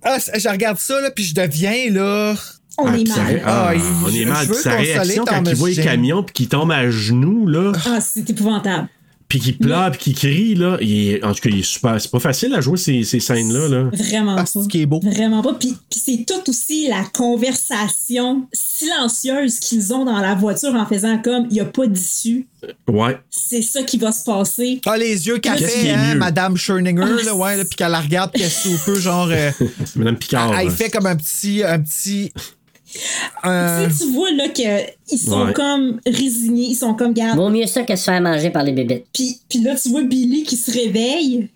ah, 0.05 0.19
ah, 0.19 0.39
je 0.39 0.49
regarde 0.51 0.77
ça, 0.79 1.01
là, 1.01 1.11
puis 1.11 1.25
je 1.25 1.35
deviens, 1.35 1.91
là. 1.91 2.35
On 2.79 2.87
Ah, 2.87 2.99
est 2.99 3.07
sa 3.07 3.23
mal. 3.23 3.43
ah, 3.45 3.71
Ah, 3.75 3.79
on 4.05 4.09
est 4.15 4.25
mal. 4.25 4.47
sa 4.55 4.77
réaction 4.77 5.25
quand 5.25 5.43
il 5.47 5.55
voit 5.55 5.69
les 5.69 5.75
Jane. 5.75 5.85
camions 5.85 6.23
puis 6.23 6.33
qu'il 6.33 6.49
tombe 6.49 6.73
à 6.73 6.91
genoux, 6.91 7.47
là. 7.47 7.73
Ah, 7.87 8.01
c'est 8.01 8.29
épouvantable. 8.31 8.89
puis 9.27 9.41
qu'il 9.41 9.57
pleure, 9.59 9.91
puis 9.91 9.99
qu'il 10.01 10.15
crie, 10.15 10.55
là. 10.55 10.77
il 10.81 11.09
est- 11.09 11.25
en 11.25 11.33
tout 11.33 11.41
cas, 11.41 11.49
il 11.51 11.59
est 11.61 11.63
super. 11.65 12.01
C'est 12.01 12.11
pas 12.11 12.21
facile 12.21 12.55
à 12.55 12.61
jouer 12.61 12.77
ces, 12.77 13.03
ces 13.05 13.19
scènes-là. 13.21 13.69
Là. 13.69 13.91
Vraiment 13.93 14.33
Ah, 14.35 14.43
pas. 14.43 14.47
c'est 14.47 14.63
ce 14.63 14.69
qui 14.69 14.83
est 14.83 14.87
beau. 14.87 15.01
Vraiment 15.03 15.43
pas. 15.43 15.55
Puis, 15.55 15.75
puis 15.91 15.99
c'est 16.05 16.25
tout 16.27 16.49
aussi 16.51 16.87
la 16.89 17.03
conversation 17.13 18.47
silencieuse 18.53 19.59
qu'ils 19.59 19.93
ont 19.93 20.05
dans 20.05 20.19
la 20.21 20.35
voiture 20.35 20.75
en 20.75 20.87
faisant 20.87 21.19
comme 21.19 21.47
il 21.51 21.55
n'y 21.55 21.61
a 21.61 21.65
pas 21.65 21.87
d'issue. 21.87 22.47
Ouais. 22.89 23.19
C'est 23.31 23.63
ça 23.63 23.83
qui 23.83 23.99
va 23.99 24.13
se 24.13 24.25
passer. 24.25 24.81
Ah, 24.87 24.97
les 24.97 25.27
yeux 25.27 25.37
est 25.43 25.47
hein, 25.49 26.13
mieux? 26.13 26.19
Madame 26.19 26.57
Schoeninger, 26.57 27.03
Ah, 27.03 27.25
là, 27.25 27.35
ouais, 27.35 27.57
là, 27.57 27.65
puis 27.65 27.77
qu'elle 27.77 27.91
la 27.91 28.01
regarde, 28.01 28.31
puis 28.33 28.43
qu'elle 28.43 28.51
sous 28.51 28.79
peu, 28.85 28.99
genre. 28.99 29.29
euh, 29.31 29.51
Madame 29.97 30.17
Picard. 30.17 30.55
elle 30.59 30.69
hein. 30.69 30.71
fait 30.71 30.91
comme 30.91 31.07
un 31.07 31.17
petit. 31.17 31.63
Un 31.65 31.81
petit 31.81 32.31
Tu 32.93 32.99
sais, 33.49 33.89
tu 34.05 34.13
vois 34.13 34.31
là 34.33 34.49
qu'ils 34.49 35.19
sont 35.19 35.47
Ouais. 35.47 35.53
comme 35.53 36.01
résignés, 36.07 36.69
ils 36.71 36.75
sont 36.75 36.95
comme 36.95 37.13
garde. 37.13 37.37
Vaut 37.39 37.49
mieux 37.51 37.67
ça 37.67 37.83
que 37.83 37.97
se 37.97 38.05
faire 38.05 38.21
manger 38.21 38.51
par 38.51 38.63
les 38.63 38.73
bébites. 38.73 39.07
Puis, 39.13 39.39
puis 39.49 39.61
là, 39.61 39.75
tu 39.75 39.89
vois 39.89 40.03
Billy 40.03 40.45
qui 40.45 40.57
se 40.57 40.71
réveille. 40.71 41.49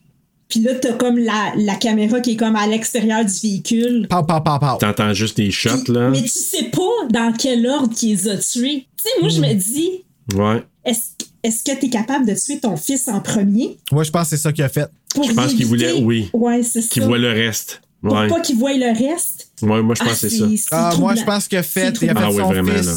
Puis 0.48 0.60
là, 0.60 0.74
t'as 0.74 0.94
comme 0.94 1.18
la, 1.18 1.52
la 1.56 1.74
caméra 1.74 2.20
qui 2.20 2.32
est 2.32 2.36
comme 2.36 2.56
à 2.56 2.66
l'extérieur 2.66 3.22
du 3.24 3.32
véhicule. 3.42 4.06
Pow, 4.08 4.22
pow, 4.22 4.40
pow, 4.40 4.58
pow. 4.58 4.78
T'entends 4.80 5.12
juste 5.12 5.36
des 5.36 5.50
shots, 5.50 5.92
là? 5.92 6.08
Mais 6.08 6.22
tu 6.22 6.28
sais 6.28 6.64
pas 6.64 7.06
dans 7.10 7.32
quel 7.38 7.66
ordre 7.66 7.94
qu'ils 7.94 8.10
les 8.16 8.28
a 8.28 8.36
tués. 8.38 8.86
Tu 8.96 9.02
sais, 9.04 9.20
moi, 9.20 9.28
je 9.28 9.40
me 9.40 9.52
dis, 9.54 9.90
Ouais. 10.34 10.62
est-ce 10.84 11.00
est-ce 11.44 11.62
que 11.62 11.78
t'es 11.78 11.88
capable 11.88 12.26
de 12.26 12.34
tuer 12.34 12.58
ton 12.58 12.76
fils 12.76 13.06
en 13.08 13.20
premier? 13.20 13.78
Moi, 13.92 14.02
je 14.02 14.10
pense 14.10 14.24
que 14.24 14.30
c'est 14.30 14.42
ça 14.42 14.52
qu'il 14.52 14.64
a 14.64 14.68
fait. 14.68 14.88
Pour 15.14 15.24
Je 15.24 15.32
pense 15.32 15.54
qu'il 15.54 15.66
voulait- 15.66 15.92
oui. 15.92 16.28
Ouais, 16.32 16.62
c'est 16.64 16.82
ça. 16.82 16.88
Qui 16.88 17.00
voit 17.00 17.16
le 17.18 17.28
reste. 17.30 17.80
Pour 18.02 18.14
Ouais. 18.14 18.26
pas 18.26 18.40
qu'il 18.40 18.56
voie 18.56 18.72
le 18.74 18.86
reste? 18.98 19.37
Ouais, 19.62 19.82
moi, 19.82 19.94
je 19.94 20.02
pense 20.04 20.08
Ah, 20.08 20.10
que 20.12 20.28
c'est 20.28 20.56
ça. 20.56 20.90
Ah, 20.90 20.94
moi, 20.98 21.14
je 21.14 21.24
pense 21.24 21.48
qu'il 21.48 21.58
a 21.58 21.62
fait. 21.62 21.92
Il 22.02 22.10
a 22.10 22.14
fait 22.14 22.20
troublant. 22.20 22.30
son 22.32 22.38
Ah 22.40 22.46
oui, 22.48 22.52
vraiment, 22.54 22.72
fils. 22.72 22.86
là. 22.86 22.94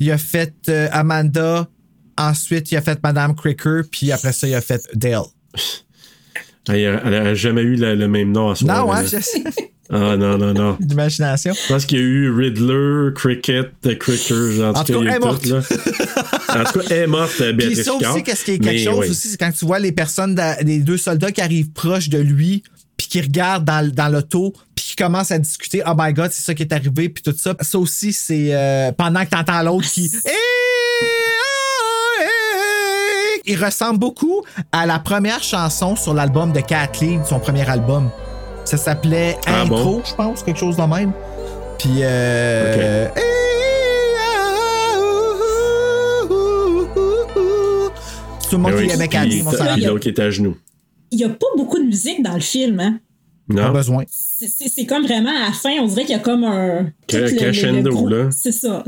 Il 0.00 0.10
a 0.10 0.18
fait 0.18 0.54
euh, 0.68 0.88
Amanda. 0.92 1.68
Ensuite, 2.16 2.70
il 2.72 2.76
a 2.76 2.82
fait 2.82 2.98
Madame 3.02 3.34
Cricker. 3.34 3.82
Puis 3.90 4.10
après 4.12 4.32
ça, 4.32 4.46
il 4.48 4.54
a 4.54 4.60
fait 4.60 4.82
Dale. 4.94 5.22
Elle 6.68 7.00
elle 7.04 7.14
a 7.14 7.34
jamais 7.34 7.62
eu 7.62 7.76
le, 7.76 7.94
le 7.94 8.08
même 8.08 8.32
nom 8.32 8.50
à 8.50 8.54
soi. 8.54 8.68
Non, 8.74 8.92
là. 8.92 8.98
hein, 8.98 9.04
je 9.04 9.18
sais. 9.20 9.42
Ah, 9.90 10.18
non, 10.18 10.36
non, 10.36 10.52
non. 10.52 10.76
D'imagination. 10.80 11.54
Je 11.54 11.72
pense 11.72 11.86
qu'il 11.86 11.96
y 11.96 12.00
a 12.02 12.04
eu 12.04 12.30
Riddler, 12.30 13.14
Cricket, 13.14 13.70
euh, 13.86 13.94
Cricker, 13.94 14.52
genre, 14.52 14.76
En 14.76 14.80
en 14.80 14.84
tout 14.84 14.92
cas, 14.92 14.98
elle 15.00 15.08
est 15.08 15.16
eu 15.16 15.18
morte. 15.20 15.42
tout, 15.42 15.48
là. 15.48 15.62
En 16.60 16.64
tout 16.64 16.78
cas, 16.80 16.84
elle 16.90 16.96
est 16.98 17.06
morte, 17.06 17.32
euh, 17.40 17.54
Puis 17.54 17.68
Béatrice 17.68 17.84
ça 17.86 17.92
Picard. 17.96 18.14
aussi, 18.14 18.22
qu'est-ce 18.22 18.44
qui 18.44 18.50
est 18.50 18.58
quelque 18.58 18.84
chose 18.84 18.98
ouais. 18.98 19.08
aussi, 19.08 19.28
c'est 19.28 19.38
quand 19.38 19.50
tu 19.50 19.64
vois 19.64 19.78
les 19.78 19.92
personnes, 19.92 20.38
les 20.62 20.80
deux 20.80 20.98
soldats 20.98 21.32
qui 21.32 21.40
arrivent 21.40 21.70
proches 21.70 22.10
de 22.10 22.18
lui, 22.18 22.62
puis 22.98 23.06
qui 23.08 23.18
regardent 23.22 23.64
dans, 23.64 23.90
dans 23.90 24.10
l'auto, 24.10 24.52
commencent 24.98 25.30
à 25.30 25.38
discuter. 25.38 25.82
Oh 25.86 25.92
my 25.96 26.12
God, 26.12 26.30
c'est 26.32 26.42
ça 26.42 26.54
qui 26.54 26.62
est 26.62 26.72
arrivé, 26.72 27.08
puis 27.08 27.22
tout 27.22 27.34
ça. 27.36 27.54
Ça 27.60 27.78
aussi, 27.78 28.12
c'est 28.12 28.48
euh, 28.54 28.92
pendant 28.92 29.24
que 29.24 29.30
t'entends 29.30 29.62
l'autre 29.62 29.88
qui. 29.88 30.10
Eh, 30.24 30.28
eh. 32.24 33.50
Il 33.50 33.62
ressemble 33.64 33.98
beaucoup 33.98 34.42
à 34.72 34.84
la 34.84 34.98
première 34.98 35.42
chanson 35.42 35.96
sur 35.96 36.12
l'album 36.12 36.52
de 36.52 36.60
Kathleen, 36.60 37.24
son 37.24 37.38
premier 37.40 37.68
album. 37.68 38.10
Ça 38.64 38.76
s'appelait 38.76 39.38
Ah 39.46 39.62
Intro, 39.62 39.76
bon? 39.98 40.02
je 40.04 40.14
pense, 40.14 40.42
quelque 40.42 40.58
chose 40.58 40.76
de 40.76 40.82
même. 40.82 41.12
Puis 41.78 42.00
euh, 42.02 43.06
Ok. 43.08 43.12
eh, 43.16 43.20
ouh, 44.98 46.34
ouh, 46.34 46.88
ouh, 46.94 47.40
ouh. 47.40 47.90
tout 48.50 48.56
le 48.56 48.58
monde 48.58 48.72
Ben 48.72 48.86
qui 48.86 48.92
aimait 48.94 49.08
Cathy, 49.08 49.42
on 49.46 49.50
s'en 49.52 49.64
l'autre 49.76 50.00
qui 50.00 50.08
est 50.10 50.18
à 50.18 50.30
genoux. 50.30 50.56
Il 51.10 51.18
y 51.20 51.24
a 51.24 51.30
pas 51.30 51.46
beaucoup 51.56 51.78
de 51.78 51.84
musique 51.84 52.22
dans 52.22 52.34
le 52.34 52.40
film, 52.40 52.78
hein? 52.80 52.98
Pas 53.48 53.54
Non? 53.62 53.72
besoin. 53.72 54.04
C'est- 54.46 54.86
comme 54.86 55.04
vraiment 55.04 55.30
à 55.30 55.46
la 55.48 55.52
fin, 55.52 55.70
on 55.80 55.86
dirait 55.86 56.02
qu'il 56.02 56.12
y 56.12 56.14
a 56.14 56.20
comme 56.20 56.44
un. 56.44 56.90
tout 57.08 57.16
le- 57.16 57.22
le- 57.24 57.30
le 57.30 57.36
crescendo, 57.36 58.08
là. 58.08 58.28
C'est 58.30 58.52
ça. 58.52 58.84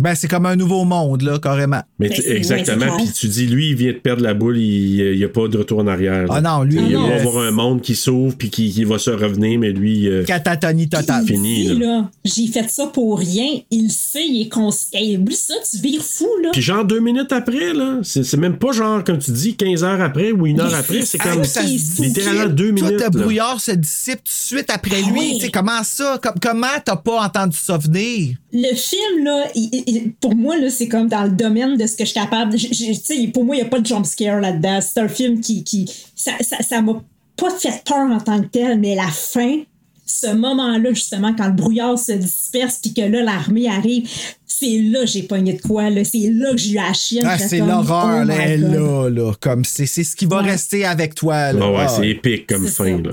Ben, 0.00 0.14
c'est 0.14 0.28
comme 0.28 0.46
un 0.46 0.56
nouveau 0.56 0.84
monde, 0.84 1.22
là, 1.22 1.38
carrément. 1.38 1.80
Mais 1.98 2.08
Ben, 2.08 2.18
exactement. 2.36 2.96
Puis 2.96 3.12
tu 3.12 3.28
dis, 3.28 3.46
lui, 3.46 3.70
il 3.70 3.76
vient 3.76 3.92
de 3.92 3.98
perdre 3.98 4.22
la 4.22 4.34
boule, 4.34 4.58
il 4.58 5.16
n'y 5.16 5.24
a 5.24 5.28
pas 5.28 5.48
de 5.48 5.58
retour 5.58 5.78
en 5.80 5.86
arrière. 5.86 6.26
là. 6.26 6.34
Ah 6.34 6.40
non, 6.40 6.62
lui, 6.64 6.76
Il 6.76 6.90
il 6.90 6.96
va 6.96 7.08
est- 7.08 7.20
avoir 7.20 7.44
un 7.44 7.50
monde 7.50 7.80
qui 7.82 7.94
s'ouvre 7.94 8.34
puis 8.36 8.50
qui, 8.50 8.70
qui 8.70 8.84
va 8.84 8.98
se 8.98 9.10
revenir, 9.10 9.58
mais 9.58 9.70
lui. 9.70 10.08
euh, 10.08 10.24
Catatonie 10.24 10.88
totale. 10.88 11.24
Fini, 11.26 11.62
Dis, 11.62 11.68
là. 11.74 11.86
là, 11.86 12.10
j'ai 12.24 12.46
fait 12.48 12.68
ça 12.68 12.86
pour 12.86 13.18
rien. 13.18 13.46
Il 13.70 13.84
le 13.84 13.90
sait, 13.90 14.26
il 14.26 14.42
est 14.42 14.48
conscient. 14.48 14.98
Hey, 14.98 15.16
oublie 15.16 15.34
ça, 15.36 15.54
tu 15.70 15.78
vires 15.78 16.02
fou, 16.04 16.28
là. 16.42 16.50
Puis 16.52 16.62
genre 16.62 16.84
deux 16.84 17.00
minutes 17.00 17.32
après, 17.32 17.72
là, 17.72 17.98
c'est 18.02 18.22
c'est 18.24 18.36
même 18.36 18.56
pas 18.58 18.72
genre, 18.72 19.02
comme 19.04 19.18
tu 19.18 19.30
dis, 19.30 19.54
15 19.56 19.82
heures 19.84 20.00
après 20.00 20.32
ou 20.32 20.46
une 20.46 20.60
heure 20.60 20.74
après, 20.74 21.02
c'est 21.02 21.18
comme 21.18 21.44
ça 21.44 21.62
se 21.62 22.02
littéralement 22.02 22.46
deux 22.52 22.68
Tout 22.68 22.74
minutes. 22.74 22.92
le 22.92 22.98
là. 22.98 23.10
brouillard 23.10 23.60
se 23.60 23.72
dissipe 23.72 24.18
tout 24.18 24.24
de 24.24 24.56
suite 24.58 24.70
après 24.70 24.91
Ah 24.94 25.10
lui. 25.10 25.18
oui. 25.18 25.32
Tu 25.38 25.46
sais, 25.46 25.50
comment 25.50 25.82
ça? 25.82 26.18
Com- 26.22 26.34
comment 26.40 26.66
t'as 26.84 26.96
pas 26.96 27.24
entendu 27.24 27.56
ça 27.56 27.76
venir? 27.78 28.36
Le 28.52 28.74
film, 28.74 29.24
là, 29.24 29.44
il- 29.54 29.68
il- 29.72 29.84
il- 29.86 30.12
pour 30.14 30.34
moi, 30.34 30.56
là, 30.58 30.68
c'est 30.70 30.88
comme 30.88 31.08
dans 31.08 31.24
le 31.24 31.30
domaine 31.30 31.76
de 31.76 31.86
ce 31.86 31.92
que 31.96 32.04
je 32.04 32.10
suis 32.10 32.20
capable. 32.20 32.56
je- 32.58 32.68
je- 32.68 33.30
pour 33.30 33.44
moi, 33.44 33.56
il 33.56 33.60
n'y 33.60 33.64
a 33.66 33.68
pas 33.68 33.80
de 33.80 33.86
jump 33.86 34.04
scare 34.06 34.40
là-dedans. 34.40 34.80
C'est 34.80 35.00
un 35.00 35.08
film 35.08 35.40
qui. 35.40 35.64
qui 35.64 35.90
ça 36.14 36.32
ça- 36.40 36.62
ça 36.62 36.80
m'a 36.82 37.02
pas 37.36 37.50
fait 37.50 37.82
peur 37.84 38.10
en 38.10 38.20
tant 38.20 38.40
que 38.42 38.46
tel, 38.46 38.78
mais 38.78 38.94
la 38.94 39.08
fin, 39.08 39.58
ce 40.06 40.34
moment-là, 40.34 40.90
justement, 40.92 41.34
quand 41.34 41.46
le 41.46 41.52
brouillard 41.52 41.98
se 41.98 42.12
disperse 42.12 42.78
puis 42.82 42.92
que 42.92 43.00
là, 43.00 43.22
l'armée 43.22 43.68
arrive, 43.68 44.08
c'est 44.46 44.78
là 44.82 45.00
que 45.00 45.06
j'ai 45.06 45.22
pogné 45.22 45.54
de 45.54 45.62
quoi, 45.62 45.88
là. 45.90 46.04
C'est 46.04 46.30
là 46.30 46.50
que 46.52 46.58
j'ai 46.58 46.72
eu 46.72 46.74
la 46.74 46.92
chienne. 46.92 47.24
Ah, 47.26 47.38
c'est 47.38 47.58
l'horreur, 47.58 48.20
oh 48.22 48.24
là, 48.26 48.56
là, 48.56 49.08
là. 49.08 49.32
Comme 49.40 49.64
c'est 49.64 49.86
c'est 49.86 50.04
ce 50.04 50.14
qui 50.14 50.26
va 50.26 50.42
Ouais. 50.42 50.50
rester 50.50 50.84
avec 50.84 51.14
toi, 51.14 51.52
là. 51.52 51.60
Ah 51.64 51.70
ouais, 51.70 51.76
Ah, 51.80 51.88
c'est 51.88 52.08
épique 52.08 52.46
comme 52.46 52.66
fin, 52.68 52.84
ça. 52.84 52.90
là. 52.90 53.10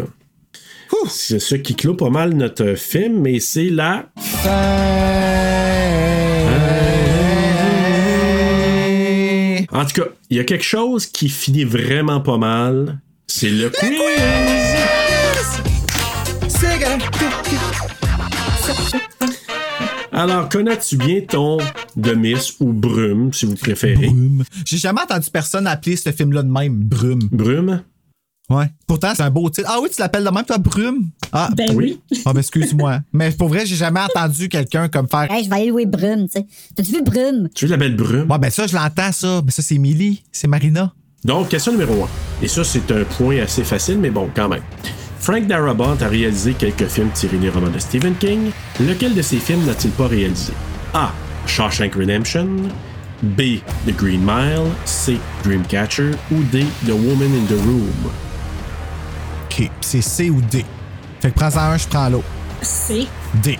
C'est 1.07 1.39
ça 1.39 1.57
qui 1.57 1.75
clôt 1.75 1.95
pas 1.95 2.09
mal 2.09 2.33
notre 2.33 2.75
film, 2.75 3.21
mais 3.21 3.39
c'est 3.39 3.69
la. 3.69 4.09
En 9.71 9.85
tout 9.85 10.01
cas, 10.01 10.07
il 10.29 10.37
y 10.37 10.39
a 10.39 10.43
quelque 10.43 10.63
chose 10.63 11.05
qui 11.05 11.29
finit 11.29 11.63
vraiment 11.63 12.21
pas 12.21 12.37
mal. 12.37 12.99
C'est 13.27 13.49
le 13.49 13.69
quiz. 13.69 13.89
Alors, 20.11 20.49
connais-tu 20.49 20.97
bien 20.97 21.21
ton 21.21 21.59
Demis 21.95 22.53
ou 22.59 22.73
Brume, 22.73 23.31
si 23.31 23.45
vous 23.45 23.55
préférez? 23.55 24.07
Brume. 24.07 24.43
J'ai 24.65 24.77
jamais 24.77 25.01
entendu 25.01 25.29
personne 25.31 25.65
appeler 25.65 25.95
ce 25.95 26.11
film-là 26.11 26.43
de 26.43 26.49
même 26.49 26.73
Brume. 26.75 27.29
Brume? 27.31 27.83
Ouais. 28.49 28.65
Pourtant, 28.87 29.11
c'est 29.15 29.21
un 29.21 29.29
beau 29.29 29.47
titre. 29.49 29.69
Ah 29.71 29.77
oui, 29.81 29.89
tu 29.93 30.01
l'appelles 30.01 30.23
de 30.23 30.29
même, 30.29 30.43
toi, 30.43 30.57
Brume? 30.57 31.09
Ah, 31.31 31.49
Ben 31.55 31.75
oui. 31.75 31.99
Ah, 32.25 32.33
ben, 32.33 32.39
excuse-moi. 32.39 32.99
Mais 33.13 33.29
pour 33.31 33.47
vrai, 33.49 33.65
j'ai 33.65 33.75
jamais 33.75 33.99
entendu 33.99 34.49
quelqu'un 34.49 34.87
comme 34.87 35.07
faire. 35.07 35.31
Hey, 35.31 35.43
je 35.43 35.49
vais 35.49 35.55
aller 35.57 35.67
louer 35.69 35.85
Brume, 35.85 36.25
tu 36.27 36.39
sais. 36.39 36.47
T'as-tu 36.75 36.91
vu 36.93 37.03
Brume? 37.03 37.49
Tu 37.53 37.65
veux 37.65 37.71
la 37.71 37.77
belle 37.77 37.95
Brume? 37.95 38.29
Ouais, 38.29 38.39
ben 38.39 38.49
ça, 38.49 38.65
je 38.65 38.75
l'entends, 38.75 39.11
ça. 39.11 39.41
Mais 39.45 39.51
ça, 39.51 39.61
c'est 39.61 39.77
Millie. 39.77 40.23
C'est 40.31 40.47
Marina. 40.47 40.91
Donc, 41.23 41.49
question 41.49 41.73
numéro 41.73 41.93
1. 42.03 42.07
Et 42.41 42.47
ça, 42.47 42.63
c'est 42.63 42.91
un 42.91 43.03
point 43.03 43.37
assez 43.39 43.63
facile, 43.63 43.99
mais 43.99 44.09
bon, 44.09 44.29
quand 44.35 44.49
même. 44.49 44.63
Frank 45.19 45.45
Darabont 45.47 45.97
a 46.01 46.07
réalisé 46.07 46.53
quelques 46.53 46.87
films 46.87 47.09
tirés 47.13 47.37
des 47.37 47.49
romans 47.49 47.69
de 47.69 47.77
Stephen 47.77 48.15
King. 48.15 48.51
Lequel 48.79 49.13
de 49.13 49.21
ces 49.21 49.37
films 49.37 49.65
n'a-t-il 49.65 49.91
pas 49.91 50.07
réalisé? 50.07 50.53
A. 50.93 51.11
Shawshank 51.45 51.93
Redemption. 51.93 52.47
B. 53.21 53.59
The 53.85 53.91
Green 53.95 54.21
Mile. 54.21 54.71
C. 54.85 55.17
Dreamcatcher. 55.43 56.11
Ou 56.31 56.41
D. 56.51 56.65
The 56.87 56.91
Woman 56.93 57.29
in 57.35 57.45
the 57.47 57.59
Room? 57.65 57.91
OK. 59.59 59.69
C'est 59.81 60.01
C 60.01 60.29
ou 60.29 60.41
D. 60.41 60.65
Fait 61.21 61.31
que 61.31 61.35
prends-en 61.35 61.71
un, 61.71 61.77
je 61.77 61.87
prends 61.87 62.09
l'autre. 62.09 62.25
C'est. 62.61 63.07
D. 63.43 63.57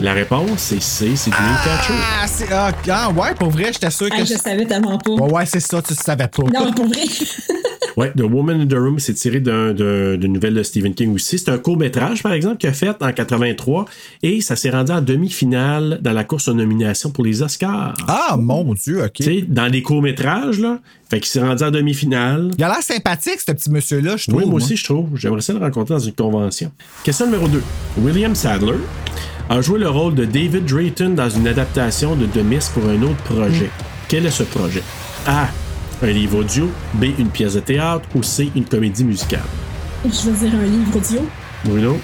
La 0.00 0.12
réponse, 0.14 0.48
c'est 0.56 0.82
C. 0.82 1.14
C'est 1.16 1.30
Dreamcatcher. 1.30 1.94
Ah, 2.20 2.26
c'est. 2.26 2.52
Ah, 2.52 2.72
ah, 2.90 3.10
ouais, 3.10 3.34
pour 3.34 3.50
vrai, 3.50 3.72
j'étais 3.72 3.90
sûr 3.90 4.08
que. 4.08 4.16
Ah, 4.18 4.24
je 4.24 4.34
savais 4.34 4.64
tellement 4.66 4.98
pas. 4.98 5.12
Ouais, 5.12 5.32
ouais, 5.32 5.46
c'est 5.46 5.60
ça, 5.60 5.82
tu 5.82 5.94
le 5.94 6.02
savais 6.02 6.28
pas. 6.28 6.42
Non, 6.42 6.72
pour 6.72 6.86
vrai. 6.86 7.02
Ouais, 7.96 8.12
The 8.16 8.22
Woman 8.22 8.60
in 8.62 8.66
the 8.66 8.74
Room, 8.74 8.98
c'est 8.98 9.14
tiré 9.14 9.40
d'un- 9.40 9.72
d'un- 9.74 10.16
d'une 10.16 10.32
nouvelle 10.32 10.54
de 10.54 10.62
Stephen 10.62 10.94
King 10.94 11.14
aussi. 11.14 11.38
C'est 11.38 11.50
un 11.50 11.58
court-métrage, 11.58 12.22
par 12.22 12.32
exemple, 12.32 12.56
qu'il 12.58 12.68
a 12.70 12.72
fait 12.72 12.90
en 13.00 13.12
83 13.12 13.84
et 14.22 14.40
ça 14.40 14.56
s'est 14.56 14.70
rendu 14.70 14.92
en 14.92 15.00
demi-finale 15.00 15.98
dans 16.02 16.12
la 16.12 16.24
course 16.24 16.48
aux 16.48 16.54
nominations 16.54 17.10
pour 17.10 17.24
les 17.24 17.42
Oscars. 17.42 17.94
Ah, 18.08 18.36
mon 18.38 18.74
Dieu, 18.74 19.02
OK. 19.04 19.12
Tu 19.14 19.22
sais, 19.24 19.44
dans 19.46 19.66
les 19.66 19.82
courts-métrages, 19.82 20.58
là. 20.58 20.78
Fait 21.10 21.20
qu'il 21.20 21.28
s'est 21.28 21.42
rendu 21.42 21.62
en 21.62 21.70
demi-finale. 21.70 22.50
Il 22.56 22.64
a 22.64 22.68
l'air 22.68 22.82
sympathique, 22.82 23.40
ce 23.46 23.52
petit 23.52 23.70
monsieur-là, 23.70 24.16
je 24.16 24.28
trouve. 24.30 24.42
Oui, 24.42 24.48
moi 24.48 24.56
aussi, 24.56 24.76
je 24.76 24.84
trouve. 24.84 25.08
J'aimerais 25.14 25.42
ça 25.42 25.52
le 25.52 25.58
rencontrer 25.58 25.94
dans 25.94 26.00
une 26.00 26.12
convention. 26.14 26.72
Question 27.04 27.26
numéro 27.26 27.48
2. 27.48 27.62
William 27.98 28.34
Sadler 28.34 28.76
a 29.50 29.60
joué 29.60 29.78
le 29.78 29.90
rôle 29.90 30.14
de 30.14 30.24
David 30.24 30.64
Drayton 30.64 31.10
dans 31.10 31.28
une 31.28 31.46
adaptation 31.46 32.16
de 32.16 32.24
The 32.24 32.42
Mist 32.42 32.72
pour 32.72 32.86
un 32.88 33.02
autre 33.02 33.22
projet. 33.24 33.68
Quel 34.08 34.24
est 34.24 34.30
ce 34.30 34.44
projet? 34.44 34.82
A. 35.26 35.48
Un 36.02 36.06
livre 36.10 36.38
audio. 36.38 36.70
B. 36.94 37.04
Une 37.18 37.30
pièce 37.30 37.54
de 37.54 37.60
théâtre. 37.60 38.08
Ou 38.14 38.22
C. 38.22 38.50
Une 38.54 38.64
comédie 38.64 39.04
musicale. 39.04 39.40
Je 40.04 40.30
veux 40.30 40.48
dire 40.48 40.58
un 40.58 40.64
livre 40.64 40.96
audio. 40.96 41.26
Bruno? 41.64 42.00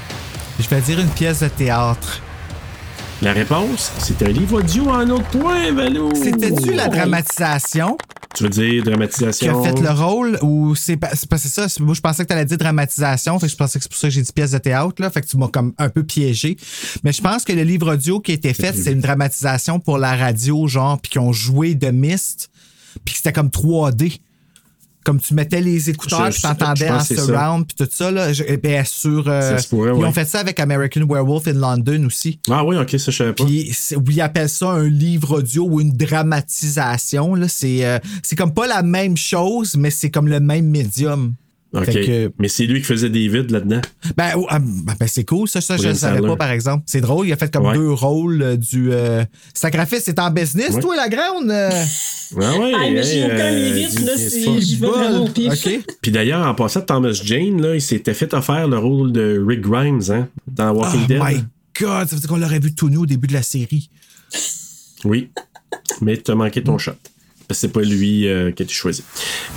Je 0.61 0.69
vais 0.69 0.81
dire 0.81 1.01
une 1.01 1.09
pièce 1.09 1.41
de 1.41 1.49
théâtre. 1.49 2.20
La 3.20 3.33
réponse, 3.33 3.91
c'est 3.99 4.23
un 4.23 4.29
livre 4.29 4.59
audio 4.59 4.91
en 4.91 5.09
autre 5.11 5.27
point, 5.31 5.73
Valou. 5.73 6.12
C'était-tu 6.15 6.73
la 6.73 6.87
dramatisation? 6.87 7.99
Tu 8.35 8.45
veux 8.45 8.51
dire 8.51 8.70
qui 8.70 8.83
dramatisation? 8.83 9.61
a 9.65 9.66
fait 9.66 9.81
le 9.81 9.91
rôle 9.91 10.39
ou 10.43 10.77
c'est 10.77 10.97
pas 10.99 11.09
c'est 11.15 11.29
pas- 11.29 11.39
c'est 11.39 11.49
ça? 11.49 11.66
Moi 11.83 11.95
je 11.95 12.01
pensais 12.01 12.23
que 12.23 12.29
tu 12.29 12.35
allais 12.35 12.45
dire 12.45 12.59
dramatisation 12.59 13.39
fait 13.41 13.47
que 13.47 13.53
je 13.53 13.57
pensais 13.57 13.79
que 13.79 13.83
c'est 13.83 13.89
pour 13.89 13.99
ça 13.99 14.07
que 14.09 14.15
j'ai 14.15 14.23
dit 14.23 14.33
pièce 14.33 14.51
de 14.53 14.59
théâtre 14.59 14.95
là 15.01 15.11
fait 15.11 15.23
que 15.23 15.27
tu 15.27 15.39
m'as 15.39 15.49
comme 15.49 15.73
un 15.79 15.89
peu 15.89 16.05
piégé 16.05 16.57
mais 17.03 17.12
je 17.12 17.23
pense 17.23 17.43
que 17.45 17.53
le 17.55 17.62
livre 17.62 17.95
audio 17.95 18.20
qui 18.20 18.33
a 18.33 18.35
été 18.35 18.53
fait 18.53 18.75
c'est 18.75 18.93
une 18.93 19.01
dramatisation 19.01 19.81
pour 19.81 19.97
la 19.99 20.15
radio 20.15 20.69
genre 20.69 21.01
puis 21.01 21.11
qui 21.11 21.19
ont 21.19 21.33
joué 21.33 21.75
de 21.75 21.89
Mist 21.91 22.51
puis 23.05 23.12
que 23.15 23.19
c'était 23.19 23.33
comme 23.33 23.49
3D 23.49 24.20
comme 25.05 25.20
tu 25.20 25.33
mettais 25.33 25.62
les 25.62 25.89
écouteurs 25.89 26.31
je- 26.31 26.43
t'entendais 26.43 26.91
en 26.91 26.97
surround 27.25 27.66
puis 27.66 27.77
tout 27.87 27.89
ça 27.91 28.11
là 28.11 28.31
je- 28.33 28.43
eh 28.47 28.59
ben, 28.59 28.85
sur 28.85 29.27
euh, 29.27 29.41
Ça 29.57 29.59
se 29.59 29.69
pourrait, 29.69 29.93
ils 29.97 30.05
ont 30.05 30.12
fait 30.12 30.27
ça 30.27 30.41
avec 30.41 30.61
American 30.61 31.07
Werewolf 31.09 31.49
in 31.49 31.55
London 31.55 32.05
aussi 32.05 32.39
Ah 32.51 32.62
oui, 32.65 32.77
ok, 32.77 32.91
ça 32.91 33.11
je 33.11 33.16
savais 33.16 33.33
pas. 33.33 33.45
puis 33.45 33.73
ils 34.11 34.20
appellent 34.20 34.51
ça 34.51 34.69
un 34.70 34.87
livre 34.89 35.39
audio 35.39 35.65
ou 35.66 35.81
une 35.81 35.93
dramatisation. 35.93 37.35
Là. 37.35 37.49
C'est, 37.49 37.85
euh, 37.87 37.99
c'est 38.23 38.37
comme 38.37 38.53
pas 38.53 38.66
la 38.66 38.83
même 38.83 39.16
chose, 39.16 39.77
mais 39.77 39.91
c'est 39.91 40.11
comme 40.11 40.29
le 40.29 40.41
même 40.41 40.66
médium. 40.69 41.35
Ok. 41.74 41.85
Fait 41.85 42.01
que- 42.07 42.32
Mais 42.39 42.49
c'est 42.49 42.65
lui 42.65 42.81
qui 42.81 42.86
faisait 42.86 43.11
David 43.11 43.51
là-dedans. 43.51 43.81
ben, 44.16 44.31
oh, 44.36 44.47
ah, 44.49 44.59
ben, 44.59 44.95
ben, 44.99 45.07
c'est 45.07 45.24
cool, 45.24 45.47
ça, 45.49 45.61
ça 45.61 45.77
je 45.77 45.89
ne 45.89 45.93
savais 45.95 46.20
pas, 46.23 46.36
par 46.36 46.51
exemple. 46.51 46.85
C'est 46.86 47.03
drôle, 47.03 47.27
il 47.27 47.32
a 47.32 47.36
fait 47.36 47.53
comme 47.53 47.66
Ouais. 47.66 47.74
deux 47.74 47.90
rôles 47.93 48.40
euh, 48.40 48.57
du. 48.57 48.90
Euh... 48.90 49.23
Sacrifice, 49.53 50.03
c'est 50.05 50.19
en 50.19 50.31
business, 50.31 50.70
Ouais. 50.74 50.81
toi, 50.81 50.97
la 50.97 51.09
grande? 51.11 51.51
euh? 51.51 51.70
Ah 52.40 52.59
ouais. 52.59 52.73
Ah, 52.74 52.90
mais 52.90 53.03
j'ai 53.03 53.19
hey, 53.19 53.24
aucun 53.27 53.35
euh, 53.36 53.74
mérite, 53.74 54.01
là. 54.01 54.12
vais 54.16 54.86
vraiment 54.86 55.24
au 55.24 55.28
pif. 55.28 55.53
OK. 55.53 55.81
Puis 56.03 56.11
d'ailleurs, 56.11 56.47
en 56.47 56.55
passant, 56.55 56.81
Thomas 56.81 57.12
Jane, 57.12 57.61
là, 57.61 57.74
il 57.74 57.82
s'était 57.82 58.15
fait 58.15 58.32
offrir 58.32 58.66
le 58.66 58.78
rôle 58.78 59.12
de 59.12 59.43
Rick 59.47 59.61
Grimes 59.61 60.01
hein, 60.11 60.28
dans 60.47 60.70
Oh 60.74 60.81
Walking 60.81 61.07
Dead. 61.07 61.20
my 61.23 61.45
God, 61.78 62.09
ça 62.09 62.16
veut 62.16 62.20
dire 62.20 62.28
qu'on 62.28 62.39
l'aurait 62.39 62.61
vu 62.61 62.74
tout 62.74 62.89
nu 62.89 62.97
au 62.97 63.07
début 63.07 63.27
de 63.28 63.35
la 63.35 63.43
série. 63.43 63.90
Oui. 65.05 65.31
Mais 66.01 66.16
tu 66.16 66.31
as 66.31 66.35
manqué 66.35 66.62
ton 66.62 66.78
shot. 66.78 66.93
Parce 67.49 67.61
que 67.61 67.66
c'est 67.66 67.73
pas 67.73 67.81
lui 67.81 68.29
euh, 68.29 68.51
qui 68.53 68.62
a 68.62 68.65
été 68.65 68.75
choisi. 68.75 69.03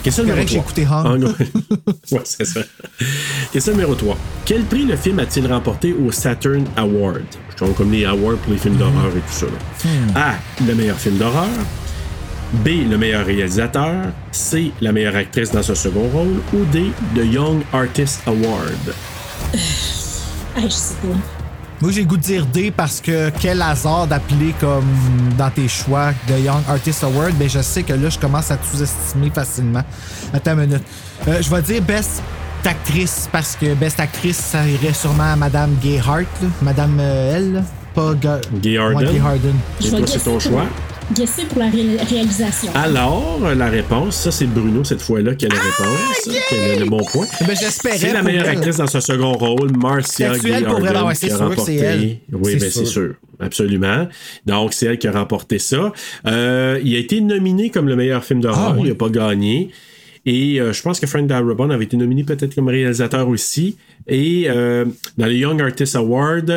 Question 0.02 0.24
C'est 0.24 0.30
numéro 0.30 0.46
correct, 0.46 0.74
j'ai 0.76 0.82
3. 0.82 1.12
écouté. 1.14 1.28
Ah, 2.10 2.14
ouais, 2.14 2.20
c'est 2.24 2.44
ça. 2.46 2.60
Question 3.52 3.72
numéro 3.74 3.94
3. 3.94 4.16
Quel 4.46 4.62
prix 4.62 4.86
le 4.86 4.96
film 4.96 5.18
a-t-il 5.18 5.46
remporté 5.46 5.92
au 5.92 6.10
Saturn 6.10 6.64
Award? 6.76 7.22
Je 7.50 7.56
trouve 7.56 7.74
comme 7.74 7.92
les 7.92 8.06
awards 8.06 8.38
pour 8.38 8.52
les 8.52 8.58
films 8.58 8.76
d'horreur 8.76 9.08
et 9.14 9.20
tout 9.20 9.32
ça. 9.32 9.46
là. 10.14 10.32
A. 10.32 10.64
Le 10.66 10.74
meilleur 10.74 10.98
film 10.98 11.18
d'horreur. 11.18 11.48
B. 12.64 12.68
Le 12.90 12.96
meilleur 12.96 13.26
réalisateur. 13.26 14.06
C. 14.30 14.72
La 14.80 14.92
meilleure 14.92 15.16
actrice 15.16 15.50
dans 15.52 15.62
ce 15.62 15.74
second 15.74 16.08
rôle. 16.08 16.40
Ou 16.54 16.64
D. 16.72 16.90
The 17.14 17.24
Young 17.30 17.62
Artist 17.72 18.20
Award. 18.26 18.94
Ah, 20.54 20.60
je 20.64 20.68
sais 20.68 20.94
pas. 20.96 21.41
Moi, 21.82 21.90
j'ai 21.90 22.02
le 22.02 22.06
goût 22.06 22.16
de 22.16 22.22
dire 22.22 22.46
D 22.46 22.70
parce 22.74 23.00
que 23.00 23.30
quel 23.40 23.60
hasard 23.60 24.06
d'appeler 24.06 24.54
comme 24.60 24.84
dans 25.36 25.50
tes 25.50 25.66
choix 25.66 26.12
de 26.28 26.38
Young 26.38 26.62
Artist 26.68 27.02
Award. 27.02 27.32
Ben, 27.34 27.50
je 27.50 27.60
sais 27.60 27.82
que 27.82 27.92
là, 27.92 28.08
je 28.08 28.20
commence 28.20 28.52
à 28.52 28.56
te 28.56 28.64
sous-estimer 28.64 29.30
facilement. 29.30 29.82
Attends 30.32 30.52
une 30.52 30.66
minute. 30.66 30.84
Euh, 31.26 31.42
je 31.42 31.50
vais 31.50 31.60
dire 31.60 31.82
Best 31.82 32.22
Actrice 32.64 33.28
parce 33.32 33.56
que 33.56 33.74
Best 33.74 33.98
Actrice, 33.98 34.36
ça 34.36 34.64
irait 34.64 34.92
sûrement 34.92 35.32
à 35.32 35.34
Madame 35.34 35.74
Gay 35.82 35.98
Hart, 35.98 36.20
là. 36.40 36.48
Madame 36.62 36.98
euh, 37.00 37.36
elle, 37.36 37.52
là. 37.54 37.60
pas 37.96 38.14
Ga- 38.14 38.40
Gay 38.60 38.78
Harden. 38.78 38.96
Ouais, 38.98 39.12
Gay 39.14 39.20
Harden. 39.20 39.54
Et 39.84 39.90
toi, 39.90 40.06
c'est 40.06 40.20
ton 40.22 40.38
choix? 40.38 40.66
Guesser 41.14 41.44
pour 41.46 41.58
la 41.58 41.68
ré- 41.70 41.96
réalisation. 42.08 42.70
Alors, 42.74 43.40
la 43.56 43.66
réponse, 43.68 44.16
ça 44.16 44.30
c'est 44.30 44.46
Bruno 44.46 44.84
cette 44.84 45.02
fois-là 45.02 45.34
qui 45.34 45.46
a 45.46 45.48
la 45.48 45.56
réponse, 45.60 46.28
qui 46.48 46.54
a 46.54 46.78
le 46.78 46.86
bon 46.88 47.02
point. 47.04 47.26
Ben, 47.46 47.56
j'espérais 47.56 47.98
C'est 47.98 48.12
la 48.12 48.22
meilleure 48.22 48.44
elle. 48.46 48.56
actrice 48.58 48.76
dans 48.76 48.86
ce 48.86 49.00
second 49.00 49.32
rôle, 49.32 49.70
Marcia 49.76 50.36
Gay 50.38 50.52
Harden, 50.64 50.80
vraiment? 50.80 51.06
Ouais, 51.08 51.14
c'est 51.14 51.26
qui 51.28 51.32
a 51.32 51.36
sûr 51.36 51.48
remporté. 51.48 51.76
elle. 51.76 52.16
Oui, 52.32 52.52
C'est 52.52 52.58
ben, 52.58 52.70
c'est 52.70 52.84
sûr. 52.84 52.86
sûr, 52.88 53.14
absolument. 53.40 54.08
Donc 54.46 54.72
c'est 54.72 54.86
elle 54.86 54.98
qui 54.98 55.08
a 55.08 55.12
remporté 55.12 55.58
ça. 55.58 55.92
Euh, 56.26 56.80
il 56.84 56.94
a 56.94 56.98
été 56.98 57.20
nominé 57.20 57.70
comme 57.70 57.88
le 57.88 57.96
meilleur 57.96 58.24
film 58.24 58.40
d'horreur, 58.40 58.70
Ah, 58.70 58.74
oui. 58.76 58.82
il 58.84 58.88
n'a 58.90 58.94
pas 58.94 59.08
gagné. 59.08 59.70
Et 60.24 60.60
euh, 60.60 60.72
je 60.72 60.82
pense 60.82 61.00
que 61.00 61.06
Frank 61.06 61.26
Darabont 61.26 61.70
avait 61.70 61.84
été 61.84 61.96
nominé 61.96 62.22
peut-être 62.22 62.54
comme 62.54 62.68
réalisateur 62.68 63.28
aussi. 63.28 63.76
Et 64.06 64.44
euh, 64.48 64.84
dans 65.18 65.26
les 65.26 65.38
Young 65.38 65.60
Artist 65.60 65.96
Award, 65.96 66.48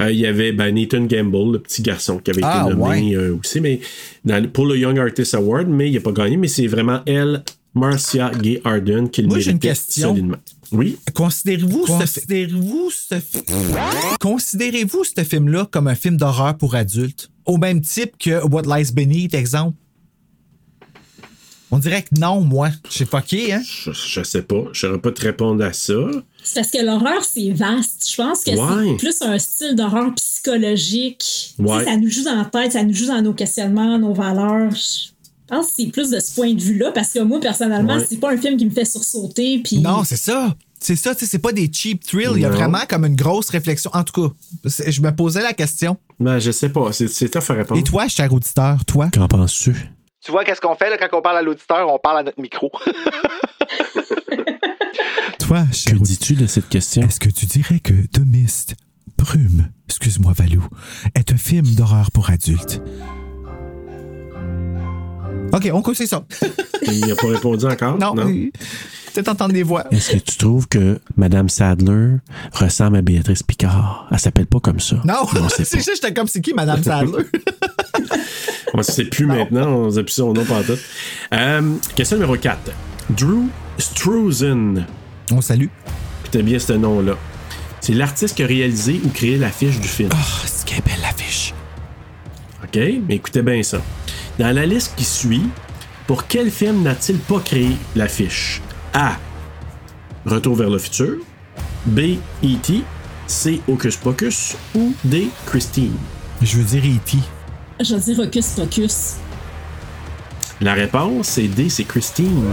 euh, 0.00 0.10
il 0.10 0.18
y 0.18 0.26
avait 0.26 0.52
ben, 0.52 0.74
Nathan 0.74 1.04
Gamble, 1.04 1.52
le 1.52 1.58
petit 1.58 1.82
garçon, 1.82 2.18
qui 2.18 2.30
avait 2.30 2.40
Ah, 2.42 2.64
été 2.66 2.74
nommé 2.76 2.88
ouais. 2.88 3.16
euh, 3.16 3.36
aussi, 3.38 3.60
mais 3.60 3.80
dans- 4.24 4.48
pour 4.50 4.64
le 4.66 4.78
Young 4.78 4.98
Artist 4.98 5.34
Award, 5.34 5.68
mais 5.68 5.88
il 5.90 5.94
n'a 5.94 6.00
pas 6.00 6.12
gagné. 6.12 6.38
Mais 6.38 6.48
c'est 6.48 6.66
vraiment 6.66 7.00
elle, 7.06 7.42
Marcia 7.74 8.30
Gay 8.40 8.60
Arden, 8.64 9.08
qui 9.10 9.20
le 9.22 9.28
Moi, 9.28 9.38
j'ai 9.40 9.50
une 9.50 9.58
question. 9.58 10.08
solidement. 10.10 10.36
Oui. 10.72 10.96
Considérez-vous 11.14 11.84
ce, 11.86 11.92
considérez-vous 11.92 12.90
ce, 12.90 13.14
considérez-vous 14.20 15.04
ce 15.04 15.24
film-là 15.24 15.66
comme 15.70 15.88
un 15.88 15.94
film 15.94 16.16
d'horreur 16.16 16.56
pour 16.56 16.74
adultes? 16.74 17.30
Au 17.44 17.56
même 17.58 17.80
type 17.80 18.12
que 18.18 18.44
What 18.46 18.62
Lies 18.62 18.92
Beneath, 18.92 19.34
exemple? 19.34 19.76
On 21.72 21.78
dirait 21.78 22.02
que 22.02 22.08
non, 22.18 22.40
moi. 22.40 22.70
Je 22.90 22.98
sais 22.98 23.04
pas 23.06 23.22
qui, 23.22 23.52
hein? 23.52 23.62
Je, 23.64 23.92
je 23.92 24.22
sais 24.24 24.42
pas. 24.42 24.64
Je 24.72 24.80
saurais 24.80 24.98
pas 24.98 25.12
te 25.12 25.20
répondre 25.22 25.64
à 25.64 25.72
ça. 25.72 25.94
C'est 26.42 26.54
parce 26.60 26.70
que 26.72 26.84
l'horreur, 26.84 27.22
c'est 27.24 27.50
vaste. 27.52 28.06
Je 28.10 28.16
pense 28.16 28.42
que 28.44 28.50
Ouais. 28.50 28.88
c'est 28.90 28.96
plus 28.96 29.22
un 29.22 29.38
style 29.38 29.74
d'horreur 29.76 30.12
psychologique. 30.14 31.18
Tu 31.18 31.26
sais, 31.56 31.62
Ouais. 31.62 31.84
Ça 31.84 31.96
nous 31.96 32.10
joue 32.10 32.24
dans 32.24 32.36
la 32.36 32.44
tête, 32.46 32.72
ça 32.72 32.82
nous 32.82 32.94
joue 32.94 33.06
dans 33.06 33.22
nos 33.22 33.34
questionnements, 33.34 33.98
nos 33.98 34.12
valeurs. 34.14 34.70
Je 34.72 35.10
pense 35.48 35.66
que 35.68 35.72
c'est 35.78 35.86
plus 35.86 36.10
de 36.10 36.18
ce 36.20 36.34
point 36.34 36.52
de 36.54 36.60
vue-là, 36.60 36.92
parce 36.92 37.12
que 37.12 37.20
moi, 37.20 37.40
personnellement, 37.40 37.96
Ouais. 37.96 38.06
c'est 38.08 38.18
pas 38.18 38.32
un 38.32 38.36
film 38.36 38.56
qui 38.56 38.64
me 38.66 38.70
fait 38.70 38.84
sursauter. 38.84 39.60
Puis... 39.64 39.78
Non, 39.78 40.02
c'est 40.04 40.16
ça. 40.16 40.54
C'est 40.82 40.96
ça, 40.96 41.14
tu 41.14 41.20
sais, 41.20 41.26
c'est 41.26 41.38
pas 41.40 41.52
des 41.52 41.70
cheap 41.70 42.02
thrills. 42.04 42.30
Il 42.36 42.40
y 42.40 42.44
a 42.46 42.50
vraiment 42.50 42.80
comme 42.88 43.04
une 43.04 43.14
grosse 43.14 43.50
réflexion. 43.50 43.90
En 43.92 44.02
tout 44.02 44.28
cas, 44.28 44.34
je 44.88 45.00
me 45.02 45.14
posais 45.14 45.42
la 45.42 45.52
question. 45.52 45.98
Ben, 46.18 46.38
je 46.38 46.50
sais 46.52 46.70
pas. 46.70 46.90
C'est, 46.92 47.06
c'est 47.08 47.28
tough 47.28 47.50
à 47.50 47.52
répondre. 47.54 47.78
Et 47.78 47.84
toi, 47.84 48.08
cher 48.08 48.32
auditeur, 48.32 48.82
toi? 48.86 49.10
Qu'en 49.12 49.28
penses-tu? 49.28 49.76
Tu 50.22 50.30
vois, 50.32 50.44
qu'est-ce 50.44 50.60
qu'on 50.60 50.74
fait 50.74 50.90
là, 50.90 50.98
quand 50.98 51.08
on 51.16 51.22
parle 51.22 51.38
à 51.38 51.42
l'auditeur? 51.42 51.90
On 51.90 51.98
parle 51.98 52.18
à 52.18 52.22
notre 52.22 52.40
micro. 52.40 52.70
Toi, 55.38 55.64
cher 55.72 55.94
Que 55.94 55.98
dis-tu 55.98 56.34
de 56.34 56.46
cette 56.46 56.68
question? 56.68 57.02
Est-ce 57.02 57.18
que 57.18 57.30
tu 57.30 57.46
dirais 57.46 57.80
que 57.80 57.94
The 58.12 58.20
Mist, 58.26 58.74
Brume, 59.16 59.70
excuse-moi 59.88 60.34
Valou, 60.36 60.62
est 61.14 61.32
un 61.32 61.38
film 61.38 61.66
d'horreur 61.74 62.10
pour 62.10 62.28
adultes? 62.28 62.82
OK, 65.52 65.70
on 65.72 65.80
conseille 65.80 66.06
ça. 66.06 66.22
Il 66.82 67.06
n'a 67.06 67.16
pas 67.16 67.28
répondu 67.28 67.64
encore? 67.64 67.96
Non. 67.98 68.14
Peut-être 68.14 69.28
entendre 69.28 69.54
des 69.54 69.62
voix. 69.62 69.86
Est-ce 69.90 70.12
que 70.12 70.18
tu 70.18 70.36
trouves 70.36 70.68
que 70.68 71.00
Madame 71.16 71.48
Sadler 71.48 72.16
ressemble 72.52 72.98
à 72.98 73.02
Béatrice 73.02 73.42
Picard? 73.42 74.06
Elle 74.12 74.18
s'appelle 74.20 74.46
pas 74.46 74.60
comme 74.60 74.80
ça. 74.80 74.96
Non, 75.04 75.14
on 75.34 75.48
sait 75.48 75.64
c'est 75.64 75.80
ça, 75.82 75.92
j'étais 75.94 76.12
comme 76.12 76.28
c'est 76.28 76.42
qui, 76.42 76.52
Madame 76.52 76.82
Sadler? 76.82 77.24
On 78.74 78.78
ne 78.78 78.82
sait 78.82 79.04
plus 79.04 79.26
maintenant, 79.26 79.68
on 79.68 79.90
sait 79.90 80.02
plus 80.02 80.14
son 80.14 80.32
nom 80.32 80.44
pas 80.44 80.62
tout. 80.62 80.78
Euh, 81.34 81.76
question 81.94 82.16
numéro 82.16 82.36
4. 82.36 82.72
Drew 83.10 83.48
Struzan. 83.78 84.86
On 85.32 85.40
salue. 85.40 85.66
Putain 86.24 86.42
bien 86.42 86.58
ce 86.58 86.74
nom-là. 86.74 87.16
C'est 87.80 87.94
l'artiste 87.94 88.36
qui 88.36 88.42
a 88.42 88.46
réalisé 88.46 89.00
ou 89.04 89.08
créé 89.08 89.38
l'affiche 89.38 89.80
du 89.80 89.88
film. 89.88 90.10
Ah, 90.12 90.16
c'est 90.44 90.66
qu'elle 90.66 90.82
belle 90.82 91.00
l'affiche. 91.02 91.54
OK, 92.62 92.78
mais 93.08 93.16
écoutez 93.16 93.42
bien 93.42 93.62
ça. 93.62 93.80
Dans 94.38 94.54
la 94.54 94.66
liste 94.66 94.94
qui 94.96 95.04
suit, 95.04 95.48
pour 96.06 96.26
quel 96.26 96.50
film 96.50 96.82
n'a-t-il 96.82 97.18
pas 97.18 97.40
créé 97.40 97.70
l'affiche? 97.96 98.60
A. 98.92 99.16
Retour 100.26 100.56
vers 100.56 100.70
le 100.70 100.78
futur. 100.78 101.16
B. 101.86 102.16
E.T. 102.44 102.82
C. 103.26 103.60
Hocus 103.68 103.96
Pocus. 103.96 104.56
Ou 104.74 104.94
D. 105.04 105.28
Christine. 105.46 105.94
Je 106.42 106.58
veux 106.58 106.64
dire 106.64 106.82
E.T. 106.84 107.18
Je 107.82 107.94
veux 107.94 108.00
dire 108.00 108.18
Hocus 108.24 108.46
Pocus. 108.50 109.14
La 110.60 110.74
réponse, 110.74 111.28
c'est 111.28 111.48
D. 111.48 111.68
C'est 111.68 111.84
Christine. 111.84 112.44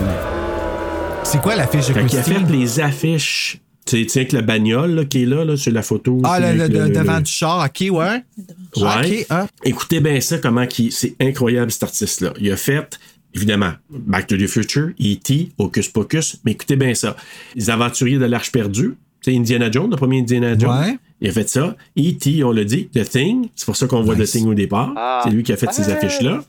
C'est 1.24 1.42
quoi 1.42 1.56
l'affiche 1.56 1.88
de 1.88 1.94
Fait 1.94 2.06
qu'il 2.06 2.18
a 2.20 2.24
fait 2.24 2.34
Christine? 2.36 2.60
les 2.60 2.80
affiches. 2.80 3.60
Tu 3.86 4.08
sais, 4.10 4.20
avec 4.20 4.32
la 4.34 4.42
bagnole 4.42 4.92
là, 4.96 5.06
qui 5.06 5.24
est 5.24 5.26
là, 5.26 5.46
là, 5.46 5.56
sur 5.58 5.72
la 5.72 5.82
photo. 5.82 6.22
Ah, 6.26 6.40
le, 6.40 6.58
le- 6.58 6.68
le- 6.68 6.90
devant 6.90 7.18
le- 7.18 7.24
du 7.24 7.32
char, 7.32 7.66
OK, 7.66 7.80
ouais. 7.90 7.90
Ouais. 7.90 8.22
OK, 8.76 9.26
ah. 9.30 9.48
Écoutez 9.64 10.00
bien 10.02 10.20
ça, 10.20 10.38
comment 10.40 10.66
qui, 10.68 10.92
c'est 10.92 11.16
incroyable 11.22 11.72
cet 11.72 11.84
artiste-là. 11.84 12.34
Il 12.40 12.52
a 12.52 12.58
fait, 12.58 13.00
évidemment, 13.34 13.72
Back 13.90 14.28
to 14.28 14.36
the 14.38 14.48
Future, 14.48 14.90
E.T., 15.00 15.52
Hocus 15.58 15.88
Pocus, 15.88 16.38
mais 16.44 16.52
écoutez 16.52 16.76
bien 16.76 16.94
ça. 16.96 17.16
Les 17.56 17.70
aventuriers 17.70 18.18
de 18.18 18.26
l'Arche 18.26 18.52
perdue, 18.52 18.96
c'est 19.22 19.34
Indiana 19.36 19.72
Jones, 19.72 19.90
le 19.90 19.96
premier 19.98 20.20
Indiana 20.20 20.58
Jones. 20.58 20.70
Ouais. 20.82 20.98
Il 21.22 21.30
a 21.30 21.32
fait 21.32 21.50
ça. 21.50 21.76
E.T., 21.98 22.44
on 22.44 22.52
l'a 22.52 22.64
dit, 22.64 22.90
The 22.90 23.08
Thing, 23.08 23.50
c'est 23.56 23.66
pour 23.66 23.76
ça 23.76 23.88
qu'on 23.88 24.02
voit 24.02 24.16
The 24.16 24.26
Thing 24.26 24.48
au 24.48 24.54
départ. 24.54 24.94
Ah. 24.96 25.22
C'est 25.24 25.32
lui 25.32 25.44
qui 25.44 25.52
a 25.52 25.58
fait 25.58 25.72
ces 25.72 25.90
affiches-là. 25.90 26.44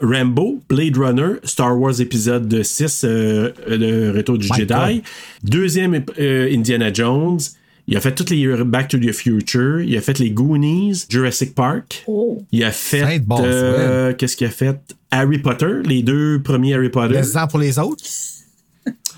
Rambo, 0.00 0.60
Blade 0.68 0.96
Runner, 0.96 1.34
Star 1.44 1.78
Wars 1.78 2.00
épisode 2.00 2.62
6, 2.62 3.02
euh, 3.04 3.50
Le 3.68 4.12
Retour 4.12 4.38
du 4.38 4.48
My 4.50 4.58
Jedi. 4.58 4.74
God. 4.74 5.02
Deuxième, 5.42 6.04
euh, 6.18 6.54
Indiana 6.54 6.92
Jones. 6.92 7.40
Il 7.88 7.96
a 7.96 8.00
fait 8.00 8.14
toutes 8.14 8.30
les 8.30 8.46
Back 8.64 8.88
to 8.88 8.98
the 8.98 9.12
Future. 9.12 9.80
Il 9.80 9.96
a 9.96 10.00
fait 10.00 10.18
les 10.18 10.30
Goonies, 10.30 11.04
Jurassic 11.08 11.54
Park. 11.54 12.04
Oh. 12.06 12.42
Il 12.50 12.64
a 12.64 12.72
fait. 12.72 13.20
Euh, 13.30 14.12
Qu'est-ce 14.12 14.36
qu'il 14.36 14.46
a 14.46 14.50
fait? 14.50 14.80
Harry 15.12 15.38
Potter, 15.38 15.82
les 15.84 16.02
deux 16.02 16.40
premiers 16.42 16.74
Harry 16.74 16.88
Potter. 16.88 17.14
Les 17.14 17.36
uns 17.36 17.46
pour 17.46 17.60
les 17.60 17.78
autres? 17.78 18.04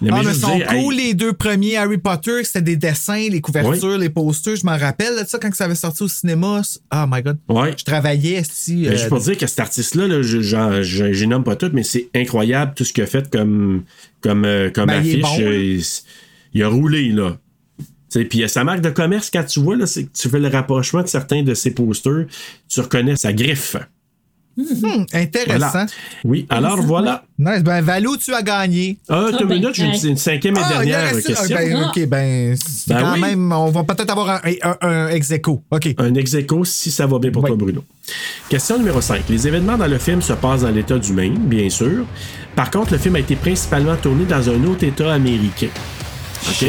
Mais 0.00 0.10
ah, 0.12 0.22
mais 0.24 0.32
sont 0.32 0.54
dire, 0.56 0.66
cool, 0.68 0.94
hey, 0.94 1.06
les 1.08 1.14
deux 1.14 1.32
premiers 1.32 1.76
Harry 1.76 1.98
Potter, 1.98 2.44
c'était 2.44 2.62
des 2.62 2.76
dessins, 2.76 3.28
les 3.28 3.40
couvertures, 3.40 3.98
les 3.98 4.08
posters. 4.08 4.54
Je 4.54 4.64
m'en 4.64 4.76
rappelle 4.78 5.20
de 5.20 5.26
ça 5.26 5.38
quand 5.40 5.52
ça 5.52 5.64
avait 5.64 5.74
sorti 5.74 6.04
au 6.04 6.08
cinéma. 6.08 6.62
Oh 6.94 7.04
my 7.08 7.20
god. 7.22 7.38
Je 7.76 7.84
travaillais 7.84 8.42
si. 8.48 8.84
Juste 8.84 9.08
pour 9.08 9.18
dire 9.18 9.36
que 9.36 9.46
cet 9.48 9.58
artiste-là, 9.58 10.06
là, 10.06 10.22
je, 10.22 10.40
je, 10.40 11.12
je 11.12 11.24
nomme 11.24 11.42
pas 11.42 11.56
tout, 11.56 11.70
mais 11.72 11.82
c'est 11.82 12.08
incroyable 12.14 12.74
tout 12.76 12.84
ce 12.84 12.92
qu'il 12.92 13.02
a 13.02 13.06
fait 13.08 13.28
comme, 13.28 13.82
comme, 14.20 14.44
euh, 14.44 14.70
comme 14.70 14.86
Ben, 14.86 15.02
il 15.04 15.24
affiche. 15.24 15.38
bon, 15.38 15.40
Euh, 15.42 15.58
il, 15.58 15.84
il 16.54 16.62
a 16.62 16.68
roulé, 16.68 17.08
là. 17.10 17.36
Puis 18.30 18.42
euh, 18.44 18.48
sa 18.48 18.62
marque 18.64 18.80
de 18.80 18.90
commerce, 18.90 19.30
quand 19.30 19.44
tu 19.44 19.60
vois, 19.60 19.76
là, 19.76 19.86
c'est 19.86 20.04
que 20.04 20.10
tu 20.16 20.28
fais 20.28 20.38
le 20.38 20.48
rapprochement 20.48 21.02
de 21.02 21.08
certains 21.08 21.42
de 21.42 21.54
ses 21.54 21.72
posters, 21.72 22.26
tu 22.68 22.80
reconnais 22.80 23.16
sa 23.16 23.32
griffe. 23.32 23.76
Hmm, 24.58 25.04
intéressant. 25.14 25.68
Voilà. 25.70 25.86
Oui, 26.24 26.46
alors 26.50 26.82
voilà. 26.82 27.22
Nice. 27.38 27.62
Ben, 27.62 27.80
Valou, 27.80 28.16
tu 28.16 28.34
as 28.34 28.42
gagné. 28.42 28.98
Ah, 29.08 29.26
t'as 29.30 29.44
ben, 29.44 29.54
une 29.54 29.60
minute, 29.60 29.74
j'ai 29.74 30.08
une, 30.08 30.16
cinquième 30.16 30.56
et 30.56 30.60
Ah, 30.64 30.68
dernière 30.68 31.14
reste- 31.14 31.26
question. 31.28 31.56
ben, 31.56 31.76
Ah. 31.76 31.86
OK, 31.88 32.06
ben, 32.08 32.56
Ben 32.88 32.98
quand 33.00 33.12
oui. 33.14 33.20
même. 33.20 33.52
On 33.52 33.70
va 33.70 33.84
peut-être 33.84 34.10
avoir 34.10 34.30
un, 34.30 34.40
un, 34.62 34.76
un 34.80 35.08
ex 35.10 35.30
aequo. 35.30 35.62
OK. 35.70 35.94
Un 35.98 36.14
ex 36.14 36.34
aequo 36.34 36.64
si 36.64 36.90
ça 36.90 37.06
va 37.06 37.20
bien 37.20 37.30
pour 37.30 37.44
Oui. 37.44 37.50
toi, 37.50 37.56
Bruno. 37.56 37.84
Question 38.48 38.78
numéro 38.78 39.00
5. 39.00 39.22
Les 39.28 39.46
événements 39.46 39.76
dans 39.78 39.86
le 39.86 39.98
film 39.98 40.20
se 40.20 40.32
passent 40.32 40.62
dans 40.62 40.70
l'État 40.70 40.98
du 40.98 41.12
Maine, 41.12 41.38
bien 41.38 41.70
sûr. 41.70 42.04
Par 42.56 42.70
contre, 42.72 42.92
le 42.94 42.98
film 42.98 43.14
a 43.14 43.20
été 43.20 43.36
principalement 43.36 43.94
tourné 43.96 44.24
dans 44.24 44.48
un 44.50 44.64
autre 44.64 44.82
État 44.82 45.12
américain. 45.14 45.68
OK? 46.48 46.66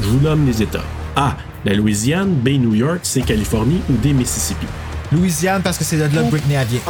Je 0.00 0.06
vous 0.06 0.20
nomme 0.20 0.46
les 0.46 0.62
États. 0.62 0.84
A. 1.16 1.36
La 1.64 1.74
Louisiane. 1.74 2.30
B. 2.34 2.50
New 2.50 2.74
York. 2.74 3.00
C. 3.02 3.22
Californie. 3.22 3.80
Ou 3.90 3.94
D. 3.94 4.12
Mississippi. 4.12 4.66
Louisiane, 5.12 5.62
parce 5.62 5.76
que 5.78 5.84
c'est 5.84 5.96
de 5.96 6.02
là 6.02 6.22
que 6.22 6.30
Britney 6.30 6.54
vient. 6.68 6.80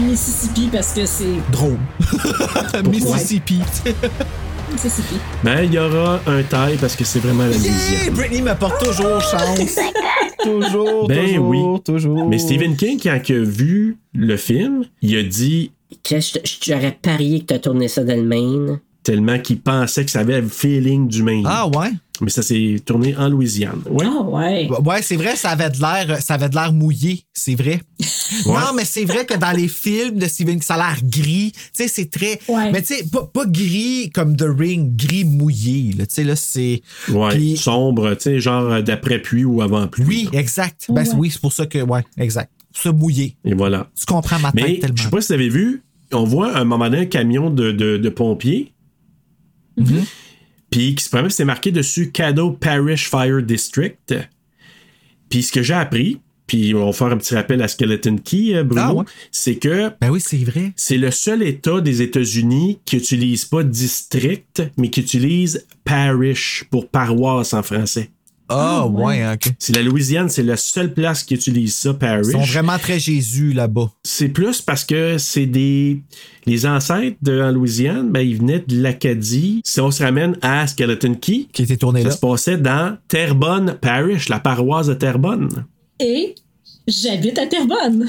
Mississippi, 0.00 0.68
parce 0.72 0.92
que 0.92 1.04
c'est 1.04 1.24
Drôle. 1.50 1.78
Mississippi. 2.90 3.60
Mississippi. 4.72 5.16
Ben, 5.44 5.62
il 5.64 5.72
y 5.74 5.78
aura 5.78 6.20
un 6.26 6.42
taille 6.42 6.76
parce 6.76 6.96
que 6.96 7.04
c'est 7.04 7.20
vraiment 7.20 7.44
la 7.44 7.50
Yeah! 7.56 7.58
Louisiane. 7.60 8.14
Britney 8.14 8.42
me 8.42 8.54
porte 8.54 8.84
toujours 8.84 9.20
chance. 9.20 9.78
toujours, 10.42 11.08
Ben 11.08 11.26
toujours, 11.26 11.48
oui. 11.48 11.82
toujours. 11.84 12.28
Mais 12.28 12.38
Stephen 12.38 12.76
King, 12.76 12.98
quand 13.02 13.18
il 13.28 13.34
a 13.36 13.42
vu 13.44 13.96
le 14.14 14.36
film, 14.36 14.84
il 15.02 15.16
a 15.18 15.22
dit 15.22 15.72
Que 16.04 16.16
J'aurais 16.64 16.96
parié 17.00 17.40
que 17.40 17.46
t'as 17.46 17.58
tourné 17.58 17.88
ça 17.88 18.04
dans 18.04 18.16
le 18.16 18.22
Maine. 18.24 18.80
Tellement 19.06 19.38
qu'il 19.38 19.60
pensait 19.60 20.04
que 20.04 20.10
ça 20.10 20.20
avait 20.20 20.40
le 20.40 20.48
feeling 20.48 21.06
du 21.08 21.22
Maine. 21.22 21.44
Ah 21.46 21.68
ouais? 21.68 21.90
Mais 22.20 22.30
ça 22.30 22.42
s'est 22.42 22.80
tourné 22.84 23.14
en 23.16 23.28
Louisiane. 23.28 23.82
Ouais. 23.88 24.04
Ah 24.08 24.22
ouais. 24.22 24.68
Ouais, 24.84 25.02
c'est 25.02 25.16
vrai, 25.16 25.36
ça 25.36 25.50
avait 25.50 25.70
de 25.70 25.78
l'air, 25.80 26.20
ça 26.22 26.34
avait 26.34 26.48
de 26.48 26.54
l'air 26.56 26.72
mouillé, 26.72 27.24
c'est 27.32 27.54
vrai. 27.54 27.80
Non, 28.46 28.72
mais 28.74 28.84
c'est 28.84 29.04
vrai 29.04 29.24
que 29.24 29.34
dans 29.36 29.52
les 29.52 29.68
films 29.68 30.18
de 30.18 30.26
Steven, 30.26 30.60
ça 30.60 30.74
a 30.74 30.78
l'air 30.78 30.98
gris. 31.04 31.52
Tu 31.54 31.60
sais, 31.74 31.88
c'est 31.88 32.10
très. 32.10 32.40
Ouais. 32.48 32.72
Mais 32.72 32.82
tu 32.82 32.94
sais, 32.96 33.04
pas, 33.04 33.22
pas 33.24 33.44
gris 33.46 34.10
comme 34.12 34.36
The 34.36 34.46
Ring, 34.58 34.96
gris 34.96 35.22
mouillé. 35.24 35.92
là. 35.96 36.06
Tu 36.06 36.14
sais, 36.16 36.24
là, 36.24 36.34
c'est. 36.34 36.82
Ouais, 37.08 37.30
Puis- 37.30 37.56
sombre, 37.56 38.14
tu 38.14 38.22
sais, 38.22 38.40
genre 38.40 38.82
d'après-pluie 38.82 39.44
ou 39.44 39.62
avant-pluie. 39.62 40.04
Oui, 40.06 40.28
exact. 40.32 40.86
Ben 40.88 41.02
Ouais. 41.06 41.14
oui, 41.16 41.30
c'est 41.30 41.40
pour 41.40 41.52
ça 41.52 41.66
que. 41.66 41.78
Ouais, 41.78 42.02
exact. 42.18 42.50
Ça 42.72 42.90
mouillé. 42.90 43.36
Et 43.44 43.54
voilà. 43.54 43.88
Tu 43.96 44.04
comprends 44.06 44.40
ma 44.40 44.50
tête 44.50 44.64
Mais 44.64 44.78
tellement. 44.80 44.96
je 44.96 45.02
sais 45.04 45.08
pas 45.10 45.20
si 45.20 45.28
vous 45.28 45.34
avez 45.34 45.48
vu, 45.48 45.82
on 46.12 46.24
voit 46.24 46.52
à 46.56 46.60
un 46.60 46.64
moment 46.64 46.86
donné 46.90 47.02
un 47.02 47.06
camion 47.06 47.48
de, 47.50 47.70
de, 47.70 47.96
de 47.96 48.08
pompiers. 48.08 48.72
Mm-hmm. 49.78 50.04
Puis 50.70 50.94
qui 50.94 51.04
se 51.04 51.10
promène, 51.10 51.30
c'est 51.30 51.44
marqué 51.44 51.70
dessus 51.70 52.10
Caddo 52.10 52.50
Parish 52.52 53.08
Fire 53.08 53.42
District. 53.42 54.14
Puis 55.28 55.42
ce 55.42 55.52
que 55.52 55.62
j'ai 55.62 55.74
appris, 55.74 56.20
puis 56.46 56.74
on 56.74 56.86
va 56.86 56.92
faire 56.92 57.08
un 57.08 57.16
petit 57.16 57.34
rappel 57.34 57.60
à 57.62 57.68
Skeleton 57.68 58.16
Key, 58.18 58.54
euh, 58.54 58.62
Bruno, 58.64 58.82
Ah 58.82 58.94
ouais. 58.94 59.04
c'est 59.32 59.56
que 59.56 59.90
Ben 60.00 60.10
oui, 60.10 60.20
c'est 60.20 60.36
vrai. 60.44 60.72
c'est 60.76 60.96
le 60.98 61.10
seul 61.10 61.42
État 61.42 61.80
des 61.80 62.02
États-Unis 62.02 62.78
qui 62.84 62.96
n'utilise 62.96 63.44
pas 63.44 63.62
district, 63.64 64.62
mais 64.76 64.90
qui 64.90 65.00
utilise 65.00 65.66
parish 65.84 66.64
pour 66.70 66.88
paroisse 66.88 67.52
en 67.54 67.62
français. 67.62 68.10
Ah, 68.48 68.82
Ah, 68.82 68.86
ouais. 68.86 69.04
ouais, 69.22 69.32
ok. 69.34 69.52
C'est 69.58 69.74
la 69.74 69.82
Louisiane, 69.82 70.28
c'est 70.28 70.42
la 70.42 70.56
seule 70.56 70.92
place 70.94 71.24
qui 71.24 71.34
utilise 71.34 71.74
ça, 71.76 71.94
Parish. 71.94 72.26
Ils 72.28 72.32
sont 72.32 72.40
vraiment 72.40 72.78
très 72.78 72.98
Jésus 73.00 73.52
là-bas. 73.52 73.90
C'est 74.04 74.28
plus 74.28 74.60
parce 74.62 74.84
que 74.84 75.18
c'est 75.18 75.46
des. 75.46 76.00
Les 76.46 76.64
ancêtres 76.64 77.16
de, 77.22 77.40
en 77.42 77.50
Louisiane, 77.50 78.10
ben, 78.12 78.20
ils 78.20 78.36
venaient 78.36 78.62
de 78.66 78.80
l'Acadie. 78.80 79.60
Si 79.64 79.80
on 79.80 79.90
se 79.90 80.02
ramène 80.02 80.36
à 80.42 80.66
Skeleton 80.68 81.14
Key, 81.14 81.46
Qui 81.52 81.62
était 81.62 81.76
tourné 81.76 82.02
ça 82.02 82.08
là. 82.08 82.14
se 82.14 82.20
passait 82.20 82.56
dans 82.56 82.96
Terrebonne 83.08 83.76
Parish, 83.80 84.28
la 84.28 84.38
paroisse 84.38 84.86
de 84.86 84.94
Terrebonne. 84.94 85.64
Et 85.98 86.36
j'habite 86.86 87.38
à 87.38 87.46
Terrebonne. 87.46 88.06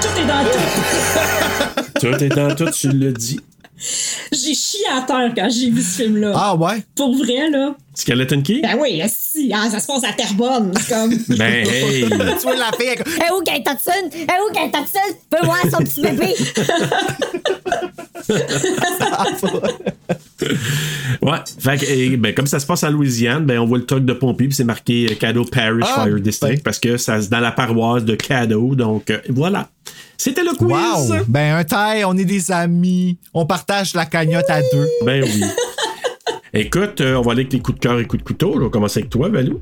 Tout 0.00 0.20
est 0.20 0.26
dans 0.26 0.44
tout. 0.44 2.00
Tout 2.00 2.24
est 2.24 2.28
dans 2.28 2.54
tout, 2.54 2.70
tu 2.72 2.88
le 2.88 3.12
dis. 3.12 3.38
J'ai 4.32 4.54
chié 4.54 4.80
à 4.92 5.00
terre 5.02 5.32
quand 5.36 5.48
j'ai 5.50 5.70
vu 5.70 5.82
ce 5.82 6.02
film-là. 6.02 6.32
Ah, 6.34 6.54
ouais? 6.54 6.82
Pour 6.94 7.16
vrai, 7.16 7.50
là. 7.50 7.74
Skeleton 7.94 8.42
Key? 8.42 8.60
Ben 8.62 8.76
oui, 8.80 9.00
si, 9.08 9.52
hein, 9.54 9.68
ça 9.70 9.78
se 9.78 9.86
passe 9.86 10.04
à 10.04 10.12
Terrebonne. 10.12 10.72
Comme. 10.88 11.16
Ben, 11.36 11.66
hey! 11.66 12.02
tu 12.08 12.42
vois 12.42 12.56
la 12.56 12.70
fille, 12.72 12.88
elle- 12.88 13.04
Eh 13.06 13.32
où 13.32 13.42
Kate 13.42 13.60
Hudson? 13.68 14.10
Eh 14.12 14.22
où 14.22 14.52
Kate 14.52 14.74
Hudson? 14.82 15.16
Peux 15.30 15.44
voir 15.46 15.60
son 15.70 15.78
petit 15.78 16.00
bébé? 16.00 16.34
Ouais. 21.22 21.38
Fait 21.58 21.78
que, 21.78 21.84
eh, 21.88 22.16
ben, 22.16 22.34
comme 22.34 22.46
ça 22.46 22.58
se 22.60 22.66
passe 22.66 22.82
en 22.84 22.90
Louisiane, 22.90 23.44
ben, 23.44 23.58
on 23.58 23.66
voit 23.66 23.78
le 23.78 23.86
truc 23.86 24.04
de 24.04 24.12
pompier, 24.12 24.48
puis 24.48 24.56
c'est 24.56 24.64
marqué 24.64 25.08
euh, 25.10 25.14
Caddo 25.14 25.44
Parish 25.44 25.84
Ah, 25.88 26.04
Fire 26.04 26.20
District, 26.20 26.56
ben. 26.56 26.62
parce 26.62 26.78
que 26.78 26.96
ça 26.96 27.20
c'est 27.20 27.30
dans 27.30 27.40
la 27.40 27.52
paroisse 27.52 28.04
de 28.04 28.14
Caddo. 28.14 28.74
Donc, 28.74 29.10
euh, 29.10 29.18
voilà. 29.28 29.68
C'était 30.16 30.42
le 30.42 30.54
quiz. 30.54 31.10
Wow! 31.10 31.24
Ben, 31.28 31.56
un 31.56 31.64
taille, 31.64 32.04
on 32.04 32.16
est 32.16 32.24
des 32.24 32.50
amis. 32.52 33.18
On 33.32 33.46
partage 33.46 33.94
la 33.94 34.06
cagnotte 34.06 34.48
à 34.48 34.60
deux. 34.60 34.88
Ben 35.04 35.24
oui. 35.24 35.42
Écoute, 36.52 37.00
euh, 37.00 37.16
on 37.16 37.22
va 37.22 37.32
aller 37.32 37.40
avec 37.42 37.52
les 37.52 37.60
coups 37.60 37.78
de 37.78 37.82
cœur 37.82 37.98
et 37.98 38.04
coups 38.06 38.22
de 38.22 38.26
couteau. 38.26 38.52
là. 38.54 38.60
On 38.60 38.64
va 38.64 38.70
commencer 38.70 39.00
avec 39.00 39.10
toi, 39.10 39.28
Valou. 39.28 39.60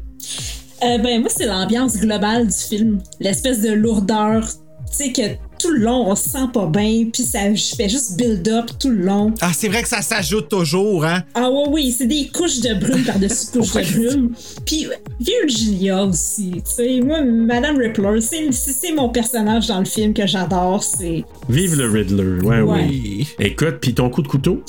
Euh, 0.85 0.99
ben, 0.99 1.21
moi, 1.21 1.31
c'est 1.35 1.47
l'ambiance 1.47 1.97
globale 1.97 2.49
du 2.49 2.59
film. 2.59 2.99
L'espèce 3.21 3.63
de 3.63 3.73
lourdeur. 3.73 4.47
Tu 4.91 5.07
sais, 5.07 5.13
que 5.13 5.23
tout 5.63 5.71
le 5.71 5.79
long, 5.81 6.11
on 6.11 6.15
se 6.17 6.29
sent 6.29 6.49
pas 6.53 6.67
bien, 6.67 7.07
puis 7.13 7.23
ça 7.23 7.41
fait 7.77 7.89
juste 7.89 8.17
build-up 8.17 8.71
tout 8.79 8.91
le 8.91 9.05
long. 9.05 9.33
Ah, 9.41 9.53
c'est 9.57 9.69
vrai 9.69 9.83
que 9.83 9.89
ça 9.89 10.03
s'ajoute 10.03 10.49
toujours, 10.49 11.05
hein? 11.05 11.23
Ah, 11.35 11.51
ouais, 11.51 11.65
oui, 11.71 11.95
c'est 11.97 12.07
des 12.07 12.29
couches 12.29 12.61
de 12.61 12.75
brume 12.75 13.05
par-dessus 13.05 13.47
couches 13.53 13.73
de 13.73 14.09
brume. 14.09 14.31
Puis 14.67 14.87
Virginia 15.21 16.05
aussi. 16.05 16.51
Tu 16.57 16.61
sais, 16.65 17.01
moi, 17.01 17.23
Madame 17.23 17.77
Rippler, 17.79 18.21
c'est 18.21 18.53
c'est- 18.53 18.73
c'est 18.73 18.93
mon 18.93 19.09
personnage 19.09 19.67
dans 19.69 19.79
le 19.79 19.85
film 19.85 20.13
que 20.15 20.27
j'adore. 20.27 20.83
C'est. 20.83 21.25
Vive 21.49 21.77
le 21.77 21.89
Riddler. 21.89 22.41
Ouais, 22.47 22.61
Ouais. 22.61 22.87
oui. 22.89 23.29
Écoute, 23.39 23.77
puis 23.81 23.95
ton 23.95 24.11
coup 24.11 24.23
de 24.23 24.29
couteau? 24.29 24.63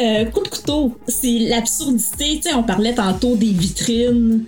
Euh, 0.00 0.24
coup 0.26 0.42
de 0.42 0.48
couteau, 0.48 0.96
c'est 1.06 1.38
l'absurdité. 1.38 2.40
Tu 2.42 2.48
sais, 2.50 2.54
on 2.54 2.62
parlait 2.64 2.94
tantôt 2.94 3.36
des 3.36 3.52
vitrines. 3.52 4.44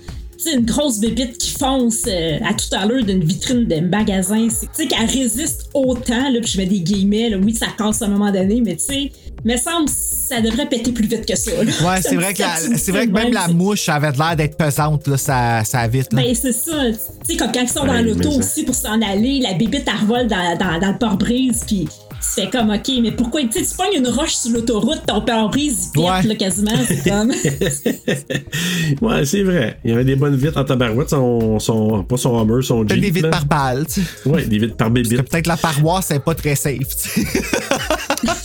Une 0.54 0.64
grosse 0.64 1.00
bébite 1.00 1.38
qui 1.38 1.50
fonce 1.52 2.02
euh, 2.06 2.38
à 2.48 2.54
tout 2.54 2.66
à 2.72 2.86
l'heure 2.86 3.04
d'une 3.04 3.24
vitrine 3.24 3.66
de 3.66 3.80
magasin. 3.80 4.48
C'est- 4.50 4.66
Tu 4.66 4.82
sais, 4.82 4.86
qu'elle 4.86 5.06
résiste 5.06 5.68
autant, 5.74 6.30
là, 6.30 6.40
puis 6.42 6.52
je 6.52 6.58
mets 6.58 6.66
des 6.66 6.80
guillemets, 6.80 7.30
là, 7.30 7.36
oui, 7.38 7.54
ça 7.54 7.66
casse 7.76 8.02
à 8.02 8.06
un 8.06 8.08
moment 8.08 8.30
donné, 8.30 8.60
mais 8.64 8.76
tu 8.76 8.84
sais, 8.84 9.12
me 9.44 9.56
semble 9.56 9.88
ça 9.88 10.40
devrait 10.40 10.68
péter 10.68 10.90
plus 10.92 11.06
vite 11.06 11.24
que 11.26 11.36
ça. 11.36 11.50
là. 11.52 11.62
Ouais, 11.62 12.02
c'est 12.02 12.16
vrai 12.16 12.34
que, 12.34 12.40
la- 12.42 12.76
c'est 12.78 12.90
vrai 12.92 13.06
que 13.06 13.12
même 13.12 13.32
la 13.32 13.48
mouche 13.48 13.88
avait 13.88 14.10
l'air 14.12 14.36
d'être 14.36 14.56
pesante, 14.56 15.06
là, 15.06 15.16
ça, 15.16 15.62
ça 15.64 15.86
vite, 15.88 16.12
là. 16.12 16.22
Ben, 16.22 16.34
c'est 16.34 16.52
ça. 16.52 16.72
Tu 16.90 17.32
sais, 17.32 17.36
comme 17.36 17.52
quand 17.52 17.62
ils 17.62 17.68
sont 17.68 17.84
dans 17.86 18.02
l'auto 18.02 18.30
aussi 18.30 18.64
pour 18.64 18.74
s'en 18.74 19.00
aller, 19.02 19.40
la 19.40 19.54
bébite, 19.54 19.84
elle 19.86 20.00
revole 20.00 20.26
dans, 20.26 20.56
dans, 20.58 20.78
dans 20.80 20.92
le 20.92 20.98
pare-brise, 20.98 21.62
puis 21.66 21.86
tu 22.34 22.40
fais 22.42 22.50
comme, 22.50 22.70
OK, 22.70 22.90
mais 23.02 23.12
pourquoi, 23.12 23.42
tu 23.42 23.52
sais, 23.52 23.64
tu 23.64 23.74
pognes 23.76 23.98
une 23.98 24.08
roche 24.08 24.34
sur 24.34 24.50
l'autoroute, 24.52 25.02
ton 25.06 25.20
pare-brise, 25.20 25.90
il 25.94 26.00
pète, 26.02 26.10
Ouais. 26.10 26.22
là, 26.22 26.34
quasiment, 26.34 26.70
c'est 26.86 27.08
comme... 27.10 27.32
Ouais, 29.02 29.24
c'est 29.24 29.42
vrai. 29.42 29.78
Il 29.84 29.90
y 29.90 29.94
avait 29.94 30.04
des 30.04 30.16
bonnes 30.16 30.36
vitres 30.36 30.58
en 30.58 30.64
tabarouette. 30.64 31.10
Son, 31.10 31.58
son, 31.58 32.02
pas 32.04 32.16
son 32.16 32.40
Hummer, 32.42 32.62
son 32.62 32.86
Jeep. 32.86 33.12
des 33.12 33.20
là. 33.20 33.28
par 33.28 33.44
balle, 33.46 33.86
tu 33.86 34.00
sais. 34.02 34.28
Ouais, 34.28 34.44
des 34.44 34.58
vitres 34.58 34.76
par 34.76 34.90
bébite. 34.90 35.22
peut-être 35.22 35.46
la 35.46 35.56
paroisse 35.56 36.10
n'est 36.10 36.20
pas 36.20 36.34
très 36.34 36.54
safe, 36.54 36.78
tu 36.96 37.08
sais. 37.24 37.26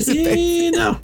Eh, 0.13 0.71
non. 0.77 0.95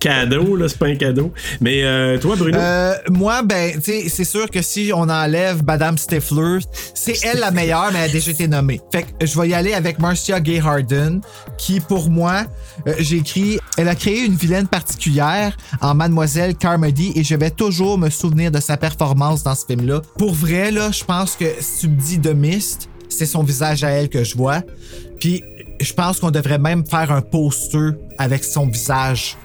Cadeau, 0.00 0.56
là, 0.56 0.68
c'est 0.68 0.78
pas 0.78 0.86
un 0.86 0.96
cadeau. 0.96 1.32
Mais 1.60 1.84
euh, 1.84 2.18
toi, 2.18 2.36
Bruno? 2.36 2.58
Euh, 2.58 2.94
moi, 3.10 3.42
ben, 3.42 3.74
tu 3.74 3.82
sais, 3.82 4.08
c'est 4.08 4.24
sûr 4.24 4.50
que 4.50 4.62
si 4.62 4.90
on 4.94 5.08
enlève 5.08 5.64
Madame 5.64 5.96
Stifler, 5.98 6.58
c'est 6.94 7.24
elle 7.24 7.40
la 7.40 7.50
meilleure, 7.50 7.90
mais 7.92 8.00
elle 8.00 8.10
a 8.10 8.12
déjà 8.12 8.30
été 8.30 8.48
nommée. 8.48 8.80
Fait 8.92 9.02
que 9.02 9.26
je 9.26 9.40
vais 9.40 9.48
y 9.48 9.54
aller 9.54 9.72
avec 9.72 9.98
Marcia 9.98 10.40
Gay 10.40 10.60
Harden, 10.60 11.20
qui, 11.58 11.80
pour 11.80 12.10
moi, 12.10 12.44
euh, 12.86 12.94
j'ai 12.98 13.16
écrit, 13.16 13.58
elle 13.78 13.88
a 13.88 13.94
créé 13.94 14.24
une 14.24 14.34
vilaine 14.34 14.68
particulière 14.68 15.56
en 15.80 15.94
Mademoiselle 15.94 16.54
Carmody 16.54 17.12
et 17.14 17.24
je 17.24 17.34
vais 17.34 17.50
toujours 17.50 17.98
me 17.98 18.10
souvenir 18.10 18.50
de 18.50 18.60
sa 18.60 18.76
performance 18.76 19.42
dans 19.42 19.54
ce 19.54 19.64
film-là. 19.66 20.02
Pour 20.18 20.34
vrai, 20.34 20.70
là, 20.70 20.90
je 20.92 21.04
pense 21.04 21.36
que 21.36 21.46
dis 21.86 22.18
de 22.18 22.32
Mist, 22.32 22.88
c'est 23.08 23.26
son 23.26 23.42
visage 23.42 23.84
à 23.84 23.90
elle 23.90 24.08
que 24.08 24.24
je 24.24 24.36
vois. 24.36 24.62
Puis, 25.20 25.42
je 25.80 25.92
pense 25.92 26.20
qu'on 26.20 26.30
devrait 26.30 26.58
même 26.58 26.86
faire 26.86 27.12
un 27.12 27.22
poster 27.22 27.90
avec 28.18 28.44
son 28.44 28.66
visage 28.66 29.36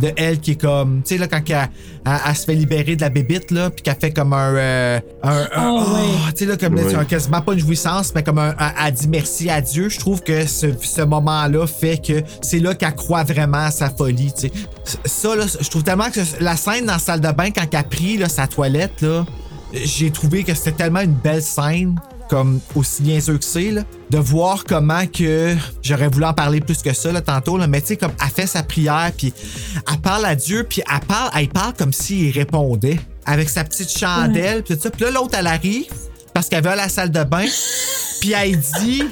de 0.00 0.12
elle 0.16 0.38
qui 0.40 0.52
est 0.52 0.60
comme 0.60 1.02
tu 1.04 1.14
sais 1.14 1.18
là 1.18 1.26
quand 1.28 1.40
elle, 1.48 1.68
elle- 2.06 2.12
elle 2.28 2.36
se 2.36 2.44
fait 2.44 2.54
libérer 2.54 2.96
de 2.96 3.00
la 3.00 3.08
bébite 3.08 3.50
là 3.50 3.70
puis 3.70 3.82
qu'elle 3.82 3.96
fait 4.00 4.12
comme 4.12 4.32
un 4.32 4.54
euh, 4.54 5.00
un, 5.22 5.46
un- 5.54 5.70
oh, 5.70 5.80
ouais. 5.94 6.32
tu 6.32 6.38
sais 6.38 6.46
là 6.46 6.56
comme 6.56 6.76
c'est 6.78 6.94
un- 6.94 7.04
quasiment 7.04 7.40
pas 7.42 7.52
une 7.54 7.58
jouissance 7.60 8.12
mais 8.14 8.22
comme 8.22 8.38
un, 8.38 8.54
un- 8.58 8.72
elle 8.86 8.94
dit 8.94 9.08
merci 9.08 9.50
à 9.50 9.60
Dieu. 9.60 9.88
Je 9.88 9.98
trouve 9.98 10.22
que 10.22 10.46
ce, 10.46 10.66
ce 10.80 11.02
moment 11.02 11.46
là 11.46 11.66
fait 11.66 11.98
que 11.98 12.22
c'est 12.42 12.58
là 12.60 12.74
qu'elle 12.74 12.94
croit 12.94 13.24
vraiment 13.24 13.58
à 13.66 13.70
sa 13.70 13.90
folie 13.90 14.32
tu 14.32 14.48
sais. 14.48 14.52
Ça 15.04 15.34
là 15.36 15.44
je 15.60 15.68
trouve 15.68 15.82
tellement 15.82 16.10
que 16.10 16.20
la 16.40 16.56
scène 16.56 16.86
dans 16.86 16.94
la 16.94 16.98
salle 16.98 17.20
de 17.20 17.30
bain 17.32 17.50
quand 17.50 17.64
elle 17.70 17.78
a 17.78 17.82
pris 17.82 18.16
là, 18.18 18.28
sa 18.28 18.46
toilette 18.46 19.02
là 19.02 19.24
j'ai 19.72 20.10
trouvé 20.10 20.44
que 20.44 20.54
c'était 20.54 20.72
tellement 20.72 21.00
une 21.00 21.12
belle 21.12 21.42
scène 21.42 21.96
comme 22.28 22.60
aussi 22.74 23.02
niaiseux 23.02 23.38
que 23.38 23.44
c'est, 23.44 23.72
de 24.10 24.18
voir 24.18 24.64
comment 24.64 25.06
que 25.06 25.56
j'aurais 25.82 26.08
voulu 26.08 26.24
en 26.24 26.34
parler 26.34 26.60
plus 26.60 26.82
que 26.82 26.92
ça 26.92 27.12
là, 27.12 27.20
tantôt, 27.20 27.56
là, 27.58 27.66
mais 27.66 27.80
tu 27.80 27.88
sais, 27.88 27.96
comme 27.96 28.12
elle 28.22 28.30
fait 28.30 28.46
sa 28.46 28.62
prière, 28.62 29.10
puis 29.16 29.32
elle 29.90 29.98
parle 29.98 30.26
à 30.26 30.34
Dieu, 30.34 30.64
puis 30.68 30.82
elle 30.90 31.06
parle, 31.06 31.30
elle 31.36 31.48
parle 31.48 31.74
comme 31.74 31.92
s'il 31.92 32.30
répondait, 32.32 33.00
avec 33.24 33.48
sa 33.48 33.64
petite 33.64 33.90
chandelle, 33.90 34.62
puis 34.62 34.76
tout 34.76 34.82
ça. 34.82 34.90
Puis 34.90 35.04
là, 35.04 35.10
l'autre, 35.10 35.36
elle 35.38 35.46
arrive, 35.46 35.86
parce 36.32 36.48
qu'elle 36.48 36.64
va 36.64 36.72
à 36.72 36.76
la 36.76 36.88
salle 36.88 37.10
de 37.10 37.24
bain, 37.24 37.46
puis 38.20 38.32
elle 38.32 38.58
dit 38.58 39.02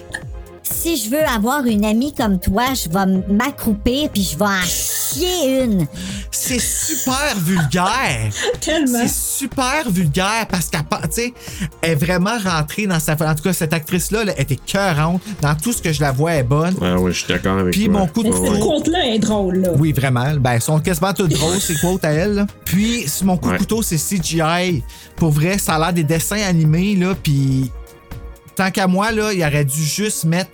Si 0.62 0.97
je 0.97 1.10
veux 1.10 1.24
avoir 1.24 1.64
une 1.64 1.84
amie 1.84 2.14
comme 2.14 2.38
toi, 2.38 2.74
je 2.74 2.88
vais 2.88 3.32
m'accroupir 3.32 4.10
puis 4.10 4.22
je 4.22 4.38
vais 4.38 4.44
en 4.44 4.62
chier 4.62 5.64
une. 5.64 5.86
C'est 6.30 6.60
super 6.60 7.34
vulgaire. 7.38 8.30
Tellement. 8.60 8.98
C'est 9.02 9.08
super 9.08 9.90
vulgaire 9.90 10.46
parce 10.50 10.68
qu'elle 10.68 10.82
sais, 11.10 11.32
est 11.82 11.94
vraiment 11.94 12.36
rentrée 12.44 12.86
dans 12.86 13.00
sa. 13.00 13.12
En 13.14 13.34
tout 13.34 13.42
cas, 13.42 13.52
cette 13.52 13.72
actrice-là, 13.72 14.24
là, 14.24 14.32
elle 14.36 14.42
était 14.42 14.56
cœurante. 14.56 15.22
Dans 15.40 15.54
tout 15.54 15.72
ce 15.72 15.80
que 15.82 15.92
je 15.92 16.00
la 16.00 16.12
vois, 16.12 16.32
elle 16.32 16.40
est 16.40 16.42
bonne. 16.44 16.74
Ah 16.82 16.98
ouais, 16.98 17.12
je 17.12 17.18
suis 17.24 17.28
d'accord 17.28 17.58
avec 17.58 17.72
Puis 17.72 17.84
toi. 17.86 18.00
mon 18.00 18.06
coup 18.06 18.22
de 18.22 18.28
Mais 18.28 18.34
Ouais, 18.38 18.46
ce 18.48 18.52
ouais. 18.52 18.60
conte-là 18.60 19.06
est 19.06 19.18
drôle, 19.18 19.56
là. 19.58 19.68
Oui, 19.76 19.92
vraiment. 19.92 20.34
Ben, 20.36 20.52
elles 20.52 20.62
sont 20.62 20.78
quasiment 20.80 21.12
toutes 21.12 21.32
drôles, 21.32 21.60
ces 21.60 21.74
quotes 21.76 22.04
à 22.04 22.10
elle. 22.12 22.34
là. 22.34 22.46
Puis, 22.64 23.06
mon 23.22 23.36
coup 23.36 23.48
Ouais. 23.48 23.54
de 23.54 23.58
couteau, 23.58 23.82
c'est 23.82 23.98
CGI. 23.98 24.82
Pour 25.16 25.30
vrai, 25.30 25.58
ça 25.58 25.74
a 25.74 25.78
l'air 25.78 25.92
des 25.92 26.04
dessins 26.04 26.42
animés, 26.42 26.94
là. 26.96 27.14
Puis, 27.22 27.70
tant 28.54 28.70
qu'à 28.70 28.86
moi, 28.86 29.12
là, 29.12 29.32
il 29.32 29.42
aurait 29.42 29.64
dû 29.64 29.82
juste 29.84 30.24
mettre 30.24 30.50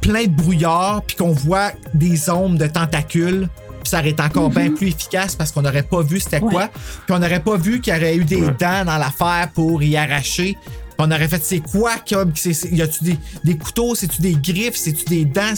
plein 0.00 0.24
de 0.24 0.30
brouillard, 0.30 1.02
puis 1.06 1.16
qu'on 1.16 1.32
voit 1.32 1.70
des 1.94 2.28
ombres 2.28 2.58
de 2.58 2.66
tentacules. 2.66 3.48
Puis 3.82 3.90
ça 3.90 3.98
aurait 4.00 4.10
été 4.10 4.22
encore 4.22 4.50
bien 4.50 4.70
plus 4.70 4.88
efficace 4.88 5.34
parce 5.34 5.50
qu'on 5.52 5.62
n'aurait 5.62 5.82
pas 5.82 6.02
vu 6.02 6.20
c'était 6.20 6.40
Ouais. 6.40 6.50
quoi. 6.50 6.68
Puis 6.68 7.14
on 7.14 7.18
n'aurait 7.18 7.42
pas 7.42 7.56
vu 7.56 7.80
qu'il 7.80 7.92
y 7.92 7.96
aurait 7.96 8.16
eu 8.16 8.24
des 8.24 8.36
Ouais. 8.36 8.54
dents 8.58 8.84
dans 8.84 8.96
l'affaire 8.98 9.50
pour 9.54 9.82
y 9.82 9.96
arracher. 9.96 10.56
Puis 10.62 10.96
on 10.98 11.10
aurait 11.10 11.26
fait 11.28 11.42
c'est 11.42 11.58
quoi 11.60 11.92
comme 12.08 12.32
y 12.70 12.82
a-tu 12.82 13.04
des, 13.04 13.16
des 13.44 13.56
couteaux, 13.58 13.94
c'est-tu 13.94 14.20
des 14.22 14.34
griffes, 14.34 14.76
c'est-tu 14.76 15.04
des 15.06 15.24
dents, 15.24 15.54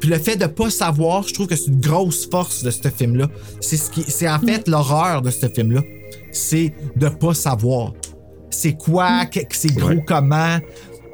puis 0.00 0.08
le 0.10 0.18
fait 0.18 0.36
de 0.36 0.46
pas 0.46 0.68
savoir, 0.68 1.22
je 1.26 1.32
trouve 1.32 1.46
que 1.46 1.56
c'est 1.56 1.68
une 1.68 1.80
grosse 1.80 2.28
force 2.28 2.62
de 2.64 2.70
ce 2.70 2.88
film 2.88 3.16
là. 3.16 3.28
C'est 3.60 3.76
ce 3.76 3.90
qui 3.90 4.02
c'est 4.08 4.28
en 4.28 4.40
fait 4.40 4.68
l'horreur 4.68 5.22
de 5.22 5.30
ce 5.30 5.46
film 5.48 5.72
là. 5.72 5.80
C'est 6.32 6.74
de 6.96 7.08
pas 7.08 7.32
savoir. 7.34 7.92
C'est 8.50 8.74
quoi, 8.74 9.26
que- 9.26 9.40
que 9.40 9.56
c'est 9.56 9.74
gros 9.74 9.88
Ouais. 9.90 10.04
comment. 10.06 10.58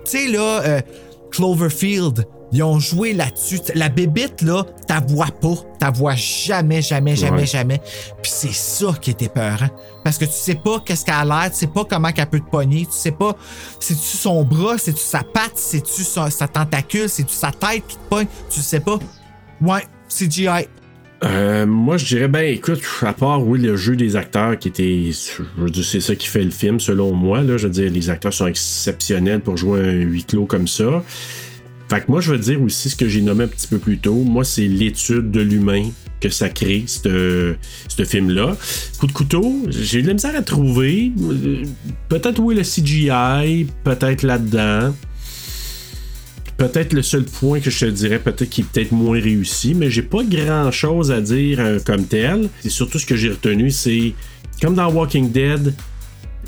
Tu 0.05 0.11
sais 0.11 0.29
là 0.29 0.63
euh, 0.65 0.81
Cloverfield, 1.31 2.25
ils 2.53 2.63
ont 2.63 2.79
joué 2.79 3.13
là-dessus. 3.13 3.59
La 3.75 3.89
bébite, 3.89 4.43
là, 4.43 4.65
t'as 4.87 5.01
vois 5.01 5.27
pas. 5.41 5.55
T'as 5.79 5.91
vois 5.91 6.15
jamais, 6.17 6.83
jamais, 6.83 7.17
jamais, 7.17 7.41
Ouais. 7.41 7.47
jamais. 7.47 7.81
Puis 8.23 8.31
c'est 8.33 8.53
ça 8.53 8.95
qui 9.01 9.11
était 9.13 9.29
peurant. 9.29 9.69
Parce 10.05 10.19
que 10.19 10.25
tu 10.25 10.33
sais 10.33 10.55
pas 10.55 10.83
qu'est-ce 10.85 11.05
qu'elle 11.05 11.15
a 11.15 11.25
l'air, 11.25 11.51
tu 11.51 11.59
sais 11.59 11.67
pas 11.67 11.85
comment 11.85 12.11
qu'elle 12.13 12.27
peut 12.29 12.41
te 12.41 12.51
pogner, 12.51 12.87
tu 12.87 12.93
sais 12.93 13.13
pas 13.13 13.37
c'est-tu 13.79 14.17
son 14.17 14.45
bras, 14.45 14.79
c'est-tu 14.79 15.01
sa 15.01 15.23
patte, 15.23 15.53
c'est-tu 15.57 16.03
sa 16.03 16.29
tentacule, 16.49 17.09
c'est-tu 17.09 17.35
sa 17.35 17.51
tête 17.53 17.87
qui 17.87 17.97
te 17.97 18.09
pogne, 18.09 18.27
tu 18.51 18.61
sais 18.61 18.81
pas. 18.81 18.99
Ouais, 19.61 19.85
CGI. 20.09 20.67
Euh, 21.23 21.67
moi, 21.67 21.99
je 21.99 22.07
dirais, 22.07 22.29
ben, 22.29 22.45
écoute, 22.51 22.81
à 23.03 23.13
part, 23.13 23.47
oui, 23.47 23.59
le 23.61 23.77
jeu 23.77 23.95
des 23.95 24.17
acteurs 24.17 24.59
qui 24.59 24.69
était. 24.69 25.11
Je 25.13 25.43
veux 25.63 25.69
dire, 25.69 25.85
c'est 25.85 26.01
ça 26.01 26.15
qui 26.17 26.27
fait 26.27 26.43
le 26.43 26.51
film, 26.51 26.81
selon 26.81 27.13
moi. 27.13 27.43
Là, 27.43 27.59
je 27.59 27.67
veux 27.67 27.73
dire, 27.73 27.91
les 27.91 28.09
acteurs 28.09 28.33
sont 28.33 28.47
exceptionnels 28.47 29.41
pour 29.41 29.59
jouer 29.59 29.81
un 29.81 29.93
huis 29.93 30.25
clos 30.25 30.47
comme 30.47 30.67
ça. 30.67 31.03
Fait 31.91 32.03
que 32.03 32.05
moi, 32.09 32.21
je 32.21 32.31
veux 32.31 32.39
dire 32.39 32.62
aussi 32.62 32.89
ce 32.89 32.95
que 32.95 33.09
j'ai 33.09 33.21
nommé 33.21 33.43
un 33.43 33.49
petit 33.49 33.67
peu 33.67 33.79
plus 33.79 33.99
tôt. 33.99 34.15
Moi, 34.15 34.45
c'est 34.45 34.69
l'étude 34.69 35.33
de 35.33 35.41
l'humain 35.41 35.91
que 36.21 36.29
ça 36.29 36.49
crée, 36.49 36.85
ce 36.87 37.57
ce 37.89 38.05
film-là. 38.05 38.57
Coup 39.01 39.09
de 39.09 39.12
couteau, 39.12 39.67
j'ai 39.69 39.99
eu 39.99 40.03
de 40.03 40.07
la 40.07 40.15
misère 40.15 40.37
à 40.37 40.43
trouver. 40.43 41.11
Euh, 41.21 41.65
Peut-être 42.09 42.39
où 42.39 42.53
est 42.53 42.55
le 42.55 42.62
CGI, 42.62 43.67
peut-être 43.83 44.23
là-dedans. 44.23 44.95
Peut-être 46.59 46.93
le 46.93 47.03
seul 47.03 47.25
point 47.25 47.59
que 47.59 47.71
je 47.71 47.87
te 47.87 47.91
dirais, 47.91 48.21
peut-être 48.21 48.49
qui 48.51 48.61
est 48.61 48.65
peut-être 48.71 48.93
moins 48.93 49.21
réussi, 49.21 49.75
mais 49.75 49.91
j'ai 49.91 50.03
pas 50.03 50.23
grand 50.23 50.71
chose 50.71 51.11
à 51.11 51.21
dire 51.21 51.59
euh, 51.59 51.81
comme 51.85 52.05
tel. 52.05 52.51
C'est 52.61 52.71
surtout 52.71 53.01
ce 53.01 53.07
que 53.07 53.17
j'ai 53.17 53.31
retenu, 53.31 53.73
c'est 53.73 54.15
comme 54.62 54.77
dans 54.77 54.93
Walking 54.93 55.33
Dead, 55.33 55.75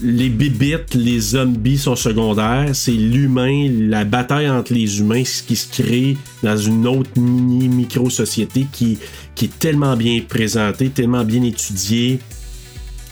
les 0.01 0.29
bibites, 0.29 0.95
les 0.95 1.21
zombies 1.21 1.79
sont 1.79 1.97
secondaires. 1.97 2.71
C'est 2.75 2.93
l'humain, 2.93 3.69
la 3.71 4.05
bataille 4.05 4.49
entre 4.49 4.73
les 4.73 5.01
humains, 5.01 5.25
ce 5.25 5.43
qui 5.43 5.57
se 5.57 5.71
crée 5.71 6.17
dans 6.43 6.57
une 6.57 6.87
autre 6.87 7.11
mini 7.19 7.69
micro-société 7.69 8.67
qui, 8.73 8.99
est 9.41 9.59
tellement 9.59 9.97
bien 9.97 10.21
présentée, 10.27 10.91
tellement 10.91 11.25
bien 11.25 11.43
étudiée, 11.43 12.21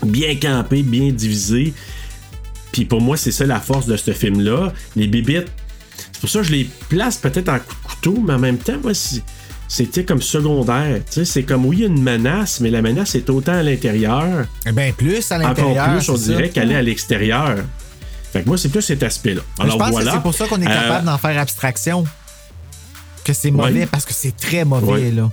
bien 0.05 0.35
campée, 0.37 0.83
bien 0.83 1.11
divisée. 1.11 1.75
Puis 2.73 2.85
pour 2.85 3.01
moi, 3.01 3.17
c'est 3.17 3.33
ça 3.33 3.47
la 3.47 3.61
force 3.61 3.87
de 3.87 3.97
ce 3.97 4.13
film-là. 4.13 4.73
Les 4.97 5.07
bibites, 5.07 5.49
c'est 6.13 6.21
pour 6.21 6.31
ça 6.31 6.41
que 6.41 6.47
je 6.47 6.53
les 6.53 6.69
place 6.89 7.17
peut-être 7.17 7.49
en 7.49 7.59
couteau, 7.59 8.23
mais 8.25 8.35
en 8.35 8.39
même 8.39 8.59
temps, 8.59 8.79
moi, 8.83 8.93
c'était 9.73 10.05
comme 10.05 10.21
secondaire. 10.21 11.01
Tu 11.07 11.13
sais, 11.13 11.25
c'est 11.25 11.43
comme 11.45 11.65
oui, 11.65 11.77
il 11.77 11.81
y 11.81 11.85
a 11.85 11.87
une 11.87 12.03
menace, 12.03 12.59
mais 12.61 12.71
la 12.71 12.83
menace 12.83 13.15
est 13.15 13.31
autant 13.31 13.53
à 13.53 13.63
l'intérieur. 13.63 14.47
Eh 14.67 14.73
bien, 14.73 14.91
plus 14.93 15.31
à 15.31 15.37
Encore 15.37 15.49
l'intérieur. 15.49 15.97
plus, 15.97 16.09
on 16.09 16.15
dirait 16.15 16.49
qu'elle 16.51 16.73
est 16.73 16.75
à 16.77 16.83
l'extérieur. 16.83 17.57
Fait 18.33 18.43
que 18.43 18.49
moi, 18.49 18.59
c'est 18.59 18.69
plus 18.69 18.83
cet 18.83 19.03
aspect-là. 19.05 19.43
Alors 19.61 19.75
je 19.75 19.79
pense 19.79 19.91
voilà. 19.93 20.11
que 20.11 20.17
c'est 20.17 20.23
pour 20.23 20.35
ça 20.35 20.47
qu'on 20.49 20.61
est 20.61 20.67
Euh, 20.67 20.83
capable 20.83 21.07
d'en 21.07 21.19
faire 21.19 21.39
abstraction. 21.41 22.05
Que 23.25 23.33
c'est 23.33 23.51
mauvais, 23.53 23.81
Ouais. 23.81 23.87
parce 23.87 24.05
que 24.05 24.13
c'est 24.13 24.37
très 24.37 24.65
mauvais, 24.65 24.87
Ouais. 24.93 25.11
là. 25.13 25.31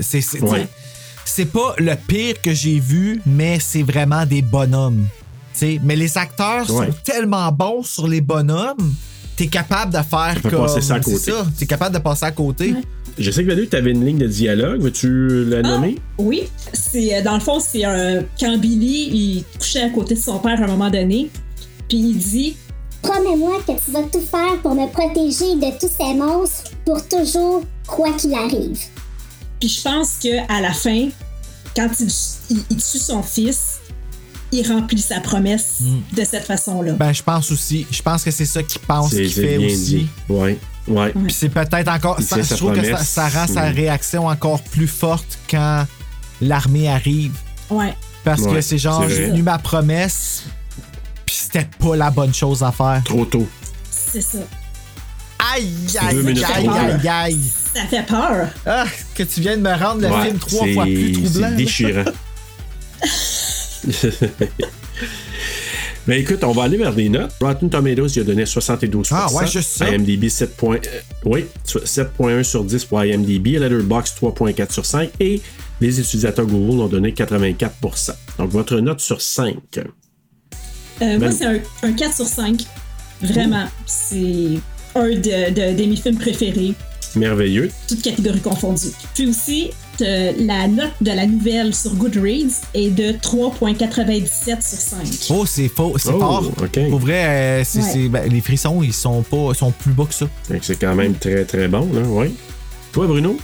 C'est 0.00 1.46
pas 1.46 1.74
le 1.78 1.94
pire 1.96 2.40
que 2.42 2.52
j'ai 2.54 2.78
vu, 2.78 3.20
mais 3.26 3.58
c'est 3.60 3.82
vraiment 3.82 4.24
des 4.26 4.42
bonhommes. 4.42 5.06
T'sais, 5.52 5.80
mais 5.82 5.96
les 5.96 6.16
acteurs 6.18 6.68
Ouais. 6.70 6.86
sont 6.86 6.92
tellement 7.04 7.50
bons 7.52 7.82
sur 7.82 8.06
les 8.08 8.20
bonhommes, 8.20 8.94
t'es 9.36 9.46
capable 9.46 9.92
de 9.92 10.02
faire 10.02 10.36
comme. 10.42 10.50
passer 10.66 10.80
ça 10.80 10.94
à 10.96 11.02
c'est 11.02 11.12
côté. 11.12 11.30
ça, 11.32 11.46
t'es 11.58 11.66
capable 11.66 11.94
de 11.94 12.00
passer 12.00 12.24
à 12.24 12.32
côté. 12.32 12.74
Je 13.18 13.30
sais 13.30 13.42
que 13.44 13.48
Valérie, 13.48 13.68
tu 13.68 13.76
avais 13.76 13.92
une 13.92 14.04
ligne 14.04 14.18
de 14.18 14.26
dialogue. 14.26 14.80
Veux-tu 14.82 15.44
la 15.44 15.62
nommer? 15.62 15.96
Oui, 16.18 16.44
c'est 16.72 17.16
euh, 17.16 17.22
dans 17.22 17.34
le 17.34 17.40
fond, 17.40 17.60
c'est 17.60 17.84
un 17.84 18.22
quand 18.40 18.58
Billy 18.58 19.08
il 19.12 19.44
couchait 19.58 19.82
à 19.82 19.90
côté 19.90 20.14
de 20.14 20.20
son 20.20 20.38
père 20.38 20.60
à 20.60 20.64
un 20.64 20.68
moment 20.68 20.90
donné, 20.90 21.30
puis 21.88 21.98
il 21.98 22.18
dit 22.18 22.56
Promets-moi 23.02 23.58
que 23.66 23.72
tu 23.84 23.90
vas 23.92 24.02
tout 24.04 24.20
faire 24.20 24.60
pour 24.62 24.74
me 24.74 24.90
protéger 24.90 25.54
de 25.56 25.78
tous 25.78 25.90
ces 25.96 26.14
monstres 26.14 26.70
pour 26.86 27.06
toujours, 27.06 27.62
quoi 27.86 28.12
qu'il 28.14 28.34
arrive. 28.34 28.78
Puis 29.60 29.68
je 29.68 29.82
pense 29.82 30.14
que 30.22 30.50
à 30.52 30.60
la 30.60 30.72
fin, 30.72 31.08
quand 31.76 31.88
il, 32.00 32.08
il- 32.50 32.64
il 32.70 32.76
tue 32.76 32.98
son 32.98 33.22
fils, 33.22 33.78
il 34.50 34.66
remplit 34.66 35.00
sa 35.00 35.20
promesse 35.20 35.80
de 36.16 36.24
cette 36.24 36.44
façon-là. 36.44 36.92
Ben, 36.94 37.12
je 37.12 37.22
pense 37.22 37.50
aussi. 37.52 37.86
Je 37.90 38.00
pense 38.02 38.24
que 38.24 38.30
c'est 38.30 38.44
ça 38.46 38.62
qu'il 38.62 38.80
pense 38.80 39.10
qu'il 39.10 39.28
fait 39.30 39.58
bien 39.58 39.66
aussi. 39.66 39.84
dit. 39.84 40.06
Ouais. 40.28 40.58
Ouais. 40.86 41.12
Puis 41.12 41.32
c'est 41.32 41.48
peut-être 41.48 41.88
encore. 41.88 42.20
Ça, 42.20 42.42
je 42.42 42.54
trouve 42.54 42.74
que 42.74 42.96
ça, 43.02 43.28
rend 43.28 43.46
sa 43.46 43.70
Mm. 43.70 43.74
réaction 43.74 44.26
encore 44.26 44.62
plus 44.62 44.86
forte 44.88 45.38
quand 45.50 45.86
l'armée 46.40 46.88
arrive. 46.88 47.32
Ouais. 47.70 47.94
Parce 48.22 48.46
que 48.46 48.60
c'est 48.60 48.78
genre, 48.78 49.08
j'ai 49.08 49.28
tenu 49.28 49.42
ma 49.42 49.58
promesse, 49.58 50.44
puis 51.26 51.36
c'était 51.36 51.68
pas 51.78 51.96
la 51.96 52.10
bonne 52.10 52.32
chose 52.34 52.62
à 52.62 52.72
faire. 52.72 53.02
Trop 53.04 53.24
tôt. 53.24 53.48
C'est 53.90 54.20
ça. 54.22 54.38
Aïe, 55.54 55.68
aïe, 56.00 56.42
aïe, 56.54 56.68
aïe, 56.68 57.08
aïe. 57.08 57.40
Ça 57.74 57.84
fait 57.86 58.06
peur. 58.06 58.48
Ah, 58.64 58.84
que 59.14 59.22
tu 59.24 59.40
viennes 59.40 59.60
me 59.60 59.72
rendre 59.74 60.00
le 60.00 60.08
Ouais, 60.10 60.22
film 60.26 60.38
trois 60.38 60.66
fois 60.72 60.84
plus 60.84 61.12
troublant. 61.12 61.48
C'est 61.50 61.56
déchirant. 61.56 62.04
Mais 66.06 66.20
écoute, 66.20 66.44
on 66.44 66.52
va 66.52 66.64
aller 66.64 66.76
vers 66.76 66.92
des 66.94 67.08
notes. 67.08 67.32
Rotten 67.40 67.70
Tomatoes, 67.70 68.08
il 68.16 68.20
a 68.20 68.24
donné 68.24 68.44
72%. 68.44 69.08
Ah, 69.12 69.32
ouais, 69.32 69.46
juste 69.46 69.70
ça. 69.70 69.88
IMDb, 69.90 70.28
7. 70.28 70.54
point- 70.56 70.76
euh, 70.76 71.00
oui, 71.24 71.46
so- 71.64 71.80
7.1 71.84 72.42
sur 72.42 72.62
10 72.64 72.84
pour 72.84 73.02
IMDb. 73.02 73.58
Letterboxd, 73.58 74.14
3.4 74.16 74.70
sur 74.72 74.84
5. 74.84 75.10
Et 75.18 75.40
les 75.80 75.98
utilisateurs 76.00 76.46
Google 76.46 76.80
ont 76.82 76.88
donné 76.88 77.12
84%. 77.12 78.12
Donc, 78.38 78.50
votre 78.50 78.78
note 78.80 79.00
sur 79.00 79.20
5. 79.22 79.56
Euh, 79.78 79.82
moi, 81.00 81.18
Ben- 81.18 81.32
c'est 81.32 81.46
un, 81.46 81.58
un 81.82 81.92
4 81.92 82.14
sur 82.14 82.26
5. 82.26 82.64
Vraiment. 83.22 83.64
C'est 83.86 84.58
un 84.94 85.08
de, 85.08 85.14
de, 85.50 85.76
de 85.82 85.88
mes 85.88 85.96
films 85.96 86.18
préférés, 86.18 86.74
Merveilleux. 87.16 87.70
toutes 87.88 88.02
catégories 88.02 88.40
confondues. 88.40 88.92
Puis 89.14 89.26
aussi, 89.28 89.70
euh, 90.02 90.32
la 90.38 90.66
note 90.68 90.92
de 91.00 91.10
la 91.10 91.26
nouvelle 91.26 91.74
sur 91.74 91.94
Goodreads 91.94 92.62
est 92.74 92.90
de 92.90 93.12
3,97 93.12 94.60
sur 94.62 94.78
5. 94.78 94.98
Oh, 95.30 95.46
c'est 95.46 95.68
faux, 95.68 95.94
c'est 95.98 96.10
Oh, 96.12 96.18
fort. 96.18 96.50
Pour 96.90 96.98
vrai, 96.98 97.24
euh, 97.60 97.64
c'est- 97.64 97.78
Ouais. 97.80 97.90
c'est- 97.92 98.08
ben, 98.08 98.28
les 98.30 98.40
frissons, 98.40 98.82
ils 98.82 98.92
sont 98.92 99.22
pas, 99.22 99.48
ils 99.50 99.56
sont 99.56 99.70
plus 99.72 99.92
bas 99.92 100.04
que 100.06 100.14
ça. 100.14 100.26
C'est 100.62 100.76
quand 100.78 100.94
même 100.94 101.14
très, 101.14 101.44
très 101.44 101.68
bon, 101.68 101.88
là. 101.92 102.00
Oui. 102.06 102.34
Toi, 102.92 103.06
Bruno? 103.06 103.36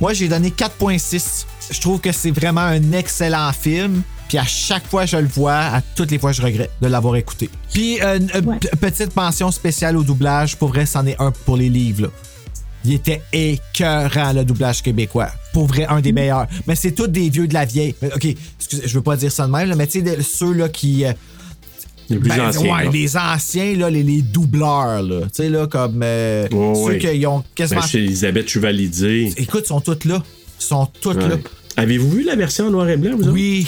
Moi, 0.00 0.12
j'ai 0.14 0.28
donné 0.28 0.50
4.6. 0.50 1.46
Je 1.70 1.80
trouve 1.80 2.00
que 2.00 2.12
c'est 2.12 2.30
vraiment 2.30 2.60
un 2.60 2.92
excellent 2.92 3.50
film. 3.52 4.02
Puis 4.28 4.38
à 4.38 4.44
chaque 4.44 4.86
fois 4.88 5.04
que 5.04 5.10
je 5.10 5.16
le 5.18 5.26
vois, 5.26 5.54
à 5.58 5.80
toutes 5.82 6.10
les 6.10 6.18
fois, 6.18 6.32
je 6.32 6.40
regrette 6.40 6.70
de 6.80 6.86
l'avoir 6.86 7.16
écouté. 7.16 7.50
Puis 7.72 8.00
euh, 8.00 8.18
une 8.18 8.30
euh, 8.34 8.56
p- 8.58 8.68
petite 8.80 9.14
mention 9.14 9.50
spéciale 9.50 9.96
au 9.96 10.02
doublage. 10.02 10.56
Pour 10.56 10.68
vrai, 10.68 10.86
c'en 10.86 11.04
est 11.06 11.16
un 11.20 11.30
pour 11.32 11.56
les 11.58 11.68
livres. 11.68 12.02
là. 12.04 12.08
Il 12.84 12.94
était 12.94 13.22
écœurant, 13.32 14.32
le 14.32 14.44
doublage 14.44 14.82
québécois. 14.82 15.28
Pour 15.52 15.66
vrai, 15.66 15.86
un 15.88 16.00
des 16.00 16.12
meilleurs. 16.12 16.46
Mais 16.66 16.74
c'est 16.74 16.92
tous 16.92 17.06
des 17.06 17.30
vieux 17.30 17.46
de 17.46 17.54
la 17.54 17.64
vieille. 17.64 17.94
Mais, 18.02 18.12
OK, 18.14 18.26
excusez, 18.58 18.82
je 18.86 18.94
veux 18.94 19.02
pas 19.02 19.16
dire 19.16 19.30
ça 19.30 19.46
de 19.46 19.52
même, 19.52 19.68
là, 19.68 19.76
mais 19.76 19.86
tu 19.86 20.00
sais, 20.00 20.16
de- 20.16 20.22
ceux 20.22 20.52
là 20.52 20.68
qui. 20.68 21.04
euh, 21.04 21.12
Les 22.10 22.16
plus 22.18 22.28
ben, 22.28 22.48
anciens. 22.48 22.74
ouais, 22.74 22.84
là. 22.84 22.90
les 22.90 23.16
anciens, 23.16 23.76
là, 23.76 23.88
les, 23.90 24.02
les 24.02 24.22
doubleurs, 24.22 25.02
là. 25.02 25.20
Tu 25.22 25.28
sais, 25.34 25.48
là, 25.48 25.66
comme 25.66 26.00
euh, 26.02 26.46
ceux 26.86 26.96
qui 26.96 27.26
ont 27.26 27.44
quasiment. 27.54 27.80
Ben, 27.80 27.86
chez 27.86 27.98
Elisabeth 27.98 28.48
Chevalidé. 28.48 29.32
Écoute, 29.36 29.62
ils 29.64 29.68
sont 29.68 29.80
toutes 29.80 30.04
là. 30.04 30.22
Ils 30.60 30.64
sont 30.64 30.88
toutes 31.00 31.22
là. 31.22 31.36
Avez-vous 31.76 32.10
vu 32.10 32.22
la 32.24 32.36
version 32.36 32.66
en 32.66 32.70
noir 32.70 32.88
et 32.88 32.96
blanc, 32.96 33.16
vous? 33.18 33.30
Oui. 33.30 33.66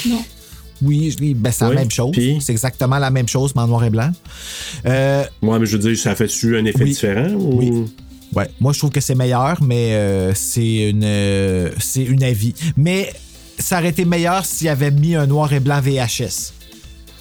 Oui, 0.83 1.11
je 1.13 1.17
dis, 1.17 1.35
ben, 1.35 1.51
c'est 1.53 1.65
Oui, 1.65 1.75
la 1.75 1.81
même 1.81 1.91
chose. 1.91 2.11
puis? 2.13 2.39
C'est 2.41 2.53
exactement 2.53 2.99
la 2.99 3.11
même 3.11 3.29
chose, 3.29 3.53
mais 3.55 3.63
en 3.63 3.69
noir 3.69 3.85
et 3.85 3.91
blanc. 3.91 4.11
Euh, 4.85 5.25
Moi, 5.41 5.59
mais 5.59 5.67
je 5.67 5.77
veux 5.77 5.89
dire, 5.89 5.99
ça 5.99 6.15
fait-tu 6.15 6.59
un 6.59 6.65
effet 6.65 6.83
Oui. 6.83 6.91
différent? 6.91 7.31
Ou... 7.31 7.59
Oui. 7.59 7.85
Ouais, 8.37 8.49
moi, 8.61 8.73
je 8.73 8.79
trouve 8.79 8.91
que 8.91 9.01
c'est 9.01 9.15
meilleur, 9.15 9.63
mais 9.63 9.95
euh, 9.95 10.33
c'est 10.35 10.91
une, 10.91 11.03
euh, 11.05 11.71
c'est 11.79 12.03
une 12.05 12.23
avis. 12.23 12.55
Mais 12.77 13.13
ça 13.59 13.79
aurait 13.79 13.91
été 13.91 14.05
meilleur 14.05 14.45
s'il 14.45 14.69
avait 14.69 14.91
mis 14.91 15.15
un 15.15 15.27
noir 15.27 15.53
et 15.53 15.61
blanc 15.61 15.81
VHS. 15.81 16.53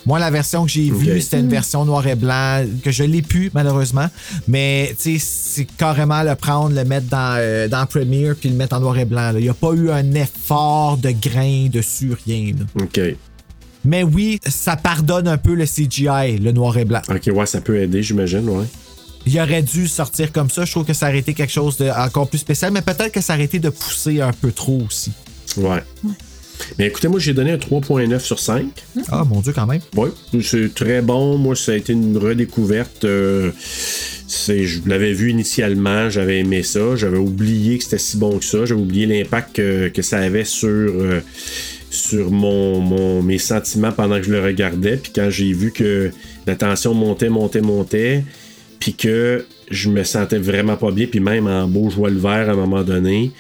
Moi, 0.06 0.20
la 0.20 0.30
version 0.32 0.66
que 0.66 0.72
j'ai 0.72 0.92
vue, 0.92 1.22
c'était 1.22 1.40
une 1.40 1.48
version 1.48 1.86
noir 1.86 2.06
et 2.08 2.16
blanc 2.16 2.66
que 2.84 2.92
je 2.92 3.04
l'ai 3.04 3.22
pu, 3.22 3.50
malheureusement. 3.54 4.08
Mais, 4.50 4.94
tu 5.02 5.18
sais, 5.18 5.26
c'est 5.26 5.66
carrément 5.78 6.24
le 6.24 6.36
prendre, 6.36 6.76
le 6.76 6.84
mettre 6.84 7.08
dans, 7.08 7.38
euh, 7.38 7.70
dans 7.70 7.86
Premiere 7.86 8.36
puis 8.36 8.50
le 8.50 8.56
mettre 8.56 8.76
en 8.76 8.82
noir 8.82 8.98
et 8.98 9.06
blanc. 9.06 9.32
là. 9.32 9.40
Il 9.40 9.44
n'y 9.44 9.50
a 9.50 9.54
pas 9.54 9.72
eu 9.72 9.90
un 9.92 10.14
effort 10.14 10.98
de 10.98 11.12
grain 11.12 11.68
dessus, 11.72 12.12
rien. 12.26 12.52
là. 12.58 12.84
OK. 12.84 13.00
Mais 13.86 14.04
oui, 14.04 14.40
ça 14.46 14.76
pardonne 14.76 15.28
un 15.28 15.38
peu 15.38 15.54
le 15.56 15.66
CGI, 15.66 16.38
le 16.38 16.52
noir 16.52 16.78
et 16.78 16.86
blanc. 16.86 17.02
OK, 17.10 17.30
ouais, 17.34 17.46
ça 17.46 17.62
peut 17.62 17.78
aider, 17.82 18.04
j'imagine, 18.04 18.48
ouais. 18.50 18.66
Il 19.26 19.40
aurait 19.40 19.62
dû 19.62 19.88
sortir 19.88 20.32
comme 20.32 20.50
ça. 20.50 20.66
Je 20.66 20.72
trouve 20.72 20.86
que 20.86 20.94
ça 20.94 21.08
aurait 21.08 21.20
été 21.20 21.34
quelque 21.34 21.52
chose 21.54 21.78
de 21.78 21.90
encore 21.90 22.28
plus 22.30 22.40
spécial, 22.40 22.72
mais 22.74 22.82
peut-être 22.82 23.12
que 23.12 23.22
ça 23.22 23.34
aurait 23.36 23.46
été 23.46 23.60
de 23.60 23.70
pousser 23.70 24.20
un 24.22 24.34
peu 24.34 24.52
trop 24.52 24.82
aussi. 24.86 25.12
Ouais. 25.58 25.82
Mais 26.78 26.88
écoutez, 26.88 27.08
moi, 27.08 27.20
j'ai 27.20 27.34
donné 27.34 27.52
un 27.52 27.58
3.9 27.58 28.20
sur 28.20 28.40
5. 28.40 28.66
Ah, 29.10 29.24
mon 29.24 29.42
Dieu, 29.42 29.54
quand 29.54 29.66
même. 29.66 29.82
Oui, 29.96 30.10
c'est 30.42 30.74
très 30.74 31.02
bon. 31.02 31.38
Moi, 31.38 31.56
ça 31.56 31.72
a 31.72 31.76
été 31.76 31.94
une 31.94 32.18
redécouverte. 32.18 33.06
euh, 33.06 33.52
je 34.48 34.80
l'avais 34.88 35.14
vu 35.14 35.32
initialement, 35.32 36.10
j'avais 36.10 36.40
aimé 36.40 36.64
ça. 36.64 36.96
J'avais 36.96 37.18
oublié 37.18 37.78
que 37.78 37.84
c'était 37.84 37.98
si 37.98 38.18
bon 38.18 38.38
que 38.40 38.46
ça. 38.46 38.66
J'avais 38.66 38.80
oublié 38.82 39.06
l'impact 39.06 39.56
que, 39.56 39.88
que 39.90 40.02
ça 40.02 40.20
avait 40.20 40.46
sur, 40.46 40.68
euh, 40.70 41.22
sur 41.90 42.30
mon, 42.32 42.80
mon- 42.80 43.22
mes 43.24 43.40
sentiments 43.40 43.92
pendant 43.92 44.18
que 44.18 44.24
je 44.26 44.32
le 44.32 44.42
regardais. 44.44 44.98
Puis 44.98 45.12
quand 45.14 45.30
j'ai 45.30 45.54
vu 45.54 45.72
que 45.72 46.12
la 46.48 46.56
tension 46.56 46.94
montait, 46.94 47.30
montait, 47.30 47.62
montait, 47.62 48.24
puis 48.84 48.94
que 48.96 49.46
je 49.72 49.88
me 49.90 50.04
sentais 50.04 50.40
vraiment 50.40 50.76
pas 50.76 50.92
bien, 50.92 51.08
puis 51.08 51.22
même 51.22 51.48
en 51.48 51.70
beau 51.70 51.90
joie 51.90 52.10
le 52.10 52.20
vert 52.20 52.50
à 52.50 52.52
un 52.52 52.56
moment 52.58 52.82
donné. 52.84 53.32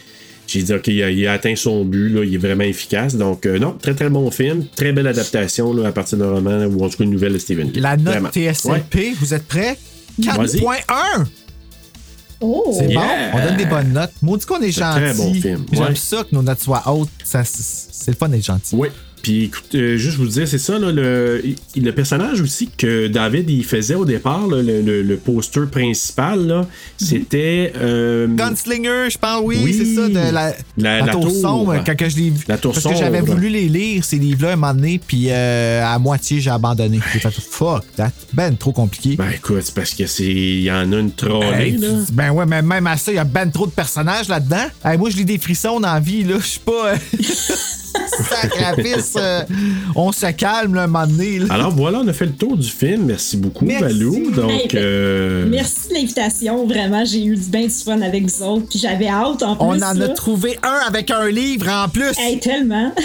J'ai 0.47 0.61
dit, 0.63 0.73
OK, 0.73 0.87
il 0.87 1.03
a, 1.03 1.11
il 1.11 1.27
a 1.27 1.33
atteint 1.33 1.55
son 1.57 1.83
but, 1.83 2.07
là, 2.07 2.23
il 2.23 2.33
est 2.35 2.37
vraiment 2.37 2.63
efficace. 2.63 3.15
Donc, 3.17 3.45
euh, 3.45 3.59
non, 3.59 3.73
très 3.73 3.93
très 3.93 4.09
bon 4.09 4.31
film, 4.31 4.65
très 4.73 4.93
belle 4.93 5.07
adaptation 5.07 5.73
là, 5.73 5.89
à 5.89 5.91
partir 5.91 6.17
d'un 6.17 6.31
roman 6.31 6.63
ou 6.67 6.85
en 6.85 6.87
tout 6.87 6.97
cas 6.97 7.03
une 7.03 7.09
nouvelle 7.11 7.33
de 7.33 7.39
Stephen 7.39 7.73
King. 7.73 7.81
La 7.81 7.97
note 7.97 8.05
Vraiment. 8.13 8.29
TSLP, 8.29 8.95
Ouais. 8.95 9.13
vous 9.19 9.33
êtes 9.33 9.45
prêts? 9.45 9.77
Vas-y. 10.17 10.61
4.1! 10.61 11.25
Oh! 12.39 12.73
C'est 12.77 12.87
Yeah. 12.87 13.01
bon, 13.31 13.37
on 13.39 13.45
donne 13.45 13.57
des 13.57 13.65
bonnes 13.65 13.91
notes. 13.91 14.11
Maudit 14.21 14.45
qu'on 14.45 14.61
est 14.61 14.71
gentil. 14.71 14.99
très 15.01 15.13
bon 15.13 15.33
film, 15.33 15.65
ouais. 15.71 15.77
J'aime 15.77 15.95
ça 15.97 16.23
que 16.23 16.33
nos 16.33 16.41
notes 16.41 16.61
soient 16.61 16.83
hautes. 16.89 17.09
Ça, 17.25 17.43
c'est 17.43 17.63
c'est 17.91 18.11
le 18.11 18.17
fun 18.17 18.29
d'être 18.29 18.45
gentil. 18.45 18.75
Oui. 18.75 18.87
Puis 19.23 19.45
écoute, 19.45 19.73
euh, 19.75 19.95
juste 19.95 20.17
vous 20.17 20.27
dire, 20.27 20.45
c'est 20.47 20.57
ça, 20.57 20.77
là, 20.77 20.91
le, 20.91 21.41
le 21.75 21.91
personnage 21.93 22.41
aussi 22.41 22.69
que 22.77 23.07
David 23.07 23.49
il 23.49 23.63
faisait 23.63 23.95
au 23.95 24.03
départ, 24.03 24.45
là, 24.47 24.61
le, 24.61 24.81
le- 24.81 25.01
le 25.01 25.15
poster 25.17 25.61
principal, 25.71 26.45
là, 26.45 26.67
c'était. 26.97 27.71
euh, 27.77 28.27
Gunslinger, 28.27 29.07
je 29.09 29.17
pense, 29.17 29.41
oui, 29.45 29.59
Oui. 29.63 29.73
c'est 29.73 29.95
ça, 29.95 30.09
de 30.09 30.33
la, 30.33 30.53
La- 30.77 31.05
la 31.05 31.11
tour 31.13 31.21
tour. 31.21 31.31
sombre, 31.31 31.81
quand 31.85 31.95
que 31.95 32.09
je 32.09 32.17
l'ai 32.17 32.29
vu. 32.31 32.43
La 32.49 32.57
tour 32.57 32.73
Parce 32.73 32.85
que 32.85 32.95
j'avais 32.95 33.21
voulu 33.21 33.47
les 33.47 33.69
lire, 33.69 34.03
ces 34.03 34.17
livres-là, 34.17 34.51
un 34.51 34.55
moment 34.57 34.73
donné, 34.73 34.99
puis 34.99 35.27
euh, 35.29 35.85
à 35.85 35.97
moitié, 35.99 36.41
j'ai 36.41 36.49
abandonné. 36.51 36.99
J'ai 37.13 37.19
fait 37.19 37.31
fuck, 37.31 37.85
that, 37.95 38.11
ben 38.33 38.53
trop 38.57 38.73
compliqué. 38.73 39.15
Ben 39.15 39.29
écoute, 39.33 39.61
c'est 39.63 39.73
parce 39.73 39.93
que 39.93 40.05
c'est. 40.05 40.25
Il 40.25 40.63
y 40.63 40.71
en 40.71 40.91
a 40.91 40.97
une 40.99 41.11
trollée, 41.13 41.69
Hey, 41.69 41.77
là. 41.77 41.87
ben 42.11 42.31
ouais, 42.31 42.45
mais 42.45 42.61
même 42.61 42.87
à 42.87 42.97
ça, 42.97 43.09
il 43.11 43.15
y 43.15 43.19
a 43.19 43.23
ben 43.23 43.49
trop 43.49 43.67
de 43.67 43.71
personnages 43.71 44.27
là-dedans. 44.27 44.65
Hey, 44.83 44.97
moi, 44.97 45.09
je 45.09 45.15
lis 45.15 45.23
des 45.25 45.37
frissons 45.37 45.79
dans 45.79 45.93
la 45.93 46.01
vie, 46.01 46.25
là. 46.25 46.35
Je 46.39 46.45
suis 46.45 46.59
pas. 46.59 46.95
euh, 47.97 48.23
Sacrifice, 48.23 49.13
euh, 49.17 49.41
on 49.95 50.11
se 50.11 50.31
calme, 50.31 50.75
là, 50.75 50.83
un 50.83 50.87
moment 50.87 51.07
donné. 51.07 51.39
là. 51.39 51.45
Alors 51.49 51.71
voilà, 51.71 51.99
on 51.99 52.07
a 52.07 52.13
fait 52.13 52.25
le 52.25 52.33
tour 52.33 52.57
du 52.57 52.67
film. 52.69 53.05
Merci 53.05 53.37
beaucoup, 53.37 53.65
Merci. 53.65 53.83
Valou. 53.83 54.31
Donc, 54.31 54.51
Hey, 54.51 54.67
ben, 54.71 54.79
euh, 54.81 55.45
Merci 55.49 55.89
de 55.89 55.93
l'invitation. 55.95 56.65
Vraiment, 56.67 57.05
j'ai 57.05 57.23
eu 57.25 57.35
du 57.35 57.49
bien 57.49 57.63
du 57.63 57.69
fun 57.73 58.01
avec 58.01 58.23
vous 58.23 58.43
autres. 58.43 58.67
Puis 58.69 58.79
j'avais 58.79 59.07
hâte 59.07 59.43
en 59.43 59.55
plus. 59.55 59.65
On 59.65 59.81
en 59.81 60.01
a 60.01 60.09
trouvé 60.09 60.57
un 60.63 60.79
avec 60.87 61.11
un 61.11 61.29
livre 61.29 61.69
en 61.69 61.87
plus. 61.89 62.11
Hey, 62.17 62.39
tellement. 62.39 62.93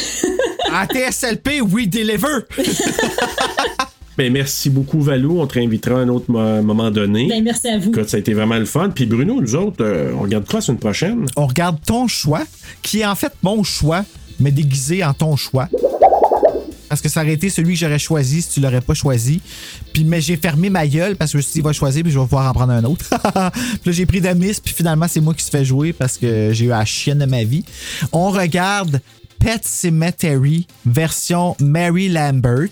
À 0.70 0.86
TSLP, 0.86 1.62
we 1.62 1.88
deliver. 1.88 2.44
ben, 4.18 4.32
merci 4.32 4.68
beaucoup, 4.68 5.00
Valou. 5.00 5.40
On 5.40 5.46
te 5.46 5.54
réinvitera 5.54 5.94
à 5.96 5.98
un 6.02 6.08
autre 6.08 6.26
mo- 6.30 6.62
moment 6.62 6.90
donné. 6.90 7.26
Ben, 7.28 7.42
merci 7.42 7.68
à 7.68 7.78
vous. 7.78 7.90
Écoute, 7.90 8.08
ça 8.08 8.16
a 8.16 8.20
été 8.20 8.34
vraiment 8.34 8.56
le 8.58 8.64
fun. 8.64 8.90
Puis 8.90 9.06
Bruno, 9.06 9.40
nous 9.40 9.54
autres, 9.54 9.76
euh, 9.82 10.12
on 10.18 10.22
regarde 10.22 10.44
quoi 10.46 10.58
la 10.58 10.60
semaine 10.66 10.78
prochaine? 10.80 11.26
On 11.36 11.46
regarde 11.46 11.78
ton 11.86 12.06
choix, 12.08 12.42
qui 12.82 13.00
est 13.00 13.06
en 13.06 13.14
fait 13.14 13.32
mon 13.42 13.62
choix, 13.62 14.04
mais 14.38 14.50
déguisé 14.50 15.04
en 15.04 15.14
ton 15.14 15.36
choix. 15.36 15.68
Parce 16.88 17.02
que 17.02 17.08
ça 17.08 17.20
aurait 17.20 17.34
été 17.34 17.50
celui 17.50 17.74
que 17.74 17.80
j'aurais 17.80 17.98
choisi 17.98 18.42
si 18.42 18.48
tu 18.48 18.60
l'aurais 18.60 18.80
pas 18.80 18.94
choisi. 18.94 19.40
Puis, 19.92 20.04
mais 20.04 20.20
j'ai 20.20 20.36
fermé 20.36 20.70
ma 20.70 20.86
gueule 20.86 21.16
parce 21.16 21.32
que 21.32 21.32
je 21.32 21.36
me 21.38 21.42
suis 21.42 21.52
dit, 21.52 21.58
il 21.58 21.64
va 21.64 21.72
choisir, 21.72 22.02
puis 22.02 22.10
je 22.10 22.18
vais 22.18 22.24
pouvoir 22.24 22.48
en 22.48 22.54
prendre 22.54 22.72
un 22.72 22.84
autre. 22.84 23.04
puis 23.10 23.20
là, 23.84 23.92
j'ai 23.92 24.06
pris 24.06 24.20
de 24.20 24.28
miss, 24.30 24.58
puis 24.58 24.72
finalement, 24.72 25.06
c'est 25.06 25.20
moi 25.20 25.34
qui 25.34 25.44
se 25.44 25.50
fait 25.50 25.64
jouer 25.64 25.92
parce 25.92 26.16
que 26.16 26.50
j'ai 26.52 26.64
eu 26.64 26.68
la 26.68 26.84
chienne 26.84 27.18
de 27.18 27.26
ma 27.26 27.44
vie. 27.44 27.64
On 28.12 28.30
regarde 28.30 29.00
Pet 29.38 29.60
Cemetery, 29.64 30.66
version 30.86 31.56
Mary 31.60 32.08
Lambert. 32.08 32.68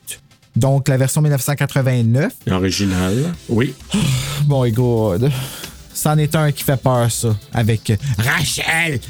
Donc, 0.57 0.89
la 0.89 0.97
version 0.97 1.21
1989. 1.21 2.33
Original. 2.51 3.35
Oui. 3.49 3.75
Bon, 4.45 4.67
God. 4.71 5.31
C'en 5.93 6.17
est 6.17 6.35
un 6.35 6.51
qui 6.53 6.65
fait 6.65 6.81
peur, 6.81 7.11
ça. 7.11 7.37
Avec 7.53 7.93
Rachel. 8.19 9.01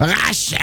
Rachel! 0.00 0.58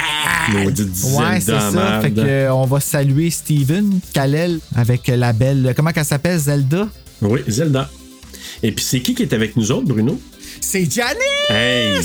Maudite 0.64 0.88
Ouais, 1.16 1.40
c'est 1.40 1.52
ça. 1.52 2.00
Fait 2.02 2.12
que, 2.12 2.20
euh, 2.20 2.54
on 2.54 2.66
va 2.66 2.80
saluer 2.80 3.30
Steven 3.30 4.00
Kalel 4.12 4.60
avec 4.76 5.08
la 5.08 5.32
belle. 5.32 5.74
Comment 5.76 5.92
qu'elle 5.92 6.06
s'appelle? 6.06 6.40
Zelda? 6.40 6.88
Oui, 7.22 7.42
Zelda. 7.48 7.90
Et 8.64 8.72
puis, 8.72 8.84
c'est 8.84 9.00
qui 9.00 9.14
qui 9.14 9.24
est 9.24 9.34
avec 9.34 9.56
nous 9.56 9.72
autres, 9.72 9.86
Bruno? 9.88 10.20
C'est 10.60 10.92
Janice! 10.92 11.18
Hey! 11.50 12.00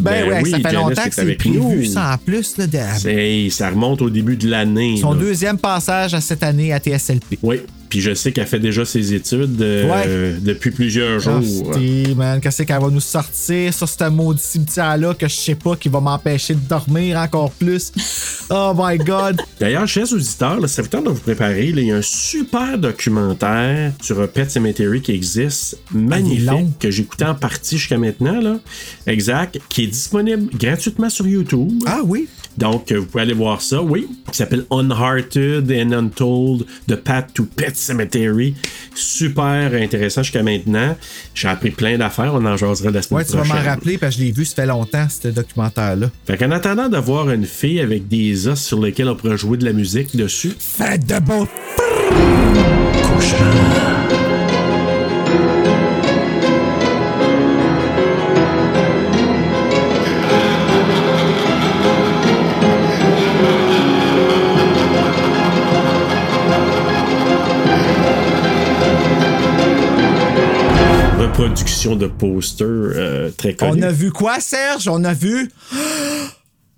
Ben, 0.00 0.28
ouais, 0.28 0.40
oui, 0.42 0.50
ça 0.50 0.56
fait 0.56 0.62
Janice 0.62 0.76
longtemps 0.76 1.04
que 1.04 1.14
c'est 1.14 1.20
avec 1.20 1.38
prévu, 1.38 1.58
nous. 1.58 1.84
ça 1.84 2.14
en 2.14 2.18
plus. 2.18 2.56
Là, 2.56 2.66
de... 2.66 3.50
Ça 3.50 3.70
remonte 3.70 4.02
au 4.02 4.10
début 4.10 4.36
de 4.36 4.48
l'année. 4.48 4.96
Son 5.00 5.12
là. 5.12 5.20
deuxième 5.20 5.58
passage 5.58 6.14
à 6.14 6.20
cette 6.20 6.42
année 6.42 6.72
à 6.72 6.78
TSLP. 6.78 7.38
Oui. 7.42 7.60
Puis 7.88 8.00
je 8.00 8.14
sais 8.14 8.32
qu'elle 8.32 8.46
fait 8.46 8.58
déjà 8.58 8.84
ses 8.84 9.14
études 9.14 9.60
euh, 9.60 10.36
depuis 10.40 10.70
plusieurs 10.70 11.20
jours. 11.20 11.68
Hostie, 11.68 12.14
man, 12.16 12.40
qu'est-ce 12.40 12.62
qu'elle 12.62 12.80
va 12.80 12.88
nous 12.88 13.00
sortir 13.00 13.72
sur 13.72 13.88
ce 13.88 14.08
maudit 14.08 14.42
cimetière-là 14.42 15.14
que 15.14 15.28
je 15.28 15.34
sais 15.34 15.54
pas 15.54 15.76
qui 15.76 15.88
va 15.88 16.00
m'empêcher 16.00 16.54
de 16.54 16.60
dormir 16.68 17.18
encore 17.18 17.50
plus? 17.52 17.92
Oh 18.50 18.72
my 18.76 18.98
god! 18.98 19.40
D'ailleurs, 19.60 19.86
chers 19.86 20.12
auditeurs, 20.12 20.60
là, 20.60 20.68
ça 20.68 20.82
vous 20.82 20.88
tente 20.88 21.04
de 21.04 21.10
vous 21.10 21.20
préparer. 21.20 21.68
Il 21.68 21.78
y 21.80 21.92
a 21.92 21.96
un 21.96 22.02
super 22.02 22.78
documentaire 22.78 23.92
sur 24.02 24.28
Pet 24.28 24.50
Cemetery 24.50 25.00
qui 25.00 25.12
existe, 25.12 25.78
magnifique, 25.92 26.78
que 26.78 26.90
j'écoutais 26.90 27.24
en 27.24 27.34
partie 27.34 27.78
jusqu'à 27.78 27.98
maintenant. 27.98 28.40
Là. 28.40 28.58
Exact. 29.06 29.58
Qui 29.68 29.84
est 29.84 29.88
disponible 29.88 30.50
gratuitement 30.56 31.10
sur 31.10 31.26
YouTube. 31.26 31.72
Ah 31.86 32.00
oui? 32.04 32.28
Donc, 32.58 32.92
euh, 32.92 32.98
vous 33.00 33.06
pouvez 33.06 33.22
aller 33.22 33.34
voir 33.34 33.60
ça, 33.60 33.82
oui. 33.82 34.06
Qui 34.30 34.36
s'appelle 34.38 34.64
Unhearted 34.70 35.70
and 35.72 35.92
Untold, 35.92 36.64
The 36.88 36.96
Path 36.96 37.32
to 37.34 37.44
Pet 37.44 37.74
Cemetery. 37.76 38.54
Super 38.94 39.72
intéressant 39.74 40.22
jusqu'à 40.22 40.42
maintenant. 40.42 40.96
J'ai 41.34 41.48
appris 41.48 41.70
plein 41.70 41.98
d'affaires. 41.98 42.32
On 42.34 42.44
en 42.46 42.56
jasera 42.56 42.90
la 42.90 43.02
semaine 43.02 43.18
Ouais, 43.18 43.24
tu 43.24 43.32
vas 43.32 43.38
prochaine. 43.42 43.56
m'en 43.56 43.62
rappeler 43.70 43.98
parce 43.98 44.14
que 44.14 44.20
je 44.20 44.26
l'ai 44.26 44.32
vu, 44.32 44.44
ça 44.44 44.54
fait 44.56 44.66
longtemps, 44.66 45.06
ce 45.08 45.28
documentaire-là. 45.28 46.10
Fait 46.26 46.36
qu'en 46.36 46.50
attendant 46.52 46.88
d'avoir 46.88 47.30
une 47.30 47.44
fille 47.46 47.80
avec 47.80 48.08
des 48.08 48.48
os 48.48 48.60
sur 48.60 48.80
lesquels 48.80 49.08
on 49.08 49.16
pourrait 49.16 49.36
jouer 49.38 49.58
de 49.58 49.64
la 49.64 49.72
musique 49.72 50.16
dessus, 50.16 50.52
Faites 50.58 51.06
de 51.06 51.18
beau 51.20 51.46
reproduction 71.38 71.96
de 71.96 72.06
posters 72.06 72.66
euh, 72.68 73.30
très 73.36 73.54
connus. 73.54 73.80
On 73.80 73.82
a 73.82 73.90
vu 73.90 74.12
quoi, 74.12 74.38
Serge? 74.38 74.86
On 74.88 75.02
a 75.02 75.12
vu. 75.14 75.50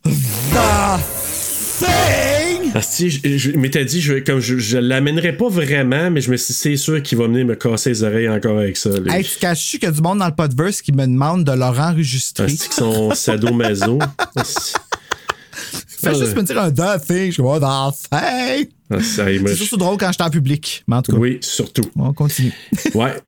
The 0.03 0.09
Thing! 1.79 2.71
Ah, 2.75 2.81
si, 2.81 3.11
je, 3.11 3.37
je 3.37 3.51
m'étais 3.53 3.85
dit, 3.85 4.01
je, 4.01 4.15
comme 4.15 4.41
je, 4.41 4.57
je 4.59 4.79
l'amènerais 4.79 5.37
pas 5.37 5.49
vraiment, 5.49 6.11
mais 6.11 6.21
je 6.23 6.31
me 6.31 6.37
suis 6.39 6.55
dit, 6.55 6.59
c'est 6.59 6.77
sûr 6.77 7.03
qu'il 7.03 7.19
va 7.19 7.27
venir 7.27 7.45
me 7.45 7.55
casser 7.55 7.91
les 7.91 8.03
oreilles 8.03 8.29
encore 8.31 8.59
avec 8.59 8.77
ça. 8.79 8.91
Hey, 9.09 9.25
tu 9.25 9.39
caches-tu 9.39 9.79
qu'il 9.79 9.89
y 9.89 9.93
a 9.93 9.95
du 9.95 10.01
monde 10.01 10.21
dans 10.21 10.27
le 10.27 10.35
podverse 10.35 10.81
qui 10.81 10.93
me 10.93 11.07
demande 11.07 11.45
de 11.45 11.53
leur 11.53 11.79
enregistrer? 11.79 12.47
Ah, 12.47 12.49
c'est 12.49 12.65
qu'ils 12.69 12.73
sont 12.73 13.11
sadomaso. 13.15 13.99
Fais 15.99 16.15
juste 16.15 16.37
me 16.37 16.43
dire 16.43 16.59
un 16.61 16.71
The 16.71 17.05
Thing. 17.07 17.33
Je 17.33 17.43
vois 17.43 17.59
The 17.61 17.95
Thing! 18.11 18.69
Ah, 18.89 18.97
C'est 19.03 19.55
surtout 19.57 19.77
drôle 19.77 19.97
quand 19.99 20.07
je 20.09 20.13
suis 20.15 20.23
en 20.23 20.31
public. 20.31 20.85
Mais 20.87 20.97
en 20.97 21.03
tout 21.03 21.13
cas, 21.13 21.19
Oui, 21.19 21.39
surtout. 21.43 21.83
on 21.97 22.13
continue. 22.13 22.53
Ouais. 22.95 23.17